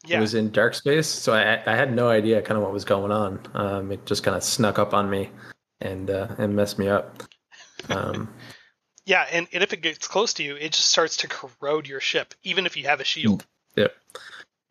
Yeah. 0.06 0.20
It 0.20 0.22
was 0.22 0.36
in 0.36 0.52
dark 0.52 0.74
space, 0.76 1.08
so 1.08 1.34
I, 1.34 1.62
I 1.66 1.76
had 1.76 1.94
no 1.94 2.08
idea 2.08 2.42
kind 2.42 2.58
of 2.58 2.64
what 2.64 2.72
was 2.72 2.86
going 2.86 3.12
on. 3.12 3.40
Um, 3.54 3.92
it 3.92 4.06
just 4.06 4.24
kind 4.24 4.38
of 4.38 4.44
snuck 4.44 4.80
up 4.80 4.94
on 4.94 5.10
me 5.10 5.30
and 5.82 6.10
uh, 6.10 6.28
and 6.38 6.56
messed 6.56 6.80
me 6.80 6.88
up. 6.88 7.24
Um, 7.90 8.30
Yeah, 9.08 9.26
and, 9.32 9.48
and 9.54 9.64
if 9.64 9.72
it 9.72 9.82
gets 9.82 10.06
close 10.06 10.34
to 10.34 10.44
you, 10.44 10.58
it 10.58 10.74
just 10.74 10.90
starts 10.90 11.16
to 11.18 11.30
corrode 11.30 11.88
your 11.88 12.02
ship, 12.02 12.34
even 12.44 12.66
if 12.66 12.76
you 12.76 12.84
have 12.88 13.00
a 13.00 13.06
shield. 13.06 13.46
yeah. 13.78 13.88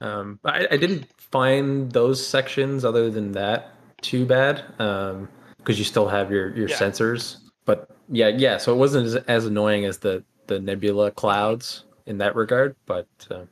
Um, 0.00 0.38
but 0.42 0.54
I, 0.54 0.68
I 0.72 0.76
didn't 0.76 1.06
find 1.16 1.90
those 1.90 2.24
sections 2.26 2.84
other 2.84 3.10
than 3.10 3.32
that 3.32 3.72
too 4.02 4.26
bad 4.26 4.64
because 4.76 5.78
you 5.78 5.84
still 5.84 6.08
have 6.08 6.30
your 6.30 6.54
your 6.56 6.68
Yeah. 6.68 6.76
sensors. 6.76 7.38
But 7.64 7.90
yeah, 8.08 8.28
yeah. 8.28 8.58
So 8.58 8.72
it 8.72 8.76
wasn't 8.76 9.06
as, 9.06 9.16
as 9.16 9.46
annoying 9.46 9.84
as 9.84 9.98
the 9.98 10.24
the 10.46 10.60
nebula 10.60 11.10
clouds 11.10 11.84
in 12.06 12.18
that 12.18 12.36
regard. 12.36 12.76
But 12.86 13.08
uh, 13.30 13.44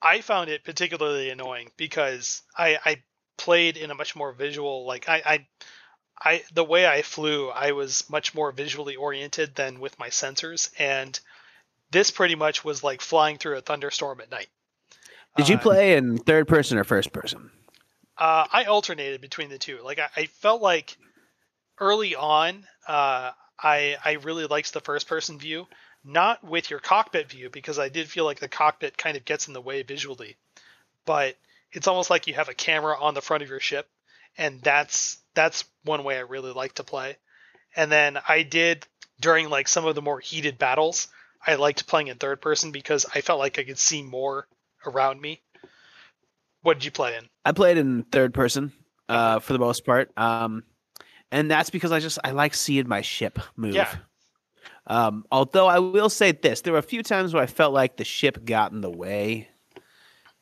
I 0.00 0.20
found 0.20 0.48
it 0.48 0.64
particularly 0.64 1.30
annoying 1.30 1.70
because 1.76 2.42
I, 2.56 2.78
I 2.84 3.02
played 3.36 3.76
in 3.76 3.90
a 3.90 3.94
much 3.94 4.16
more 4.16 4.32
visual 4.32 4.86
like 4.86 5.08
I, 5.08 5.22
I 5.24 5.46
I 6.20 6.42
the 6.52 6.64
way 6.64 6.86
I 6.86 7.02
flew 7.02 7.48
I 7.50 7.72
was 7.72 8.08
much 8.10 8.34
more 8.34 8.50
visually 8.52 8.96
oriented 8.96 9.54
than 9.54 9.80
with 9.80 9.98
my 9.98 10.08
sensors 10.08 10.70
and 10.78 11.18
this 11.90 12.10
pretty 12.10 12.34
much 12.34 12.64
was 12.64 12.82
like 12.82 13.00
flying 13.00 13.38
through 13.38 13.56
a 13.56 13.60
thunderstorm 13.60 14.20
at 14.20 14.30
night. 14.30 14.48
Did 15.38 15.48
you 15.48 15.56
Uh, 15.56 15.60
play 15.60 15.96
in 15.96 16.18
third 16.18 16.48
person 16.48 16.78
or 16.78 16.84
first 16.84 17.12
person? 17.12 17.50
Uh, 18.18 18.46
I 18.52 18.64
alternated 18.64 19.20
between 19.20 19.48
the 19.50 19.58
two. 19.58 19.80
Like 19.82 20.00
I, 20.00 20.08
I 20.16 20.26
felt 20.26 20.60
like 20.60 20.98
early 21.78 22.16
on, 22.16 22.66
uh, 22.88 23.30
I 23.58 23.96
I 24.04 24.12
really 24.24 24.46
liked 24.46 24.72
the 24.72 24.80
first 24.80 25.06
person 25.06 25.38
view, 25.38 25.68
not 26.04 26.42
with 26.42 26.70
your 26.70 26.80
cockpit 26.80 27.30
view 27.30 27.50
because 27.50 27.78
I 27.78 27.88
did 27.88 28.08
feel 28.08 28.24
like 28.24 28.40
the 28.40 28.48
cockpit 28.48 28.98
kind 28.98 29.16
of 29.16 29.24
gets 29.24 29.46
in 29.46 29.54
the 29.54 29.60
way 29.60 29.82
visually, 29.82 30.36
but 31.06 31.36
it's 31.72 31.86
almost 31.86 32.10
like 32.10 32.26
you 32.26 32.34
have 32.34 32.48
a 32.48 32.54
camera 32.54 32.96
on 32.98 33.14
the 33.14 33.22
front 33.22 33.44
of 33.44 33.48
your 33.48 33.60
ship, 33.60 33.88
and 34.36 34.60
that's 34.62 35.18
that's 35.34 35.64
one 35.84 36.02
way 36.02 36.16
I 36.16 36.22
really 36.22 36.52
like 36.52 36.74
to 36.74 36.84
play. 36.84 37.16
And 37.76 37.92
then 37.92 38.18
I 38.28 38.42
did 38.42 38.86
during 39.20 39.50
like 39.50 39.68
some 39.68 39.86
of 39.86 39.94
the 39.94 40.02
more 40.02 40.18
heated 40.18 40.58
battles, 40.58 41.06
I 41.46 41.54
liked 41.54 41.86
playing 41.86 42.08
in 42.08 42.16
third 42.16 42.40
person 42.40 42.72
because 42.72 43.06
I 43.14 43.20
felt 43.20 43.38
like 43.38 43.60
I 43.60 43.64
could 43.64 43.78
see 43.78 44.02
more 44.02 44.48
around 44.88 45.20
me. 45.20 45.40
What 46.62 46.74
did 46.74 46.84
you 46.84 46.90
play 46.90 47.16
in? 47.16 47.28
I 47.44 47.52
played 47.52 47.78
in 47.78 48.02
third 48.04 48.34
person 48.34 48.72
uh, 49.08 49.38
for 49.38 49.52
the 49.52 49.58
most 49.58 49.84
part, 49.86 50.10
um, 50.16 50.64
and 51.30 51.50
that's 51.50 51.70
because 51.70 51.92
I 51.92 52.00
just 52.00 52.18
I 52.24 52.32
like 52.32 52.54
seeing 52.54 52.88
my 52.88 53.00
ship 53.00 53.38
move. 53.56 53.74
Yeah. 53.74 53.94
Um, 54.86 55.24
although 55.30 55.66
I 55.66 55.78
will 55.78 56.08
say 56.08 56.32
this, 56.32 56.62
there 56.62 56.72
were 56.72 56.78
a 56.78 56.82
few 56.82 57.02
times 57.02 57.34
where 57.34 57.42
I 57.42 57.46
felt 57.46 57.72
like 57.74 57.96
the 57.96 58.04
ship 58.04 58.44
got 58.44 58.72
in 58.72 58.80
the 58.80 58.90
way, 58.90 59.48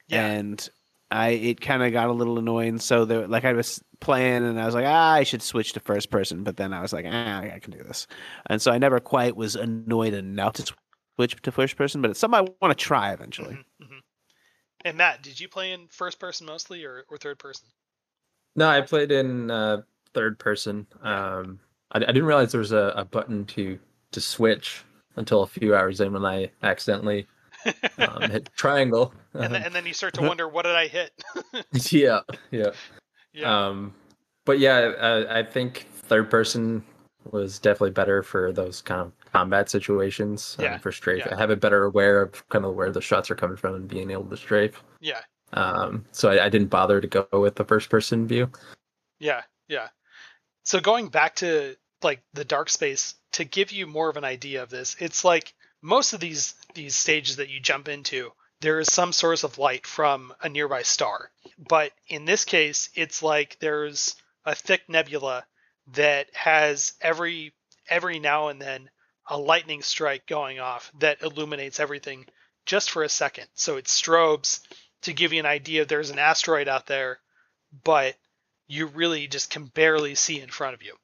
Yeah. 0.09 0.25
and 0.27 0.69
I 1.11 1.31
it 1.31 1.61
kind 1.61 1.83
of 1.83 1.93
got 1.93 2.09
a 2.09 2.13
little 2.13 2.39
annoying. 2.39 2.79
So 2.79 3.05
there, 3.05 3.27
like 3.29 3.45
I 3.45 3.53
was 3.53 3.83
playing, 4.01 4.45
and 4.45 4.59
I 4.61 4.65
was 4.67 4.75
like, 4.75 4.87
ah, 4.87 5.13
I 5.13 5.23
should 5.25 5.43
switch 5.43 5.73
to 5.75 5.81
first 5.81 6.11
person. 6.11 6.45
But 6.45 6.57
then 6.57 6.73
I 6.73 6.81
was 6.81 6.93
like, 6.93 7.05
ah, 7.09 7.41
I 7.41 7.59
can 7.61 7.73
do 7.73 7.83
this, 7.83 8.07
and 8.49 8.61
so 8.63 8.73
I 8.73 8.79
never 8.79 9.01
quite 9.01 9.37
was 9.37 9.55
annoyed 9.55 10.15
enough 10.15 10.55
to 10.55 10.75
switch 11.17 11.37
to 11.43 11.53
first 11.53 11.77
person. 11.77 12.01
But 12.01 12.11
it's 12.13 12.21
something 12.21 12.39
I 12.41 12.49
want 12.65 12.77
to 12.77 12.83
try 12.85 13.13
eventually. 13.13 13.55
Mhm, 13.55 13.87
mhm. 13.87 14.01
And 14.87 14.97
Matt, 14.97 15.21
did 15.21 15.41
you 15.41 15.49
play 15.49 15.73
in 15.73 15.89
first 15.89 16.21
person 16.21 16.47
mostly 16.47 16.85
or, 16.85 17.05
or 17.11 17.19
third 17.19 17.41
person? 17.41 17.67
no, 18.55 18.69
I 18.69 18.81
played 18.83 19.11
in 19.11 19.51
uh, 19.51 19.83
third 20.15 20.39
person. 20.39 20.87
Um, 21.03 21.59
I, 21.91 21.99
I 21.99 22.07
didn't 22.07 22.25
realize 22.25 22.53
there 22.53 22.61
was 22.61 22.71
a, 22.71 22.93
a 22.97 23.05
button 23.05 23.45
to 23.47 23.81
to 24.13 24.21
switch 24.21 24.85
until 25.17 25.43
a 25.43 25.47
few 25.49 25.75
hours 25.75 26.01
in 26.01 26.13
when 26.13 26.25
I 26.25 26.51
accidentally 26.63 27.27
um, 27.99 28.31
hit 28.31 28.49
triangle. 28.57 29.13
and, 29.35 29.53
then, 29.53 29.65
and 29.65 29.75
then 29.75 29.87
you 29.87 29.93
start 29.93 30.15
to 30.15 30.23
wonder, 30.23 30.47
what 30.49 30.63
did 30.63 30.77
I 30.77 30.87
hit? 30.87 31.11
yeah, 31.91 32.21
yeah. 32.53 32.71
yeah. 33.33 33.67
Um, 33.69 33.93
but 34.45 34.61
yeah, 34.61 34.93
I, 35.01 35.41
I 35.41 35.43
think 35.43 35.89
third 35.93 36.31
person 36.31 36.85
was 37.33 37.59
definitely 37.59 37.91
better 37.91 38.23
for 38.23 38.53
those 38.53 38.83
kind 38.83 39.01
of 39.01 39.26
combat 39.37 39.69
situations. 39.71 40.57
um, 40.59 40.65
Yeah, 40.65 40.79
for 40.79 40.93
strafe, 40.93 41.23
yeah. 41.27 41.35
I 41.35 41.39
have 41.39 41.51
a 41.51 41.57
better 41.57 41.85
aware 41.85 42.23
of 42.23 42.49
kind 42.49 42.65
of 42.65 42.75
where 42.75 42.91
the 42.91 43.01
shots 43.01 43.31
are 43.31 43.35
coming 43.35 43.57
from 43.57 43.75
and 43.75 43.89
being 43.89 44.11
able 44.11 44.25
to 44.25 44.37
strafe. 44.37 44.83
yeah. 45.01 45.21
Um, 45.53 46.05
so 46.11 46.29
I, 46.29 46.47
I 46.47 46.49
didn't 46.49 46.71
bother 46.71 47.01
to 47.01 47.07
go 47.07 47.27
with 47.33 47.55
the 47.55 47.65
first 47.65 47.89
person 47.89 48.27
view. 48.27 48.51
Yeah. 49.21 49.43
Yeah. 49.69 49.89
So 50.65 50.81
going 50.81 51.09
back 51.09 51.37
to 51.37 51.77
like 52.03 52.21
the 52.35 52.45
dark 52.45 52.69
space 52.69 53.15
to 53.33 53.45
give 53.45 53.71
you 53.71 53.87
more 53.87 54.09
of 54.11 54.17
an 54.17 54.25
idea 54.25 54.63
of 54.65 54.71
this, 54.71 54.97
it's 54.99 55.25
like 55.25 55.55
most 55.83 56.13
of 56.13 56.21
these 56.21 56.55
these 56.75 56.97
stages 56.97 57.37
that 57.37 57.49
you 57.49 57.61
jump 57.61 57.89
into, 57.89 58.33
there 58.61 58.81
is 58.81 58.93
some 58.93 59.13
source 59.13 59.45
of 59.45 59.57
light 59.59 59.87
from 59.87 60.35
a 60.43 60.49
nearby 60.49 60.83
star. 60.83 61.31
But 61.57 61.93
in 62.09 62.25
this 62.25 62.45
case, 62.45 62.91
it's 62.95 63.23
like 63.23 63.57
there's 63.61 64.17
a 64.45 64.55
thick 64.55 64.83
nebula 64.89 65.47
that 65.95 66.27
has 66.35 66.95
every 67.01 67.53
every 67.89 68.19
now 68.19 68.49
and 68.49 68.61
then 68.61 68.91
a 69.29 69.39
lightning 69.39 69.83
strike 69.83 70.27
going 70.27 70.61
off 70.61 70.91
that 70.99 71.23
illuminates 71.23 71.81
everything 71.81 72.27
just 72.65 72.91
for 72.91 73.03
a 73.03 73.09
second. 73.09 73.47
So 73.55 73.77
it 73.77 73.87
strobes 73.87 74.61
to 75.03 75.13
give 75.13 75.33
you 75.33 75.41
an 75.41 75.47
idea 75.47 75.85
there's 75.85 76.11
an 76.11 76.19
asteroid 76.19 76.69
out 76.69 76.87
there 76.87 77.21
but 77.85 78.17
you 78.69 78.87
really 78.87 79.27
just 79.27 79.51
can 79.51 79.67
barely 79.67 80.15
see 80.15 80.41
in 80.41 80.49
front 80.49 80.75
of 80.75 80.83
you. 80.83 80.95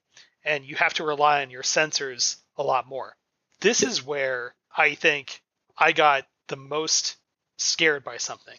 And 0.44 0.64
you 0.64 0.76
have 0.76 0.94
to 0.94 1.04
rely 1.04 1.42
on 1.42 1.50
your 1.50 1.62
sensors 1.62 2.36
a 2.56 2.62
lot 2.62 2.88
more. 2.88 3.16
This 3.60 3.82
is 3.82 4.04
where 4.04 4.54
I 4.76 4.94
think 4.94 5.40
I 5.78 5.92
got 5.92 6.26
the 6.48 6.56
most 6.56 7.16
scared 7.58 8.02
by 8.02 8.16
something 8.16 8.58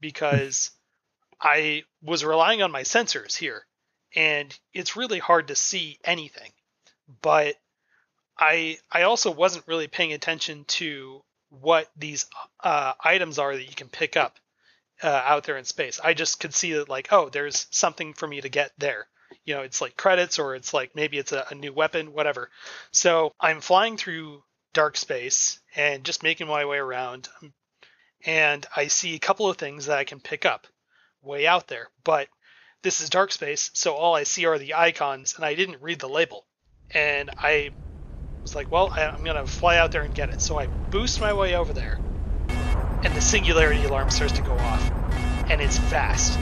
because 0.00 0.70
I 1.40 1.82
was 2.02 2.24
relying 2.24 2.62
on 2.62 2.70
my 2.70 2.82
sensors 2.82 3.36
here 3.36 3.66
and 4.14 4.56
it's 4.72 4.96
really 4.96 5.18
hard 5.18 5.48
to 5.48 5.56
see 5.56 5.98
anything. 6.04 6.52
But 7.20 7.56
I 8.42 8.78
I 8.90 9.02
also 9.02 9.30
wasn't 9.30 9.68
really 9.68 9.86
paying 9.86 10.12
attention 10.12 10.64
to 10.64 11.22
what 11.48 11.88
these 11.96 12.26
uh, 12.62 12.94
items 13.02 13.38
are 13.38 13.54
that 13.54 13.68
you 13.68 13.74
can 13.74 13.88
pick 13.88 14.16
up 14.16 14.38
uh, 15.02 15.22
out 15.24 15.44
there 15.44 15.56
in 15.58 15.64
space. 15.64 16.00
I 16.02 16.12
just 16.14 16.40
could 16.40 16.52
see 16.52 16.72
that 16.72 16.88
like, 16.88 17.12
oh, 17.12 17.28
there's 17.28 17.68
something 17.70 18.14
for 18.14 18.26
me 18.26 18.40
to 18.40 18.48
get 18.48 18.72
there. 18.78 19.06
You 19.44 19.54
know, 19.54 19.62
it's 19.62 19.80
like 19.80 19.96
credits 19.96 20.40
or 20.40 20.56
it's 20.56 20.74
like 20.74 20.96
maybe 20.96 21.18
it's 21.18 21.30
a, 21.30 21.46
a 21.50 21.54
new 21.54 21.72
weapon, 21.72 22.12
whatever. 22.12 22.50
So 22.90 23.32
I'm 23.40 23.60
flying 23.60 23.96
through 23.96 24.42
dark 24.74 24.96
space 24.96 25.60
and 25.76 26.02
just 26.02 26.24
making 26.24 26.48
my 26.48 26.64
way 26.64 26.78
around, 26.78 27.28
and 28.26 28.66
I 28.76 28.88
see 28.88 29.14
a 29.14 29.20
couple 29.20 29.48
of 29.48 29.56
things 29.56 29.86
that 29.86 29.98
I 29.98 30.04
can 30.04 30.18
pick 30.18 30.44
up 30.44 30.66
way 31.22 31.46
out 31.46 31.68
there. 31.68 31.90
But 32.02 32.28
this 32.82 33.00
is 33.00 33.08
dark 33.08 33.30
space, 33.30 33.70
so 33.74 33.94
all 33.94 34.16
I 34.16 34.24
see 34.24 34.46
are 34.46 34.58
the 34.58 34.74
icons, 34.74 35.36
and 35.36 35.44
I 35.44 35.54
didn't 35.54 35.82
read 35.82 36.00
the 36.00 36.08
label. 36.08 36.44
And 36.92 37.30
I 37.38 37.70
was 38.42 38.54
like, 38.54 38.70
well, 38.70 38.90
I, 38.92 39.06
I'm 39.06 39.24
gonna 39.24 39.46
fly 39.46 39.78
out 39.78 39.92
there 39.92 40.02
and 40.02 40.14
get 40.14 40.30
it. 40.30 40.40
So 40.40 40.58
I 40.58 40.66
boost 40.66 41.20
my 41.20 41.32
way 41.32 41.54
over 41.54 41.72
there, 41.72 41.98
and 43.02 43.14
the 43.14 43.20
singularity 43.20 43.84
alarm 43.84 44.10
starts 44.10 44.32
to 44.34 44.42
go 44.42 44.52
off, 44.52 44.90
and 45.50 45.60
it's 45.60 45.78
fast. 45.78 46.38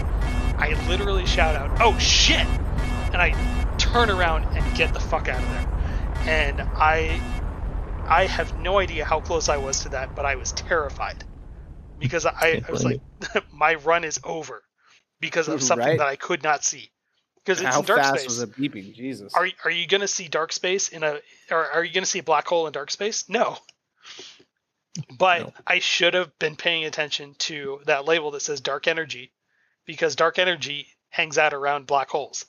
I 0.58 0.74
literally 0.88 1.26
shout 1.26 1.56
out, 1.56 1.80
"Oh 1.80 1.98
shit!" 1.98 2.46
and 3.12 3.16
I 3.16 3.30
turn 3.78 4.10
around 4.10 4.44
and 4.56 4.76
get 4.76 4.92
the 4.92 5.00
fuck 5.00 5.28
out 5.28 5.42
of 5.42 5.48
there. 5.50 5.66
And 6.28 6.60
I, 6.60 7.20
I 8.06 8.26
have 8.26 8.58
no 8.60 8.78
idea 8.78 9.04
how 9.04 9.20
close 9.20 9.48
I 9.48 9.56
was 9.56 9.80
to 9.80 9.88
that, 9.90 10.14
but 10.14 10.24
I 10.26 10.36
was 10.36 10.52
terrified 10.52 11.24
because 11.98 12.26
I, 12.26 12.62
I 12.66 12.70
was 12.70 12.84
like, 12.84 13.00
my 13.52 13.74
run 13.74 14.04
is 14.04 14.20
over 14.22 14.62
because 15.18 15.48
of 15.48 15.62
something 15.62 15.88
Right. 15.88 15.98
that 15.98 16.06
I 16.06 16.16
could 16.16 16.42
not 16.42 16.62
see. 16.64 16.90
Because 17.44 17.60
it's 17.60 17.74
How 17.74 17.80
in 17.80 17.86
dark 17.86 18.00
fast 18.00 18.20
space. 18.20 18.26
was 18.26 18.42
it 18.42 18.52
beeping? 18.52 18.94
Jesus. 18.94 19.34
Are 19.34 19.48
are 19.64 19.70
you 19.70 19.86
going 19.86 20.02
to 20.02 20.08
see 20.08 20.28
dark 20.28 20.52
space 20.52 20.88
in 20.88 21.02
a 21.02 21.20
or 21.50 21.66
are 21.70 21.84
you 21.84 21.92
going 21.92 22.04
to 22.04 22.10
see 22.10 22.18
a 22.18 22.22
black 22.24 22.46
hole 22.46 22.66
in 22.66 22.72
dark 22.72 22.90
space? 22.90 23.28
No. 23.28 23.56
But 25.18 25.40
No. 25.40 25.52
I 25.66 25.78
should 25.78 26.14
have 26.14 26.36
been 26.38 26.56
paying 26.56 26.84
attention 26.84 27.34
to 27.40 27.80
that 27.86 28.04
label 28.04 28.32
that 28.32 28.40
says 28.40 28.60
dark 28.60 28.86
energy 28.88 29.32
because 29.86 30.16
dark 30.16 30.38
energy 30.38 30.88
hangs 31.08 31.38
out 31.38 31.54
around 31.54 31.86
black 31.86 32.10
holes. 32.10 32.44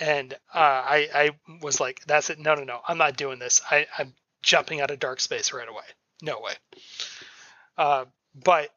And 0.00 0.32
uh, 0.54 0.58
I 0.58 1.08
I 1.14 1.30
was 1.60 1.80
like, 1.80 2.00
that's 2.06 2.30
it. 2.30 2.38
No, 2.38 2.54
no, 2.54 2.64
no. 2.64 2.80
I'm 2.86 2.98
not 2.98 3.16
doing 3.16 3.38
this. 3.38 3.60
I, 3.70 3.86
I'm 3.98 4.14
jumping 4.42 4.80
out 4.80 4.90
of 4.90 4.98
dark 4.98 5.20
space 5.20 5.52
right 5.52 5.68
away. 5.68 5.84
No 6.22 6.40
way. 6.40 6.52
Uh, 7.76 8.04
but 8.34 8.70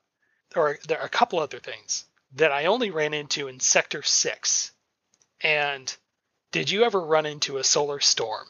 there 0.54 0.64
are, 0.64 0.78
there 0.88 1.00
are 1.00 1.06
a 1.06 1.10
couple 1.10 1.40
other 1.40 1.60
things 1.60 2.06
that 2.36 2.52
I 2.52 2.66
only 2.66 2.92
ran 2.92 3.14
into 3.14 3.48
in 3.48 3.60
Sector 3.60 4.04
6. 4.04 4.72
And 5.42 5.96
did 6.52 6.70
you 6.70 6.84
ever 6.84 7.00
run 7.00 7.26
into 7.26 7.58
a 7.58 7.64
solar 7.64 8.00
storm? 8.00 8.46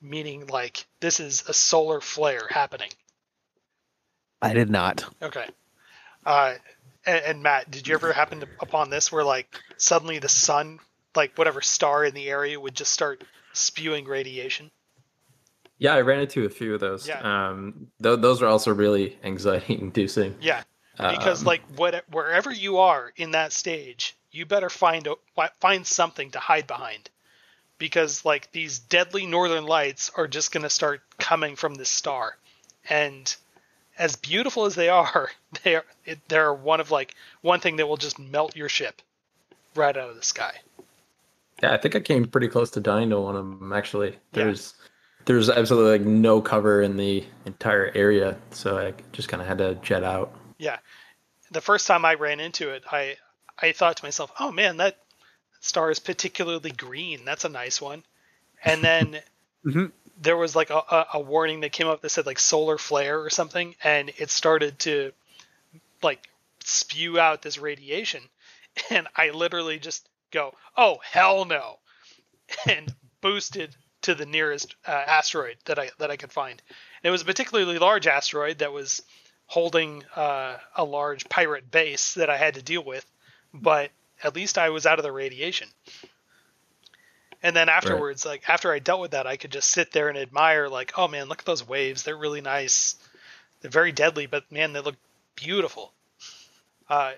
Meaning, 0.00 0.48
like, 0.48 0.84
this 1.00 1.20
is 1.20 1.44
a 1.48 1.52
solar 1.52 2.00
flare 2.00 2.48
happening. 2.50 2.90
I 4.40 4.52
did 4.52 4.68
not. 4.68 5.04
Okay. 5.22 5.46
Uh, 6.26 6.54
and, 7.06 7.24
and 7.24 7.42
Matt, 7.42 7.70
did 7.70 7.86
you 7.86 7.94
ever 7.94 8.12
happen 8.12 8.40
to, 8.40 8.48
upon 8.60 8.90
this 8.90 9.12
where, 9.12 9.24
like, 9.24 9.54
suddenly 9.76 10.18
the 10.18 10.28
sun, 10.28 10.80
like, 11.14 11.38
whatever 11.38 11.60
star 11.60 12.04
in 12.04 12.14
the 12.14 12.28
area 12.28 12.58
would 12.58 12.74
just 12.74 12.92
start 12.92 13.22
spewing 13.52 14.04
radiation? 14.06 14.70
Yeah, 15.78 15.94
I 15.94 16.00
ran 16.00 16.20
into 16.20 16.44
a 16.44 16.48
few 16.48 16.74
of 16.74 16.80
those. 16.80 17.06
Yeah. 17.06 17.20
Um, 17.20 17.88
th- 18.02 18.20
those 18.20 18.42
are 18.42 18.46
also 18.46 18.74
really 18.74 19.18
anxiety 19.24 19.78
inducing. 19.80 20.34
Yeah. 20.40 20.62
Because, 20.96 21.42
Um, 21.42 21.46
like, 21.46 21.62
what, 21.76 22.04
wherever 22.10 22.52
you 22.52 22.78
are 22.78 23.12
in 23.16 23.30
that 23.32 23.52
stage, 23.52 24.16
you 24.32 24.46
better 24.46 24.70
find 24.70 25.06
a, 25.06 25.16
find 25.60 25.86
something 25.86 26.30
to 26.32 26.38
hide 26.38 26.66
behind. 26.66 27.08
Because, 27.78 28.24
like, 28.24 28.52
these 28.52 28.78
deadly 28.78 29.26
northern 29.26 29.64
lights 29.64 30.10
are 30.16 30.28
just 30.28 30.52
going 30.52 30.62
to 30.62 30.70
start 30.70 31.02
coming 31.18 31.56
from 31.56 31.74
this 31.74 31.88
star. 31.88 32.36
And 32.88 33.34
as 33.98 34.16
beautiful 34.16 34.64
as 34.64 34.74
they 34.74 34.88
are, 34.88 35.30
they 35.62 35.76
are 35.76 35.84
it, 36.04 36.18
they're 36.28 36.52
one 36.52 36.80
of 36.80 36.90
like 36.90 37.14
one 37.40 37.60
thing 37.60 37.76
that 37.76 37.86
will 37.86 37.96
just 37.96 38.18
melt 38.18 38.56
your 38.56 38.68
ship 38.68 39.02
right 39.74 39.96
out 39.96 40.10
of 40.10 40.16
the 40.16 40.22
sky. 40.22 40.54
Yeah, 41.62 41.72
I 41.72 41.76
think 41.76 41.94
I 41.94 42.00
came 42.00 42.26
pretty 42.26 42.48
close 42.48 42.70
to 42.72 42.80
dying 42.80 43.10
to 43.10 43.20
one 43.20 43.36
of 43.36 43.44
them. 43.44 43.72
Actually, 43.72 44.18
there's 44.32 44.74
there's 45.26 45.48
absolutely 45.48 45.98
like 45.98 46.06
no 46.06 46.40
cover 46.40 46.82
in 46.82 46.96
the 46.96 47.24
entire 47.46 47.92
area, 47.94 48.36
so 48.50 48.78
I 48.78 48.94
just 49.12 49.28
kind 49.28 49.40
of 49.40 49.46
had 49.46 49.58
to 49.58 49.74
jet 49.76 50.02
out. 50.02 50.34
Yeah. 50.58 50.78
The 51.52 51.60
first 51.60 51.86
time 51.86 52.04
I 52.04 52.14
ran 52.14 52.40
into 52.40 52.70
it, 52.70 52.82
I 52.90 53.16
I 53.62 53.72
thought 53.72 53.96
to 53.98 54.04
myself, 54.04 54.32
"Oh 54.38 54.52
man, 54.52 54.78
that 54.78 54.98
star 55.60 55.90
is 55.90 55.98
particularly 55.98 56.70
green. 56.72 57.24
That's 57.24 57.44
a 57.44 57.48
nice 57.48 57.80
one." 57.80 58.04
And 58.64 58.84
then 58.84 59.20
Mhm. 59.64 59.92
there 60.18 60.36
was 60.36 60.56
like 60.56 60.70
a, 60.70 60.78
a, 60.78 61.06
a 61.14 61.20
warning 61.20 61.60
that 61.60 61.72
came 61.72 61.86
up 61.86 62.00
that 62.00 62.10
said 62.10 62.26
like 62.26 62.38
solar 62.38 62.78
flare 62.78 63.20
or 63.20 63.30
something, 63.30 63.74
and 63.82 64.10
it 64.18 64.30
started 64.30 64.78
to 64.80 65.12
like 66.02 66.28
spew 66.64 67.18
out 67.18 67.42
this 67.42 67.58
radiation, 67.58 68.22
and 68.90 69.06
I 69.16 69.30
literally 69.30 69.78
just 69.78 70.08
go, 70.30 70.54
"Oh 70.76 70.98
hell 71.04 71.44
no," 71.44 71.78
and 72.68 72.92
boosted 73.20 73.74
to 74.02 74.14
the 74.14 74.26
nearest 74.26 74.74
uh, 74.86 74.90
asteroid 74.90 75.56
that 75.66 75.78
I 75.78 75.90
that 75.98 76.10
I 76.10 76.16
could 76.16 76.32
find. 76.32 76.60
And 76.68 77.08
it 77.08 77.12
was 77.12 77.22
a 77.22 77.26
particularly 77.26 77.78
large 77.78 78.06
asteroid 78.06 78.58
that 78.58 78.72
was 78.72 79.02
holding 79.46 80.04
uh, 80.16 80.56
a 80.76 80.84
large 80.84 81.28
pirate 81.28 81.70
base 81.70 82.14
that 82.14 82.30
I 82.30 82.36
had 82.36 82.54
to 82.54 82.62
deal 82.62 82.82
with, 82.82 83.04
but 83.52 83.90
at 84.22 84.34
least 84.34 84.58
I 84.58 84.70
was 84.70 84.86
out 84.86 84.98
of 84.98 85.02
the 85.02 85.12
radiation. 85.12 85.68
And 87.42 87.56
then 87.56 87.68
afterwards, 87.68 88.24
like 88.24 88.48
after 88.48 88.72
I 88.72 88.78
dealt 88.78 89.00
with 89.00 89.10
that, 89.12 89.26
I 89.26 89.36
could 89.36 89.50
just 89.50 89.70
sit 89.70 89.90
there 89.90 90.08
and 90.08 90.16
admire, 90.16 90.68
like, 90.68 90.92
oh 90.96 91.08
man, 91.08 91.28
look 91.28 91.40
at 91.40 91.44
those 91.44 91.66
waves. 91.66 92.04
They're 92.04 92.16
really 92.16 92.40
nice. 92.40 92.94
They're 93.60 93.70
very 93.70 93.90
deadly, 93.92 94.26
but 94.26 94.50
man, 94.52 94.72
they 94.72 94.80
look 94.80 94.96
beautiful. 95.34 95.92
Uh, 96.88 97.12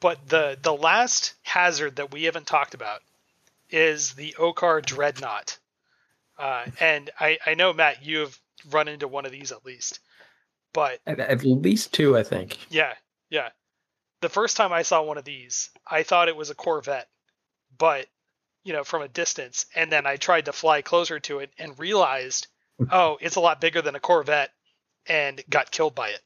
but 0.00 0.28
the 0.28 0.56
the 0.62 0.72
last 0.72 1.34
hazard 1.42 1.96
that 1.96 2.12
we 2.12 2.24
haven't 2.24 2.46
talked 2.46 2.74
about 2.74 3.00
is 3.70 4.14
the 4.14 4.36
Okkar 4.38 4.84
Dreadnought. 4.84 5.58
Uh, 6.38 6.66
and 6.78 7.10
I, 7.18 7.38
I 7.44 7.54
know 7.54 7.72
Matt, 7.72 8.04
you 8.04 8.20
have 8.20 8.38
run 8.70 8.86
into 8.86 9.08
one 9.08 9.26
of 9.26 9.32
these 9.32 9.50
at 9.50 9.66
least. 9.66 9.98
But 10.72 11.00
At, 11.06 11.18
at 11.18 11.42
least 11.42 11.92
two, 11.92 12.16
I 12.16 12.22
think. 12.22 12.58
yeah, 12.70 12.92
yeah. 13.28 13.48
The 14.20 14.28
first 14.28 14.56
time 14.56 14.72
I 14.72 14.82
saw 14.82 15.02
one 15.02 15.18
of 15.18 15.24
these, 15.24 15.70
I 15.86 16.02
thought 16.02 16.28
it 16.28 16.36
was 16.36 16.50
a 16.50 16.54
Corvette, 16.54 17.08
but 17.76 18.06
you 18.64 18.72
know, 18.72 18.84
from 18.84 19.02
a 19.02 19.08
distance, 19.08 19.66
and 19.74 19.90
then 19.90 20.06
I 20.06 20.16
tried 20.16 20.46
to 20.46 20.52
fly 20.52 20.82
closer 20.82 21.18
to 21.20 21.38
it 21.38 21.50
and 21.58 21.78
realized, 21.78 22.48
oh, 22.90 23.16
it's 23.20 23.36
a 23.36 23.40
lot 23.40 23.60
bigger 23.60 23.80
than 23.80 23.94
a 23.94 24.00
Corvette, 24.00 24.50
and 25.06 25.42
got 25.48 25.70
killed 25.70 25.94
by 25.94 26.08
it. 26.10 26.20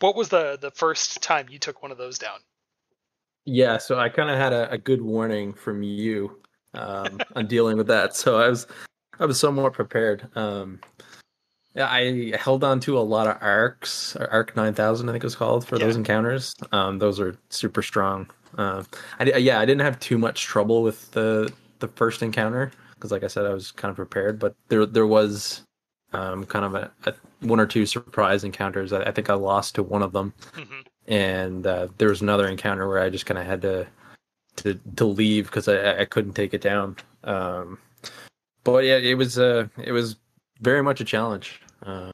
What 0.00 0.16
was 0.16 0.28
the 0.28 0.58
the 0.60 0.70
first 0.70 1.22
time 1.22 1.48
you 1.50 1.58
took 1.58 1.82
one 1.82 1.92
of 1.92 1.98
those 1.98 2.18
down? 2.18 2.38
Yeah, 3.44 3.78
so 3.78 3.98
I 3.98 4.08
kind 4.08 4.30
of 4.30 4.36
had 4.36 4.52
a, 4.52 4.70
a 4.72 4.78
good 4.78 5.00
warning 5.00 5.54
from 5.54 5.82
you 5.82 6.42
um, 6.74 7.18
on 7.36 7.46
dealing 7.46 7.76
with 7.76 7.86
that, 7.86 8.14
so 8.16 8.38
I 8.38 8.48
was 8.48 8.66
I 9.18 9.26
was 9.26 9.38
somewhat 9.38 9.72
prepared. 9.72 10.28
Um, 10.36 10.80
I 11.78 12.36
held 12.36 12.64
on 12.64 12.80
to 12.80 12.98
a 12.98 13.00
lot 13.00 13.26
of 13.26 13.36
arcs, 13.40 14.16
or 14.16 14.30
Arc 14.30 14.56
nine 14.56 14.74
thousand, 14.74 15.08
I 15.08 15.12
think 15.12 15.24
it 15.24 15.26
was 15.26 15.36
called, 15.36 15.66
for 15.66 15.78
those 15.78 15.96
encounters. 15.96 16.54
Um, 16.72 16.98
those 16.98 17.20
are 17.20 17.36
super 17.50 17.82
strong. 17.82 18.28
Uh, 18.56 18.84
I 19.20 19.24
yeah, 19.36 19.60
I 19.60 19.66
didn't 19.66 19.82
have 19.82 20.00
too 20.00 20.18
much 20.18 20.44
trouble 20.44 20.82
with 20.82 21.10
the 21.12 21.52
the 21.80 21.88
first 21.88 22.22
encounter 22.22 22.72
because, 22.94 23.12
like 23.12 23.24
I 23.24 23.28
said, 23.28 23.46
I 23.46 23.54
was 23.54 23.70
kind 23.70 23.90
of 23.90 23.96
prepared. 23.96 24.38
But 24.38 24.54
there 24.68 24.86
there 24.86 25.06
was 25.06 25.62
um, 26.12 26.44
kind 26.46 26.64
of 26.64 26.74
a, 26.74 26.90
a 27.06 27.14
one 27.40 27.60
or 27.60 27.66
two 27.66 27.86
surprise 27.86 28.44
encounters. 28.44 28.92
I, 28.92 29.02
I 29.02 29.12
think 29.12 29.30
I 29.30 29.34
lost 29.34 29.74
to 29.76 29.82
one 29.82 30.02
of 30.02 30.12
them 30.12 30.32
hmm 30.54 30.80
and 31.08 31.66
uh, 31.66 31.88
there 31.96 32.08
was 32.10 32.20
another 32.20 32.46
encounter 32.46 32.86
where 32.86 33.00
I 33.00 33.08
just 33.08 33.26
kind 33.26 33.38
of 33.38 33.46
had 33.46 33.62
to 33.62 33.86
to 34.56 34.74
to 34.96 35.04
leave 35.04 35.46
because 35.46 35.66
I 35.68 36.00
I 36.00 36.04
couldn't 36.04 36.34
take 36.34 36.54
it 36.54 36.60
down. 36.60 36.96
Um, 37.24 37.78
but 38.62 38.84
yeah, 38.84 38.96
it 38.98 39.14
was 39.14 39.38
uh 39.38 39.68
it 39.82 39.92
was 39.92 40.16
very 40.60 40.82
much 40.82 41.00
a 41.00 41.04
challenge. 41.04 41.60
Um, 41.82 42.12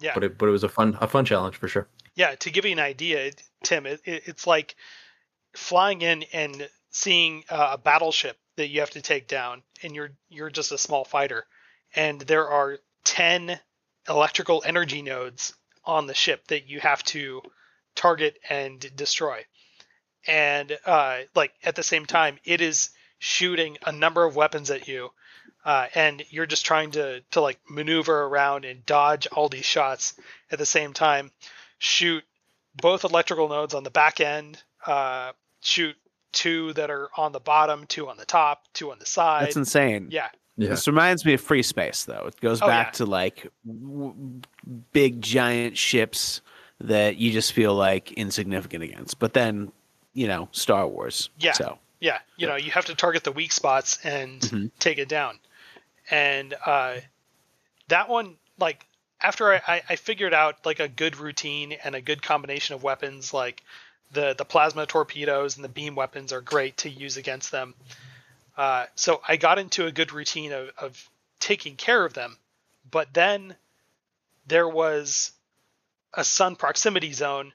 Yeah. 0.00 0.12
but 0.14 0.24
it 0.24 0.38
but 0.38 0.48
it 0.48 0.52
was 0.52 0.64
a 0.64 0.68
fun 0.68 0.96
a 1.00 1.06
fun 1.08 1.24
challenge 1.24 1.56
for 1.56 1.68
sure. 1.68 1.88
Yeah, 2.14 2.34
to 2.36 2.50
give 2.50 2.64
you 2.64 2.72
an 2.72 2.78
idea, 2.78 3.32
Tim, 3.64 3.86
it, 3.86 4.00
it, 4.04 4.22
it's 4.26 4.46
like 4.46 4.76
flying 5.56 6.02
in 6.02 6.24
and 6.32 6.68
seeing 6.90 7.44
a 7.48 7.76
battleship 7.78 8.38
that 8.56 8.68
you 8.68 8.80
have 8.80 8.90
to 8.90 9.02
take 9.02 9.26
down, 9.28 9.62
and 9.82 9.94
you're 9.94 10.10
you're 10.28 10.50
just 10.50 10.72
a 10.72 10.78
small 10.78 11.04
fighter, 11.04 11.46
and 11.94 12.20
there 12.20 12.48
are 12.48 12.78
ten 13.04 13.58
electrical 14.08 14.62
energy 14.66 15.02
nodes 15.02 15.54
on 15.84 16.06
the 16.06 16.14
ship 16.14 16.46
that 16.48 16.68
you 16.68 16.80
have 16.80 17.02
to 17.04 17.42
target 17.94 18.38
and 18.48 18.80
destroy. 18.96 19.44
and 20.26 20.76
uh, 20.86 21.18
like 21.34 21.52
at 21.62 21.74
the 21.74 21.82
same 21.82 22.06
time, 22.06 22.38
it 22.44 22.60
is 22.60 22.90
shooting 23.18 23.76
a 23.86 23.92
number 23.92 24.24
of 24.24 24.36
weapons 24.36 24.70
at 24.70 24.88
you, 24.88 25.10
uh, 25.64 25.86
and 25.94 26.22
you're 26.30 26.46
just 26.46 26.64
trying 26.66 26.90
to 26.92 27.20
to 27.32 27.40
like 27.40 27.58
maneuver 27.68 28.24
around 28.24 28.64
and 28.64 28.84
dodge 28.86 29.26
all 29.28 29.48
these 29.48 29.64
shots 29.64 30.14
at 30.50 30.58
the 30.58 30.66
same 30.66 30.92
time. 30.92 31.30
Shoot 31.78 32.24
both 32.80 33.04
electrical 33.04 33.48
nodes 33.48 33.74
on 33.74 33.84
the 33.84 33.90
back 33.90 34.20
end. 34.20 34.62
Uh, 34.86 35.32
shoot 35.60 35.96
two 36.32 36.72
that 36.74 36.90
are 36.90 37.08
on 37.16 37.32
the 37.32 37.40
bottom, 37.40 37.86
two 37.86 38.08
on 38.08 38.16
the 38.16 38.24
top, 38.24 38.64
two 38.74 38.90
on 38.90 38.98
the 38.98 39.06
side. 39.06 39.44
That's 39.46 39.56
insane. 39.56 40.08
yeah, 40.10 40.28
Yeah. 40.56 40.70
This 40.70 40.86
reminds 40.88 41.24
me 41.24 41.34
of 41.34 41.40
FreeSpace, 41.40 42.06
though. 42.06 42.26
It 42.26 42.40
goes 42.40 42.60
Oh, 42.60 42.66
back 42.66 42.88
yeah. 42.88 42.92
to 42.92 43.06
like 43.06 43.46
w- 43.66 44.40
big 44.92 45.22
giant 45.22 45.78
ships 45.78 46.40
that 46.80 47.16
you 47.16 47.30
just 47.32 47.52
feel 47.52 47.74
like 47.74 48.10
insignificant 48.12 48.82
against. 48.82 49.20
But 49.20 49.32
then, 49.32 49.70
you 50.12 50.26
know, 50.26 50.48
Star 50.50 50.86
Wars. 50.88 51.30
Yeah. 51.38 51.52
So 51.52 51.78
Yeah, 52.00 52.18
you 52.36 52.46
know, 52.48 52.56
you 52.56 52.70
have 52.72 52.84
to 52.86 52.94
target 52.94 53.22
the 53.24 53.32
weak 53.32 53.52
spots 53.52 53.98
and 54.04 54.40
Mhm. 54.40 54.70
take 54.80 54.98
it 54.98 55.08
down. 55.08 55.38
And 56.10 56.54
uh, 56.64 56.96
that 57.88 58.08
one, 58.08 58.36
like, 58.58 58.86
after 59.20 59.54
I, 59.54 59.82
I, 59.88 59.96
figured 59.96 60.34
out 60.34 60.66
like 60.66 60.80
a 60.80 60.88
good 60.88 61.16
routine 61.16 61.72
and 61.72 61.94
a 61.94 62.00
good 62.00 62.22
combination 62.22 62.74
of 62.74 62.82
weapons, 62.82 63.32
like 63.32 63.62
the 64.12 64.34
the 64.36 64.44
plasma 64.44 64.84
torpedoes 64.84 65.56
and 65.56 65.64
the 65.64 65.68
beam 65.68 65.94
weapons 65.94 66.32
are 66.32 66.42
great 66.42 66.76
to 66.78 66.90
use 66.90 67.16
against 67.16 67.50
them. 67.50 67.74
Uh, 68.56 68.86
so 68.94 69.22
I 69.26 69.36
got 69.36 69.58
into 69.58 69.86
a 69.86 69.92
good 69.92 70.12
routine 70.12 70.52
of, 70.52 70.70
of 70.78 71.10
taking 71.40 71.76
care 71.76 72.04
of 72.04 72.12
them, 72.12 72.36
but 72.90 73.12
then 73.14 73.56
there 74.46 74.68
was 74.68 75.32
a 76.12 76.24
sun 76.24 76.56
proximity 76.56 77.12
zone, 77.12 77.52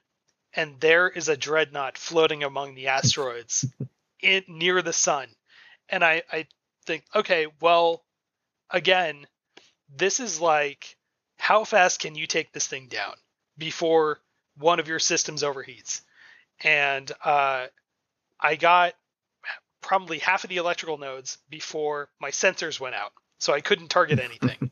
and 0.54 0.78
there 0.80 1.08
is 1.08 1.28
a 1.28 1.36
dreadnought 1.36 1.96
floating 1.96 2.42
among 2.42 2.74
the 2.74 2.88
asteroids 2.88 3.64
in 4.20 4.44
near 4.48 4.82
the 4.82 4.92
sun. 4.92 5.28
And 5.88 6.04
I, 6.04 6.22
I 6.30 6.46
think, 6.84 7.04
okay, 7.14 7.46
well, 7.60 8.02
again, 8.70 9.26
this 9.94 10.20
is 10.20 10.40
like 10.40 10.96
how 11.40 11.64
fast 11.64 12.00
can 12.00 12.14
you 12.14 12.26
take 12.26 12.52
this 12.52 12.66
thing 12.66 12.86
down 12.88 13.14
before 13.56 14.20
one 14.58 14.78
of 14.78 14.88
your 14.88 14.98
systems 14.98 15.42
overheats? 15.42 16.02
And 16.62 17.10
uh, 17.24 17.66
I 18.38 18.56
got 18.56 18.94
probably 19.80 20.18
half 20.18 20.44
of 20.44 20.50
the 20.50 20.58
electrical 20.58 20.98
nodes 20.98 21.38
before 21.48 22.10
my 22.20 22.30
sensors 22.30 22.78
went 22.78 22.94
out, 22.94 23.12
so 23.38 23.52
I 23.52 23.60
couldn't 23.60 23.88
target 23.88 24.18
anything. 24.22 24.70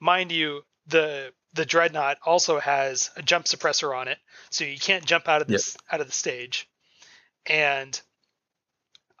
Mind 0.00 0.32
you, 0.32 0.62
the 0.86 1.32
the 1.52 1.66
dreadnought 1.66 2.18
also 2.24 2.58
has 2.60 3.10
a 3.16 3.22
jump 3.22 3.44
suppressor 3.44 3.96
on 3.96 4.08
it, 4.08 4.18
so 4.50 4.64
you 4.64 4.78
can't 4.78 5.04
jump 5.04 5.28
out 5.28 5.42
of 5.42 5.48
this 5.48 5.76
out 5.90 6.00
of 6.00 6.06
the 6.06 6.12
stage. 6.12 6.68
And 7.44 8.00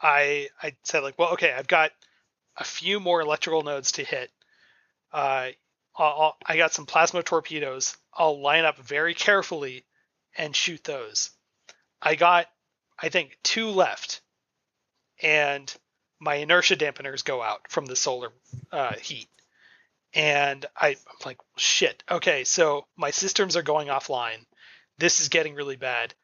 I 0.00 0.48
I 0.62 0.76
said 0.84 1.02
like, 1.02 1.18
well, 1.18 1.32
okay, 1.34 1.52
I've 1.52 1.68
got 1.68 1.90
a 2.60 2.64
few 2.64 3.00
more 3.00 3.20
electrical 3.20 3.62
nodes 3.62 3.92
to 3.92 4.04
hit. 4.04 4.30
Uh, 5.12 5.48
I'll, 5.96 6.36
I 6.46 6.56
got 6.56 6.72
some 6.72 6.86
plasma 6.86 7.22
torpedoes. 7.22 7.96
I'll 8.14 8.40
line 8.40 8.64
up 8.64 8.78
very 8.78 9.14
carefully 9.14 9.84
and 10.36 10.54
shoot 10.54 10.84
those. 10.84 11.30
I 12.00 12.14
got, 12.14 12.46
I 12.98 13.08
think, 13.08 13.36
two 13.42 13.70
left, 13.70 14.20
and 15.22 15.74
my 16.20 16.36
inertia 16.36 16.76
dampeners 16.76 17.24
go 17.24 17.42
out 17.42 17.62
from 17.68 17.86
the 17.86 17.96
solar 17.96 18.30
uh, 18.70 18.94
heat. 18.94 19.28
And 20.14 20.64
I, 20.76 20.88
I'm 20.90 20.96
like, 21.24 21.38
shit. 21.56 22.02
Okay, 22.10 22.44
so 22.44 22.86
my 22.96 23.10
systems 23.10 23.56
are 23.56 23.62
going 23.62 23.88
offline. 23.88 24.44
This 24.98 25.20
is 25.20 25.28
getting 25.28 25.54
really 25.54 25.76
bad. 25.76 26.14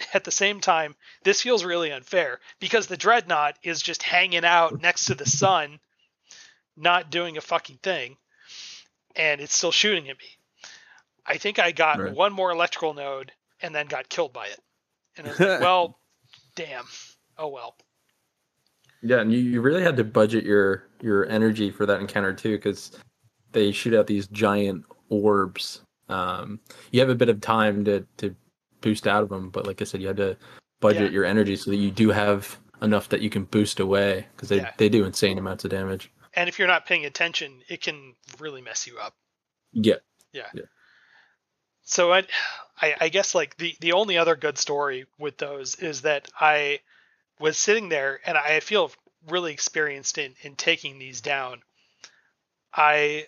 At 0.14 0.24
the 0.24 0.30
same 0.30 0.60
time, 0.60 0.94
this 1.24 1.42
feels 1.42 1.64
really 1.64 1.90
unfair 1.90 2.40
because 2.60 2.86
the 2.86 2.96
dreadnought 2.96 3.58
is 3.62 3.82
just 3.82 4.02
hanging 4.02 4.44
out 4.44 4.80
next 4.80 5.06
to 5.06 5.14
the 5.14 5.26
sun, 5.26 5.80
not 6.76 7.10
doing 7.10 7.36
a 7.36 7.40
fucking 7.40 7.78
thing, 7.82 8.16
and 9.16 9.40
it's 9.40 9.56
still 9.56 9.72
shooting 9.72 10.08
at 10.08 10.18
me. 10.18 10.38
I 11.26 11.36
think 11.36 11.58
I 11.58 11.72
got 11.72 11.98
Right. 11.98 12.14
one 12.14 12.32
more 12.32 12.50
electrical 12.50 12.94
node 12.94 13.32
and 13.60 13.74
then 13.74 13.86
got 13.86 14.08
killed 14.08 14.32
by 14.32 14.46
it. 14.46 14.60
And 15.16 15.26
I 15.26 15.30
was 15.30 15.40
like, 15.40 15.60
well, 15.60 15.98
damn. 16.54 16.86
Oh 17.36 17.48
well. 17.48 17.76
Yeah, 19.02 19.20
and 19.20 19.32
you, 19.32 19.38
you 19.38 19.60
really 19.60 19.82
had 19.82 19.96
to 19.98 20.04
budget 20.04 20.44
your 20.44 20.88
your 21.00 21.26
energy 21.28 21.70
for 21.70 21.86
that 21.86 22.00
encounter 22.00 22.32
too, 22.32 22.56
because 22.56 22.92
they 23.52 23.70
shoot 23.72 23.94
out 23.94 24.06
these 24.06 24.26
giant 24.28 24.84
orbs. 25.08 25.82
Um, 26.08 26.60
you 26.90 27.00
have 27.00 27.08
a 27.10 27.14
bit 27.14 27.28
of 27.28 27.40
time 27.40 27.84
to 27.84 28.06
to 28.18 28.34
boost 28.80 29.06
out 29.06 29.22
of 29.22 29.28
them, 29.28 29.50
but 29.50 29.66
like 29.66 29.80
I 29.80 29.84
said, 29.84 30.00
you 30.00 30.08
had 30.08 30.16
to 30.18 30.36
budget 30.80 31.02
Yeah. 31.02 31.08
your 31.10 31.24
energy 31.24 31.56
so 31.56 31.70
that 31.70 31.76
you 31.76 31.90
do 31.90 32.10
have 32.10 32.58
enough 32.82 33.08
that 33.08 33.20
you 33.20 33.30
can 33.30 33.44
boost 33.44 33.80
away 33.80 34.26
because 34.36 34.48
they 34.48 34.58
Yeah. 34.58 34.72
they 34.76 34.88
do 34.88 35.04
insane 35.04 35.38
amounts 35.38 35.64
of 35.64 35.70
damage. 35.70 36.10
And 36.34 36.48
if 36.48 36.58
you're 36.58 36.68
not 36.68 36.86
paying 36.86 37.04
attention, 37.04 37.62
it 37.68 37.80
can 37.82 38.14
really 38.38 38.60
mess 38.62 38.86
you 38.86 38.98
up. 38.98 39.14
Yeah, 39.72 39.96
Yeah. 40.32 40.46
so 41.82 42.12
I, 42.12 42.24
I, 42.80 42.94
I 43.00 43.08
guess 43.08 43.34
like 43.34 43.56
the 43.56 43.74
the 43.80 43.92
only 43.92 44.16
other 44.16 44.36
good 44.36 44.58
story 44.58 45.06
with 45.18 45.38
those 45.38 45.74
is 45.76 46.02
that 46.02 46.28
I 46.40 46.80
was 47.40 47.56
sitting 47.58 47.88
there 47.88 48.20
and 48.24 48.38
I 48.38 48.60
feel 48.60 48.92
really 49.28 49.52
experienced 49.52 50.18
in 50.18 50.34
in 50.42 50.54
taking 50.54 50.98
these 50.98 51.20
down. 51.20 51.62
I 52.72 53.26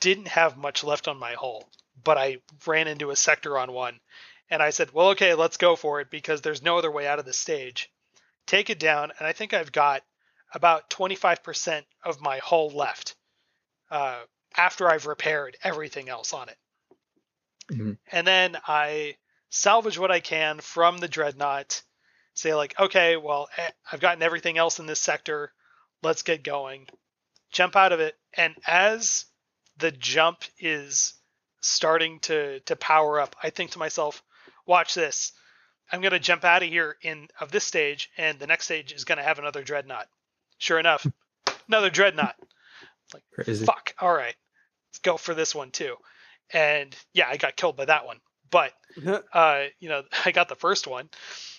didn't 0.00 0.28
have 0.28 0.56
much 0.56 0.84
left 0.84 1.08
on 1.08 1.18
my 1.18 1.34
hull, 1.34 1.68
but 2.04 2.18
I 2.18 2.38
ran 2.66 2.88
into 2.88 3.10
a 3.10 3.16
sector 3.16 3.58
on 3.58 3.72
one, 3.72 4.00
and 4.50 4.62
I 4.62 4.70
said, 4.70 4.92
"Well, 4.92 5.10
okay, 5.10 5.34
let's 5.34 5.56
go 5.56 5.76
for 5.76 6.00
it 6.00 6.10
because 6.10 6.40
there's 6.40 6.62
no 6.62 6.78
other 6.78 6.90
way 6.90 7.06
out 7.06 7.18
of 7.18 7.24
the 7.24 7.32
stage." 7.32 7.90
Take 8.46 8.70
it 8.70 8.78
down, 8.78 9.12
and 9.18 9.26
I 9.26 9.32
think 9.32 9.54
I've 9.54 9.72
got 9.72 10.02
about 10.52 10.90
25% 10.90 11.84
of 12.04 12.20
my 12.20 12.38
hull 12.38 12.70
left 12.70 13.14
uh, 13.90 14.20
after 14.56 14.90
I've 14.90 15.06
repaired 15.06 15.56
everything 15.62 16.08
else 16.08 16.32
on 16.32 16.48
it 16.48 16.58
and 18.10 18.26
then 18.26 18.56
I 18.66 19.16
salvage 19.50 19.98
what 19.98 20.10
I 20.10 20.20
can 20.20 20.60
from 20.60 20.98
the 20.98 21.08
dreadnought. 21.08 21.82
Say 22.34 22.54
like, 22.54 22.78
okay, 22.78 23.16
well, 23.16 23.48
eh, 23.56 23.70
I've 23.90 24.00
gotten 24.00 24.22
everything 24.22 24.58
else 24.58 24.78
in 24.78 24.86
this 24.86 25.00
sector. 25.00 25.52
Let's 26.02 26.22
get 26.22 26.42
going. 26.42 26.86
Jump 27.52 27.76
out 27.76 27.92
of 27.92 28.00
it, 28.00 28.16
and 28.36 28.54
as 28.66 29.26
the 29.78 29.90
jump 29.90 30.44
is 30.58 31.14
starting 31.60 32.20
to 32.20 32.60
to 32.60 32.76
power 32.76 33.20
up, 33.20 33.34
I 33.42 33.50
think 33.50 33.72
to 33.72 33.78
myself, 33.78 34.22
watch 34.70 34.94
this. 34.94 35.32
I'm 35.92 36.00
gonna 36.00 36.20
jump 36.20 36.44
out 36.44 36.62
of 36.62 36.68
here 36.68 36.96
in 37.02 37.28
of 37.40 37.50
this 37.50 37.64
stage, 37.64 38.08
and 38.16 38.38
the 38.38 38.46
next 38.46 38.66
stage 38.66 38.92
is 38.92 39.04
gonna 39.04 39.22
have 39.24 39.38
another 39.40 39.62
dreadnought. 39.64 40.08
Sure 40.58 40.78
enough, 40.78 41.06
another 41.68 41.90
dreadnought. 41.90 42.36
crazy. 43.34 43.66
Fuck. 43.66 43.94
All 43.98 44.14
right, 44.14 44.34
let's 44.88 44.98
go 45.00 45.16
for 45.16 45.34
this 45.34 45.54
one 45.54 45.70
too. 45.72 45.96
And 46.52 46.94
yeah, 47.12 47.28
I 47.28 47.36
got 47.36 47.56
killed 47.56 47.76
by 47.76 47.86
that 47.86 48.06
one, 48.06 48.20
but 48.50 48.72
uh, 49.32 49.64
you 49.80 49.88
know, 49.88 50.04
I 50.24 50.30
got 50.30 50.48
the 50.48 50.54
first 50.54 50.86
one. 50.86 51.10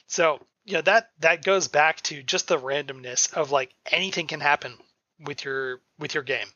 So 0.08 0.40
you 0.66 0.74
know 0.74 0.82
that 0.82 1.10
that 1.20 1.44
goes 1.44 1.68
back 1.68 2.02
to 2.04 2.24
just 2.24 2.48
the 2.48 2.58
randomness 2.58 3.34
of 3.34 3.52
like 3.52 3.74
anything 3.92 4.28
can 4.28 4.40
happen 4.40 4.78
with 5.20 5.44
your 5.44 5.82
with 6.00 6.14
your 6.14 6.24
game, 6.24 6.48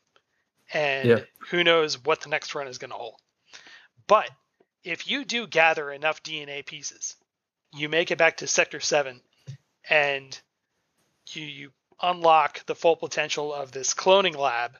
and 0.72 1.08
Yeah. 1.08 1.20
who 1.50 1.62
knows 1.62 2.02
what 2.02 2.22
the 2.22 2.30
next 2.30 2.54
run 2.54 2.68
is 2.68 2.78
going 2.78 2.90
to 2.90 2.96
hold. 2.96 3.20
But 4.06 4.30
if 4.86 5.08
you 5.08 5.24
do 5.24 5.48
gather 5.48 5.90
enough 5.90 6.22
DNA 6.22 6.64
pieces, 6.64 7.16
you 7.74 7.88
make 7.88 8.12
it 8.12 8.18
back 8.18 8.36
to 8.38 8.46
Sector 8.46 8.80
Seven, 8.80 9.20
and 9.90 10.40
you 11.30 11.44
you 11.44 11.72
unlock 12.00 12.64
the 12.66 12.74
full 12.74 12.94
potential 12.94 13.52
of 13.52 13.72
this 13.72 13.94
cloning 13.94 14.36
lab. 14.36 14.76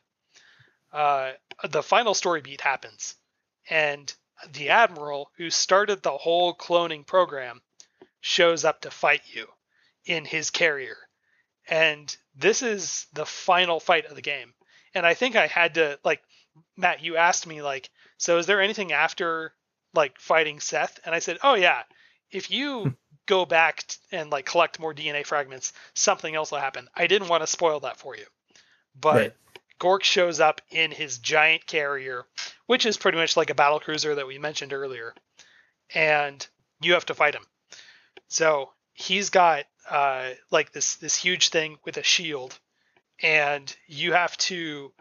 Uh, 0.93 1.33
the 1.69 1.83
final 1.83 2.15
story 2.15 2.41
beat 2.41 2.61
happens, 2.61 3.17
and 3.69 4.15
the 4.53 4.69
admiral 4.69 5.31
who 5.37 5.51
started 5.51 6.03
the 6.03 6.17
whole 6.17 6.55
cloning 6.55 7.05
program 7.05 7.61
shows 8.21 8.65
up 8.65 8.83
to 8.83 8.91
fight 8.91 9.23
you 9.27 9.47
in 10.05 10.25
his 10.25 10.51
carrier 10.51 10.97
and 11.69 12.17
this 12.35 12.63
is 12.63 13.07
the 13.13 13.27
final 13.27 13.81
fight 13.81 14.07
of 14.07 14.15
the 14.15 14.23
game 14.23 14.53
and 14.95 15.07
i 15.07 15.15
think 15.15 15.37
i 15.37 15.47
had 15.47 15.75
to 15.75 15.99
like 16.05 16.23
matt 16.77 17.03
you 17.03 17.17
asked 17.17 17.47
me 17.47 17.63
like 17.63 17.91
so 18.19 18.39
is 18.39 18.47
there 18.47 18.61
anything 18.61 18.93
after 18.93 19.53
like 19.97 20.19
fighting 20.21 20.61
seth 20.61 21.01
and 21.05 21.15
i 21.15 21.19
said 21.19 21.39
oh 21.43 21.55
yeah 21.55 21.83
if 22.31 22.51
you 22.51 22.95
go 23.27 23.45
back 23.45 23.87
t- 23.87 23.97
and 24.13 24.31
like 24.31 24.47
collect 24.47 24.79
more 24.79 24.95
dna 24.95 25.25
fragments 25.27 25.73
something 25.95 26.35
else 26.35 26.53
will 26.53 26.59
happen. 26.59 26.89
I 26.95 27.07
didn't 27.07 27.29
want 27.29 27.43
to 27.43 27.47
spoil 27.47 27.81
that 27.81 27.97
for 27.97 28.17
you. 28.17 28.25
But 29.01 29.17
Right. 29.17 29.35
gork 29.81 30.03
shows 30.05 30.39
up 30.41 30.61
in 30.71 30.91
his 30.91 31.19
giant 31.19 31.67
carrier 31.67 32.25
which 32.67 32.87
is 32.87 32.97
pretty 32.97 33.19
much 33.19 33.37
like 33.37 33.51
a 33.51 33.55
battle 33.55 33.81
cruiser 33.81 34.15
that 34.15 34.27
we 34.27 34.39
mentioned 34.39 34.73
earlier 34.73 35.15
and 35.95 36.47
you 36.81 36.93
have 36.95 37.07
to 37.07 37.15
fight 37.15 37.35
him. 37.35 37.45
So 38.29 38.71
he's 38.93 39.31
got 39.31 39.65
uh, 39.89 40.31
like 40.51 40.73
this 40.73 40.97
this 40.97 41.17
huge 41.17 41.49
thing 41.51 41.79
with 41.85 41.97
a 41.97 42.03
shield, 42.03 42.59
and 43.23 43.75
you 43.87 44.13
have 44.13 44.37
to, 44.39 44.93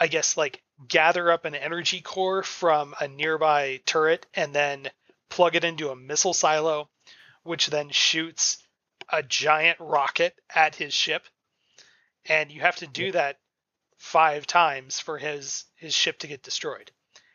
I 0.00 0.06
guess, 0.06 0.36
like 0.38 0.62
gather 0.88 1.30
up 1.30 1.44
an 1.44 1.54
energy 1.54 2.00
core 2.00 2.42
from 2.42 2.94
a 2.98 3.06
nearby 3.06 3.80
turret 3.84 4.26
and 4.32 4.54
then 4.54 4.90
plug 5.28 5.54
it 5.54 5.64
into 5.64 5.90
a 5.90 5.96
missile 5.96 6.32
silo, 6.32 6.88
which 7.42 7.66
then 7.66 7.90
shoots 7.90 8.58
a 9.10 9.22
giant 9.22 9.78
rocket 9.78 10.34
at 10.54 10.74
his 10.74 10.94
ship, 10.94 11.26
and 12.24 12.50
you 12.50 12.62
have 12.62 12.76
to 12.76 12.86
do 12.86 13.12
that 13.12 13.38
five 13.98 14.46
times 14.46 14.98
for 14.98 15.18
his 15.18 15.64
his 15.76 15.94
ship 15.94 16.18
to 16.20 16.26
get 16.26 16.42
destroyed. 16.42 16.90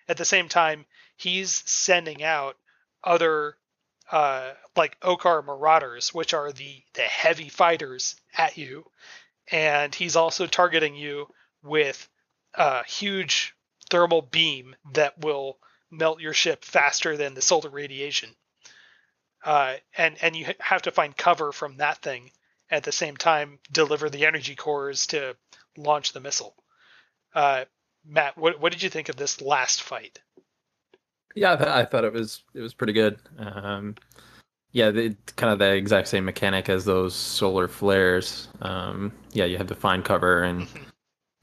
At 0.08 0.18
the 0.18 0.26
same 0.26 0.50
time, 0.50 0.86
he's 1.16 1.64
sending 1.70 2.24
out 2.24 2.58
other 3.04 3.58
uh, 4.12 4.54
like 4.76 5.00
Okkar 5.02 5.46
Marauders, 5.46 6.14
which 6.14 6.34
are 6.34 6.52
the 6.52 6.84
the 6.94 7.04
heavy 7.04 7.50
fighters 7.50 8.16
at 8.36 8.58
you, 8.58 8.90
and 9.52 9.94
he's 9.94 10.16
also 10.16 10.48
targeting 10.48 10.96
you 10.96 11.28
with 11.64 12.08
a 12.58 12.84
huge 12.84 13.56
thermal 13.90 14.22
beam 14.22 14.76
that 14.94 15.20
will 15.20 15.58
melt 15.92 16.22
your 16.22 16.34
ship 16.34 16.64
faster 16.64 17.18
than 17.18 17.34
the 17.34 17.42
solar 17.42 17.70
radiation. 17.70 18.30
Uh, 19.44 19.76
and 19.98 20.18
and 20.22 20.36
you 20.36 20.48
have 20.60 20.82
to 20.82 20.92
find 20.92 21.16
cover 21.16 21.52
from 21.52 21.78
that 21.78 22.02
thing 22.02 22.32
at 22.72 22.84
the 22.84 22.92
same 22.92 23.16
time 23.16 23.60
deliver 23.72 24.10
the 24.10 24.26
energy 24.26 24.56
cores 24.56 25.08
to 25.08 25.36
launch 25.78 26.14
the 26.14 26.20
missile. 26.20 26.56
Uh, 27.34 27.66
Matt, 28.06 28.38
what 28.38 28.60
what 28.60 28.72
did 28.72 28.82
you 28.82 28.90
think 28.90 29.10
of 29.10 29.16
this 29.16 29.42
last 29.42 29.84
fight? 29.84 30.20
Yeah, 31.36 31.54
I, 31.54 31.56
th- 31.58 31.70
I 31.70 31.86
thought 31.86 32.06
it 32.06 32.14
was 32.14 32.44
it 32.54 32.62
was 32.62 32.74
pretty 32.74 32.94
good. 32.94 33.20
Um, 33.38 33.96
yeah, 34.72 34.92
the, 34.92 35.16
kind 35.36 35.54
of 35.54 35.60
the 35.60 35.74
exact 35.74 36.08
same 36.08 36.26
mechanic 36.26 36.68
as 36.68 36.84
those 36.84 37.16
solar 37.16 37.68
flares. 37.68 38.50
Um, 38.62 39.12
yeah, 39.32 39.46
you 39.46 39.58
have 39.58 39.68
to 39.68 39.76
find 39.76 40.04
cover 40.04 40.44
and 40.44 40.68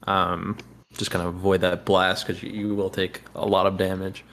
um, 0.05 0.57
just 0.93 1.11
kind 1.11 1.25
of 1.25 1.35
avoid 1.35 1.61
that 1.61 1.85
blast 1.85 2.25
because 2.25 2.41
you, 2.41 2.51
you 2.51 2.75
will 2.75 2.89
take 2.89 3.21
a 3.35 3.45
lot 3.45 3.65
of 3.65 3.77
damage. 3.77 4.23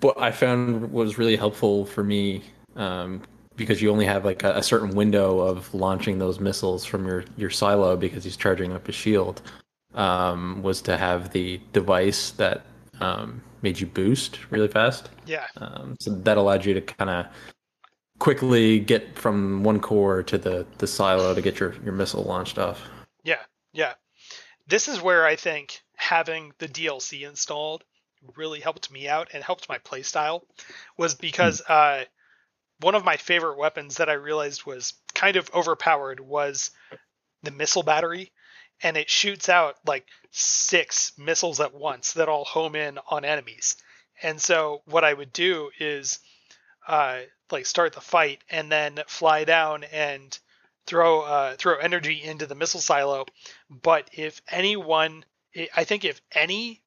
What 0.00 0.20
I 0.20 0.30
found 0.30 0.92
was 0.92 1.18
really 1.18 1.36
helpful 1.36 1.86
for 1.86 2.04
me 2.04 2.42
um, 2.76 3.22
because 3.56 3.80
you 3.80 3.90
only 3.90 4.04
have 4.04 4.24
like 4.24 4.42
a, 4.42 4.56
a, 4.56 4.62
certain 4.62 4.90
window 4.90 5.40
of 5.40 5.72
launching 5.74 6.18
those 6.18 6.38
missiles 6.40 6.84
from 6.84 7.06
your 7.06 7.24
your 7.36 7.50
silo 7.50 7.96
because 7.96 8.22
he's 8.24 8.36
charging 8.36 8.72
up 8.72 8.86
his 8.86 8.94
shield. 8.94 9.42
Um, 9.94 10.62
was 10.62 10.82
to 10.82 10.98
have 10.98 11.32
the 11.32 11.58
device 11.72 12.32
that 12.32 12.66
um, 13.00 13.40
made 13.62 13.80
you 13.80 13.86
boost 13.86 14.50
really 14.50 14.68
fast. 14.68 15.08
Yeah. 15.24 15.46
Um, 15.56 15.96
so 15.98 16.10
that 16.10 16.36
allowed 16.36 16.66
you 16.66 16.74
to 16.74 16.82
kind 16.82 17.08
of 17.08 17.26
quickly 18.18 18.80
get 18.80 19.18
from 19.18 19.62
one 19.62 19.80
core 19.80 20.22
to 20.22 20.38
the 20.38 20.66
the 20.78 20.86
silo 20.86 21.34
to 21.34 21.40
get 21.40 21.58
your 21.58 21.74
your 21.82 21.92
missile 21.92 22.24
launched 22.24 22.58
off. 22.58 22.82
Yeah, 23.24 23.42
yeah. 23.72 23.94
This 24.66 24.88
is 24.88 25.00
where 25.00 25.24
I 25.24 25.36
think 25.36 25.82
having 25.96 26.52
the 26.58 26.68
DLC 26.68 27.26
installed 27.26 27.84
really 28.36 28.60
helped 28.60 28.90
me 28.90 29.08
out 29.08 29.28
and 29.32 29.42
helped 29.42 29.68
my 29.68 29.78
playstyle 29.78 30.42
was 30.96 31.14
because 31.14 31.60
hmm. 31.66 31.72
uh, 31.72 32.00
one 32.80 32.94
of 32.94 33.04
my 33.04 33.16
favorite 33.16 33.58
weapons 33.58 33.96
that 33.96 34.08
I 34.08 34.14
realized 34.14 34.66
was 34.66 34.94
kind 35.14 35.36
of 35.36 35.50
overpowered 35.54 36.20
was 36.20 36.70
the 37.42 37.50
missile 37.50 37.82
battery 37.82 38.32
and 38.82 38.96
it 38.96 39.08
shoots 39.08 39.48
out 39.48 39.76
like 39.86 40.06
six 40.30 41.12
missiles 41.16 41.60
at 41.60 41.74
once 41.74 42.12
that 42.14 42.28
all 42.28 42.44
home 42.44 42.74
in 42.74 42.98
on 43.08 43.24
enemies. 43.24 43.76
And 44.22 44.40
so 44.40 44.82
what 44.84 45.04
I 45.04 45.14
would 45.14 45.32
do 45.32 45.70
is 45.78 46.18
uh, 46.86 47.20
like 47.50 47.66
start 47.66 47.94
the 47.94 48.00
fight 48.00 48.42
and 48.50 48.70
then 48.70 49.00
fly 49.06 49.44
down 49.44 49.84
and 49.84 50.38
throw 50.86 51.22
uh, 51.22 51.56
throw 51.56 51.78
energy 51.78 52.22
into 52.22 52.46
the 52.46 52.54
missile 52.54 52.80
silo. 52.80 53.26
But 53.70 54.10
if 54.12 54.40
anyone, 54.48 55.24
I 55.74 55.84
think 55.84 56.04
if 56.04 56.20
any 56.32 56.82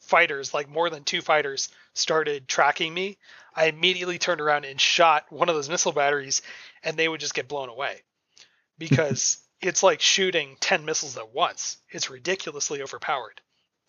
fighters, 0.00 0.54
like 0.54 0.68
more 0.68 0.90
than 0.90 1.04
two 1.04 1.20
fighters, 1.20 1.68
started 1.94 2.48
tracking 2.48 2.92
me, 2.92 3.18
I 3.54 3.66
immediately 3.66 4.18
turned 4.18 4.40
around 4.40 4.64
and 4.64 4.80
shot 4.80 5.30
one 5.30 5.48
of 5.48 5.54
those 5.54 5.68
missile 5.68 5.92
batteries, 5.92 6.42
and 6.82 6.96
they 6.96 7.08
would 7.08 7.20
just 7.20 7.34
get 7.34 7.48
blown 7.48 7.68
away 7.68 8.02
because 8.78 9.38
it's 9.60 9.82
like 9.82 10.00
shooting 10.00 10.56
10 10.60 10.84
missiles 10.84 11.16
at 11.16 11.32
once. 11.34 11.78
It's 11.90 12.10
ridiculously 12.10 12.82
overpowered. 12.82 13.40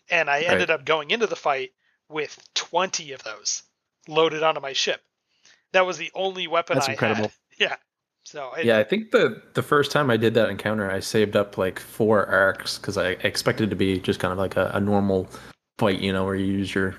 And 0.09 0.29
I 0.29 0.41
ended 0.41 0.71
up 0.71 0.85
going 0.85 1.11
into 1.11 1.27
the 1.27 1.35
fight 1.35 1.71
with 2.09 2.39
20 2.53 3.11
of 3.11 3.23
those 3.23 3.63
loaded 4.07 4.41
onto 4.41 4.61
my 4.61 4.71
ship. 4.71 5.01
That 5.73 5.85
was 5.85 5.97
the 5.97 6.11
only 6.15 6.47
weapon 6.47 6.75
That's 6.75 6.87
I 6.87 6.93
incredible. 6.93 7.23
had. 7.23 7.31
Yeah. 7.59 7.75
So 8.27 8.51
I, 8.53 8.59
yeah, 8.59 8.77
I 8.77 8.83
think 8.83 9.11
the 9.11 9.41
the 9.53 9.63
first 9.63 9.89
time 9.89 10.09
I 10.09 10.17
did 10.17 10.33
that 10.33 10.49
encounter, 10.49 10.91
I 10.91 10.99
saved 10.99 11.37
up 11.37 11.57
like 11.57 11.79
four 11.79 12.25
arcs 12.25 12.77
because 12.77 12.97
I 12.97 13.11
expected 13.11 13.67
it 13.67 13.69
to 13.69 13.77
be 13.77 14.01
just 14.01 14.19
kind 14.19 14.33
of 14.33 14.37
like 14.37 14.57
a, 14.57 14.69
a, 14.73 14.81
normal 14.81 15.29
fight, 15.77 16.01
you 16.01 16.11
know, 16.11 16.25
where 16.25 16.35
you 16.35 16.45
use 16.45 16.75
your 16.75 16.95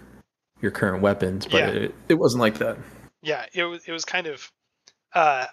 your 0.63 0.71
current 0.71 1.03
weapons, 1.03 1.45
but 1.45 1.59
yeah. 1.59 1.69
it, 1.69 1.95
it 2.09 2.15
wasn't 2.15 2.41
like 2.41 2.57
that. 2.61 2.79
Yeah, 3.21 3.45
it 3.53 3.65
was 3.65 3.85
it 3.87 3.93
was 3.93 4.07
kind 4.07 4.27
of 4.27 4.51
uh, 5.13 5.45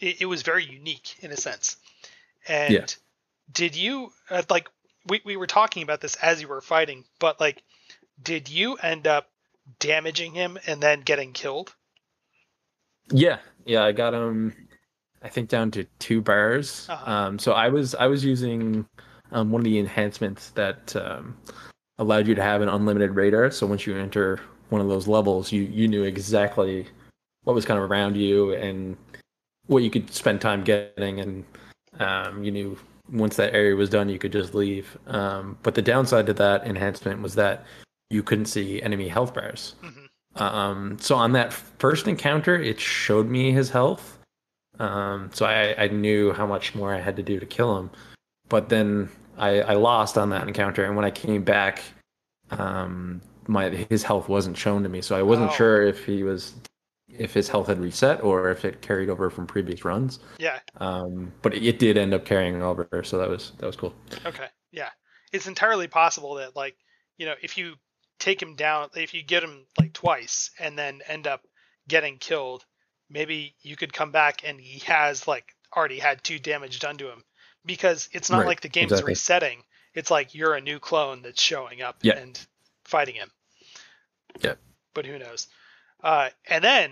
it, 0.00 0.22
it 0.22 0.26
was 0.26 0.42
very 0.42 0.64
unique 0.64 1.14
in 1.20 1.30
a 1.30 1.36
sense. 1.36 1.76
And 2.48 2.74
yeah. 2.74 2.86
did 3.52 3.76
you 3.76 4.10
uh, 4.30 4.42
like 4.50 4.68
we 5.06 5.20
we 5.24 5.36
were 5.36 5.46
talking 5.46 5.84
about 5.84 6.00
this 6.00 6.16
as 6.16 6.42
you 6.42 6.48
were 6.48 6.60
fighting, 6.60 7.04
but 7.20 7.38
like 7.38 7.62
did 8.20 8.48
you 8.48 8.74
end 8.78 9.06
up 9.06 9.30
damaging 9.78 10.34
him 10.34 10.58
and 10.66 10.80
then 10.80 11.02
getting 11.02 11.32
killed? 11.32 11.72
Yeah, 13.12 13.38
yeah, 13.64 13.84
I 13.84 13.92
got 13.92 14.12
him. 14.12 14.52
I 15.24 15.28
think 15.28 15.48
down 15.48 15.70
to 15.72 15.84
two 15.98 16.20
bars. 16.20 16.86
Uh-huh. 16.88 17.10
Um, 17.10 17.38
so 17.38 17.52
I 17.52 17.68
was 17.68 17.94
I 17.94 18.06
was 18.06 18.24
using 18.24 18.86
um, 19.32 19.50
one 19.50 19.60
of 19.60 19.64
the 19.64 19.78
enhancements 19.78 20.50
that 20.50 20.94
um, 20.94 21.36
allowed 21.98 22.28
you 22.28 22.34
to 22.34 22.42
have 22.42 22.60
an 22.60 22.68
unlimited 22.68 23.16
radar. 23.16 23.50
So 23.50 23.66
once 23.66 23.86
you 23.86 23.96
enter 23.96 24.40
one 24.68 24.80
of 24.80 24.88
those 24.88 25.08
levels, 25.08 25.50
you 25.50 25.62
you 25.62 25.88
knew 25.88 26.04
exactly 26.04 26.86
what 27.44 27.54
was 27.54 27.64
kind 27.64 27.78
of 27.82 27.90
around 27.90 28.16
you 28.16 28.54
and 28.54 28.96
what 29.66 29.82
you 29.82 29.90
could 29.90 30.12
spend 30.12 30.40
time 30.40 30.62
getting 30.62 31.20
and 31.20 31.44
um, 31.98 32.44
you 32.44 32.50
knew 32.50 32.78
once 33.10 33.36
that 33.36 33.54
area 33.54 33.76
was 33.76 33.90
done, 33.90 34.08
you 34.08 34.18
could 34.18 34.32
just 34.32 34.54
leave. 34.54 34.96
Um, 35.06 35.58
but 35.62 35.74
the 35.74 35.82
downside 35.82 36.26
to 36.26 36.34
that 36.34 36.66
enhancement 36.66 37.22
was 37.22 37.34
that 37.34 37.64
you 38.10 38.22
couldn't 38.22 38.46
see 38.46 38.82
enemy 38.82 39.08
health 39.08 39.34
bars. 39.34 39.74
Mm-hmm. 39.82 40.42
Um, 40.42 40.98
so 41.00 41.14
on 41.14 41.32
that 41.32 41.52
first 41.52 42.08
encounter, 42.08 42.60
it 42.60 42.80
showed 42.80 43.28
me 43.28 43.52
his 43.52 43.70
health. 43.70 44.13
Um, 44.78 45.30
so 45.32 45.46
I, 45.46 45.84
I 45.84 45.88
knew 45.88 46.32
how 46.32 46.46
much 46.46 46.74
more 46.74 46.94
I 46.94 47.00
had 47.00 47.16
to 47.16 47.22
do 47.22 47.38
to 47.38 47.46
kill 47.46 47.78
him. 47.78 47.90
But 48.48 48.68
then 48.68 49.08
I, 49.38 49.60
I 49.60 49.74
lost 49.74 50.18
on 50.18 50.30
that 50.30 50.46
encounter, 50.46 50.84
and 50.84 50.96
when 50.96 51.04
I 51.04 51.10
came 51.10 51.42
back, 51.42 51.82
um, 52.50 53.20
my 53.46 53.70
his 53.70 54.02
health 54.02 54.28
wasn't 54.28 54.56
shown 54.56 54.82
to 54.82 54.88
me. 54.88 55.00
So 55.00 55.16
I 55.16 55.22
wasn't 55.22 55.50
oh. 55.50 55.54
sure 55.54 55.82
if 55.82 56.04
he 56.04 56.22
was 56.22 56.54
if 57.08 57.32
his 57.32 57.48
health 57.48 57.68
had 57.68 57.78
reset 57.78 58.22
or 58.22 58.50
if 58.50 58.64
it 58.64 58.82
carried 58.82 59.08
over 59.08 59.30
from 59.30 59.46
previous 59.46 59.84
runs. 59.84 60.18
Yeah. 60.38 60.58
Um, 60.78 61.32
but 61.42 61.54
it 61.54 61.78
did 61.78 61.96
end 61.96 62.12
up 62.12 62.24
carrying 62.24 62.62
over, 62.62 62.88
so 63.04 63.18
that 63.18 63.28
was 63.28 63.52
that 63.58 63.66
was 63.66 63.76
cool. 63.76 63.94
Okay. 64.26 64.46
Yeah, 64.72 64.90
it's 65.32 65.46
entirely 65.46 65.88
possible 65.88 66.34
that 66.34 66.56
like 66.56 66.76
you 67.16 67.26
know 67.26 67.34
if 67.42 67.56
you 67.56 67.74
take 68.18 68.40
him 68.40 68.56
down, 68.56 68.88
if 68.94 69.14
you 69.14 69.22
get 69.22 69.42
him 69.42 69.66
like 69.78 69.92
twice 69.92 70.50
and 70.58 70.78
then 70.78 71.00
end 71.08 71.26
up 71.26 71.42
getting 71.88 72.18
killed, 72.18 72.64
maybe 73.10 73.54
you 73.62 73.76
could 73.76 73.92
come 73.92 74.10
back 74.10 74.42
and 74.44 74.60
he 74.60 74.80
has 74.80 75.28
like 75.28 75.54
already 75.76 75.98
had 75.98 76.22
two 76.22 76.38
damage 76.38 76.78
done 76.78 76.96
to 76.98 77.10
him 77.10 77.24
because 77.64 78.08
it's 78.12 78.30
not 78.30 78.38
right. 78.38 78.46
like 78.46 78.60
the 78.60 78.68
game's 78.68 78.92
exactly. 78.92 79.12
resetting. 79.12 79.62
It's 79.94 80.10
like 80.10 80.34
you're 80.34 80.54
a 80.54 80.60
new 80.60 80.78
clone 80.78 81.22
that's 81.22 81.40
showing 81.40 81.82
up 81.82 81.96
yeah. 82.02 82.18
and 82.18 82.38
fighting 82.84 83.14
him. 83.14 83.30
Yeah. 84.40 84.54
But 84.92 85.06
who 85.06 85.18
knows? 85.18 85.48
Uh, 86.02 86.30
and 86.48 86.62
then 86.62 86.90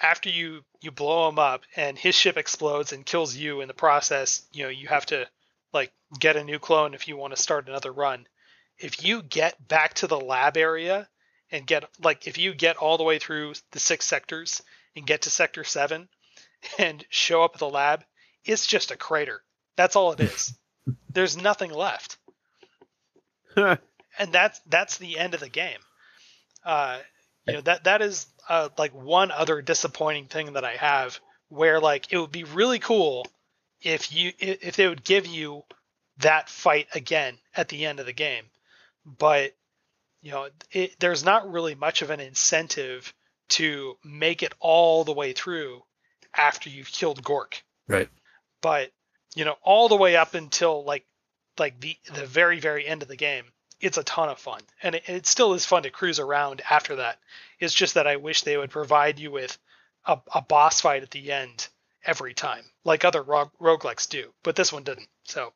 after 0.00 0.30
you 0.30 0.62
you 0.80 0.90
blow 0.90 1.28
him 1.28 1.38
up 1.38 1.62
and 1.76 1.98
his 1.98 2.14
ship 2.14 2.36
explodes 2.36 2.92
and 2.92 3.04
kills 3.04 3.36
you 3.36 3.60
in 3.60 3.68
the 3.68 3.74
process, 3.74 4.42
you 4.52 4.64
know 4.64 4.70
you 4.70 4.88
have 4.88 5.06
to 5.06 5.26
like 5.72 5.92
get 6.18 6.36
a 6.36 6.44
new 6.44 6.58
clone 6.58 6.94
if 6.94 7.06
you 7.06 7.16
want 7.16 7.34
to 7.34 7.42
start 7.42 7.68
another 7.68 7.92
run. 7.92 8.26
If 8.78 9.04
you 9.04 9.22
get 9.22 9.68
back 9.68 9.94
to 9.94 10.06
the 10.06 10.18
lab 10.18 10.56
area 10.56 11.08
and 11.50 11.66
get 11.66 11.84
like 12.02 12.26
if 12.26 12.38
you 12.38 12.54
get 12.54 12.76
all 12.76 12.96
the 12.96 13.04
way 13.04 13.18
through 13.18 13.54
the 13.72 13.80
six 13.80 14.06
sectors 14.06 14.62
and 14.96 15.06
get 15.06 15.22
to 15.22 15.30
sector 15.30 15.64
7 15.64 16.08
and 16.78 17.04
show 17.08 17.42
up 17.42 17.52
at 17.54 17.60
the 17.60 17.68
lab, 17.68 18.04
it's 18.44 18.66
just 18.66 18.90
a 18.90 18.96
crater. 18.96 19.42
That's 19.76 19.96
all 19.96 20.12
it 20.12 20.20
is. 20.20 20.58
There's 21.12 21.36
nothing 21.36 21.72
left. 21.72 22.18
and 23.56 23.78
that's 24.32 24.60
that's 24.66 24.98
the 24.98 25.18
end 25.18 25.34
of 25.34 25.40
the 25.40 25.48
game. 25.48 25.78
Uh, 26.64 26.98
you 27.46 27.54
know 27.54 27.60
that 27.62 27.84
that 27.84 28.02
is 28.02 28.26
uh, 28.48 28.68
like 28.78 28.94
one 28.94 29.30
other 29.30 29.62
disappointing 29.62 30.26
thing 30.26 30.52
that 30.52 30.64
I 30.64 30.76
have, 30.76 31.18
where 31.48 31.80
like 31.80 32.12
it 32.12 32.18
would 32.18 32.32
be 32.32 32.44
really 32.44 32.78
cool 32.78 33.26
if 33.82 34.12
you 34.12 34.32
if 34.38 34.76
they 34.76 34.88
would 34.88 35.04
give 35.04 35.26
you 35.26 35.64
that 36.18 36.48
fight 36.48 36.88
again 36.94 37.38
at 37.56 37.68
the 37.68 37.86
end 37.86 37.98
of 37.98 38.06
the 38.06 38.12
game, 38.12 38.44
but 39.04 39.54
you 40.22 40.30
know 40.30 40.48
it, 40.70 40.98
there's 41.00 41.24
not 41.24 41.50
really 41.50 41.74
much 41.74 42.02
of 42.02 42.10
an 42.10 42.20
incentive 42.20 43.12
to 43.50 43.96
make 44.04 44.42
it 44.42 44.54
all 44.60 45.04
the 45.04 45.12
way 45.12 45.32
through 45.32 45.82
after 46.34 46.68
you've 46.68 46.90
killed 46.90 47.22
Gork. 47.22 47.62
Right. 47.88 48.08
But 48.62 48.92
you 49.34 49.44
know 49.44 49.56
all 49.62 49.88
the 49.88 49.96
way 49.96 50.16
up 50.16 50.34
until 50.34 50.84
like 50.84 51.06
like 51.58 51.80
the 51.80 51.96
the 52.14 52.26
very 52.26 52.60
very 52.60 52.86
end 52.86 53.02
of 53.02 53.08
the 53.08 53.16
game 53.16 53.44
it's 53.80 53.98
a 53.98 54.04
ton 54.04 54.28
of 54.28 54.38
fun, 54.38 54.60
and 54.82 54.94
it, 54.94 55.02
it, 55.08 55.26
still 55.26 55.54
is 55.54 55.64
fun 55.64 55.82
to 55.84 55.90
cruise 55.90 56.20
around 56.20 56.60
after 56.68 56.96
that. 56.96 57.18
It's 57.58 57.74
just 57.74 57.94
that 57.94 58.06
I 58.06 58.16
wish 58.16 58.42
they 58.42 58.56
would 58.56 58.70
provide 58.70 59.18
you 59.18 59.30
with 59.30 59.58
a, 60.04 60.18
a 60.34 60.42
boss 60.42 60.80
fight 60.80 61.02
at 61.02 61.10
the 61.10 61.32
end 61.32 61.68
every 62.04 62.34
time, 62.34 62.64
like 62.84 63.04
other 63.04 63.22
rogue 63.22 63.50
roguelikes 63.60 64.08
do, 64.08 64.32
but 64.42 64.56
this 64.56 64.72
one 64.72 64.84
didn't. 64.84 65.08
So, 65.24 65.52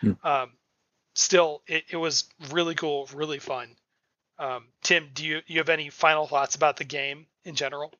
Hmm. 0.00 0.12
um, 0.24 0.52
still, 1.14 1.62
it, 1.66 1.84
it 1.90 1.96
was 1.96 2.24
really 2.50 2.74
cool, 2.74 3.08
really 3.14 3.38
fun. 3.38 3.76
Um, 4.38 4.68
Tim, 4.82 5.08
do 5.14 5.24
you 5.24 5.40
you 5.46 5.58
have 5.58 5.68
any 5.68 5.88
final 5.90 6.26
thoughts 6.26 6.54
about 6.54 6.76
the 6.76 6.84
game 6.84 7.26
in 7.44 7.54
general? 7.54 7.92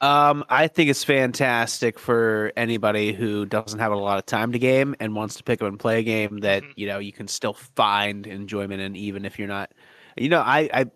Um, 0.00 0.44
I 0.48 0.68
think 0.68 0.90
it's 0.90 1.02
fantastic 1.02 1.98
for 1.98 2.52
anybody 2.56 3.12
who 3.12 3.44
doesn't 3.46 3.80
have 3.80 3.90
a 3.90 3.96
lot 3.96 4.18
of 4.18 4.26
time 4.26 4.52
to 4.52 4.58
game 4.58 4.94
and 5.00 5.14
wants 5.16 5.34
to 5.36 5.42
pick 5.42 5.60
up 5.60 5.66
and 5.68 5.78
play 5.78 5.98
a 5.98 6.02
game 6.04 6.38
that 6.38 6.62
Mhm. 6.62 6.72
you 6.76 6.86
know 6.86 6.98
you 7.00 7.12
can 7.12 7.26
still 7.26 7.54
find 7.54 8.26
enjoyment 8.26 8.80
in, 8.80 8.94
even 8.94 9.24
if 9.24 9.38
you're 9.38 9.48
not. 9.48 9.72
You 10.16 10.28
know, 10.28 10.40
I 10.40 10.68
I, 10.72 10.86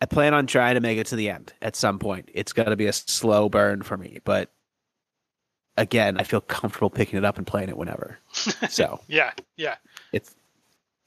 I 0.00 0.06
plan 0.06 0.32
on 0.34 0.46
trying 0.46 0.74
to 0.74 0.80
make 0.80 0.98
it 0.98 1.06
to 1.08 1.16
the 1.16 1.30
end 1.30 1.54
at 1.62 1.74
some 1.74 1.98
point. 1.98 2.30
It's 2.34 2.52
got 2.52 2.64
to 2.66 2.76
be 2.76 2.86
a 2.86 2.92
slow 2.92 3.48
burn 3.48 3.82
for 3.82 3.96
me, 3.96 4.18
but 4.24 4.52
again, 5.76 6.16
I 6.18 6.22
feel 6.22 6.40
comfortable 6.40 6.90
picking 6.90 7.18
it 7.18 7.24
up 7.24 7.38
and 7.38 7.46
playing 7.46 7.68
it 7.68 7.76
whenever. 7.76 8.18
So 8.68 9.00
Yeah, 9.08 9.32
yeah. 9.56 9.76
it's 10.12 10.36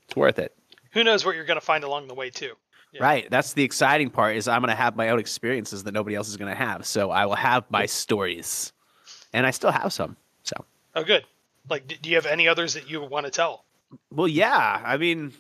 it's 0.04 0.16
worth 0.16 0.40
it. 0.40 0.54
Who 0.92 1.04
knows 1.04 1.26
what 1.26 1.36
you're 1.36 1.46
going 1.46 1.60
to 1.60 1.66
find 1.66 1.84
along 1.84 2.08
the 2.08 2.14
way 2.14 2.30
too? 2.30 2.54
Yeah. 2.92 3.04
Right. 3.04 3.30
That's 3.30 3.54
the 3.54 3.64
exciting 3.64 4.10
part 4.10 4.36
is 4.36 4.48
I'm 4.48 4.62
going 4.62 4.70
to 4.70 4.76
have 4.76 4.96
my 4.96 5.10
own 5.10 5.20
experiences 5.20 5.84
that 5.84 5.94
nobody 5.94 6.16
else 6.16 6.28
is 6.28 6.38
going 6.38 6.50
to 6.52 6.58
have. 6.58 6.86
So 6.86 7.12
I 7.12 7.26
will 7.28 7.36
have 7.36 7.70
my 7.70 7.86
stories. 7.86 8.74
And 9.32 9.46
I 9.46 9.52
still 9.52 9.72
have 9.72 9.94
some. 9.94 10.18
So, 10.44 10.56
Oh, 10.96 11.04
good. 11.04 11.24
Like, 11.70 11.88
do 12.02 12.10
you 12.10 12.16
have 12.16 12.26
any 12.26 12.48
others 12.48 12.74
that 12.74 12.90
you 12.90 13.02
want 13.04 13.26
to 13.28 13.32
tell? 13.32 13.66
well, 14.12 14.28
yeah. 14.28 14.82
I 14.84 14.98
mean, 14.98 15.34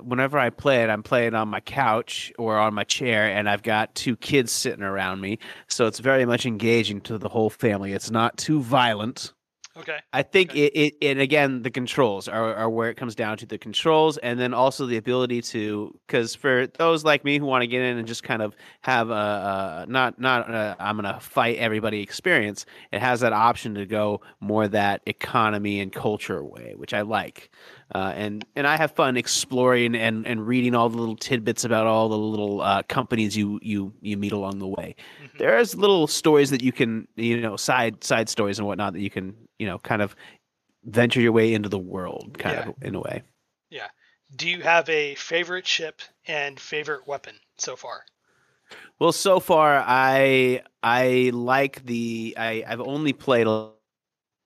whenever 0.00 0.38
I 0.38 0.50
play 0.50 0.82
it, 0.82 0.90
I'm 0.90 1.04
playing 1.04 1.34
on 1.34 1.48
my 1.48 1.60
couch 1.60 2.32
or 2.36 2.58
on 2.58 2.74
my 2.74 2.82
chair, 2.84 3.28
and 3.28 3.48
I've 3.48 3.62
got 3.62 3.94
two 3.94 4.16
kids 4.16 4.50
sitting 4.50 4.82
around 4.82 5.20
me. 5.20 5.38
So 5.68 5.86
it's 5.86 6.00
very 6.00 6.24
much 6.24 6.46
engaging 6.46 7.00
to 7.02 7.18
the 7.18 7.28
whole 7.28 7.50
family. 7.50 7.92
It's 7.92 8.10
not 8.10 8.36
too 8.36 8.60
violent. 8.60 9.32
Okay. 9.78 9.98
I 10.12 10.22
think 10.22 10.50
Okay. 10.50 10.66
it, 10.66 10.72
it, 10.74 10.94
and 11.10 11.20
again, 11.20 11.62
the 11.62 11.70
controls 11.70 12.28
are, 12.28 12.54
are 12.54 12.70
where 12.70 12.88
it 12.90 12.96
comes 12.96 13.14
down 13.14 13.36
to 13.38 13.46
the 13.46 13.58
controls, 13.58 14.16
and 14.18 14.40
then 14.40 14.54
also 14.54 14.86
the 14.86 14.96
ability 14.96 15.42
to, 15.42 15.94
because 16.06 16.34
for 16.34 16.66
those 16.78 17.04
like 17.04 17.24
me 17.24 17.38
who 17.38 17.44
want 17.44 17.62
to 17.62 17.66
get 17.66 17.82
in 17.82 17.98
and 17.98 18.08
just 18.08 18.22
kind 18.22 18.40
of 18.42 18.56
have 18.80 19.10
a, 19.10 19.12
a 19.12 19.86
not 19.88 20.18
not 20.18 20.50
i 20.50 20.74
I'm 20.78 20.96
gonna 20.96 21.20
fight 21.20 21.58
everybody 21.58 22.00
experience, 22.00 22.66
it 22.90 23.00
has 23.00 23.20
that 23.20 23.32
option 23.32 23.74
to 23.74 23.86
go 23.86 24.20
more 24.40 24.66
that 24.68 25.02
economy 25.06 25.80
and 25.80 25.92
culture 25.92 26.42
way, 26.42 26.72
which 26.76 26.94
I 26.94 27.02
like, 27.02 27.50
uh, 27.94 28.12
and 28.16 28.44
and 28.56 28.66
I 28.66 28.76
have 28.76 28.92
fun 28.92 29.16
exploring 29.16 29.94
and 29.94 30.26
and 30.26 30.46
reading 30.46 30.74
all 30.74 30.88
the 30.88 30.98
little 30.98 31.16
tidbits 31.16 31.64
about 31.64 31.86
all 31.86 32.08
the 32.08 32.18
little 32.18 32.62
uh, 32.62 32.82
companies 32.84 33.36
you 33.36 33.60
you 33.62 33.92
you 34.00 34.16
meet 34.16 34.32
along 34.32 34.58
the 34.58 34.68
way 34.68 34.96
Mhm. 35.20 35.38
there's 35.38 35.74
little 35.76 36.06
stories 36.06 36.50
that 36.50 36.62
you 36.62 36.72
can 36.72 37.06
you 37.16 37.40
know 37.40 37.56
side 37.56 38.02
side 38.02 38.28
stories 38.28 38.58
and 38.58 38.66
whatnot 38.66 38.92
that 38.92 39.00
you 39.00 39.10
can 39.10 39.34
you 39.58 39.66
know 39.66 39.78
kind 39.78 40.02
of 40.02 40.14
venture 40.84 41.20
your 41.20 41.32
way 41.32 41.52
into 41.54 41.68
the 41.68 41.78
world 41.78 42.36
kind 42.38 42.56
Yeah. 42.56 42.68
of 42.68 42.74
in 42.82 42.94
a 42.94 43.00
way 43.00 43.22
Yeah. 43.70 43.88
Do 44.36 44.48
you 44.48 44.60
have 44.62 44.88
a 44.88 45.14
favorite 45.16 45.66
ship 45.66 46.02
and 46.26 46.58
favorite 46.60 47.06
weapon 47.06 47.40
so 47.56 47.76
far? 47.76 48.04
well 48.98 49.12
so 49.12 49.40
far 49.40 49.82
i 49.86 50.62
i 50.82 51.30
like 51.32 51.84
the 51.86 52.34
i 52.36 52.62
i've 52.66 52.80
only 52.82 53.12
played 53.12 53.46
a, 53.46 53.70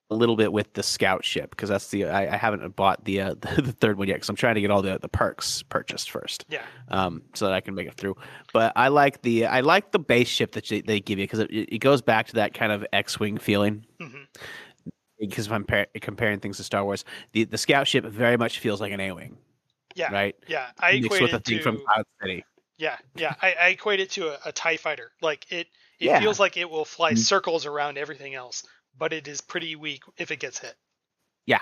little 0.09 0.35
bit 0.35 0.53
with 0.53 0.71
the 0.73 0.83
scout 0.83 1.25
ship 1.25 1.49
because 1.49 1.69
that's 1.69 1.87
the 1.89 2.05
I, 2.05 2.33
I 2.33 2.37
haven't 2.37 2.75
bought 2.75 3.03
the 3.03 3.19
uh 3.21 3.33
the, 3.41 3.75
third 3.79 3.97
one 3.97 4.07
yet 4.07 4.15
because 4.15 4.29
i'm 4.29 4.35
trying 4.35 4.53
to 4.55 4.61
get 4.61 4.69
all 4.69 4.83
the 4.83 4.99
the 5.01 5.09
perks 5.09 5.63
purchased 5.63 6.11
first 6.11 6.45
Yeah. 6.49 6.61
um, 6.89 7.23
so 7.33 7.45
that 7.45 7.53
I 7.53 7.61
can 7.61 7.73
make 7.73 7.87
it 7.87 7.95
through. 7.95 8.15
But 8.53 8.73
I 8.75 8.89
like 8.89 9.23
the 9.23 9.47
I 9.47 9.61
like 9.61 9.91
the 9.91 9.97
base 9.99 10.27
ship 10.27 10.51
that 10.51 10.67
they, 10.67 10.81
they 10.81 10.99
give 10.99 11.17
you 11.17 11.23
because 11.25 11.39
it, 11.39 11.49
it 11.51 11.79
goes 11.79 12.01
back 12.03 12.27
to 12.27 12.33
that 12.35 12.53
kind 12.53 12.71
of 12.71 12.85
X-wing 12.93 13.39
feeling. 13.39 13.85
hmm 13.99 14.23
because 15.19 15.47
if 15.47 15.51
I'm 15.51 15.63
par- 15.63 15.87
comparing 16.01 16.39
things 16.39 16.57
to 16.57 16.63
Star 16.63 16.83
Wars, 16.83 17.05
the, 17.31 17.43
the 17.45 17.57
scout 17.57 17.87
ship 17.87 18.05
very 18.05 18.37
much 18.37 18.59
feels 18.59 18.81
like 18.81 18.91
an 18.91 18.99
A-wing, 18.99 19.37
Yeah. 19.95 20.11
right? 20.11 20.35
Yeah. 20.47 20.67
I 20.79 20.93
Mixed 20.93 21.05
equate 21.05 21.21
with 21.23 21.33
a 21.33 21.35
it 21.37 21.45
thing 21.45 21.57
to 21.57 21.63
from 21.63 21.77
Cloud 21.85 22.05
City. 22.21 22.45
yeah, 22.77 22.97
yeah. 23.15 23.35
I, 23.41 23.55
I 23.61 23.67
equate 23.69 23.99
it 23.99 24.11
to 24.11 24.29
a, 24.29 24.37
a 24.49 24.51
Tie 24.51 24.77
Fighter. 24.77 25.11
Like 25.21 25.45
it, 25.51 25.67
it 25.99 26.07
Yeah. 26.07 26.19
feels 26.19 26.39
like 26.39 26.57
it 26.57 26.69
will 26.69 26.85
fly 26.85 27.13
Mhm. 27.13 27.19
circles 27.19 27.65
around 27.65 27.97
everything 27.97 28.35
else, 28.35 28.63
but 28.97 29.13
it 29.13 29.27
is 29.27 29.41
pretty 29.41 29.75
weak 29.75 30.03
if 30.17 30.31
it 30.31 30.39
gets 30.39 30.59
hit. 30.59 30.75
Yeah. 31.45 31.61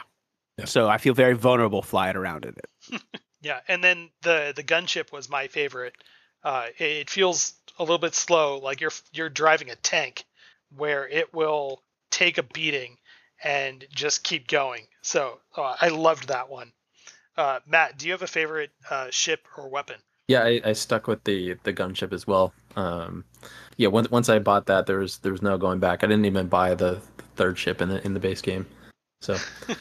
So 0.65 0.87
I 0.89 0.97
feel 0.97 1.13
very 1.13 1.33
vulnerable 1.33 1.81
flying 1.81 2.15
around 2.15 2.45
in 2.45 2.55
it. 2.57 3.01
Yeah, 3.43 3.59
and 3.67 3.83
then 3.83 4.11
the 4.21 4.53
the 4.55 4.61
gunship 4.63 5.11
was 5.11 5.27
my 5.27 5.47
favorite. 5.47 5.95
Uh, 6.43 6.67
it, 6.77 6.83
it 6.83 7.09
feels 7.09 7.55
a 7.79 7.81
little 7.81 7.97
bit 7.97 8.13
slow, 8.13 8.59
like 8.59 8.79
you're 8.81 8.91
you're 9.13 9.29
driving 9.29 9.71
a 9.71 9.75
tank, 9.75 10.25
where 10.75 11.07
it 11.09 11.33
will 11.33 11.81
take 12.11 12.37
a 12.37 12.43
beating 12.43 12.97
and 13.43 13.85
just 13.93 14.23
keep 14.23 14.47
going. 14.47 14.83
So 15.01 15.39
uh, 15.55 15.75
I 15.79 15.89
loved 15.89 16.27
that 16.27 16.49
one. 16.49 16.71
Uh, 17.37 17.59
Matt, 17.65 17.97
do 17.97 18.07
you 18.07 18.11
have 18.11 18.21
a 18.21 18.27
favorite 18.27 18.71
uh, 18.89 19.07
ship 19.09 19.47
or 19.57 19.69
weapon? 19.69 19.97
Yeah, 20.27 20.43
I, 20.43 20.61
I 20.63 20.73
stuck 20.73 21.07
with 21.07 21.23
the 21.23 21.55
the 21.63 21.73
gunship 21.73 22.13
as 22.13 22.27
well. 22.27 22.53
Um, 22.75 23.25
yeah, 23.77 23.87
once 23.87 24.09
once 24.11 24.29
I 24.29 24.39
bought 24.39 24.65
that, 24.67 24.85
there 24.85 24.99
was 24.99 25.17
there 25.19 25.31
was 25.31 25.41
no 25.41 25.57
going 25.57 25.79
back. 25.79 26.03
I 26.03 26.07
didn't 26.07 26.25
even 26.25 26.47
buy 26.47 26.75
the 26.75 27.01
third 27.35 27.57
ship 27.57 27.81
in 27.81 27.89
the 27.89 28.05
in 28.05 28.13
the 28.13 28.19
base 28.19 28.41
game. 28.41 28.65
So 29.21 29.37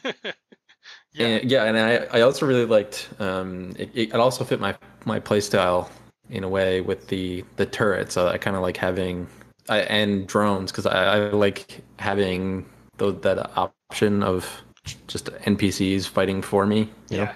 yeah, 1.12 1.26
and, 1.26 1.50
yeah, 1.50 1.64
and 1.64 1.78
I, 1.78 2.18
I 2.18 2.20
also 2.22 2.46
really 2.46 2.66
liked 2.66 3.08
um, 3.18 3.74
it, 3.78 3.90
it 3.94 4.14
also 4.14 4.44
fit 4.44 4.60
my 4.60 4.76
my 5.04 5.20
play 5.20 5.40
style 5.40 5.90
in 6.30 6.44
a 6.44 6.48
way 6.48 6.80
with 6.80 7.08
the 7.08 7.44
the 7.56 7.66
turrets. 7.66 8.14
So 8.14 8.28
I 8.28 8.38
kind 8.38 8.56
of 8.56 8.62
like 8.62 8.76
having 8.76 9.28
I, 9.68 9.80
and 9.80 10.26
drones 10.26 10.72
because 10.72 10.86
I, 10.86 11.04
I 11.04 11.18
like 11.30 11.82
having 11.98 12.66
those, 13.00 13.20
that 13.22 13.50
option 13.56 14.22
of 14.22 14.62
just 15.08 15.26
NPCs 15.26 16.06
fighting 16.06 16.42
for 16.42 16.66
me. 16.66 16.90
You 17.08 17.18
yeah, 17.18 17.34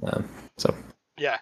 know? 0.00 0.08
um, 0.08 0.28
so 0.56 0.74
yeah. 1.18 1.38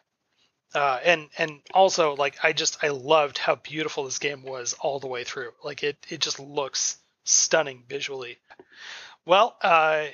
Uh, 0.75 0.99
and 1.05 1.29
and 1.37 1.61
also 1.75 2.15
like 2.17 2.37
I 2.43 2.53
just 2.53 2.83
I 2.83 2.89
loved 2.89 3.39
how 3.39 3.57
beautiful 3.57 4.05
this 4.05 4.19
game 4.19 4.43
was 4.43 4.75
all 4.81 4.99
the 4.99 5.09
way 5.09 5.25
through. 5.25 5.53
Like 5.63 5.83
it 5.83 6.05
it 6.09 6.21
just 6.21 6.41
looks 6.41 6.99
stunning 7.25 7.85
visually. 7.89 8.39
Well, 9.27 9.57
uh, 9.63 10.07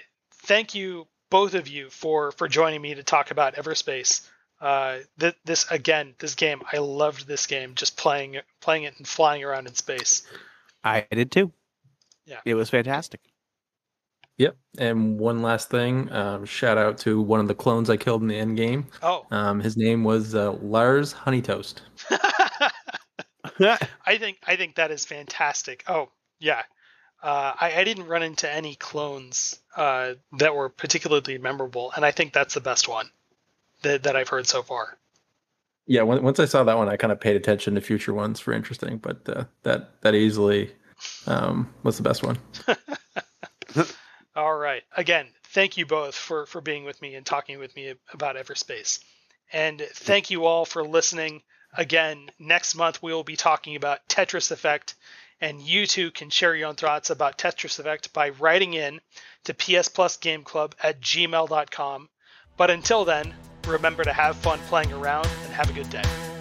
thank 0.43 0.75
you 0.75 1.07
both 1.31 1.55
of 1.55 1.69
you 1.69 1.91
for 1.91 2.33
for 2.33 2.49
joining 2.49 2.83
me 2.83 2.95
to 2.95 3.03
talk 3.03 3.31
about 3.31 3.55
Everspace. 3.55 4.29
Uh, 4.61 4.99
th- 5.21 5.37
this 5.45 5.71
again, 5.71 6.15
this 6.19 6.35
game 6.35 6.63
I 6.73 6.79
loved 6.79 7.27
this 7.27 7.47
game 7.47 7.75
just 7.75 7.97
playing 7.97 8.39
playing 8.61 8.85
it 8.85 8.95
and 8.97 9.07
flying 9.07 9.45
around 9.45 9.67
in 9.67 9.75
space. 9.75 10.27
I 10.83 11.07
did 11.11 11.31
too. 11.31 11.53
Yeah. 12.25 12.41
It 12.45 12.55
was 12.55 12.71
fantastic. 12.71 13.21
Yep. 14.39 14.57
And 14.79 15.19
one 15.19 15.41
last 15.41 15.71
thing, 15.71 16.13
um, 16.13 16.45
shout 16.45 16.77
out 16.77 16.99
to 16.99 17.21
one 17.21 17.41
of 17.41 17.49
the 17.49 17.55
clones 17.55 17.89
I 17.89 17.97
killed 17.97 18.23
in 18.23 18.29
the 18.29 18.37
end 18.37 18.57
game. 18.57 18.87
Oh, 19.03 19.27
Um, 19.31 19.61
his 19.61 19.77
name 19.77 20.05
was 20.05 20.35
uh, 20.35 20.53
Lars 20.53 21.15
Honeytoast. 21.15 21.81
I 24.07 24.19
think 24.19 24.39
I 24.47 24.57
think 24.57 24.77
that 24.77 24.91
is 24.91 25.05
fantastic. 25.05 25.85
Oh 25.89 26.11
yeah, 26.39 26.63
uh, 27.23 27.55
I, 27.59 27.81
I 27.81 27.85
didn't 27.85 28.07
run 28.07 28.23
into 28.23 28.51
any 28.51 28.75
clones 28.75 29.61
uh, 29.77 30.15
that 30.39 30.55
were 30.55 30.69
particularly 30.69 31.39
memorable, 31.39 31.93
and 31.97 32.05
I 32.05 32.11
think 32.11 32.33
that's 32.33 32.55
the 32.55 32.61
best 32.61 32.89
one 32.89 33.09
that 33.83 34.03
that 34.03 34.17
I've 34.17 34.29
heard 34.29 34.47
so 34.47 34.63
far. 34.63 34.99
Yeah, 35.87 36.03
when, 36.03 36.23
once 36.23 36.41
I 36.41 36.45
saw 36.47 36.65
that 36.65 36.77
one, 36.77 36.89
I 36.89 36.97
kind 36.97 37.13
of 37.13 37.21
paid 37.21 37.37
attention 37.37 37.77
to 37.77 37.81
future 37.81 38.13
ones 38.13 38.41
for 38.41 38.53
interesting, 38.53 38.99
but 38.99 39.27
uh, 39.29 39.45
that 39.63 40.03
that 40.03 40.15
easily 40.15 40.73
um, 41.27 41.73
was 41.83 41.97
the 41.97 42.03
best 42.03 42.23
one. 42.23 42.39
All 44.37 44.55
right. 44.55 44.83
Again, 44.95 45.27
thank 45.45 45.79
you 45.79 45.87
both 45.87 46.15
for 46.15 46.45
for 46.45 46.61
being 46.61 46.85
with 46.85 47.01
me 47.01 47.15
and 47.15 47.25
talking 47.25 47.59
with 47.59 47.75
me 47.75 47.95
about 48.13 48.37
Everspace, 48.37 49.01
and 49.51 49.81
thank 49.81 50.31
you 50.31 50.45
all 50.45 50.67
for 50.67 50.87
listening. 50.87 51.43
Again, 51.73 52.31
next 52.39 52.75
month 52.75 53.03
we 53.03 53.15
will 53.15 53.25
be 53.25 53.37
talking 53.37 53.77
about 53.77 54.07
Tetris 54.09 54.51
Effect, 54.51 54.95
and 55.41 55.63
you 55.63 55.87
too 55.87 56.11
can 56.11 56.29
share 56.29 56.55
your 56.55 56.69
own 56.69 56.75
thoughts 56.75 57.09
about 57.09 57.39
Tetris 57.39 57.79
Effect 57.79 58.13
by 58.13 58.29
writing 58.29 58.75
in 58.75 59.01
to 59.45 59.55
PS 59.55 59.89
Plus 59.89 60.19
Game 60.19 60.45
Club 60.45 60.75
at 60.83 61.01
gmail.com. 61.01 62.09
But 62.59 62.71
until 62.71 63.07
then, 63.07 63.35
remember 63.67 64.05
to 64.05 64.13
have 64.13 64.37
fun 64.37 64.59
playing 64.69 64.93
around 64.93 65.29
and 65.45 65.55
have 65.55 65.71
a 65.71 65.73
good 65.73 65.89
day. 65.89 66.36